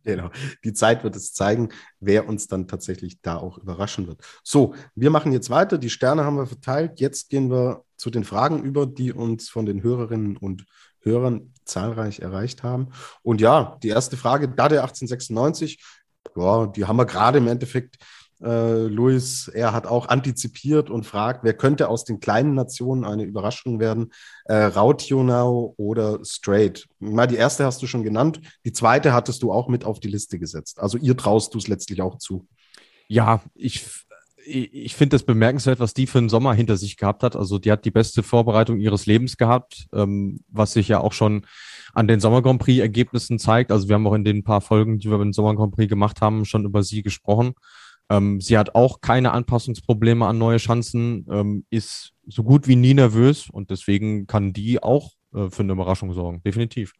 Genau. 0.03 0.30
Die 0.64 0.73
Zeit 0.73 1.03
wird 1.03 1.15
es 1.15 1.34
zeigen, 1.34 1.69
wer 1.99 2.27
uns 2.27 2.48
dann 2.48 2.68
tatsächlich 2.68 3.22
da 3.22 3.38
auch 3.38 3.60
überraschen 3.60 4.07
wird. 4.07 4.22
So, 4.43 4.73
wir 4.95 5.11
machen 5.11 5.31
jetzt 5.31 5.52
weiter. 5.52 5.77
Die 5.77 5.91
Sterne 5.91 6.23
haben 6.26 6.38
wir 6.38 6.48
verteilt. 6.48 6.99
Jetzt 6.99 7.30
gehen 7.30 7.52
wir 7.52 7.84
zu 7.98 8.10
den 8.10 8.23
Fragen 8.23 8.64
über, 8.64 8.88
die 8.88 9.14
uns 9.14 9.49
von 9.49 9.68
den 9.68 9.84
Hörerinnen 9.84 10.38
und 10.38 10.65
Hörern 11.02 11.53
zahlreich 11.65 12.19
erreicht 12.19 12.64
haben. 12.64 12.89
Und 13.22 13.41
ja, 13.41 13.77
die 13.84 13.89
erste 13.89 14.18
Frage, 14.18 14.48
da 14.49 14.69
der 14.69 14.81
1896, 14.81 15.84
ja, 16.35 16.65
die 16.68 16.85
haben 16.85 16.98
wir 16.98 17.06
gerade 17.06 17.38
im 17.38 17.48
Endeffekt 17.48 17.98
Äh, 18.43 18.88
Luis, 18.88 19.47
er 19.47 19.72
hat 19.72 19.85
auch 19.85 20.07
antizipiert 20.07 20.89
und 20.89 21.05
fragt, 21.05 21.43
wer 21.43 21.53
könnte 21.53 21.89
aus 21.89 22.05
den 22.05 22.19
kleinen 22.19 22.55
Nationen 22.55 23.05
eine 23.05 23.23
Überraschung 23.23 23.80
werden? 23.80 24.11
Äh, 24.45 24.55
Rautjonau 24.55 25.76
oder 25.77 26.19
Straight? 26.23 26.88
Mal 26.99 27.27
die 27.27 27.35
erste 27.35 27.65
hast 27.65 27.81
du 27.81 27.88
schon 27.88 28.03
genannt, 28.03 28.41
die 28.65 28.73
zweite 28.73 29.13
hattest 29.13 29.43
du 29.43 29.51
auch 29.51 29.68
mit 29.68 29.85
auf 29.85 29.99
die 29.99 30.07
Liste 30.07 30.39
gesetzt. 30.39 30.80
Also 30.80 30.97
ihr 30.97 31.15
traust 31.15 31.53
du 31.53 31.59
es 31.59 31.68
letztlich 31.68 32.01
auch 32.01 32.18
zu. 32.18 32.47
Ja, 33.07 33.41
ich, 33.53 33.85
ich 34.45 34.95
finde 34.95 35.18
es 35.18 35.23
bemerkenswert, 35.23 35.80
was 35.80 35.93
die 35.93 36.07
für 36.07 36.18
einen 36.18 36.30
Sommer 36.30 36.53
hinter 36.53 36.77
sich 36.77 36.97
gehabt 36.97 37.22
hat. 37.22 37.35
Also 37.35 37.59
die 37.59 37.72
hat 37.72 37.85
die 37.85 37.91
beste 37.91 38.23
Vorbereitung 38.23 38.80
ihres 38.80 39.05
Lebens 39.05 39.38
gehabt, 39.38 39.88
ähm, 39.93 40.39
was 40.49 40.73
sich 40.73 40.88
ja 40.88 40.99
auch 40.99 41.13
schon 41.13 41.45
an 41.93 42.07
den 42.07 42.19
Sommer 42.19 42.41
Grand 42.41 42.59
Prix 42.59 42.80
Ergebnissen 42.80 43.38
zeigt. 43.38 43.72
Also 43.72 43.88
wir 43.88 43.95
haben 43.95 44.07
auch 44.07 44.13
in 44.13 44.23
den 44.23 44.43
paar 44.43 44.61
Folgen, 44.61 44.97
die 44.97 45.09
wir 45.09 45.18
mit 45.18 45.26
dem 45.26 45.34
Sommer 45.34 45.55
Grand 45.55 45.76
Prix 45.76 45.89
gemacht 45.89 46.22
haben, 46.22 46.45
schon 46.45 46.65
über 46.65 46.81
sie 46.84 47.03
gesprochen. 47.03 47.53
Ähm, 48.11 48.41
sie 48.41 48.57
hat 48.57 48.75
auch 48.75 48.99
keine 48.99 49.31
Anpassungsprobleme 49.31 50.25
an 50.25 50.38
neue 50.38 50.57
Chancen, 50.57 51.25
ähm, 51.31 51.65
ist 51.69 52.11
so 52.27 52.43
gut 52.43 52.67
wie 52.67 52.75
nie 52.75 52.93
nervös 52.93 53.49
und 53.49 53.69
deswegen 53.69 54.27
kann 54.27 54.51
die 54.51 54.83
auch 54.83 55.11
äh, 55.33 55.49
für 55.49 55.63
eine 55.63 55.71
Überraschung 55.71 56.11
sorgen. 56.11 56.43
Definitiv. 56.43 56.91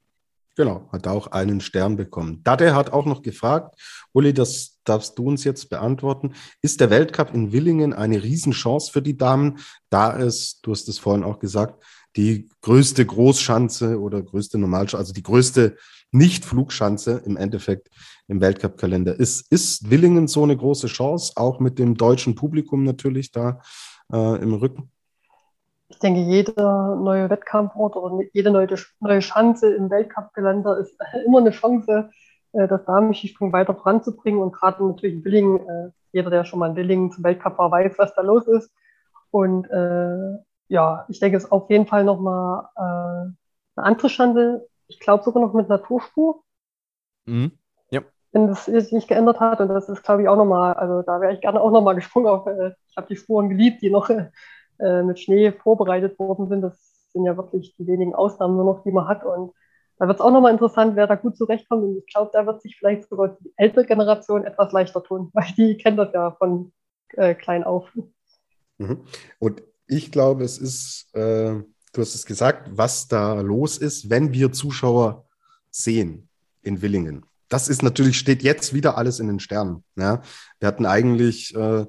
Genau, 0.56 0.88
hat 0.92 1.08
auch 1.08 1.28
einen 1.28 1.60
Stern 1.60 1.98
bekommen. 1.98 2.42
Dade 2.44 2.76
hat 2.76 2.94
auch 2.94 3.06
noch 3.06 3.22
gefragt, 3.24 3.76
Uli, 4.14 4.34
das 4.34 4.80
darfst 4.86 5.18
du 5.18 5.26
uns 5.26 5.44
jetzt 5.44 5.70
beantworten. 5.70 6.34
Ist 6.62 6.80
der 6.80 6.90
Weltcup 6.90 7.34
in 7.34 7.52
Willingen 7.52 7.94
eine 7.94 8.24
Riesenchance 8.24 8.92
für 8.92 9.02
die 9.02 9.18
Damen, 9.18 9.60
da 9.90 10.18
es, 10.18 10.62
du 10.62 10.72
hast 10.72 10.88
es 10.88 10.98
vorhin 10.98 11.24
auch 11.24 11.40
gesagt, 11.40 11.84
die 12.16 12.50
größte 12.62 13.06
Großschanze 13.06 14.00
oder 14.00 14.22
größte 14.22 14.58
Normalschanze, 14.58 14.98
also 14.98 15.14
die 15.14 15.24
größte 15.24 15.78
Nicht-Flugschanze 16.12 17.22
im 17.26 17.38
Endeffekt 17.38 17.90
im 18.32 18.40
Weltcup-Kalender 18.40 19.20
ist. 19.20 19.52
Ist 19.52 19.92
Willingen 19.92 20.28
so 20.28 20.44
eine 20.44 20.56
große 20.56 20.88
Chance, 20.88 21.34
auch 21.36 21.60
mit 21.60 21.78
dem 21.78 21.96
deutschen 21.96 22.34
Publikum 22.34 22.84
natürlich 22.84 23.32
da 23.32 23.60
äh, 24.12 24.42
im 24.42 24.54
Rücken? 24.54 24.90
Ich 25.90 26.00
denke, 26.00 26.22
jeder 26.22 26.96
neue 26.96 27.30
Wettkampfort 27.30 27.98
oder 27.98 28.24
jede 28.32 28.50
neue, 28.50 28.70
neue 29.02 29.22
Schanze 29.22 29.76
im 29.76 29.90
Weltcup-Kalender 29.90 30.78
ist 30.78 30.98
immer 31.26 31.40
eine 31.40 31.52
Chance, 31.52 32.10
äh, 32.54 32.68
das 32.70 32.86
Damenskisprung 32.86 33.52
weiter 33.52 33.76
voranzubringen. 33.76 34.42
Und 34.42 34.54
gerade 34.54 34.88
natürlich 34.88 35.18
in 35.18 35.26
Willingen, 35.26 35.60
äh, 35.68 35.90
jeder, 36.14 36.30
der 36.30 36.46
schon 36.46 36.60
mal 36.60 36.70
in 36.70 36.78
Willingen 36.78 37.12
zum 37.12 37.26
Weltcup 37.26 37.58
war, 37.58 37.70
weiß, 37.70 37.96
was 37.98 38.16
da 38.16 38.22
los 38.22 38.48
ist. 38.48 38.72
Und 39.30 39.70
äh, 39.70 40.38
ja, 40.70 41.06
ich 41.10 41.20
denke, 41.20 41.36
es 41.36 41.44
ist 41.44 41.52
auf 41.52 41.70
jeden 41.70 41.86
Fall 41.86 42.06
nochmal 42.06 42.70
äh, 42.78 42.80
eine 43.76 43.86
andere 43.86 44.08
Chance. 44.08 44.70
Ich 44.88 45.02
glaube 45.02 45.26
sogar 45.26 45.44
noch 45.44 45.54
mit 45.54 45.68
Naturspur. 45.68 46.44
Mhm. 47.26 47.52
Wenn 48.32 48.48
das 48.48 48.66
sich 48.66 49.08
geändert 49.08 49.40
hat. 49.40 49.60
Und 49.60 49.68
das 49.68 49.90
ist, 49.90 50.04
glaube 50.04 50.22
ich, 50.22 50.30
auch 50.30 50.38
nochmal, 50.38 50.74
also 50.74 51.02
da 51.02 51.20
wäre 51.20 51.34
ich 51.34 51.42
gerne 51.42 51.60
auch 51.60 51.72
nochmal 51.72 51.96
gesprungen 51.96 52.28
auf, 52.28 52.48
äh, 52.48 52.72
ich 52.90 52.98
habe 52.98 53.08
die 53.08 53.18
Spuren 53.18 53.50
geliebt, 53.50 53.82
die 53.82 53.90
noch 53.90 54.10
äh, 54.10 55.04
mit 55.04 55.20
Schnee 55.20 55.52
vorbereitet 55.52 56.18
worden 56.18 56.48
sind. 56.48 56.62
Das 56.62 56.80
sind 57.12 57.26
ja 57.26 57.36
wirklich 57.36 57.76
die 57.78 57.88
wenigen 57.88 58.16
Ausnahmen 58.16 58.56
nur 58.56 58.66
noch, 58.66 58.84
die 58.84 58.92
man 58.92 59.08
hat. 59.08 59.24
Und 59.24 59.52
da 59.98 60.08
wird 60.08 60.18
es 60.18 60.22
auch 60.22 60.32
nochmal 60.32 60.52
interessant, 60.52 60.96
wer 60.96 61.08
da 61.08 61.16
gut 61.16 61.38
zurechtkommt. 61.38 61.84
Und 61.84 61.98
ich 61.98 62.12
glaube, 62.12 62.32
da 62.34 62.46
wird 62.46 62.62
sich 62.62 62.76
vielleicht 62.78 63.08
sogar 63.08 63.38
die 63.40 63.54
ältere 63.58 63.86
Generation 63.86 64.46
etwas 64.46 64.72
leichter 64.72 65.04
tun, 65.04 65.30
weil 65.34 65.46
die 65.58 65.78
kennt 65.78 66.00
das 66.00 66.14
ja 66.14 66.32
von 66.32 66.72
äh, 67.10 67.36
klein 67.36 67.64
auf. 67.64 67.88
Mhm. 68.78 69.02
Und 69.40 69.62
ich 69.88 70.12
glaube, 70.12 70.44
es 70.44 70.58
ist, 70.58 71.14
äh, 71.14 71.62
du 71.94 72.02
hast 72.02 72.16
es 72.16 72.26
gesagt, 72.26 72.70
was 72.72 73.08
da 73.08 73.42
los 73.42 73.78
ist, 73.78 74.10
wenn 74.10 74.34
wir 74.34 74.52
Zuschauer 74.52 75.26
sehen 75.70 76.30
in 76.62 76.82
Willingen. 76.82 77.26
Das 77.52 77.68
ist 77.68 77.84
natürlich, 77.84 78.18
steht 78.18 78.44
jetzt 78.44 78.74
wieder 78.74 78.98
alles 78.98 79.20
in 79.20 79.28
den 79.28 79.42
Sternen. 79.42 79.84
Ja? 79.98 80.22
Wir 80.60 80.68
hatten 80.68 80.86
eigentlich 80.86 81.54
äh, 81.54 81.86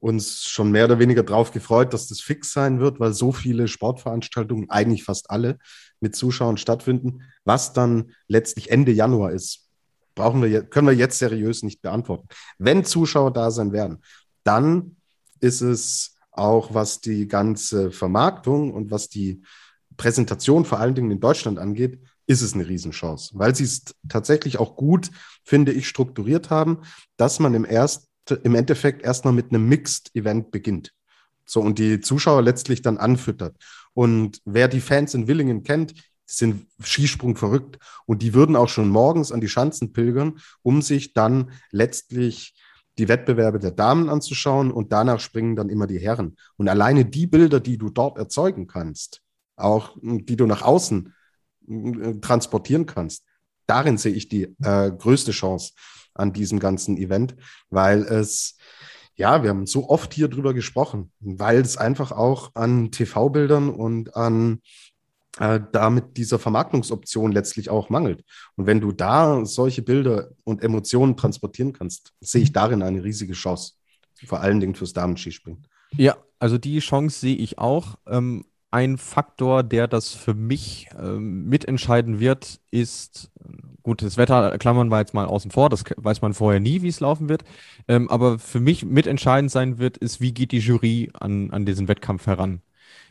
uns 0.00 0.44
schon 0.44 0.70
mehr 0.70 0.86
oder 0.86 0.98
weniger 0.98 1.22
darauf 1.22 1.52
gefreut, 1.52 1.92
dass 1.92 2.06
das 2.08 2.22
fix 2.22 2.52
sein 2.54 2.80
wird, 2.80 2.98
weil 2.98 3.12
so 3.12 3.30
viele 3.30 3.68
Sportveranstaltungen, 3.68 4.70
eigentlich 4.70 5.04
fast 5.04 5.30
alle, 5.30 5.58
mit 6.00 6.16
Zuschauern 6.16 6.56
stattfinden. 6.56 7.22
Was 7.44 7.74
dann 7.74 8.12
letztlich 8.26 8.70
Ende 8.70 8.90
Januar 8.90 9.32
ist, 9.32 9.68
brauchen 10.14 10.42
wir, 10.42 10.62
können 10.62 10.88
wir 10.88 10.94
jetzt 10.94 11.18
seriös 11.18 11.62
nicht 11.62 11.82
beantworten. 11.82 12.28
Wenn 12.56 12.82
Zuschauer 12.82 13.34
da 13.34 13.50
sein 13.50 13.72
werden, 13.72 13.98
dann 14.44 14.96
ist 15.40 15.60
es 15.60 16.14
auch, 16.30 16.72
was 16.72 17.02
die 17.02 17.28
ganze 17.28 17.90
Vermarktung 17.90 18.72
und 18.72 18.90
was 18.90 19.10
die 19.10 19.42
Präsentation 19.98 20.64
vor 20.64 20.80
allen 20.80 20.94
Dingen 20.94 21.10
in 21.10 21.20
Deutschland 21.20 21.58
angeht, 21.58 22.00
ist 22.26 22.42
es 22.42 22.54
eine 22.54 22.68
Riesenchance, 22.68 23.30
weil 23.34 23.54
sie 23.54 23.64
es 23.64 23.84
tatsächlich 24.08 24.58
auch 24.58 24.76
gut, 24.76 25.10
finde 25.44 25.72
ich, 25.72 25.88
strukturiert 25.88 26.50
haben, 26.50 26.78
dass 27.16 27.38
man 27.38 27.54
im 27.54 27.64
ersten 27.64 28.06
im 28.42 28.54
Endeffekt 28.54 29.04
erstmal 29.04 29.32
mit 29.32 29.50
einem 29.50 29.68
Mixed-Event 29.68 30.50
beginnt. 30.50 30.92
So, 31.44 31.60
und 31.60 31.78
die 31.78 32.00
Zuschauer 32.00 32.42
letztlich 32.42 32.82
dann 32.82 32.98
anfüttert. 32.98 33.56
Und 33.94 34.40
wer 34.44 34.68
die 34.68 34.80
Fans 34.80 35.14
in 35.14 35.28
Willingen 35.28 35.62
kennt, 35.62 35.94
sind 36.26 36.66
Skisprung 36.82 37.36
verrückt. 37.36 37.78
Und 38.04 38.22
die 38.22 38.34
würden 38.34 38.56
auch 38.56 38.68
schon 38.68 38.88
morgens 38.88 39.30
an 39.30 39.40
die 39.40 39.48
Schanzen 39.48 39.92
pilgern, 39.92 40.40
um 40.62 40.82
sich 40.82 41.12
dann 41.14 41.52
letztlich 41.70 42.54
die 42.98 43.08
Wettbewerbe 43.08 43.58
der 43.58 43.70
Damen 43.70 44.08
anzuschauen 44.08 44.72
und 44.72 44.90
danach 44.90 45.20
springen 45.20 45.54
dann 45.54 45.68
immer 45.68 45.86
die 45.86 45.98
Herren. 45.98 46.36
Und 46.56 46.68
alleine 46.68 47.04
die 47.04 47.26
Bilder, 47.26 47.60
die 47.60 47.78
du 47.78 47.90
dort 47.90 48.18
erzeugen 48.18 48.66
kannst, 48.66 49.20
auch 49.54 49.96
die 50.02 50.36
du 50.36 50.46
nach 50.46 50.62
außen 50.62 51.14
transportieren 52.20 52.86
kannst, 52.86 53.24
darin 53.66 53.98
sehe 53.98 54.12
ich 54.12 54.28
die 54.28 54.44
äh, 54.62 54.90
größte 54.90 55.32
Chance 55.32 55.72
an 56.14 56.32
diesem 56.32 56.58
ganzen 56.58 56.96
Event, 56.96 57.36
weil 57.70 58.02
es, 58.02 58.56
ja, 59.16 59.42
wir 59.42 59.50
haben 59.50 59.66
so 59.66 59.88
oft 59.88 60.14
hier 60.14 60.28
drüber 60.28 60.54
gesprochen, 60.54 61.12
weil 61.20 61.60
es 61.60 61.76
einfach 61.76 62.12
auch 62.12 62.50
an 62.54 62.90
TV-Bildern 62.90 63.68
und 63.70 64.16
an 64.16 64.60
äh, 65.38 65.60
damit 65.72 66.16
dieser 66.16 66.38
Vermarktungsoption 66.38 67.32
letztlich 67.32 67.68
auch 67.68 67.90
mangelt. 67.90 68.24
Und 68.56 68.66
wenn 68.66 68.80
du 68.80 68.92
da 68.92 69.44
solche 69.44 69.82
Bilder 69.82 70.30
und 70.44 70.62
Emotionen 70.62 71.16
transportieren 71.16 71.74
kannst, 71.74 72.14
sehe 72.20 72.42
ich 72.42 72.52
darin 72.52 72.82
eine 72.82 73.04
riesige 73.04 73.34
Chance. 73.34 73.74
Vor 74.26 74.40
allen 74.40 74.60
Dingen 74.60 74.74
fürs 74.74 74.94
Damen-Skispringen. 74.94 75.66
Ja, 75.92 76.16
also 76.38 76.56
die 76.56 76.78
Chance 76.78 77.20
sehe 77.20 77.36
ich 77.36 77.58
auch. 77.58 77.98
Ähm, 78.06 78.46
ein 78.70 78.98
Faktor, 78.98 79.62
der 79.62 79.88
das 79.88 80.10
für 80.10 80.34
mich 80.34 80.88
ähm, 80.98 81.48
mitentscheiden 81.48 82.20
wird, 82.20 82.60
ist, 82.70 83.30
gut, 83.82 84.02
das 84.02 84.16
Wetter 84.16 84.58
klammern 84.58 84.90
wir 84.90 84.98
jetzt 84.98 85.14
mal 85.14 85.26
außen 85.26 85.50
vor, 85.50 85.70
das 85.70 85.84
weiß 85.96 86.20
man 86.22 86.34
vorher 86.34 86.60
nie, 86.60 86.82
wie 86.82 86.88
es 86.88 87.00
laufen 87.00 87.28
wird. 87.28 87.44
Ähm, 87.88 88.10
aber 88.10 88.38
für 88.38 88.60
mich 88.60 88.84
mitentscheidend 88.84 89.50
sein 89.50 89.78
wird, 89.78 89.96
ist, 89.96 90.20
wie 90.20 90.34
geht 90.34 90.52
die 90.52 90.58
Jury 90.58 91.10
an, 91.14 91.50
an 91.50 91.64
diesen 91.64 91.88
Wettkampf 91.88 92.26
heran. 92.26 92.62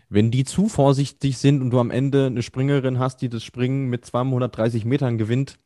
Wenn 0.10 0.30
die 0.30 0.44
zu 0.44 0.68
vorsichtig 0.70 1.38
sind 1.38 1.62
und 1.62 1.72
du 1.72 1.80
am 1.80 1.90
Ende 1.90 2.28
eine 2.28 2.44
Springerin 2.44 3.00
hast, 3.00 3.22
die 3.22 3.30
das 3.30 3.44
Springen 3.44 3.90
mit 3.90 4.06
230 4.06 4.86
Metern 4.86 5.18
gewinnt, 5.18 5.58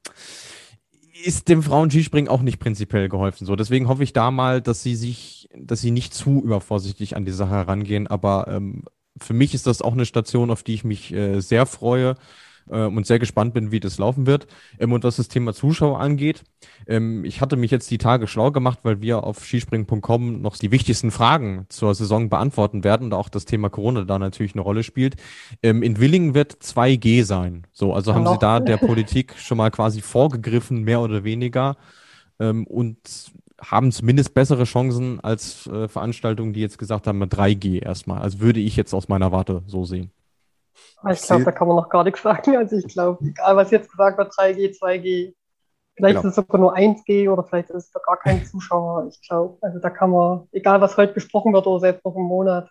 ist 1.25 1.49
dem 1.49 1.63
Frauen-Skispringen 1.63 2.29
auch 2.29 2.41
nicht 2.41 2.59
prinzipiell 2.59 3.09
geholfen. 3.09 3.45
So, 3.45 3.57
deswegen 3.57 3.89
hoffe 3.89 4.03
ich 4.03 4.13
da 4.13 4.31
mal, 4.31 4.61
dass 4.61 4.83
sie 4.83 4.95
sich, 4.95 5.49
dass 5.57 5.81
sie 5.81 5.91
nicht 5.91 6.13
zu 6.13 6.41
übervorsichtig 6.41 7.17
an 7.17 7.25
die 7.25 7.33
Sache 7.33 7.51
herangehen, 7.51 8.07
aber 8.07 8.47
ähm, 8.47 8.83
für 9.19 9.33
mich 9.33 9.53
ist 9.53 9.67
das 9.67 9.81
auch 9.81 9.93
eine 9.93 10.05
Station, 10.05 10.51
auf 10.51 10.63
die 10.63 10.73
ich 10.73 10.83
mich 10.83 11.13
äh, 11.13 11.39
sehr 11.39 11.65
freue 11.65 12.15
äh, 12.69 12.85
und 12.85 13.05
sehr 13.05 13.19
gespannt 13.19 13.53
bin, 13.53 13.71
wie 13.71 13.79
das 13.79 13.97
laufen 13.97 14.25
wird. 14.25 14.47
Ähm, 14.79 14.91
und 14.93 15.03
was 15.03 15.17
das 15.17 15.27
Thema 15.27 15.53
Zuschauer 15.53 15.99
angeht, 15.99 16.43
ähm, 16.87 17.25
ich 17.25 17.41
hatte 17.41 17.55
mich 17.55 17.71
jetzt 17.71 17.89
die 17.91 17.97
Tage 17.97 18.27
schlau 18.27 18.51
gemacht, 18.51 18.79
weil 18.83 19.01
wir 19.01 19.23
auf 19.23 19.45
skispringen.com 19.45 20.41
noch 20.41 20.57
die 20.57 20.71
wichtigsten 20.71 21.11
Fragen 21.11 21.65
zur 21.69 21.93
Saison 21.95 22.29
beantworten 22.29 22.83
werden 22.83 23.05
und 23.05 23.13
auch 23.13 23.29
das 23.29 23.45
Thema 23.45 23.69
Corona 23.69 24.03
da 24.03 24.19
natürlich 24.19 24.53
eine 24.53 24.61
Rolle 24.61 24.83
spielt. 24.83 25.15
Ähm, 25.63 25.83
in 25.83 25.99
Willingen 25.99 26.33
wird 26.33 26.53
2G 26.53 27.23
sein. 27.23 27.67
So, 27.71 27.93
also 27.93 28.13
haben 28.13 28.27
Sie 28.27 28.37
da 28.39 28.59
der 28.59 28.77
Politik 28.77 29.35
schon 29.37 29.57
mal 29.57 29.71
quasi 29.71 30.01
vorgegriffen, 30.01 30.83
mehr 30.83 31.01
oder 31.01 31.23
weniger. 31.23 31.77
Ähm, 32.39 32.65
und 32.67 32.97
haben 33.61 33.91
zumindest 33.91 34.33
bessere 34.33 34.63
Chancen 34.63 35.19
als 35.19 35.67
äh, 35.67 35.87
Veranstaltungen, 35.87 36.53
die 36.53 36.61
jetzt 36.61 36.77
gesagt 36.77 37.07
haben, 37.07 37.21
3G 37.23 37.83
erstmal. 37.83 38.21
Also 38.21 38.39
würde 38.39 38.59
ich 38.59 38.75
jetzt 38.75 38.93
aus 38.93 39.07
meiner 39.09 39.31
Warte 39.31 39.63
so 39.67 39.85
sehen. 39.85 40.11
Ich 41.11 41.21
glaube, 41.21 41.45
da 41.45 41.51
kann 41.51 41.67
man 41.67 41.77
noch 41.77 41.89
gar 41.89 42.03
nichts 42.03 42.21
sagen. 42.21 42.57
Also 42.57 42.77
ich 42.77 42.87
glaube, 42.87 43.23
egal 43.25 43.55
was 43.55 43.71
jetzt 43.71 43.89
gesagt 43.89 44.17
wird, 44.17 44.33
3G, 44.33 44.77
2G, 44.77 45.33
vielleicht 45.95 46.15
genau. 46.15 46.19
ist 46.19 46.25
es 46.25 46.35
sogar 46.35 46.59
nur 46.59 46.75
1G 46.75 47.29
oder 47.29 47.43
vielleicht 47.43 47.69
ist 47.69 47.85
es 47.85 47.91
da 47.91 47.99
gar 48.05 48.17
kein 48.17 48.45
Zuschauer. 48.45 49.07
Ich 49.09 49.21
glaube, 49.27 49.57
also 49.61 49.79
da 49.79 49.89
kann 49.89 50.09
man, 50.09 50.47
egal 50.51 50.81
was 50.81 50.97
heute 50.97 51.13
besprochen 51.13 51.53
wird 51.53 51.67
oder 51.67 51.79
selbst 51.79 52.05
noch 52.05 52.15
im 52.15 52.23
Monat, 52.23 52.69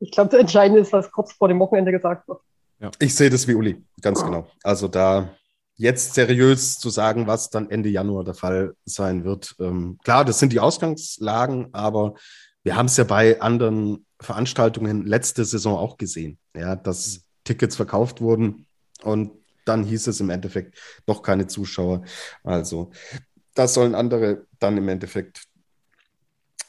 ich 0.00 0.10
glaube, 0.10 0.30
das 0.30 0.40
Entscheidende 0.40 0.80
ist, 0.80 0.92
was 0.92 1.12
kurz 1.12 1.32
vor 1.32 1.48
dem 1.48 1.60
Wochenende 1.60 1.92
gesagt 1.92 2.26
wird. 2.26 2.40
Ja. 2.80 2.90
Ich 2.98 3.14
sehe 3.14 3.30
das 3.30 3.46
wie 3.46 3.54
Uli, 3.54 3.84
ganz 4.00 4.24
genau. 4.24 4.46
Also 4.62 4.88
da 4.88 5.28
jetzt 5.80 6.12
seriös 6.12 6.78
zu 6.78 6.90
sagen, 6.90 7.26
was 7.26 7.48
dann 7.48 7.70
Ende 7.70 7.88
Januar 7.88 8.22
der 8.22 8.34
Fall 8.34 8.74
sein 8.84 9.24
wird. 9.24 9.56
Ähm, 9.58 9.98
klar, 10.04 10.26
das 10.26 10.38
sind 10.38 10.52
die 10.52 10.60
Ausgangslagen, 10.60 11.68
aber 11.72 12.14
wir 12.62 12.76
haben 12.76 12.86
es 12.86 12.98
ja 12.98 13.04
bei 13.04 13.40
anderen 13.40 14.04
Veranstaltungen 14.20 15.06
letzte 15.06 15.44
Saison 15.46 15.78
auch 15.78 15.96
gesehen, 15.96 16.38
ja, 16.54 16.76
dass 16.76 17.22
Tickets 17.44 17.76
verkauft 17.76 18.20
wurden 18.20 18.66
und 19.02 19.32
dann 19.64 19.82
hieß 19.84 20.08
es 20.08 20.20
im 20.20 20.28
Endeffekt 20.28 20.76
doch 21.06 21.22
keine 21.22 21.46
Zuschauer. 21.46 22.02
Also 22.44 22.90
das 23.54 23.72
sollen 23.72 23.94
andere 23.94 24.46
dann 24.58 24.76
im 24.76 24.88
Endeffekt 24.88 25.44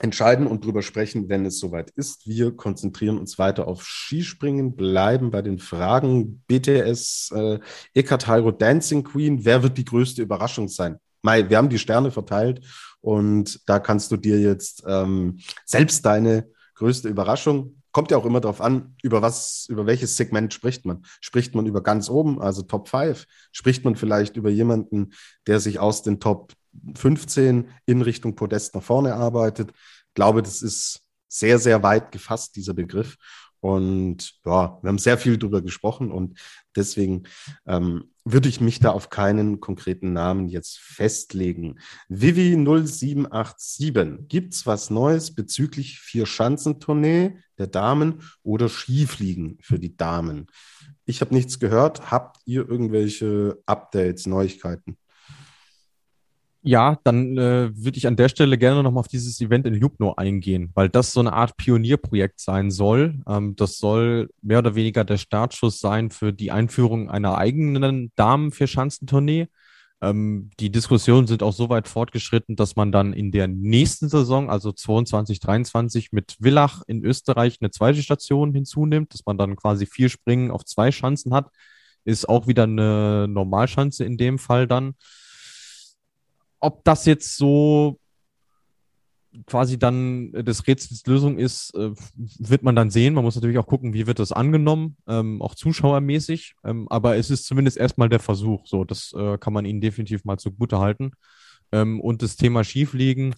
entscheiden 0.01 0.47
und 0.47 0.63
darüber 0.63 0.81
sprechen, 0.81 1.29
wenn 1.29 1.45
es 1.45 1.59
soweit 1.59 1.91
ist. 1.91 2.27
Wir 2.27 2.55
konzentrieren 2.55 3.19
uns 3.19 3.37
weiter 3.37 3.67
auf 3.67 3.83
Skispringen, 3.83 4.75
bleiben 4.75 5.29
bei 5.29 5.41
den 5.41 5.59
Fragen 5.59 6.43
BTS, 6.47 7.31
äh, 7.35 7.59
Ekatyro 7.93 8.51
Dancing 8.51 9.03
Queen. 9.03 9.45
Wer 9.45 9.61
wird 9.61 9.77
die 9.77 9.85
größte 9.85 10.21
Überraschung 10.21 10.67
sein? 10.67 10.97
Mai, 11.21 11.49
wir 11.49 11.57
haben 11.57 11.69
die 11.69 11.77
Sterne 11.77 12.09
verteilt 12.09 12.65
und 12.99 13.61
da 13.69 13.79
kannst 13.79 14.11
du 14.11 14.17
dir 14.17 14.39
jetzt 14.39 14.83
ähm, 14.87 15.39
selbst 15.65 16.03
deine 16.03 16.47
größte 16.75 17.07
Überraschung 17.07 17.81
kommt 17.91 18.11
ja 18.11 18.17
auch 18.17 18.25
immer 18.25 18.39
darauf 18.39 18.61
an, 18.61 18.95
über 19.03 19.21
was, 19.21 19.65
über 19.69 19.85
welches 19.85 20.15
Segment 20.15 20.53
spricht 20.53 20.85
man. 20.85 21.03
Spricht 21.19 21.55
man 21.55 21.65
über 21.65 21.83
ganz 21.83 22.09
oben, 22.09 22.41
also 22.41 22.61
Top 22.61 22.87
5? 22.87 23.25
Spricht 23.51 23.83
man 23.83 23.95
vielleicht 23.95 24.37
über 24.37 24.49
jemanden, 24.49 25.11
der 25.47 25.59
sich 25.59 25.79
aus 25.79 26.01
den 26.01 26.19
Top 26.19 26.53
15 26.95 27.69
in 27.85 28.01
Richtung 28.01 28.35
Podest 28.35 28.75
nach 28.75 28.83
vorne 28.83 29.15
arbeitet. 29.15 29.71
Ich 29.71 30.13
glaube, 30.13 30.41
das 30.41 30.61
ist 30.61 31.01
sehr, 31.27 31.59
sehr 31.59 31.81
weit 31.83 32.11
gefasst, 32.11 32.55
dieser 32.55 32.73
Begriff. 32.73 33.17
Und 33.61 34.39
ja, 34.43 34.79
wir 34.81 34.87
haben 34.87 34.97
sehr 34.97 35.19
viel 35.19 35.37
darüber 35.37 35.61
gesprochen 35.61 36.11
und 36.11 36.39
deswegen 36.75 37.23
ähm, 37.67 38.05
würde 38.25 38.49
ich 38.49 38.59
mich 38.59 38.79
da 38.79 38.89
auf 38.89 39.09
keinen 39.11 39.59
konkreten 39.59 40.13
Namen 40.13 40.47
jetzt 40.47 40.79
festlegen. 40.79 41.79
Vivi 42.09 42.55
0787, 42.55 44.27
gibt's 44.27 44.65
was 44.65 44.89
Neues 44.89 45.35
bezüglich 45.35 45.99
Vier-Schanzentournee 45.99 47.37
der 47.59 47.67
Damen 47.67 48.23
oder 48.41 48.67
Skifliegen 48.67 49.59
für 49.61 49.77
die 49.77 49.95
Damen? 49.95 50.47
Ich 51.05 51.21
habe 51.21 51.35
nichts 51.35 51.59
gehört. 51.59 52.09
Habt 52.09 52.37
ihr 52.45 52.67
irgendwelche 52.67 53.61
Updates, 53.67 54.25
Neuigkeiten? 54.25 54.97
Ja, 56.63 56.99
dann 57.03 57.37
äh, 57.39 57.75
würde 57.75 57.97
ich 57.97 58.05
an 58.05 58.15
der 58.15 58.29
Stelle 58.29 58.55
gerne 58.55 58.83
nochmal 58.83 59.01
auf 59.01 59.07
dieses 59.07 59.41
Event 59.41 59.65
in 59.65 59.73
Lubno 59.73 60.13
eingehen, 60.13 60.69
weil 60.75 60.89
das 60.89 61.11
so 61.11 61.19
eine 61.19 61.33
Art 61.33 61.57
Pionierprojekt 61.57 62.39
sein 62.39 62.69
soll. 62.69 63.19
Ähm, 63.27 63.55
das 63.55 63.79
soll 63.79 64.29
mehr 64.43 64.59
oder 64.59 64.75
weniger 64.75 65.03
der 65.03 65.17
Startschuss 65.17 65.79
sein 65.79 66.11
für 66.11 66.31
die 66.31 66.51
Einführung 66.51 67.09
einer 67.09 67.35
eigenen 67.37 68.11
Damen-Vierschanzentournee. 68.15 69.47
Ähm, 70.01 70.51
die 70.59 70.71
Diskussionen 70.71 71.25
sind 71.25 71.41
auch 71.41 71.53
so 71.53 71.69
weit 71.69 71.87
fortgeschritten, 71.87 72.55
dass 72.55 72.75
man 72.75 72.91
dann 72.91 73.13
in 73.13 73.31
der 73.31 73.47
nächsten 73.47 74.07
Saison, 74.07 74.51
also 74.51 74.71
22, 74.71 75.39
23, 75.39 76.11
mit 76.11 76.37
Villach 76.39 76.83
in 76.85 77.03
Österreich 77.03 77.57
eine 77.61 77.71
zweite 77.71 78.03
Station 78.03 78.53
hinzunimmt, 78.53 79.13
dass 79.15 79.25
man 79.25 79.39
dann 79.39 79.55
quasi 79.55 79.87
vier 79.87 80.09
Springen 80.09 80.51
auf 80.51 80.63
zwei 80.65 80.91
Schanzen 80.91 81.33
hat. 81.33 81.49
Ist 82.05 82.29
auch 82.29 82.47
wieder 82.47 82.63
eine 82.63 83.27
Normalschanze 83.27 84.05
in 84.05 84.17
dem 84.17 84.37
Fall 84.37 84.67
dann 84.67 84.93
ob 86.61 86.83
das 86.83 87.05
jetzt 87.05 87.35
so 87.35 87.99
quasi 89.45 89.79
dann 89.79 90.31
des 90.31 90.67
Rätsels 90.67 91.05
Lösung 91.05 91.37
ist, 91.37 91.73
äh, 91.75 91.91
wird 92.15 92.63
man 92.63 92.75
dann 92.75 92.89
sehen. 92.89 93.13
Man 93.13 93.23
muss 93.23 93.35
natürlich 93.35 93.57
auch 93.57 93.67
gucken, 93.67 93.93
wie 93.93 94.07
wird 94.07 94.19
das 94.19 94.31
angenommen, 94.31 94.97
ähm, 95.07 95.41
auch 95.41 95.55
zuschauermäßig. 95.55 96.55
Ähm, 96.63 96.87
aber 96.89 97.15
es 97.15 97.29
ist 97.29 97.45
zumindest 97.45 97.77
erstmal 97.77 98.09
der 98.09 98.19
Versuch. 98.19 98.65
So, 98.67 98.83
das 98.83 99.13
äh, 99.13 99.37
kann 99.37 99.53
man 99.53 99.65
ihnen 99.65 99.81
definitiv 99.81 100.25
mal 100.25 100.37
zugute 100.37 100.79
halten. 100.79 101.11
Ähm, 101.71 102.01
und 102.01 102.21
das 102.21 102.35
Thema 102.35 102.63
Schiefliegen, 102.63 103.35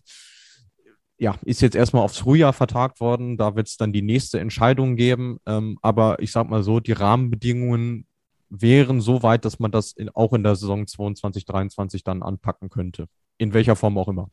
ja, 1.20 1.36
ist 1.44 1.62
jetzt 1.62 1.76
erstmal 1.76 2.04
aufs 2.04 2.18
Frühjahr 2.18 2.54
vertagt 2.54 3.00
worden. 3.00 3.38
Da 3.38 3.56
wird 3.56 3.68
es 3.68 3.78
dann 3.78 3.94
die 3.94 4.02
nächste 4.02 4.40
Entscheidung 4.40 4.96
geben. 4.96 5.38
Ähm, 5.46 5.78
aber 5.82 6.20
ich 6.20 6.32
sag 6.32 6.50
mal 6.50 6.64
so, 6.64 6.80
die 6.80 6.92
Rahmenbedingungen 6.92 8.08
wären 8.62 9.02
so 9.02 9.24
weit, 9.24 9.46
dass 9.46 9.60
man 9.60 9.72
das 9.72 9.94
in, 9.94 10.10
auch 10.10 10.34
in 10.34 10.44
der 10.44 10.56
Saison 10.56 10.86
22, 10.86 11.46
23 11.46 12.04
dann 12.04 12.22
anpacken 12.22 12.70
könnte. 12.70 13.08
In 13.38 13.54
welcher 13.54 13.76
Form 13.76 13.98
auch 13.98 14.08
immer. 14.08 14.30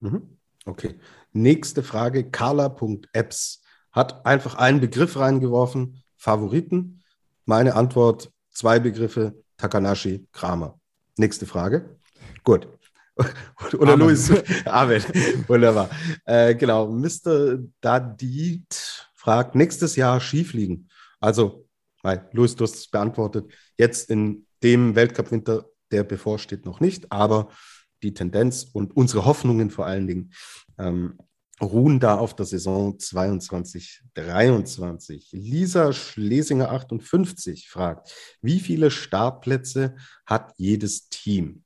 Mhm. 0.00 0.38
Okay. 0.66 0.96
Nächste 1.32 1.82
Frage. 1.82 2.30
Carla.apps 2.30 3.62
hat 3.90 4.26
einfach 4.26 4.56
einen 4.56 4.80
Begriff 4.80 5.16
reingeworfen. 5.16 6.02
Favoriten. 6.16 7.02
Meine 7.46 7.74
Antwort: 7.74 8.30
zwei 8.50 8.78
Begriffe. 8.78 9.42
Takanashi, 9.56 10.26
Kramer. 10.32 10.78
Nächste 11.16 11.46
Frage. 11.46 11.98
Gut. 12.44 12.68
Oder 13.78 13.94
Amen. 13.94 14.06
Luis. 14.06 14.30
Amen. 14.66 15.02
Wunderbar. 15.48 15.88
Äh, 16.26 16.54
genau. 16.54 16.88
Mr. 16.88 17.58
Dadit 17.80 19.08
fragt: 19.14 19.54
nächstes 19.54 19.96
Jahr 19.96 20.20
Skifliegen. 20.20 20.88
Also 21.20 21.61
weil, 22.02 22.28
Luis, 22.32 22.56
du 22.56 22.64
hast 22.64 22.74
es 22.74 22.88
beantwortet. 22.88 23.52
Jetzt 23.78 24.10
in 24.10 24.46
dem 24.62 24.94
Weltcup-Winter, 24.94 25.66
der 25.90 26.04
bevorsteht, 26.04 26.64
noch 26.64 26.80
nicht, 26.80 27.10
aber 27.10 27.48
die 28.02 28.14
Tendenz 28.14 28.64
und 28.72 28.96
unsere 28.96 29.24
Hoffnungen 29.24 29.70
vor 29.70 29.86
allen 29.86 30.06
Dingen 30.06 30.32
ähm, 30.78 31.18
ruhen 31.60 32.00
da 32.00 32.18
auf 32.18 32.34
der 32.34 32.46
Saison 32.46 32.98
22, 32.98 34.02
23. 34.14 35.30
Lisa 35.32 35.92
Schlesinger 35.92 36.72
58 36.72 37.68
fragt, 37.68 38.12
wie 38.40 38.58
viele 38.58 38.90
Startplätze 38.90 39.96
hat 40.26 40.52
jedes 40.56 41.08
Team? 41.08 41.62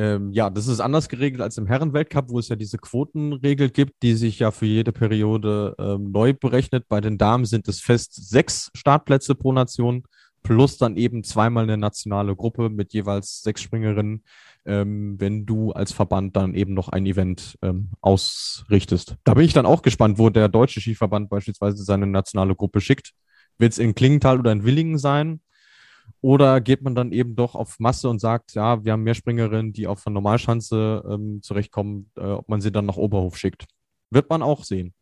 Ähm, 0.00 0.32
ja, 0.32 0.48
das 0.48 0.66
ist 0.66 0.80
anders 0.80 1.10
geregelt 1.10 1.42
als 1.42 1.58
im 1.58 1.66
Herrenweltcup, 1.66 2.30
wo 2.30 2.38
es 2.38 2.48
ja 2.48 2.56
diese 2.56 2.78
Quotenregel 2.78 3.68
gibt, 3.68 4.02
die 4.02 4.14
sich 4.14 4.38
ja 4.38 4.50
für 4.50 4.64
jede 4.64 4.92
Periode 4.92 5.74
ähm, 5.78 6.10
neu 6.10 6.32
berechnet. 6.32 6.86
Bei 6.88 7.02
den 7.02 7.18
Damen 7.18 7.44
sind 7.44 7.68
es 7.68 7.80
fest 7.80 8.14
sechs 8.14 8.70
Startplätze 8.74 9.34
pro 9.34 9.52
Nation, 9.52 10.04
plus 10.42 10.78
dann 10.78 10.96
eben 10.96 11.22
zweimal 11.22 11.64
eine 11.64 11.76
nationale 11.76 12.34
Gruppe 12.34 12.70
mit 12.70 12.94
jeweils 12.94 13.42
sechs 13.42 13.60
Springerinnen, 13.60 14.24
ähm, 14.64 15.20
wenn 15.20 15.44
du 15.44 15.72
als 15.72 15.92
Verband 15.92 16.34
dann 16.34 16.54
eben 16.54 16.72
noch 16.72 16.88
ein 16.88 17.04
Event 17.04 17.58
ähm, 17.60 17.90
ausrichtest. 18.00 19.16
Da 19.24 19.34
bin 19.34 19.44
ich 19.44 19.52
dann 19.52 19.66
auch 19.66 19.82
gespannt, 19.82 20.16
wo 20.16 20.30
der 20.30 20.48
deutsche 20.48 20.80
Skiverband 20.80 21.28
beispielsweise 21.28 21.84
seine 21.84 22.06
nationale 22.06 22.56
Gruppe 22.56 22.80
schickt. 22.80 23.12
Wird 23.58 23.72
es 23.72 23.78
in 23.78 23.94
Klingenthal 23.94 24.38
oder 24.38 24.52
in 24.52 24.64
Willingen 24.64 24.96
sein? 24.96 25.42
Oder 26.20 26.60
geht 26.60 26.82
man 26.82 26.94
dann 26.94 27.12
eben 27.12 27.36
doch 27.36 27.54
auf 27.54 27.78
Masse 27.78 28.08
und 28.08 28.18
sagt, 28.20 28.54
ja, 28.54 28.84
wir 28.84 28.92
haben 28.92 29.02
mehr 29.02 29.14
Springerinnen, 29.14 29.72
die 29.72 29.86
auf 29.86 30.02
der 30.02 30.12
Normalschanze 30.12 31.02
ähm, 31.08 31.42
zurechtkommen, 31.42 32.10
äh, 32.16 32.22
ob 32.22 32.48
man 32.48 32.60
sie 32.60 32.72
dann 32.72 32.86
nach 32.86 32.96
Oberhof 32.96 33.36
schickt. 33.36 33.66
Wird 34.10 34.28
man 34.28 34.42
auch 34.42 34.64
sehen. 34.64 34.94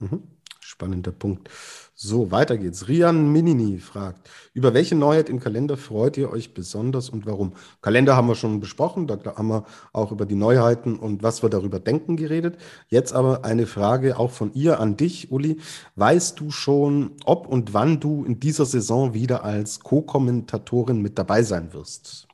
Mhm. 0.00 0.37
Spannender 0.78 1.10
Punkt. 1.10 1.50
So, 1.96 2.30
weiter 2.30 2.56
geht's. 2.56 2.86
Rian 2.86 3.32
Minini 3.32 3.78
fragt, 3.78 4.30
über 4.54 4.74
welche 4.74 4.94
Neuheit 4.94 5.28
im 5.28 5.40
Kalender 5.40 5.76
freut 5.76 6.16
ihr 6.16 6.30
euch 6.30 6.54
besonders 6.54 7.10
und 7.10 7.26
warum? 7.26 7.54
Kalender 7.82 8.14
haben 8.14 8.28
wir 8.28 8.36
schon 8.36 8.60
besprochen, 8.60 9.08
da 9.08 9.18
haben 9.24 9.48
wir 9.48 9.64
auch 9.92 10.12
über 10.12 10.24
die 10.24 10.36
Neuheiten 10.36 10.96
und 10.96 11.24
was 11.24 11.42
wir 11.42 11.50
darüber 11.50 11.80
denken 11.80 12.16
geredet. 12.16 12.58
Jetzt 12.86 13.12
aber 13.12 13.44
eine 13.44 13.66
Frage 13.66 14.20
auch 14.20 14.30
von 14.30 14.52
ihr 14.54 14.78
an 14.78 14.96
dich, 14.96 15.32
Uli. 15.32 15.58
Weißt 15.96 16.38
du 16.38 16.52
schon, 16.52 17.16
ob 17.24 17.48
und 17.48 17.74
wann 17.74 17.98
du 17.98 18.24
in 18.24 18.38
dieser 18.38 18.64
Saison 18.64 19.14
wieder 19.14 19.42
als 19.42 19.80
Co-Kommentatorin 19.80 21.02
mit 21.02 21.18
dabei 21.18 21.42
sein 21.42 21.72
wirst? 21.72 22.28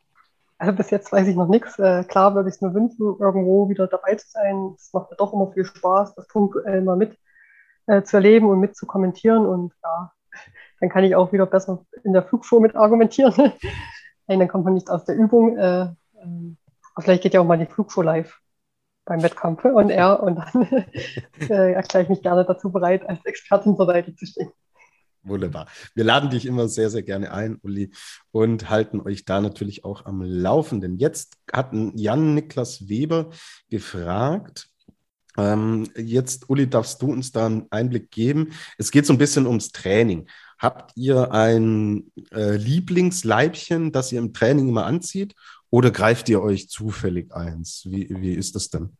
Also 0.58 0.76
bis 0.76 0.90
jetzt 0.90 1.10
weiß 1.10 1.26
ich 1.28 1.36
noch 1.36 1.48
nichts. 1.48 1.78
Äh, 1.78 2.04
klar 2.04 2.34
würde 2.34 2.50
ich 2.50 2.56
es 2.56 2.60
mir 2.60 2.74
wünschen, 2.74 3.16
irgendwo 3.18 3.70
wieder 3.70 3.86
dabei 3.86 4.16
zu 4.16 4.28
sein. 4.28 4.74
Es 4.76 4.92
macht 4.92 5.10
mir 5.10 5.16
doch 5.16 5.32
immer 5.32 5.50
viel 5.52 5.64
Spaß, 5.64 6.14
das 6.14 6.28
punktuell 6.28 6.82
mal 6.82 6.96
mit 6.96 7.16
äh, 7.86 8.02
zu 8.02 8.16
erleben 8.16 8.48
und 8.48 8.60
mit 8.60 8.76
zu 8.76 8.86
kommentieren. 8.86 9.46
Und 9.46 9.72
ja, 9.82 10.12
dann 10.80 10.88
kann 10.88 11.04
ich 11.04 11.16
auch 11.16 11.32
wieder 11.32 11.46
besser 11.46 11.84
in 12.02 12.12
der 12.12 12.22
Flugshow 12.22 12.60
mit 12.60 12.76
argumentieren. 12.76 13.34
Nein, 14.26 14.38
dann 14.38 14.48
kommt 14.48 14.64
man 14.64 14.74
nicht 14.74 14.90
aus 14.90 15.04
der 15.04 15.16
Übung. 15.16 15.56
Äh, 15.56 15.82
äh, 15.84 16.54
vielleicht 16.98 17.22
geht 17.22 17.34
ja 17.34 17.40
auch 17.40 17.46
mal 17.46 17.58
die 17.58 17.66
Flugshow 17.66 18.02
live 18.02 18.38
beim 19.04 19.22
Wettkampf 19.22 19.64
und 19.64 19.90
er 19.90 20.22
und 20.22 20.36
dann 20.36 20.62
äh, 21.50 21.72
erkläre 21.72 22.04
ich 22.04 22.08
mich 22.08 22.22
gerne 22.22 22.44
dazu 22.44 22.72
bereit, 22.72 23.06
als 23.06 23.24
Expertin 23.24 23.76
zur 23.76 23.86
Seite 23.86 24.14
zu 24.16 24.24
stehen. 24.26 24.50
Wunderbar. 25.22 25.68
Wir 25.94 26.04
laden 26.04 26.28
dich 26.28 26.44
immer 26.44 26.68
sehr, 26.68 26.90
sehr 26.90 27.02
gerne 27.02 27.32
ein, 27.32 27.58
Uli, 27.62 27.92
und 28.30 28.68
halten 28.68 29.00
euch 29.00 29.24
da 29.24 29.40
natürlich 29.40 29.84
auch 29.84 30.04
am 30.04 30.20
Laufenden. 30.20 30.98
Jetzt 30.98 31.38
hat 31.50 31.70
Jan 31.72 32.34
Niklas 32.34 32.88
Weber 32.88 33.30
gefragt, 33.70 34.68
ähm, 35.36 35.88
jetzt, 35.96 36.48
Uli, 36.48 36.68
darfst 36.68 37.02
du 37.02 37.12
uns 37.12 37.32
da 37.32 37.46
einen 37.46 37.66
Einblick 37.70 38.10
geben? 38.10 38.52
Es 38.78 38.90
geht 38.90 39.06
so 39.06 39.12
ein 39.12 39.18
bisschen 39.18 39.46
ums 39.46 39.72
Training. 39.72 40.26
Habt 40.58 40.92
ihr 40.96 41.32
ein 41.32 42.10
äh, 42.32 42.56
Lieblingsleibchen, 42.56 43.92
das 43.92 44.12
ihr 44.12 44.20
im 44.20 44.32
Training 44.32 44.68
immer 44.68 44.86
anzieht? 44.86 45.34
Oder 45.70 45.90
greift 45.90 46.28
ihr 46.28 46.40
euch 46.40 46.68
zufällig 46.68 47.34
eins? 47.34 47.82
Wie, 47.86 48.08
wie 48.20 48.34
ist 48.34 48.54
das 48.54 48.70
denn? 48.70 48.96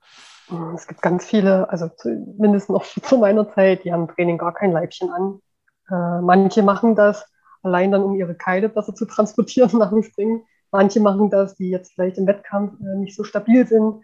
Es 0.74 0.86
gibt 0.86 1.00
ganz 1.00 1.24
viele, 1.24 1.70
also 1.70 1.88
zumindest 1.96 2.68
noch 2.68 2.84
zu 3.02 3.18
meiner 3.18 3.48
Zeit, 3.54 3.84
die 3.84 3.92
haben 3.92 4.08
im 4.08 4.14
Training 4.14 4.38
gar 4.38 4.52
kein 4.52 4.72
Leibchen 4.72 5.10
an. 5.10 5.40
Äh, 5.88 6.20
manche 6.20 6.62
machen 6.62 6.94
das 6.96 7.24
allein 7.62 7.92
dann, 7.92 8.02
um 8.02 8.14
ihre 8.14 8.34
Keile 8.34 8.68
besser 8.68 8.94
zu 8.94 9.06
transportieren 9.06 9.70
nach 9.78 9.90
dem 9.90 10.02
Springen. 10.02 10.42
Manche 10.70 11.00
machen 11.00 11.30
das, 11.30 11.54
die 11.54 11.70
jetzt 11.70 11.92
vielleicht 11.92 12.18
im 12.18 12.26
Wettkampf 12.26 12.78
äh, 12.80 12.96
nicht 12.98 13.14
so 13.14 13.24
stabil 13.24 13.66
sind, 13.66 14.02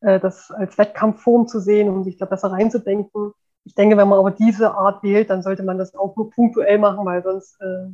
das 0.00 0.50
als 0.50 0.78
Wettkampfform 0.78 1.46
zu 1.46 1.60
sehen 1.60 1.88
um 1.88 2.04
sich 2.04 2.16
da 2.16 2.26
besser 2.26 2.52
reinzudenken. 2.52 3.32
Ich 3.64 3.74
denke, 3.74 3.96
wenn 3.96 4.08
man 4.08 4.18
aber 4.18 4.30
diese 4.30 4.74
Art 4.74 5.02
wählt, 5.02 5.30
dann 5.30 5.42
sollte 5.42 5.62
man 5.62 5.78
das 5.78 5.94
auch 5.94 6.16
nur 6.16 6.30
punktuell 6.30 6.78
machen, 6.78 7.04
weil 7.04 7.22
sonst 7.22 7.60
äh, 7.60 7.90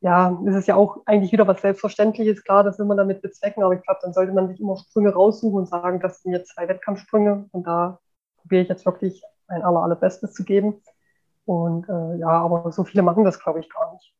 ja, 0.00 0.38
es 0.46 0.54
ist 0.54 0.68
ja 0.68 0.76
auch 0.76 0.98
eigentlich 1.06 1.32
wieder 1.32 1.46
was 1.46 1.60
Selbstverständliches. 1.60 2.44
Klar, 2.44 2.62
das 2.64 2.78
will 2.78 2.86
man 2.86 2.96
damit 2.96 3.22
bezwecken, 3.22 3.62
aber 3.62 3.74
ich 3.74 3.82
glaube, 3.82 4.00
dann 4.02 4.12
sollte 4.12 4.32
man 4.32 4.48
sich 4.48 4.60
immer 4.60 4.76
Sprünge 4.76 5.12
raussuchen 5.12 5.58
und 5.58 5.68
sagen, 5.68 6.00
das 6.00 6.22
sind 6.22 6.32
jetzt 6.32 6.54
zwei 6.54 6.68
Wettkampfsprünge 6.68 7.48
und 7.52 7.66
da 7.66 7.98
probiere 8.40 8.62
ich 8.62 8.68
jetzt 8.68 8.86
wirklich 8.86 9.22
mein 9.48 9.62
aller, 9.62 9.80
allerbestes 9.80 10.32
zu 10.32 10.44
geben. 10.44 10.82
Und 11.44 11.88
äh, 11.88 12.18
ja, 12.18 12.28
aber 12.28 12.72
so 12.72 12.84
viele 12.84 13.02
machen 13.02 13.24
das, 13.24 13.40
glaube 13.40 13.60
ich, 13.60 13.68
gar 13.70 13.92
nicht. 13.94 14.14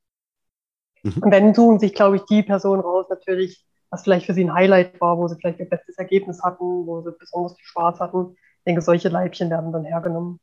Mhm. 1.02 1.22
Und 1.22 1.30
wenn 1.30 1.54
suchen 1.54 1.78
sich, 1.78 1.94
glaube 1.94 2.16
ich, 2.16 2.24
die 2.24 2.42
Personen 2.42 2.80
raus, 2.80 3.06
natürlich, 3.08 3.64
was 3.90 4.02
vielleicht 4.02 4.26
für 4.26 4.34
sie 4.34 4.44
ein 4.44 4.52
Highlight 4.52 5.00
war, 5.00 5.18
wo 5.18 5.28
sie 5.28 5.36
vielleicht 5.36 5.60
ihr 5.60 5.68
bestes 5.68 5.96
Ergebnis 5.98 6.42
hatten, 6.42 6.86
wo 6.86 7.02
sie 7.02 7.12
besonders 7.18 7.56
viel 7.56 7.64
Spaß 7.64 8.00
hatten. 8.00 8.34
Ich 8.34 8.64
denke, 8.66 8.82
solche 8.82 9.08
Leibchen 9.08 9.50
werden 9.50 9.72
dann 9.72 9.84
hergenommen. 9.84 10.40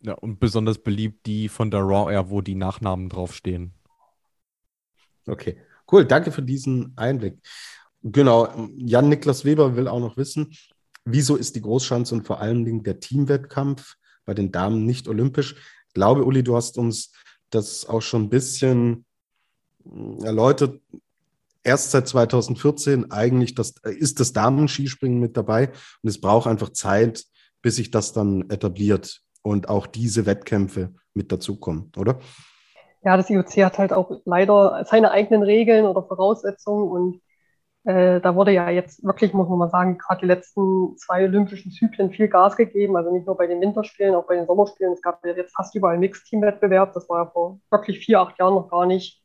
Ja, 0.00 0.14
und 0.14 0.38
besonders 0.38 0.78
beliebt 0.78 1.26
die 1.26 1.48
von 1.48 1.70
der 1.70 1.80
Raw 1.80 2.12
Air, 2.12 2.30
wo 2.30 2.40
die 2.40 2.54
Nachnamen 2.54 3.08
draufstehen. 3.08 3.74
Okay, 5.26 5.58
cool. 5.90 6.04
Danke 6.04 6.32
für 6.32 6.42
diesen 6.42 6.92
Einblick. 6.96 7.38
Genau, 8.02 8.48
Jan-Niklas 8.76 9.44
Weber 9.44 9.76
will 9.76 9.88
auch 9.88 9.98
noch 10.00 10.16
wissen, 10.16 10.52
wieso 11.04 11.36
ist 11.36 11.56
die 11.56 11.62
Großschanze 11.62 12.14
und 12.14 12.26
vor 12.26 12.40
allen 12.40 12.64
Dingen 12.64 12.84
der 12.84 13.00
Teamwettkampf 13.00 13.96
bei 14.24 14.34
den 14.34 14.52
Damen 14.52 14.84
nicht 14.84 15.08
olympisch? 15.08 15.56
Ich 15.88 15.94
glaube, 15.94 16.24
Uli, 16.24 16.44
du 16.44 16.54
hast 16.54 16.78
uns 16.78 17.12
das 17.50 17.86
auch 17.86 18.02
schon 18.02 18.24
ein 18.24 18.28
bisschen 18.28 19.04
erläutert. 20.22 20.80
Erst 21.64 21.90
seit 21.90 22.08
2014 22.08 23.10
eigentlich 23.10 23.54
das, 23.54 23.74
ist 23.82 24.20
das 24.20 24.32
Damen-Skispringen 24.32 25.18
mit 25.18 25.36
dabei 25.36 25.68
und 26.02 26.08
es 26.08 26.20
braucht 26.20 26.46
einfach 26.46 26.70
Zeit, 26.70 27.24
bis 27.62 27.76
sich 27.76 27.90
das 27.90 28.12
dann 28.12 28.48
etabliert 28.50 29.22
und 29.42 29.68
auch 29.68 29.86
diese 29.86 30.26
Wettkämpfe 30.26 30.94
mit 31.14 31.32
dazukommen, 31.32 31.92
oder? 31.96 32.18
Ja, 33.04 33.16
das 33.16 33.30
IOC 33.30 33.64
hat 33.64 33.78
halt 33.78 33.92
auch 33.92 34.20
leider 34.24 34.84
seine 34.88 35.10
eigenen 35.10 35.42
Regeln 35.42 35.86
oder 35.86 36.02
Voraussetzungen 36.02 36.88
und 36.88 37.20
äh, 37.84 38.20
da 38.20 38.34
wurde 38.34 38.52
ja 38.52 38.68
jetzt 38.68 39.02
wirklich, 39.04 39.32
muss 39.32 39.48
man 39.48 39.58
mal 39.58 39.70
sagen, 39.70 39.96
gerade 39.96 40.20
die 40.20 40.26
letzten 40.26 40.96
zwei 40.98 41.24
olympischen 41.24 41.70
Zyklen 41.72 42.10
viel 42.10 42.28
Gas 42.28 42.56
gegeben. 42.56 42.96
Also 42.96 43.10
nicht 43.10 43.26
nur 43.26 43.36
bei 43.36 43.46
den 43.46 43.60
Winterspielen, 43.62 44.14
auch 44.14 44.26
bei 44.26 44.34
den 44.34 44.46
Sommerspielen. 44.46 44.92
Es 44.92 45.00
gab 45.00 45.24
ja 45.24 45.32
jetzt 45.32 45.54
fast 45.54 45.74
überall 45.74 45.96
Mixteam-Wettbewerb. 45.96 46.92
Das 46.92 47.08
war 47.08 47.24
ja 47.24 47.30
vor 47.30 47.60
wirklich 47.70 48.04
vier, 48.04 48.20
acht 48.20 48.38
Jahren 48.38 48.56
noch 48.56 48.68
gar 48.68 48.84
nicht 48.84 49.22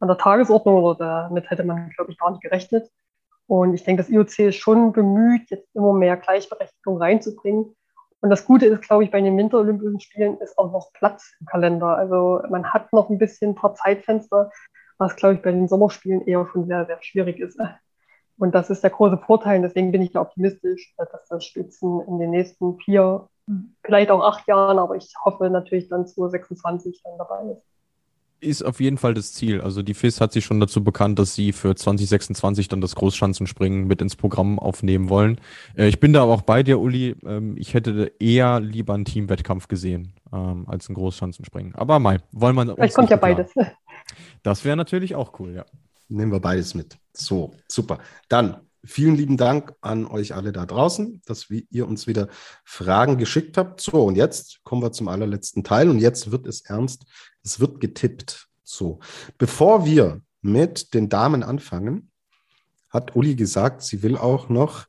an 0.00 0.08
der 0.08 0.18
Tagesordnung 0.18 0.82
oder 0.82 1.28
damit 1.28 1.50
hätte 1.50 1.64
man, 1.64 1.90
glaube 1.90 2.12
ich, 2.12 2.18
gar 2.18 2.30
nicht 2.30 2.42
gerechnet. 2.42 2.90
Und 3.46 3.74
ich 3.74 3.84
denke, 3.84 4.02
das 4.02 4.10
IOC 4.10 4.38
ist 4.40 4.56
schon 4.56 4.92
bemüht, 4.92 5.50
jetzt 5.50 5.74
immer 5.74 5.92
mehr 5.92 6.16
Gleichberechtigung 6.16 6.98
reinzubringen. 6.98 7.76
Und 8.20 8.30
das 8.30 8.44
Gute 8.44 8.66
ist, 8.66 8.82
glaube 8.82 9.04
ich, 9.04 9.10
bei 9.10 9.20
den 9.20 9.36
Winterolympischen 9.36 10.00
Spielen 10.00 10.38
ist 10.38 10.58
auch 10.58 10.72
noch 10.72 10.92
Platz 10.92 11.34
im 11.38 11.46
Kalender. 11.46 11.96
Also 11.96 12.42
man 12.50 12.72
hat 12.72 12.92
noch 12.92 13.08
ein 13.08 13.18
bisschen 13.18 13.52
ein 13.52 13.54
paar 13.54 13.74
Zeitfenster, 13.74 14.50
was, 14.98 15.14
glaube 15.16 15.34
ich, 15.34 15.42
bei 15.42 15.52
den 15.52 15.68
Sommerspielen 15.68 16.26
eher 16.26 16.46
schon 16.50 16.66
sehr, 16.66 16.86
sehr 16.86 17.00
schwierig 17.02 17.38
ist. 17.38 17.58
Und 18.38 18.54
das 18.54 18.68
ist 18.68 18.82
der 18.82 18.90
große 18.90 19.18
Vorteil. 19.18 19.62
Deswegen 19.62 19.92
bin 19.92 20.02
ich 20.02 20.12
da 20.12 20.22
optimistisch, 20.22 20.94
dass 20.96 21.08
das 21.28 21.44
Spitzen 21.44 22.00
in 22.00 22.18
den 22.18 22.30
nächsten 22.30 22.78
vier, 22.80 23.28
vielleicht 23.84 24.10
auch 24.10 24.24
acht 24.24 24.46
Jahren, 24.48 24.78
aber 24.78 24.96
ich 24.96 25.14
hoffe 25.24 25.48
natürlich 25.48 25.88
dann 25.88 26.06
2026 26.06 27.02
dann 27.04 27.16
dabei 27.18 27.52
ist 27.52 27.75
ist 28.40 28.62
auf 28.62 28.80
jeden 28.80 28.98
Fall 28.98 29.14
das 29.14 29.32
Ziel. 29.32 29.60
Also 29.60 29.82
die 29.82 29.94
FIS 29.94 30.20
hat 30.20 30.32
sich 30.32 30.44
schon 30.44 30.60
dazu 30.60 30.84
bekannt, 30.84 31.18
dass 31.18 31.34
sie 31.34 31.52
für 31.52 31.74
2026 31.74 32.68
dann 32.68 32.80
das 32.80 32.94
Großschanzenspringen 32.94 33.86
mit 33.86 34.02
ins 34.02 34.16
Programm 34.16 34.58
aufnehmen 34.58 35.08
wollen. 35.08 35.40
Äh, 35.76 35.88
ich 35.88 36.00
bin 36.00 36.12
da 36.12 36.22
aber 36.22 36.34
auch 36.34 36.42
bei 36.42 36.62
dir, 36.62 36.78
Uli. 36.78 37.16
Ähm, 37.24 37.56
ich 37.56 37.74
hätte 37.74 38.12
eher 38.18 38.60
lieber 38.60 38.94
einen 38.94 39.04
Teamwettkampf 39.04 39.68
gesehen 39.68 40.12
ähm, 40.32 40.64
als 40.68 40.88
ein 40.88 40.94
Großschanzenspringen. 40.94 41.74
Aber 41.74 41.98
mal, 41.98 42.20
wollen 42.32 42.56
wir. 42.56 42.74
Vielleicht 42.74 42.94
kommt 42.94 43.10
ja 43.10 43.16
beides. 43.16 43.50
Das 44.42 44.64
wäre 44.64 44.76
natürlich 44.76 45.16
auch 45.16 45.40
cool, 45.40 45.54
ja. 45.54 45.64
Nehmen 46.08 46.30
wir 46.30 46.38
beides 46.38 46.74
mit. 46.74 46.96
So, 47.12 47.54
super. 47.66 47.98
Dann 48.28 48.58
vielen 48.84 49.16
lieben 49.16 49.36
Dank 49.36 49.74
an 49.80 50.06
euch 50.06 50.34
alle 50.34 50.52
da 50.52 50.64
draußen, 50.64 51.20
dass 51.26 51.50
ihr 51.50 51.88
uns 51.88 52.06
wieder 52.06 52.28
Fragen 52.64 53.18
geschickt 53.18 53.58
habt. 53.58 53.80
So, 53.80 54.04
und 54.04 54.16
jetzt 54.16 54.60
kommen 54.64 54.82
wir 54.82 54.92
zum 54.92 55.08
allerletzten 55.08 55.64
Teil 55.64 55.88
und 55.88 55.98
jetzt 55.98 56.30
wird 56.30 56.46
es 56.46 56.60
ernst. 56.62 57.04
Es 57.46 57.60
wird 57.60 57.80
getippt. 57.80 58.48
So, 58.64 58.98
bevor 59.38 59.86
wir 59.86 60.20
mit 60.42 60.92
den 60.92 61.08
Damen 61.08 61.42
anfangen, 61.42 62.10
hat 62.90 63.16
Uli 63.16 63.36
gesagt, 63.36 63.82
sie 63.82 64.02
will 64.02 64.16
auch 64.16 64.48
noch 64.48 64.86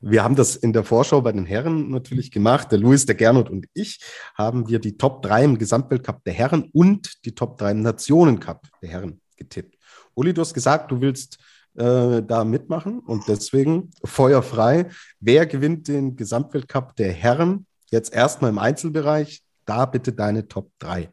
wir 0.00 0.22
haben 0.22 0.36
das 0.36 0.54
in 0.54 0.72
der 0.72 0.84
Vorschau 0.84 1.20
bei 1.22 1.32
den 1.32 1.44
Herren 1.44 1.90
natürlich 1.90 2.30
gemacht. 2.30 2.70
Der 2.70 2.78
Luis, 2.78 3.04
der 3.04 3.16
Gernot 3.16 3.50
und 3.50 3.66
ich 3.74 4.00
haben 4.36 4.68
wir 4.68 4.78
die 4.78 4.96
Top 4.96 5.22
3 5.22 5.44
im 5.44 5.58
Gesamtweltcup 5.58 6.22
der 6.24 6.34
Herren 6.34 6.70
und 6.72 7.24
die 7.24 7.34
Top 7.34 7.58
3 7.58 7.72
im 7.72 7.82
Nationencup 7.82 8.68
der 8.80 8.90
Herren 8.90 9.20
getippt. 9.36 9.76
Uli, 10.14 10.32
du 10.32 10.40
hast 10.40 10.54
gesagt, 10.54 10.92
du 10.92 11.00
willst 11.00 11.38
äh, 11.74 12.22
da 12.22 12.44
mitmachen 12.44 13.00
und 13.00 13.26
deswegen 13.26 13.90
feuerfrei. 14.04 14.86
Wer 15.18 15.46
gewinnt 15.46 15.88
den 15.88 16.14
Gesamtweltcup 16.14 16.94
der 16.94 17.12
Herren? 17.12 17.66
Jetzt 17.90 18.12
erstmal 18.12 18.50
im 18.50 18.58
Einzelbereich. 18.58 19.42
Da 19.64 19.84
bitte 19.84 20.12
deine 20.12 20.46
Top 20.46 20.70
3. 20.78 21.10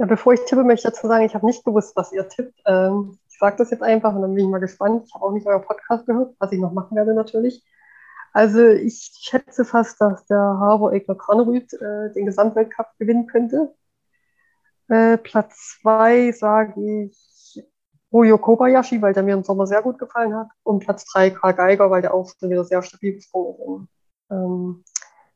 Ja, 0.00 0.06
bevor 0.06 0.32
ich 0.32 0.40
tippe, 0.46 0.64
möchte 0.64 0.88
ich 0.88 0.94
dazu 0.94 1.06
sagen, 1.08 1.26
ich 1.26 1.34
habe 1.34 1.44
nicht 1.44 1.62
gewusst, 1.62 1.94
was 1.94 2.10
ihr 2.10 2.26
tippt. 2.26 2.58
Ähm, 2.64 3.18
ich 3.28 3.36
sage 3.36 3.56
das 3.58 3.70
jetzt 3.70 3.82
einfach 3.82 4.14
und 4.14 4.22
dann 4.22 4.34
bin 4.34 4.46
ich 4.46 4.50
mal 4.50 4.58
gespannt. 4.58 5.04
Ich 5.06 5.14
habe 5.14 5.26
auch 5.26 5.32
nicht 5.32 5.46
euer 5.46 5.60
Podcast 5.60 6.06
gehört, 6.06 6.34
was 6.38 6.52
ich 6.52 6.58
noch 6.58 6.72
machen 6.72 6.96
werde 6.96 7.12
natürlich. 7.12 7.62
Also 8.32 8.66
ich 8.66 9.12
schätze 9.20 9.66
fast, 9.66 10.00
dass 10.00 10.24
der 10.24 10.38
Harbour 10.38 10.94
Egner 10.94 11.16
Kranerüth 11.16 11.74
äh, 11.74 12.14
den 12.14 12.24
Gesamtweltcup 12.24 12.86
gewinnen 12.98 13.26
könnte. 13.26 13.74
Äh, 14.88 15.18
Platz 15.18 15.78
zwei 15.82 16.32
sage 16.32 17.04
ich 17.04 17.62
Ryo 18.10 18.38
Kobayashi, 18.38 19.02
weil 19.02 19.12
der 19.12 19.22
mir 19.22 19.34
im 19.34 19.44
Sommer 19.44 19.66
sehr 19.66 19.82
gut 19.82 19.98
gefallen 19.98 20.34
hat. 20.34 20.48
Und 20.62 20.78
Platz 20.78 21.04
3 21.12 21.28
Karl 21.28 21.52
Geiger, 21.52 21.90
weil 21.90 22.00
der 22.00 22.14
auch 22.14 22.26
schon 22.38 22.48
wieder 22.48 22.64
sehr 22.64 22.82
stabil 22.82 23.16
gesprungen 23.16 23.82
ist 23.84 24.30
im, 24.30 24.36
ähm, 24.38 24.84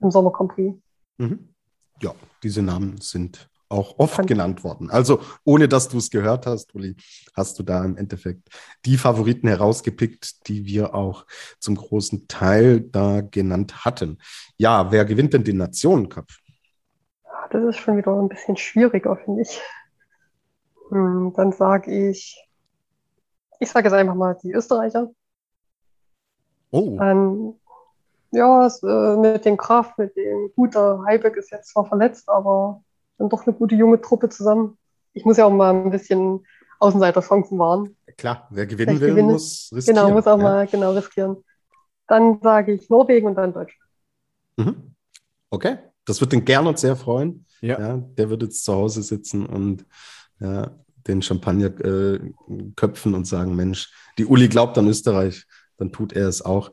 im 0.01 0.11
Sommer 0.11 0.33
Grand 0.33 0.57
Mhm. 1.19 1.51
Ja, 2.01 2.15
diese 2.43 2.63
Namen 2.63 2.97
sind 2.97 3.51
auch 3.69 3.99
oft 3.99 4.17
Kann 4.17 4.27
genannt 4.27 4.65
worden. 4.65 4.91
Also 4.91 5.21
ohne 5.45 5.69
dass 5.69 5.89
du 5.89 5.99
es 5.99 6.11
gehört 6.11 6.47
hast, 6.47 6.75
Uli, 6.75 6.97
hast 7.35 7.59
du 7.59 7.63
da 7.63 7.85
im 7.85 7.97
Endeffekt 7.97 8.49
die 8.85 8.97
Favoriten 8.97 9.49
herausgepickt, 9.49 10.49
die 10.49 10.65
wir 10.67 10.95
auch 10.95 11.27
zum 11.59 11.75
großen 11.75 12.29
Teil 12.29 12.81
da 12.81 13.21
genannt 13.21 13.85
hatten. 13.85 14.19
Ja, 14.57 14.91
wer 14.93 15.05
gewinnt 15.05 15.35
denn 15.35 15.45
den 15.45 15.57
Nationencup? 15.57 16.29
Das 17.51 17.63
ist 17.65 17.79
schon 17.79 17.97
wieder 17.97 18.13
ein 18.13 18.29
bisschen 18.29 18.57
schwieriger, 18.57 19.17
finde 19.17 19.43
ich. 19.43 19.61
Hm, 20.91 21.33
dann 21.37 21.53
sage 21.53 22.11
ich 22.11 22.45
ich 23.65 23.71
sage 23.71 23.89
jetzt 23.89 23.95
einfach 23.95 24.15
mal 24.15 24.37
die 24.43 24.53
Österreicher. 24.53 25.11
Oh. 26.71 26.97
Dann, 26.99 27.55
ja, 28.31 28.67
äh, 28.67 29.17
mit 29.17 29.45
dem 29.45 29.57
Kraft, 29.57 29.99
mit 29.99 30.17
dem 30.17 30.51
guter 30.57 31.03
Heibeck 31.07 31.37
ist 31.37 31.51
jetzt 31.51 31.71
zwar 31.71 31.87
verletzt, 31.87 32.29
aber 32.29 32.83
dann 33.19 33.29
doch 33.29 33.47
eine 33.47 33.55
gute 33.55 33.75
junge 33.75 34.01
Truppe 34.01 34.29
zusammen. 34.29 34.79
Ich 35.13 35.25
muss 35.25 35.37
ja 35.37 35.47
auch 35.47 35.53
mal 35.53 35.73
ein 35.73 35.91
bisschen 35.91 36.45
Außenseiterchancen 36.81 37.59
wahren. 37.59 37.97
Klar, 38.17 38.49
wer 38.51 38.67
gewinnen 38.67 39.01
will, 39.01 39.11
gewinne. 39.11 39.33
muss 39.33 39.71
riskieren. 39.75 39.97
Genau, 39.97 40.11
muss 40.11 40.27
auch 40.27 40.39
ja. 40.39 40.43
mal 40.43 40.67
genau 40.67 40.93
riskieren. 40.93 41.37
Dann 42.07 42.41
sage 42.43 42.73
ich 42.73 42.91
Norwegen 42.91 43.29
und 43.29 43.37
dann 43.37 43.53
Deutschland. 43.53 43.91
Mhm. 44.57 44.95
Okay, 45.51 45.79
das 46.05 46.21
wird 46.21 46.33
den 46.33 46.45
Gernot 46.45 46.79
sehr 46.79 46.97
freuen. 46.97 47.47
Ja. 47.61 47.81
ja. 47.81 47.97
Der 47.97 48.29
wird 48.29 48.43
jetzt 48.43 48.65
zu 48.65 48.75
Hause 48.75 49.03
sitzen 49.03 49.47
und 49.47 49.87
ja, 50.41 50.71
den 51.07 51.23
Champagner 51.23 51.67
äh, 51.67 52.21
köpfen 52.77 53.15
und 53.15 53.27
sagen, 53.27 53.55
Mensch, 53.55 53.93
die 54.19 54.27
Uli 54.27 54.49
glaubt 54.49 54.77
an 54.79 54.89
Österreich, 54.89 55.47
dann 55.79 55.93
tut 55.93 56.13
er 56.13 56.29
es 56.29 56.43
auch. 56.43 56.71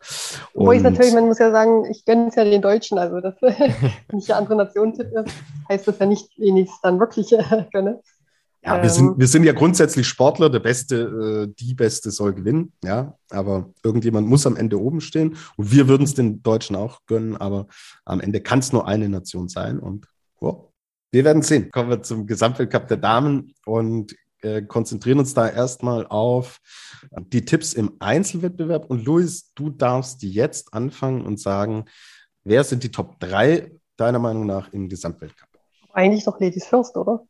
Wobei 0.53 0.76
ich 0.76 0.84
natürlich, 0.84 1.14
man 1.14 1.26
muss 1.26 1.40
ja 1.40 1.52
sagen, 1.52 1.86
ich 1.90 2.06
gönne 2.06 2.28
es 2.28 2.36
ja 2.36 2.44
den 2.44 2.61
Deutschen, 2.61 2.98
also 2.98 3.19
dass 3.19 3.36
nicht 4.11 4.32
eine 4.32 4.36
andere 4.36 4.56
Nation 4.56 4.94
tippe, 4.94 5.26
heißt 5.69 5.88
das 5.88 5.99
ja 5.99 6.06
nicht, 6.06 6.30
wen 6.38 6.57
ich 6.57 6.69
es 6.69 6.82
dann 6.82 6.99
wirklich 6.99 7.32
äh, 7.34 7.65
gönne. 7.72 8.02
Ja, 8.64 8.76
ähm, 8.76 8.84
wir, 8.84 8.90
sind, 8.90 9.19
wir 9.19 9.28
sind 9.28 9.44
ja 9.44 9.53
grundsätzlich 9.53 10.07
Sportler, 10.07 10.49
der 10.49 10.60
Beste, 10.60 11.48
äh, 11.49 11.53
die 11.60 11.73
Beste 11.73 12.11
soll 12.11 12.34
gewinnen, 12.34 12.73
ja, 12.84 13.15
aber 13.30 13.73
irgendjemand 13.84 14.28
muss 14.28 14.45
am 14.45 14.56
Ende 14.56 14.80
oben 14.80 15.02
stehen. 15.02 15.38
Und 15.57 15.72
wir 15.72 15.88
würden 15.88 16.03
es 16.03 16.14
den 16.14 16.44
Deutschen 16.44 16.76
auch 16.76 16.99
gönnen, 17.07 17.38
aber 17.38 17.68
am 18.06 18.19
Ende 18.19 18.41
kann 18.41 18.60
es 18.60 18.72
nur 18.72 18.88
eine 18.88 19.10
Nation 19.10 19.49
sein. 19.49 19.80
Und 19.80 20.06
wow, 20.40 20.72
wir 21.11 21.26
werden 21.26 21.41
sehen. 21.41 21.72
Kommen 21.72 21.90
wir 21.90 22.02
zum 22.03 22.28
Gesamtweltcup 22.28 22.88
der 22.88 22.98
Damen. 22.98 23.53
Und 23.65 24.15
äh, 24.42 24.62
konzentrieren 24.62 25.20
uns 25.20 25.34
da 25.34 25.48
erstmal 25.48 26.08
auf 26.08 26.60
die 27.18 27.46
Tipps 27.46 27.74
im 27.74 27.98
Einzelwettbewerb. 28.00 28.86
Und 28.90 29.06
Luis, 29.06 29.54
du 29.54 29.70
darfst 29.70 30.24
jetzt 30.24 30.74
anfangen 30.74 31.26
und 31.26 31.40
sagen, 31.40 31.86
wer 32.44 32.64
sind 32.64 32.84
die 32.84 32.92
Top 32.92 33.20
3 33.20 33.72
deiner 33.98 34.20
Meinung 34.20 34.46
nach 34.46 34.72
im 34.74 34.90
Gesamtweltcup? 34.90 35.50
Eigentlich 35.94 36.26
doch 36.26 36.40
Ladies 36.40 36.68
First, 36.68 36.96
oder? 36.96 37.26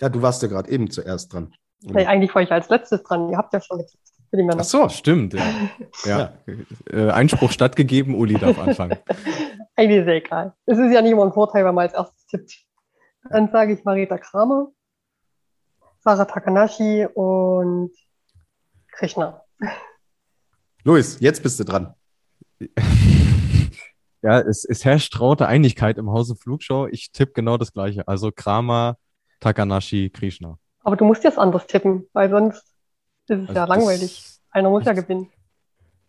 Ja, 0.00 0.08
du 0.08 0.22
warst 0.22 0.42
ja 0.42 0.48
gerade 0.48 0.70
eben 0.70 0.90
zuerst 0.90 1.32
dran. 1.32 1.52
Nee, 1.82 2.06
eigentlich 2.06 2.34
war 2.34 2.42
ich 2.42 2.50
als 2.50 2.68
letztes 2.68 3.02
dran. 3.02 3.30
Ihr 3.30 3.38
habt 3.38 3.52
ja 3.52 3.60
schon 3.60 3.78
getippt. 3.78 4.00
Ach 4.32 4.64
so, 4.64 4.88
stimmt. 4.88 5.34
Ja. 5.34 5.44
ja. 6.04 6.32
Äh, 6.90 7.10
Einspruch 7.10 7.50
stattgegeben, 7.50 8.14
Uli 8.14 8.34
darf 8.34 8.58
anfangen. 8.58 8.96
eigentlich 9.76 10.00
ist 10.00 10.06
ja 10.06 10.12
egal. 10.12 10.54
Es 10.66 10.78
ist 10.78 10.92
ja 10.92 11.02
nicht 11.02 11.12
immer 11.12 11.24
ein 11.24 11.32
Vorteil, 11.32 11.64
wenn 11.64 11.74
man 11.74 11.86
als 11.86 11.94
erstes 11.94 12.26
tippt. 12.26 12.64
Dann 13.28 13.50
sage 13.50 13.74
ich 13.74 13.84
Marita 13.84 14.18
Kramer. 14.18 14.68
Sarah 16.00 16.24
Takanashi 16.24 17.06
und 17.14 17.90
Krishna. 18.92 19.42
Luis, 20.84 21.18
jetzt 21.20 21.42
bist 21.42 21.60
du 21.60 21.64
dran. 21.64 21.94
Ja, 24.22 24.38
es, 24.38 24.66
es 24.66 24.84
herrscht 24.84 25.14
traute 25.14 25.46
Einigkeit 25.46 25.96
im 25.96 26.10
Hause 26.10 26.36
Flugshow. 26.36 26.86
Ich 26.90 27.10
tippe 27.10 27.32
genau 27.32 27.56
das 27.56 27.72
Gleiche. 27.72 28.06
Also 28.06 28.30
Kramer, 28.30 28.98
Takanashi, 29.40 30.10
Krishna. 30.10 30.58
Aber 30.80 30.96
du 30.96 31.06
musst 31.06 31.24
jetzt 31.24 31.38
anders 31.38 31.66
tippen, 31.66 32.06
weil 32.12 32.28
sonst 32.28 32.62
ist 33.28 33.40
es 33.44 33.48
Also 33.48 33.54
ja 33.54 33.64
langweilig. 33.64 34.22
Einer 34.50 34.68
muss 34.68 34.84
ja 34.84 34.92
gewinnen. 34.92 35.30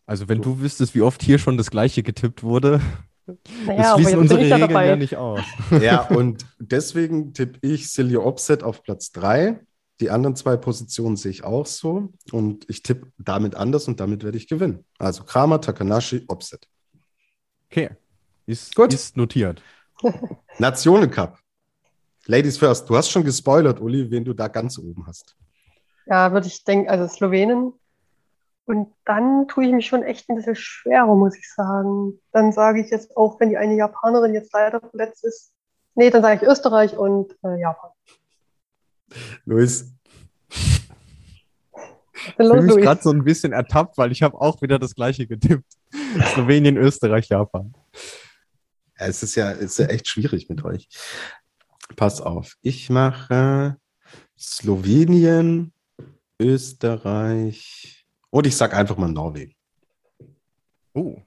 Also 0.05 0.27
wenn 0.27 0.41
du 0.41 0.59
wüsstest, 0.59 0.93
wie 0.93 1.01
oft 1.03 1.23
hier 1.23 1.39
schon 1.39 1.57
das 1.57 1.72
Gleiche 1.72 2.03
getippt 2.03 2.43
wurde, 2.43 2.81
Naja, 3.65 3.77
das 3.77 3.88
aber 3.88 4.01
schließen 4.01 4.01
jetzt 4.01 4.11
bin 4.11 4.19
unsere 4.19 4.41
ich 4.41 4.49
ja 4.49 4.55
Regeln 4.57 4.72
ja 4.72 4.77
dabei. 4.81 4.95
nicht 4.97 5.15
aus. 5.15 5.39
Ja, 5.81 6.01
und 6.09 6.45
deswegen 6.59 7.34
tippe 7.34 7.59
ich 7.61 7.93
Silja 7.93 8.19
Opset 8.19 8.61
auf 8.61 8.84
Platz 8.84 9.13
3. 9.13 9.61
Die 10.02 10.10
anderen 10.10 10.36
zwei 10.36 10.57
Positionen 10.57 11.15
sehe 11.15 11.30
ich 11.30 11.44
auch 11.44 11.68
so. 11.68 12.10
Und 12.32 12.68
ich 12.69 12.82
tippe 12.82 13.11
damit 13.19 13.56
anders 13.56 13.88
und 13.88 13.99
damit 13.99 14.23
werde 14.23 14.38
ich 14.38 14.48
gewinnen. 14.48 14.84
Also 14.98 15.23
Kramer, 15.23 15.61
Takanashi, 15.61 16.26
Opset. 16.28 16.68
Okay, 17.69 17.91
ist, 18.48 18.76
Gut. 18.76 18.94
ist 18.94 19.15
notiert. 19.15 19.61
Nationencup. 20.57 21.38
Ladies 22.26 22.57
first. 22.57 22.90
Du 22.90 22.98
hast 22.98 23.10
schon 23.10 23.23
gespoilert, 23.23 23.80
Uli, 23.80 24.10
wen 24.10 24.26
du 24.26 24.34
da 24.34 24.48
ganz 24.48 24.80
oben 24.80 25.06
hast. 25.06 25.38
Ja, 26.07 26.34
würde 26.34 26.48
ich 26.48 26.64
denken, 26.64 26.90
also 26.90 27.07
Slowenen. 27.07 27.73
Und 28.65 28.91
dann 29.06 29.48
tue 29.48 29.65
ich 29.65 29.72
mich 29.72 29.86
schon 29.86 30.02
echt 30.02 30.30
ein 30.30 30.36
bisschen 30.36 30.56
schwerer, 30.56 31.15
muss 31.15 31.38
ich 31.38 31.52
sagen. 31.53 32.19
Dann 32.32 32.52
sage 32.52 32.82
ich 32.82 32.90
jetzt 32.90 33.15
auch, 33.15 33.40
wenn 33.40 33.49
die 33.49 33.57
eine 33.57 33.76
Japanerin 33.76 34.34
jetzt 34.34 34.52
leider 34.52 34.80
verletzt 34.80 35.23
ist. 35.26 35.53
Nee, 35.94 36.10
dann 36.10 36.23
sage 36.23 36.44
ich 36.44 36.49
Österreich 36.49 36.98
und 36.98 37.38
äh, 37.44 37.60
Japan. 37.60 37.91
Luis, 39.46 39.94
Ich 42.14 42.34
fühle 42.36 42.62
mich 42.62 42.76
gerade 42.78 43.02
so 43.02 43.12
ein 43.12 43.24
bisschen 43.24 43.54
ertappt, 43.54 43.98
weil 43.98 44.12
ich 44.12 44.22
habe 44.22 44.40
auch 44.40 44.62
wieder 44.62 44.80
das 44.80 44.96
Gleiche 44.96 45.28
getippt. 45.28 45.72
Slowenien, 46.34 46.78
Österreich, 46.78 47.30
Japan. 47.30 47.74
Ja, 49.00 49.08
es 49.08 49.24
ist 49.24 49.36
ja, 49.36 49.52
es 49.52 49.72
ist 49.72 49.80
ja 49.80 49.86
echt 49.88 50.08
schwierig 50.08 50.50
mit 50.50 50.64
euch. 50.64 50.88
Pass 51.96 52.22
auf, 52.22 52.56
ich 52.62 52.90
mache 52.90 53.78
Slowenien, 54.38 55.74
Österreich 56.40 58.06
und 58.30 58.48
ich 58.48 58.56
sage 58.56 58.78
einfach 58.78 58.98
mal 58.98 59.12
Norwegen. 59.12 59.56
Oh, 60.94 61.22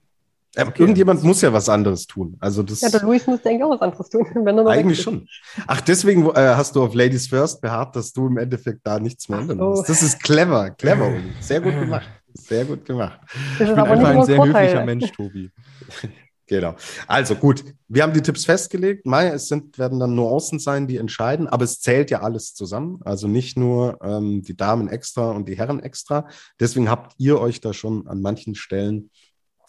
Okay. 0.56 0.82
Irgendjemand 0.82 1.22
muss 1.24 1.40
ja 1.40 1.52
was 1.52 1.68
anderes 1.68 2.06
tun. 2.06 2.36
Also 2.38 2.62
das 2.62 2.80
Ja, 2.80 2.88
der 2.88 3.02
Luis 3.02 3.26
muss 3.26 3.44
eigentlich 3.44 3.64
auch 3.64 3.70
was 3.70 3.80
anderes 3.80 4.08
tun, 4.08 4.26
eigentlich 4.68 5.02
schon. 5.02 5.26
Ach, 5.66 5.80
deswegen 5.80 6.26
äh, 6.30 6.54
hast 6.54 6.76
du 6.76 6.82
auf 6.82 6.94
Ladies 6.94 7.26
First 7.26 7.60
beharrt, 7.60 7.96
dass 7.96 8.12
du 8.12 8.28
im 8.28 8.38
Endeffekt 8.38 8.80
da 8.84 9.00
nichts 9.00 9.28
mehr 9.28 9.40
ändern 9.40 9.58
musst. 9.58 9.88
Das 9.88 10.02
ist 10.02 10.22
clever, 10.22 10.70
clever. 10.70 11.12
Sehr 11.40 11.60
gut 11.60 11.74
gemacht. 11.74 12.08
Sehr 12.34 12.64
gut 12.64 12.84
gemacht. 12.84 13.20
Das 13.58 13.68
ich 13.68 13.74
bin 13.74 13.84
einfach 13.84 14.08
ein 14.08 14.24
sehr 14.24 14.36
Vorteil. 14.36 14.66
höflicher 14.66 14.84
Mensch, 14.84 15.12
Tobi. 15.12 15.50
Genau. 16.46 16.74
Also 17.06 17.36
gut, 17.36 17.64
wir 17.88 18.02
haben 18.02 18.12
die 18.12 18.20
Tipps 18.20 18.44
festgelegt. 18.44 19.06
Mai, 19.06 19.28
es 19.28 19.48
sind, 19.48 19.78
werden 19.78 19.98
dann 19.98 20.14
Nuancen 20.14 20.58
sein, 20.58 20.86
die 20.86 20.98
entscheiden, 20.98 21.48
aber 21.48 21.64
es 21.64 21.80
zählt 21.80 22.10
ja 22.10 22.20
alles 22.20 22.52
zusammen. 22.52 23.00
Also 23.04 23.28
nicht 23.28 23.56
nur 23.56 23.98
ähm, 24.02 24.42
die 24.42 24.56
Damen 24.56 24.88
extra 24.88 25.30
und 25.30 25.48
die 25.48 25.56
Herren 25.56 25.80
extra. 25.80 26.28
Deswegen 26.60 26.90
habt 26.90 27.14
ihr 27.16 27.40
euch 27.40 27.62
da 27.62 27.72
schon 27.72 28.06
an 28.08 28.20
manchen 28.20 28.54
Stellen 28.54 29.10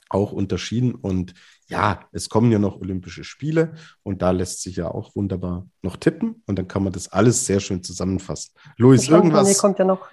auch 0.10 0.32
unterschieden. 0.32 0.94
Und 0.94 1.34
ja, 1.68 2.07
es 2.11 2.30
kommen 2.30 2.52
ja 2.52 2.60
noch 2.60 2.80
Olympische 2.80 3.23
Spiele 3.23 3.73
und 4.03 4.22
da 4.22 4.32
lässt 4.32 4.61
sich 4.61 4.76
ja 4.76 4.90
auch 4.90 5.15
wunderbar 5.15 5.68
noch 5.82 5.98
tippen 5.98 6.44
und 6.45 6.57
dann 6.60 6.68
kann 6.68 6.84
man 6.84 6.94
das 6.94 7.07
alles 7.07 7.45
sehr 7.45 7.60
schön 7.60 7.84
zusammenfassen. 7.84 8.53
Luis, 8.77 9.03
Die 9.03 9.11
irgendwas 9.11 9.57
kommt 9.57 9.80
ja 9.80 9.86
noch. 9.86 10.11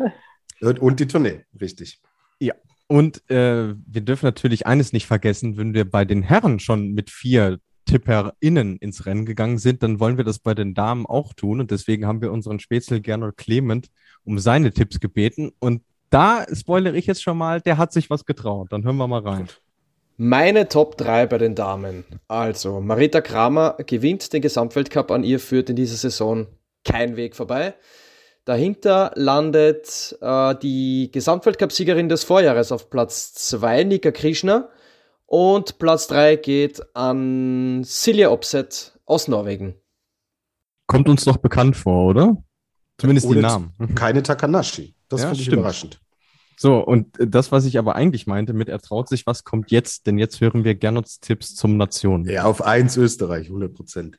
und 0.60 1.00
die 1.00 1.06
Tournee, 1.06 1.44
richtig. 1.60 2.00
Und 2.92 3.28
äh, 3.30 3.74
wir 3.86 4.02
dürfen 4.02 4.26
natürlich 4.26 4.66
eines 4.66 4.92
nicht 4.92 5.06
vergessen, 5.06 5.56
wenn 5.56 5.72
wir 5.72 5.90
bei 5.90 6.04
den 6.04 6.20
Herren 6.20 6.58
schon 6.58 6.92
mit 6.92 7.08
vier 7.08 7.58
TipperInnen 7.86 8.76
ins 8.76 9.06
Rennen 9.06 9.24
gegangen 9.24 9.56
sind, 9.56 9.82
dann 9.82 9.98
wollen 9.98 10.18
wir 10.18 10.24
das 10.24 10.40
bei 10.40 10.52
den 10.52 10.74
Damen 10.74 11.06
auch 11.06 11.32
tun. 11.32 11.60
Und 11.60 11.70
deswegen 11.70 12.06
haben 12.06 12.20
wir 12.20 12.30
unseren 12.30 12.60
Spätzle 12.60 13.00
Gernot 13.00 13.38
Clement 13.38 13.88
um 14.24 14.38
seine 14.38 14.72
Tipps 14.72 15.00
gebeten. 15.00 15.52
Und 15.58 15.82
da 16.10 16.44
spoilere 16.52 16.94
ich 16.94 17.06
jetzt 17.06 17.22
schon 17.22 17.38
mal, 17.38 17.62
der 17.62 17.78
hat 17.78 17.94
sich 17.94 18.10
was 18.10 18.26
getraut. 18.26 18.70
Dann 18.72 18.84
hören 18.84 18.98
wir 18.98 19.08
mal 19.08 19.22
rein. 19.22 19.48
Meine 20.16 20.68
Top 20.68 20.96
3 20.98 21.26
bei 21.26 21.38
den 21.38 21.54
Damen. 21.54 22.04
Also, 22.28 22.80
Marita 22.80 23.20
Kramer 23.20 23.76
gewinnt 23.86 24.32
den 24.32 24.42
Gesamtweltcup 24.42 25.10
an 25.10 25.24
ihr, 25.24 25.40
führt 25.40 25.70
in 25.70 25.76
dieser 25.76 25.96
Saison 25.96 26.46
kein 26.84 27.16
Weg 27.16 27.34
vorbei. 27.34 27.74
Dahinter 28.44 29.12
landet 29.14 30.16
äh, 30.20 30.54
die 30.56 31.10
Gesamtweltcup-Siegerin 31.12 32.08
des 32.08 32.24
Vorjahres 32.24 32.72
auf 32.72 32.90
Platz 32.90 33.34
2, 33.34 33.84
Nika 33.84 34.10
Krishna. 34.10 34.68
Und 35.26 35.78
Platz 35.78 36.08
3 36.08 36.36
geht 36.36 36.82
an 36.94 37.84
Silja 37.84 38.30
Opset 38.30 38.98
aus 39.06 39.28
Norwegen. 39.28 39.76
Kommt 40.88 41.08
uns 41.08 41.24
doch 41.24 41.38
bekannt 41.38 41.76
vor, 41.76 42.08
oder? 42.10 42.36
Zumindest 42.98 43.30
die 43.30 43.36
Namen. 43.36 43.72
Keine 43.94 44.22
Takanashi. 44.22 44.94
Das 45.08 45.22
Ja, 45.22 45.28
finde 45.28 45.38
ich 45.40 45.46
stimmt. 45.46 45.58
überraschend. 45.60 46.00
So, 46.56 46.78
und 46.78 47.18
äh, 47.18 47.26
das, 47.26 47.52
was 47.52 47.64
ich 47.64 47.78
aber 47.78 47.96
eigentlich 47.96 48.26
meinte 48.26 48.52
mit 48.52 48.68
er 48.68 48.80
traut 48.80 49.08
sich 49.08 49.26
was, 49.26 49.44
kommt 49.44 49.70
jetzt, 49.70 50.06
denn 50.06 50.18
jetzt 50.18 50.40
hören 50.40 50.64
wir 50.64 50.74
Gernots 50.74 51.20
Tipps 51.20 51.54
zum 51.54 51.76
Nationen. 51.76 52.24
Ja, 52.28 52.44
auf 52.44 52.62
1 52.62 52.96
Österreich, 52.96 53.46
100 53.46 53.74
Prozent. 53.74 54.18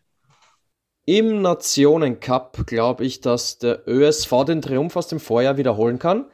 Im 1.05 1.41
Nationencup 1.41 2.65
glaube 2.65 3.03
ich, 3.05 3.19
dass 3.19 3.57
der 3.57 3.87
ÖSV 3.87 4.45
den 4.47 4.61
Triumph 4.61 4.95
aus 4.95 5.07
dem 5.07 5.19
Vorjahr 5.19 5.57
wiederholen 5.57 5.99
kann. 5.99 6.27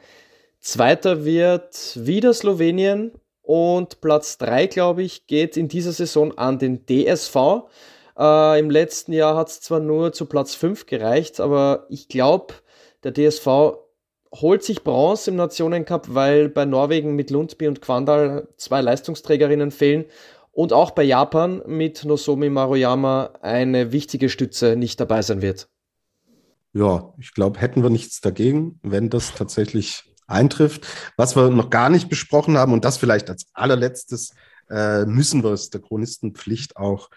Zweiter 0.60 1.24
wird 1.24 1.98
wieder 2.06 2.32
Slowenien 2.32 3.12
und 3.42 4.00
Platz 4.00 4.38
drei 4.38 4.66
glaube 4.66 5.02
ich, 5.02 5.26
geht 5.26 5.56
in 5.56 5.66
dieser 5.66 5.92
Saison 5.92 6.38
an 6.38 6.58
den 6.58 6.86
DSV. 6.86 7.64
Äh, 8.16 8.60
Im 8.60 8.70
letzten 8.70 9.12
Jahr 9.12 9.36
hat 9.36 9.48
es 9.48 9.60
zwar 9.60 9.80
nur 9.80 10.12
zu 10.12 10.26
Platz 10.26 10.54
fünf 10.54 10.86
gereicht, 10.86 11.40
aber 11.40 11.86
ich 11.88 12.06
glaube, 12.06 12.54
der 13.02 13.12
DSV 13.12 13.46
holt 14.32 14.62
sich 14.62 14.84
Bronze 14.84 15.30
im 15.30 15.36
Nationencup, 15.36 16.14
weil 16.14 16.48
bei 16.48 16.64
Norwegen 16.64 17.16
mit 17.16 17.30
Lundby 17.30 17.68
und 17.68 17.80
Quandal 17.80 18.48
zwei 18.56 18.80
Leistungsträgerinnen 18.80 19.70
fehlen 19.70 20.04
und 20.52 20.72
auch 20.72 20.92
bei 20.92 21.02
Japan 21.02 21.62
mit 21.66 22.04
Nozomi 22.04 22.50
Maruyama 22.50 23.30
eine 23.40 23.92
wichtige 23.92 24.28
Stütze 24.28 24.76
nicht 24.76 25.00
dabei 25.00 25.22
sein 25.22 25.42
wird. 25.42 25.68
Ja, 26.72 27.12
ich 27.18 27.34
glaube, 27.34 27.60
hätten 27.60 27.82
wir 27.82 27.90
nichts 27.90 28.20
dagegen, 28.20 28.78
wenn 28.82 29.10
das 29.10 29.34
tatsächlich 29.34 30.04
eintrifft. 30.28 30.86
Was 31.16 31.34
wir 31.34 31.50
noch 31.50 31.70
gar 31.70 31.90
nicht 31.90 32.08
besprochen 32.08 32.56
haben, 32.56 32.72
und 32.72 32.84
das 32.84 32.96
vielleicht 32.96 33.28
als 33.28 33.46
allerletztes, 33.52 34.32
äh, 34.70 35.04
müssen 35.04 35.42
wir 35.42 35.50
es 35.50 35.70
der 35.70 35.80
Chronistenpflicht 35.80 36.76
auch 36.76 37.10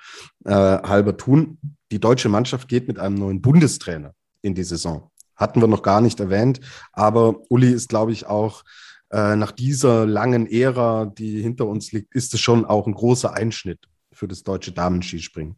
äh, 0.45 0.51
halber 0.51 1.15
tun. 1.17 1.59
Die 1.91 1.99
deutsche 1.99 2.29
Mannschaft 2.29 2.67
geht 2.67 2.87
mit 2.87 2.97
einem 2.97 3.15
neuen 3.15 3.41
Bundestrainer 3.41 4.15
in 4.41 4.55
die 4.55 4.63
Saison. 4.63 5.11
Hatten 5.35 5.61
wir 5.61 5.67
noch 5.67 5.83
gar 5.83 6.01
nicht 6.01 6.19
erwähnt, 6.19 6.59
aber 6.91 7.35
Uli 7.49 7.71
ist, 7.71 7.89
glaube 7.89 8.11
ich, 8.11 8.27
auch 8.27 8.63
äh, 9.11 9.35
nach 9.35 9.51
dieser 9.51 10.05
langen 10.05 10.47
Ära, 10.47 11.05
die 11.05 11.41
hinter 11.41 11.67
uns 11.67 11.91
liegt, 11.91 12.15
ist 12.15 12.33
es 12.33 12.39
schon 12.39 12.65
auch 12.65 12.87
ein 12.87 12.93
großer 12.93 13.33
Einschnitt 13.33 13.79
für 14.11 14.27
das 14.27 14.43
deutsche 14.43 14.71
Damenskispringen. 14.71 15.57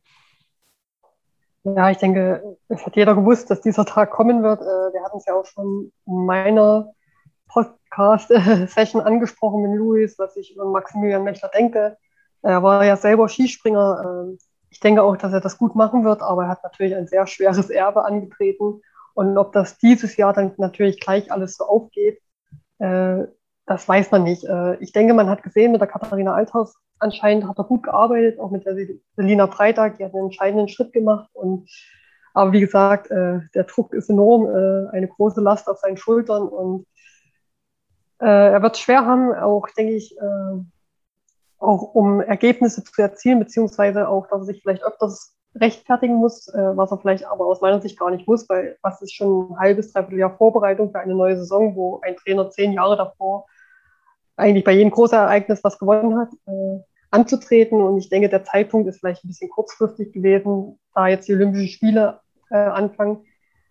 Ja, 1.63 1.89
ich 1.89 1.97
denke, 1.97 2.57
es 2.67 2.85
hat 2.85 2.95
jeder 2.95 3.15
gewusst, 3.15 3.49
dass 3.49 3.61
dieser 3.61 3.85
Tag 3.85 4.11
kommen 4.11 4.43
wird. 4.43 4.61
Äh, 4.61 4.93
Wir 4.93 5.03
hatten 5.03 5.17
es 5.17 5.25
ja 5.25 5.33
auch 5.33 5.45
schon 5.45 5.91
in 6.05 6.25
meiner 6.25 6.93
Podcast-Session 7.47 9.01
angesprochen 9.05 9.63
mit 9.63 9.79
Luis, 9.79 10.19
was 10.19 10.35
ich 10.37 10.53
über 10.53 10.65
Maximilian 10.65 11.23
Mechler 11.23 11.49
denke. 11.49 11.97
Er 12.43 12.61
war 12.61 12.85
ja 12.85 12.95
selber 12.95 13.27
Skispringer. 13.27 14.03
Ähm, 14.05 14.37
Ich 14.69 14.79
denke 14.81 15.01
auch, 15.01 15.15
dass 15.17 15.33
er 15.33 15.39
das 15.41 15.57
gut 15.57 15.75
machen 15.75 16.03
wird, 16.03 16.21
aber 16.21 16.43
er 16.43 16.49
hat 16.49 16.63
natürlich 16.63 16.95
ein 16.95 17.07
sehr 17.07 17.25
schweres 17.25 17.69
Erbe 17.69 18.03
angetreten. 18.05 18.81
Und 19.15 19.37
ob 19.37 19.53
das 19.53 19.77
dieses 19.79 20.17
Jahr 20.17 20.33
dann 20.33 20.53
natürlich 20.57 20.99
gleich 20.99 21.31
alles 21.31 21.55
so 21.55 21.65
aufgeht, 21.65 22.21
äh, 22.79 23.23
das 23.65 23.87
weiß 23.87 24.11
man 24.11 24.23
nicht. 24.23 24.43
Äh, 24.43 24.75
Ich 24.75 24.91
denke, 24.91 25.13
man 25.13 25.29
hat 25.29 25.41
gesehen, 25.41 25.71
mit 25.71 25.81
der 25.81 25.87
Katharina 25.87 26.35
Althaus 26.35 26.75
anscheinend 26.99 27.47
hat 27.47 27.57
er 27.57 27.63
gut 27.63 27.83
gearbeitet, 27.83 28.39
auch 28.39 28.51
mit 28.51 28.65
der 28.65 28.75
Selina 29.15 29.47
Freitag, 29.47 29.97
die 29.97 30.05
hat 30.05 30.13
einen 30.13 30.25
entscheidenden 30.25 30.67
Schritt 30.67 30.93
gemacht. 30.93 31.29
Und, 31.33 31.69
aber 32.33 32.51
wie 32.51 32.59
gesagt, 32.59 33.09
äh, 33.09 33.39
der 33.55 33.63
Druck 33.63 33.93
ist 33.93 34.09
enorm, 34.09 34.45
äh, 34.45 34.89
eine 34.91 35.07
große 35.07 35.41
Last 35.41 35.67
auf 35.69 35.79
seinen 35.79 35.97
Schultern 35.97 36.47
und 36.47 36.85
äh, 38.19 38.25
er 38.53 38.61
wird 38.61 38.75
es 38.75 38.81
schwer 38.81 39.05
haben, 39.05 39.33
auch 39.33 39.67
denke 39.77 39.93
ich, 39.93 40.17
äh, 40.17 40.61
auch 41.57 41.95
um 41.95 42.21
Ergebnisse 42.21 42.83
zu 42.83 43.01
erzielen, 43.01 43.39
beziehungsweise 43.39 44.07
auch, 44.07 44.27
dass 44.27 44.41
er 44.41 44.45
sich 44.45 44.61
vielleicht 44.61 44.83
öfters 44.83 45.34
rechtfertigen 45.55 46.15
muss, 46.15 46.47
äh, 46.49 46.77
was 46.77 46.91
er 46.91 46.97
vielleicht 46.97 47.25
aber 47.25 47.45
aus 47.45 47.61
meiner 47.61 47.81
Sicht 47.81 47.97
gar 47.97 48.11
nicht 48.11 48.27
muss, 48.27 48.47
weil 48.49 48.77
was 48.81 49.01
ist 49.01 49.13
schon 49.13 49.51
ein 49.51 49.59
halbes, 49.59 49.93
dreiviertel 49.93 50.19
Jahr 50.19 50.37
Vorbereitung 50.37 50.91
für 50.91 50.99
eine 50.99 51.15
neue 51.15 51.37
Saison, 51.37 51.75
wo 51.75 52.01
ein 52.03 52.15
Trainer 52.17 52.49
zehn 52.49 52.73
Jahre 52.73 52.97
davor 52.97 53.45
eigentlich 54.37 54.63
bei 54.63 54.73
jedem 54.73 54.91
Großereignis, 54.91 55.63
was 55.63 55.79
gewonnen 55.79 56.17
hat, 56.17 56.29
äh, 56.45 56.79
anzutreten. 57.11 57.81
Und 57.81 57.97
ich 57.97 58.09
denke, 58.09 58.29
der 58.29 58.43
Zeitpunkt 58.43 58.87
ist 58.87 58.99
vielleicht 58.99 59.23
ein 59.23 59.29
bisschen 59.29 59.49
kurzfristig 59.49 60.11
gewesen, 60.11 60.79
da 60.93 61.07
jetzt 61.07 61.27
die 61.27 61.33
Olympischen 61.33 61.69
Spiele 61.69 62.19
äh, 62.51 62.57
anfangen. 62.57 63.25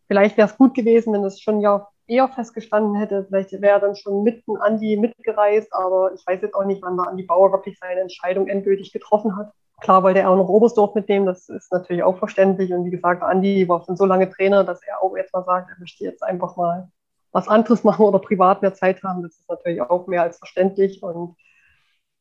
vielleicht 0.07 0.37
wäre 0.37 0.49
es 0.49 0.57
gut 0.57 0.75
gewesen, 0.75 1.13
wenn 1.13 1.25
es 1.25 1.41
schon 1.41 1.61
ja 1.61 1.89
eher 2.07 2.29
festgestanden 2.29 2.97
hätte. 2.97 3.25
Vielleicht 3.25 3.53
wäre 3.61 3.81
dann 3.81 3.97
schon 3.97 4.23
mitten 4.23 4.57
Andi 4.57 4.97
mitgereist, 4.97 5.73
aber 5.73 6.13
ich 6.15 6.27
weiß 6.27 6.43
jetzt 6.43 6.55
auch 6.55 6.65
nicht, 6.65 6.83
wann 6.83 6.97
der 6.97 7.09
Andi 7.09 7.23
Bauer 7.25 7.53
wirklich 7.53 7.79
seine 7.79 8.01
Entscheidung 8.01 8.49
endgültig 8.49 8.93
getroffen 8.93 9.37
hat. 9.37 9.53
Klar 9.81 10.03
wollte 10.03 10.21
er 10.21 10.31
auch 10.31 10.37
noch 10.37 10.49
Oberstdorf 10.49 10.95
mitnehmen, 10.95 11.27
das 11.27 11.49
ist 11.49 11.73
natürlich 11.73 12.03
auch 12.03 12.19
verständlich. 12.19 12.73
Und 12.73 12.85
wie 12.85 12.91
gesagt, 12.91 13.23
Andi 13.23 13.69
war 13.69 13.85
schon 13.85 13.97
so 13.97 14.05
lange 14.05 14.31
Trainer, 14.31 14.65
dass 14.65 14.81
er 14.83 15.03
auch 15.03 15.17
jetzt 15.17 15.33
mal 15.33 15.45
sagt, 15.45 15.71
er 15.71 15.79
möchte 15.79 16.05
jetzt 16.05 16.23
einfach 16.23 16.57
mal 16.57 16.91
was 17.33 17.49
anderes 17.49 17.83
machen 17.85 18.07
oder 18.07 18.21
privat 18.21 18.63
mehr 18.63 18.75
Zeit 18.75 19.03
haben. 19.03 19.23
Das 19.23 19.33
ist 19.33 19.49
natürlich 19.49 19.83
auch 19.83 20.07
mehr 20.07 20.23
als 20.23 20.39
verständlich. 20.39 21.03
Und 21.03 21.37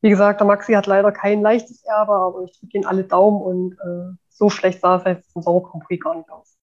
wie 0.02 0.10
gesagt, 0.10 0.40
der 0.40 0.46
Maxi 0.46 0.72
hat 0.72 0.86
leider 0.86 1.12
kein 1.12 1.40
leichtes 1.40 1.82
Erbe, 1.84 2.12
aber 2.12 2.42
ich 2.42 2.58
drücke 2.58 2.78
ihn 2.78 2.84
alle 2.84 3.04
Daumen 3.04 3.40
und 3.40 3.72
äh, 3.74 4.16
so 4.28 4.50
schlecht 4.50 4.80
sah 4.80 4.96
es 4.96 5.04
jetzt 5.04 5.34
im 5.34 5.42
Sommer 5.42 5.62
gar 5.62 6.16
nicht 6.16 6.30
aus. 6.30 6.58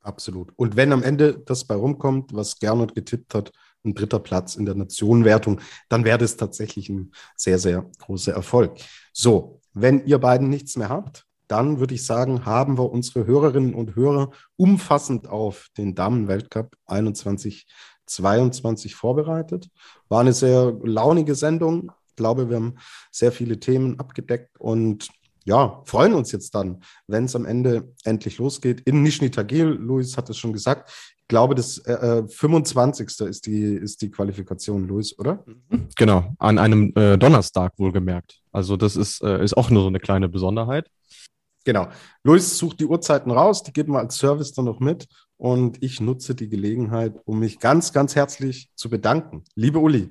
Absolut. 0.00 0.52
Und 0.56 0.76
wenn 0.76 0.92
am 0.92 1.02
Ende 1.02 1.38
das 1.38 1.64
bei 1.64 1.74
rumkommt, 1.74 2.34
was 2.34 2.58
Gernot 2.58 2.94
getippt 2.94 3.34
hat, 3.34 3.52
ein 3.84 3.94
dritter 3.94 4.18
Platz 4.18 4.56
in 4.56 4.64
der 4.64 4.74
Nationenwertung, 4.74 5.60
dann 5.88 6.04
wäre 6.04 6.18
das 6.18 6.36
tatsächlich 6.36 6.88
ein 6.88 7.12
sehr, 7.36 7.58
sehr 7.58 7.86
großer 8.00 8.32
Erfolg. 8.32 8.78
So, 9.12 9.60
wenn 9.74 10.06
ihr 10.06 10.18
beiden 10.18 10.48
nichts 10.48 10.76
mehr 10.76 10.88
habt, 10.88 11.26
dann 11.48 11.78
würde 11.78 11.94
ich 11.94 12.06
sagen, 12.06 12.46
haben 12.46 12.78
wir 12.78 12.90
unsere 12.90 13.26
Hörerinnen 13.26 13.74
und 13.74 13.96
Hörer 13.96 14.30
umfassend 14.56 15.28
auf 15.28 15.68
den 15.76 15.94
Damenweltcup 15.94 16.76
21, 16.86 17.66
22 18.06 18.94
vorbereitet. 18.94 19.68
War 20.08 20.20
eine 20.20 20.32
sehr 20.32 20.72
launige 20.82 21.34
Sendung. 21.34 21.92
Ich 22.08 22.16
glaube, 22.16 22.48
wir 22.48 22.56
haben 22.56 22.76
sehr 23.10 23.32
viele 23.32 23.60
Themen 23.60 23.98
abgedeckt 23.98 24.58
und 24.58 25.08
ja, 25.44 25.82
freuen 25.84 26.14
uns 26.14 26.32
jetzt 26.32 26.54
dann, 26.54 26.82
wenn 27.06 27.24
es 27.24 27.36
am 27.36 27.44
Ende 27.44 27.92
endlich 28.04 28.38
losgeht. 28.38 28.80
In 28.80 29.02
Nizhny 29.02 29.30
Tagil, 29.30 29.66
Luis 29.66 30.16
hat 30.16 30.30
es 30.30 30.38
schon 30.38 30.52
gesagt, 30.52 30.90
ich 31.24 31.28
glaube, 31.28 31.54
das 31.54 31.78
äh, 31.86 32.26
25. 32.28 33.20
Äh, 33.20 33.28
ist 33.28 33.46
die, 33.46 33.62
ist 33.74 34.02
die 34.02 34.10
Qualifikation, 34.10 34.86
Luis, 34.86 35.18
oder? 35.18 35.44
Genau, 35.96 36.34
an 36.38 36.58
einem 36.58 36.92
äh, 36.96 37.16
Donnerstag 37.16 37.72
wohlgemerkt. 37.78 38.42
Also 38.52 38.76
das 38.76 38.96
ist, 38.96 39.22
äh, 39.22 39.42
ist 39.42 39.56
auch 39.56 39.70
nur 39.70 39.82
so 39.82 39.88
eine 39.88 40.00
kleine 40.00 40.28
Besonderheit. 40.28 40.90
Genau. 41.64 41.88
Luis 42.22 42.58
sucht 42.58 42.80
die 42.80 42.86
Uhrzeiten 42.86 43.30
raus, 43.30 43.62
die 43.62 43.72
geben 43.72 43.94
wir 43.94 44.00
als 44.00 44.16
Service 44.16 44.52
dann 44.52 44.66
noch 44.66 44.80
mit. 44.80 45.06
Und 45.38 45.82
ich 45.82 46.00
nutze 46.00 46.34
die 46.34 46.48
Gelegenheit, 46.48 47.14
um 47.24 47.40
mich 47.40 47.58
ganz, 47.58 47.92
ganz 47.92 48.14
herzlich 48.14 48.70
zu 48.74 48.90
bedanken. 48.90 49.44
Liebe 49.54 49.78
Uli, 49.78 50.10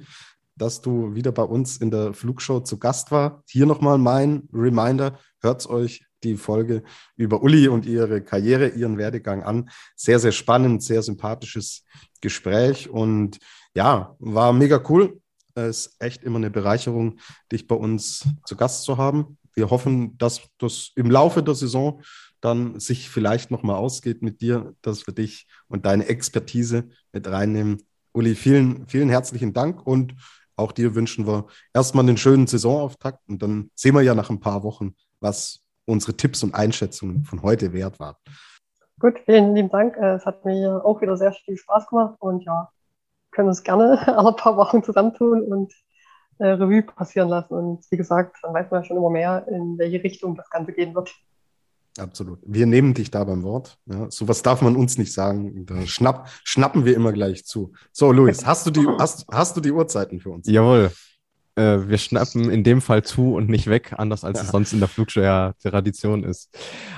dass 0.56 0.82
du 0.82 1.16
wieder 1.16 1.32
bei 1.32 1.44
uns 1.44 1.78
in 1.78 1.92
der 1.92 2.14
Flugshow 2.14 2.60
zu 2.60 2.78
Gast 2.78 3.12
war. 3.12 3.44
Hier 3.48 3.66
nochmal 3.66 3.98
mein 3.98 4.48
Reminder, 4.54 5.18
hört 5.42 5.68
euch 5.68 6.06
die 6.24 6.38
Folge 6.38 6.84
über 7.16 7.44
Uli 7.44 7.68
und 7.68 7.86
ihre 7.86 8.22
Karriere, 8.22 8.70
ihren 8.70 8.98
Werdegang 8.98 9.44
an. 9.44 9.70
Sehr, 9.96 10.20
sehr 10.20 10.32
spannend, 10.32 10.84
sehr 10.84 11.02
sympathisches 11.02 11.84
Gespräch 12.22 12.90
und 12.90 13.40
ja, 13.76 14.16
war 14.20 14.54
mega 14.54 14.82
cool. 14.90 15.20
Es 15.56 15.88
ist 15.88 16.02
echt 16.02 16.24
immer 16.24 16.38
eine 16.38 16.50
Bereicherung, 16.50 17.20
dich 17.52 17.68
bei 17.68 17.76
uns 17.76 18.26
zu 18.46 18.56
Gast 18.56 18.84
zu 18.84 18.98
haben. 18.98 19.38
Wir 19.54 19.70
hoffen, 19.70 20.18
dass 20.18 20.42
das 20.58 20.92
im 20.96 21.12
Laufe 21.12 21.44
der 21.44 21.54
Saison 21.54 22.02
dann 22.42 22.80
sich 22.80 23.10
vielleicht 23.10 23.52
nochmal 23.52 23.76
ausgeht 23.76 24.22
mit 24.22 24.42
dir, 24.42 24.76
dass 24.82 25.06
wir 25.08 25.14
dich 25.14 25.48
und 25.68 25.86
deine 25.86 26.08
Expertise 26.08 26.90
mit 27.12 27.28
reinnehmen. 27.28 27.84
Uli, 28.14 28.36
vielen, 28.36 28.88
vielen 28.88 29.10
herzlichen 29.10 29.54
Dank 29.54 29.86
und 29.86 30.16
auch 30.56 30.72
dir 30.72 30.96
wünschen 30.96 31.28
wir 31.28 31.48
erstmal 31.74 32.04
einen 32.04 32.18
schönen 32.18 32.48
Saisonauftakt 32.48 33.20
und 33.28 33.42
dann 33.42 33.72
sehen 33.76 33.96
wir 33.96 34.02
ja 34.02 34.16
nach 34.16 34.30
ein 34.30 34.40
paar 34.40 34.64
Wochen, 34.64 34.96
was 35.20 35.64
unsere 35.86 36.16
Tipps 36.16 36.44
und 36.44 36.56
Einschätzungen 36.56 37.24
von 37.26 37.42
heute 37.42 37.74
wert 37.74 38.00
waren. 38.00 38.16
Gut, 39.00 39.20
vielen 39.26 39.56
lieben 39.56 39.70
Dank. 39.70 39.98
Äh, 39.98 40.16
es 40.16 40.26
hat 40.26 40.46
mir 40.46 40.84
auch 40.86 41.02
wieder 41.02 41.18
sehr 41.18 41.34
viel 41.34 41.58
Spaß 41.58 41.88
gemacht 41.88 42.16
und 42.20 42.44
ja, 42.46 42.70
können 43.32 43.50
uns 43.50 43.64
gerne 43.64 44.00
alle 44.18 44.34
paar 44.34 44.56
Wochen 44.58 44.84
zusammentun 44.84 45.42
und 45.44 45.74
äh, 46.40 46.48
Revue 46.48 46.84
passieren 46.84 47.30
lassen. 47.30 47.54
Und 47.54 47.92
wie 47.92 47.98
gesagt, 47.98 48.38
dann 48.42 48.54
weiß 48.54 48.72
man 48.72 48.82
ja 48.82 48.88
schon 48.88 48.98
immer 48.98 49.10
mehr, 49.10 49.46
in 49.50 49.78
welche 49.78 50.04
Richtung 50.04 50.36
das 50.36 50.50
Ganze 50.50 50.74
gehen 50.74 50.96
wird. 50.96 51.14
Absolut. 51.98 52.40
Wir 52.44 52.66
nehmen 52.66 52.94
dich 52.94 53.12
da 53.12 53.24
beim 53.24 53.44
Wort. 53.44 53.78
Ja, 53.86 54.10
sowas 54.10 54.42
darf 54.42 54.62
man 54.62 54.76
uns 54.76 54.98
nicht 54.98 55.14
sagen. 55.14 55.66
Da 55.66 55.86
schnapp, 55.86 56.30
schnappen 56.44 56.86
wir 56.86 56.96
immer 56.96 57.14
gleich 57.14 57.46
zu. 57.46 57.74
So, 57.92 58.12
Luis, 58.12 58.46
hast 58.46 58.66
du 58.66 58.72
die, 58.72 58.88
hast, 59.00 59.26
hast 59.32 59.56
du 59.56 59.62
die 59.62 59.72
Uhrzeiten 59.72 60.20
für 60.20 60.32
uns? 60.32 60.48
Jawohl. 60.48 60.92
Äh, 61.56 61.88
wir 61.88 62.00
schnappen 62.00 62.50
in 62.50 62.64
dem 62.64 62.82
Fall 62.82 63.04
zu 63.04 63.36
und 63.36 63.48
nicht 63.48 63.68
weg, 63.68 63.94
anders 63.98 64.24
als 64.24 64.40
ja. 64.40 64.46
es 64.46 64.52
sonst 64.52 64.74
in 64.74 64.80
der 64.80 64.88
Flugshow 64.88 65.22
ja 65.22 65.54
Tradition 65.62 66.24
ist. 66.24 66.50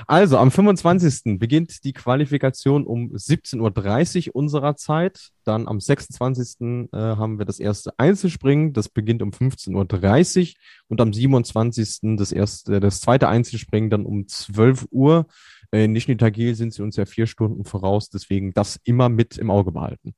Also, 0.06 0.38
am 0.38 0.50
25. 0.50 1.38
beginnt 1.38 1.84
die 1.84 1.92
Qualifikation 1.92 2.86
um 2.86 3.12
17.30 3.12 4.28
Uhr 4.28 4.36
unserer 4.36 4.76
Zeit. 4.76 5.28
Dann 5.44 5.68
am 5.68 5.78
26. 5.78 6.60
Äh, 6.60 6.96
haben 6.96 7.38
wir 7.38 7.44
das 7.44 7.60
erste 7.60 7.98
Einzelspringen. 7.98 8.72
Das 8.72 8.88
beginnt 8.88 9.22
um 9.22 9.30
15.30 9.30 10.48
Uhr. 10.48 10.54
Und 10.88 11.00
am 11.02 11.12
27. 11.12 12.16
das 12.16 12.32
erste, 12.32 12.80
das 12.80 13.02
zweite 13.02 13.28
Einzelspringen 13.28 13.90
dann 13.90 14.06
um 14.06 14.26
12 14.26 14.86
Uhr. 14.90 15.26
Äh, 15.70 15.84
in 15.84 15.92
Nizhny 15.92 16.16
Tagil 16.16 16.54
sind 16.54 16.72
sie 16.72 16.82
uns 16.82 16.96
ja 16.96 17.04
vier 17.04 17.26
Stunden 17.26 17.66
voraus. 17.66 18.08
Deswegen 18.08 18.54
das 18.54 18.80
immer 18.84 19.10
mit 19.10 19.36
im 19.36 19.50
Auge 19.50 19.70
behalten. 19.70 20.14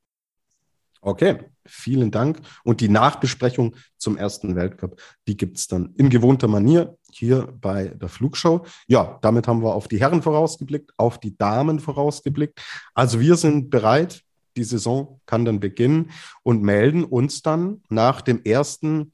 Okay, 1.01 1.37
vielen 1.65 2.11
Dank. 2.11 2.41
Und 2.63 2.81
die 2.81 2.89
Nachbesprechung 2.89 3.75
zum 3.97 4.17
ersten 4.17 4.55
Weltcup, 4.55 5.01
die 5.27 5.37
gibt 5.37 5.57
es 5.57 5.67
dann 5.67 5.93
in 5.97 6.09
gewohnter 6.09 6.49
Manier 6.49 6.97
hier 7.09 7.47
bei 7.61 7.87
der 7.87 8.09
Flugshow. 8.09 8.65
Ja, 8.87 9.17
damit 9.21 9.47
haben 9.47 9.63
wir 9.63 9.73
auf 9.73 9.87
die 9.87 9.99
Herren 9.99 10.21
vorausgeblickt, 10.21 10.91
auf 10.97 11.17
die 11.19 11.37
Damen 11.37 11.79
vorausgeblickt. 11.79 12.61
Also 12.93 13.19
wir 13.19 13.35
sind 13.35 13.69
bereit. 13.69 14.23
Die 14.57 14.63
Saison 14.65 15.21
kann 15.25 15.45
dann 15.45 15.61
beginnen 15.61 16.11
und 16.43 16.63
melden 16.63 17.05
uns 17.05 17.41
dann 17.41 17.81
nach 17.87 18.21
dem 18.21 18.43
ersten 18.43 19.13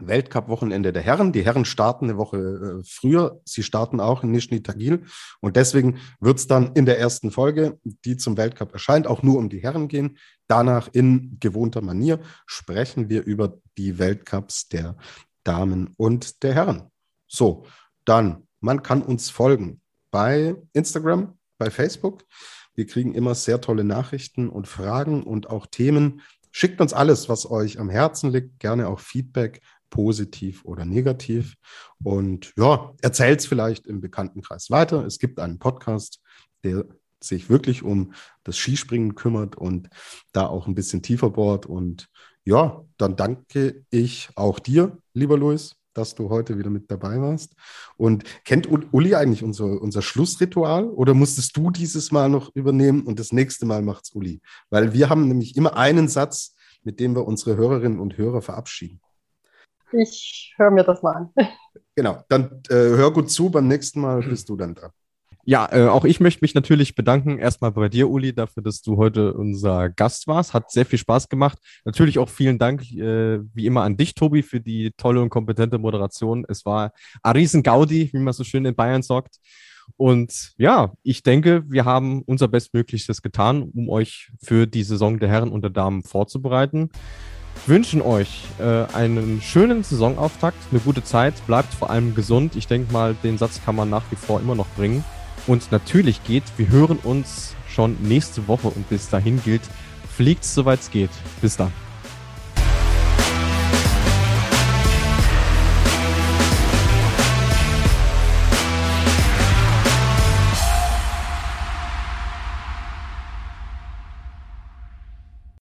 Weltcup-Wochenende 0.00 0.92
der 0.92 1.02
Herren. 1.02 1.32
Die 1.32 1.44
Herren 1.44 1.64
starten 1.64 2.06
eine 2.06 2.16
Woche 2.18 2.38
äh, 2.38 2.84
früher. 2.84 3.40
Sie 3.44 3.62
starten 3.62 4.00
auch 4.00 4.22
in 4.22 4.30
Nizhny 4.30 4.62
Tagil. 4.62 5.04
Und 5.40 5.56
deswegen 5.56 5.98
wird 6.20 6.38
es 6.38 6.46
dann 6.46 6.72
in 6.74 6.86
der 6.86 6.98
ersten 6.98 7.30
Folge, 7.30 7.78
die 7.84 8.16
zum 8.16 8.36
Weltcup 8.36 8.72
erscheint, 8.72 9.06
auch 9.06 9.22
nur 9.22 9.38
um 9.38 9.48
die 9.48 9.62
Herren 9.62 9.88
gehen. 9.88 10.18
Danach 10.46 10.88
in 10.92 11.38
gewohnter 11.40 11.80
Manier 11.80 12.20
sprechen 12.46 13.08
wir 13.08 13.24
über 13.24 13.58
die 13.78 13.98
Weltcups 13.98 14.68
der 14.68 14.96
Damen 15.44 15.94
und 15.96 16.42
der 16.42 16.54
Herren. 16.54 16.90
So, 17.26 17.66
dann, 18.04 18.46
man 18.60 18.82
kann 18.82 19.02
uns 19.02 19.30
folgen 19.30 19.80
bei 20.10 20.56
Instagram, 20.72 21.38
bei 21.58 21.70
Facebook. 21.70 22.24
Wir 22.74 22.86
kriegen 22.86 23.14
immer 23.14 23.34
sehr 23.34 23.60
tolle 23.60 23.84
Nachrichten 23.84 24.48
und 24.48 24.66
Fragen 24.66 25.22
und 25.22 25.48
auch 25.48 25.66
Themen. 25.66 26.22
Schickt 26.50 26.80
uns 26.80 26.92
alles, 26.92 27.28
was 27.28 27.50
euch 27.50 27.80
am 27.80 27.90
Herzen 27.90 28.30
liegt, 28.30 28.60
gerne 28.60 28.88
auch 28.88 29.00
Feedback 29.00 29.60
positiv 29.94 30.64
oder 30.64 30.84
negativ. 30.84 31.54
Und 32.02 32.52
ja, 32.56 32.92
erzählt 33.00 33.38
es 33.38 33.46
vielleicht 33.46 33.86
im 33.86 34.00
Bekanntenkreis 34.00 34.68
weiter. 34.68 35.06
Es 35.06 35.20
gibt 35.20 35.38
einen 35.38 35.60
Podcast, 35.60 36.20
der 36.64 36.84
sich 37.22 37.48
wirklich 37.48 37.84
um 37.84 38.12
das 38.42 38.56
Skispringen 38.56 39.14
kümmert 39.14 39.54
und 39.54 39.88
da 40.32 40.48
auch 40.48 40.66
ein 40.66 40.74
bisschen 40.74 41.00
tiefer 41.00 41.30
bohrt. 41.30 41.64
Und 41.66 42.08
ja, 42.44 42.84
dann 42.96 43.14
danke 43.14 43.84
ich 43.90 44.30
auch 44.34 44.58
dir, 44.58 44.98
lieber 45.12 45.38
Luis, 45.38 45.76
dass 45.92 46.16
du 46.16 46.28
heute 46.28 46.58
wieder 46.58 46.70
mit 46.70 46.90
dabei 46.90 47.20
warst. 47.20 47.54
Und 47.96 48.24
kennt 48.44 48.68
Uli 48.68 49.14
eigentlich 49.14 49.44
unser, 49.44 49.80
unser 49.80 50.02
Schlussritual 50.02 50.88
oder 50.88 51.14
musstest 51.14 51.56
du 51.56 51.70
dieses 51.70 52.10
Mal 52.10 52.28
noch 52.28 52.52
übernehmen 52.56 53.02
und 53.02 53.20
das 53.20 53.32
nächste 53.32 53.64
Mal 53.64 53.82
macht's 53.82 54.10
Uli? 54.10 54.42
Weil 54.70 54.92
wir 54.92 55.08
haben 55.08 55.28
nämlich 55.28 55.56
immer 55.56 55.76
einen 55.76 56.08
Satz, 56.08 56.56
mit 56.82 56.98
dem 56.98 57.14
wir 57.14 57.28
unsere 57.28 57.56
Hörerinnen 57.56 58.00
und 58.00 58.18
Hörer 58.18 58.42
verabschieden. 58.42 59.00
Ich 59.92 60.54
höre 60.56 60.70
mir 60.70 60.84
das 60.84 61.02
mal 61.02 61.12
an. 61.12 61.30
Genau, 61.96 62.24
dann 62.28 62.62
äh, 62.70 62.74
hör 62.74 63.12
gut 63.12 63.30
zu, 63.30 63.50
beim 63.50 63.68
nächsten 63.68 64.00
Mal 64.00 64.20
bist 64.20 64.48
du 64.48 64.56
dann 64.56 64.74
da. 64.74 64.90
Ja, 65.46 65.68
äh, 65.70 65.88
auch 65.88 66.04
ich 66.04 66.20
möchte 66.20 66.42
mich 66.42 66.54
natürlich 66.54 66.94
bedanken, 66.94 67.38
erstmal 67.38 67.70
bei 67.70 67.88
dir, 67.88 68.08
Uli, 68.08 68.34
dafür, 68.34 68.62
dass 68.62 68.80
du 68.80 68.96
heute 68.96 69.34
unser 69.34 69.90
Gast 69.90 70.26
warst. 70.26 70.54
Hat 70.54 70.70
sehr 70.70 70.86
viel 70.86 70.98
Spaß 70.98 71.28
gemacht. 71.28 71.58
Natürlich 71.84 72.18
auch 72.18 72.30
vielen 72.30 72.58
Dank, 72.58 72.82
äh, 72.92 73.40
wie 73.52 73.66
immer, 73.66 73.82
an 73.82 73.96
dich, 73.96 74.14
Tobi, 74.14 74.42
für 74.42 74.60
die 74.60 74.92
tolle 74.96 75.20
und 75.20 75.28
kompetente 75.28 75.78
Moderation. 75.78 76.46
Es 76.48 76.64
war 76.64 76.92
ein 77.22 77.36
riesen 77.36 77.62
Gaudi, 77.62 78.10
wie 78.12 78.18
man 78.18 78.32
so 78.32 78.42
schön 78.42 78.64
in 78.64 78.74
Bayern 78.74 79.02
sagt. 79.02 79.36
Und 79.98 80.54
ja, 80.56 80.94
ich 81.02 81.22
denke, 81.22 81.62
wir 81.68 81.84
haben 81.84 82.22
unser 82.22 82.48
Bestmöglichstes 82.48 83.20
getan, 83.20 83.70
um 83.74 83.90
euch 83.90 84.30
für 84.42 84.66
die 84.66 84.82
Saison 84.82 85.18
der 85.18 85.28
Herren 85.28 85.52
und 85.52 85.60
der 85.60 85.70
Damen 85.70 86.04
vorzubereiten 86.04 86.90
wünschen 87.66 88.02
euch 88.02 88.42
äh, 88.58 88.84
einen 88.94 89.40
schönen 89.42 89.82
Saisonauftakt, 89.82 90.58
eine 90.70 90.80
gute 90.80 91.02
Zeit, 91.02 91.34
bleibt 91.46 91.72
vor 91.74 91.90
allem 91.90 92.14
gesund. 92.14 92.56
Ich 92.56 92.66
denke 92.66 92.92
mal, 92.92 93.14
den 93.22 93.38
Satz 93.38 93.60
kann 93.64 93.76
man 93.76 93.90
nach 93.90 94.04
wie 94.10 94.16
vor 94.16 94.40
immer 94.40 94.54
noch 94.54 94.68
bringen. 94.76 95.04
Und 95.46 95.72
natürlich 95.72 96.24
geht, 96.24 96.44
wir 96.56 96.68
hören 96.68 96.98
uns 97.02 97.54
schon 97.68 97.96
nächste 98.00 98.48
Woche 98.48 98.68
und 98.68 98.88
bis 98.88 99.08
dahin 99.08 99.42
gilt, 99.42 99.62
fliegt 100.16 100.44
soweit 100.44 100.80
es 100.80 100.90
geht. 100.90 101.10
Bis 101.40 101.56
dann. 101.56 101.83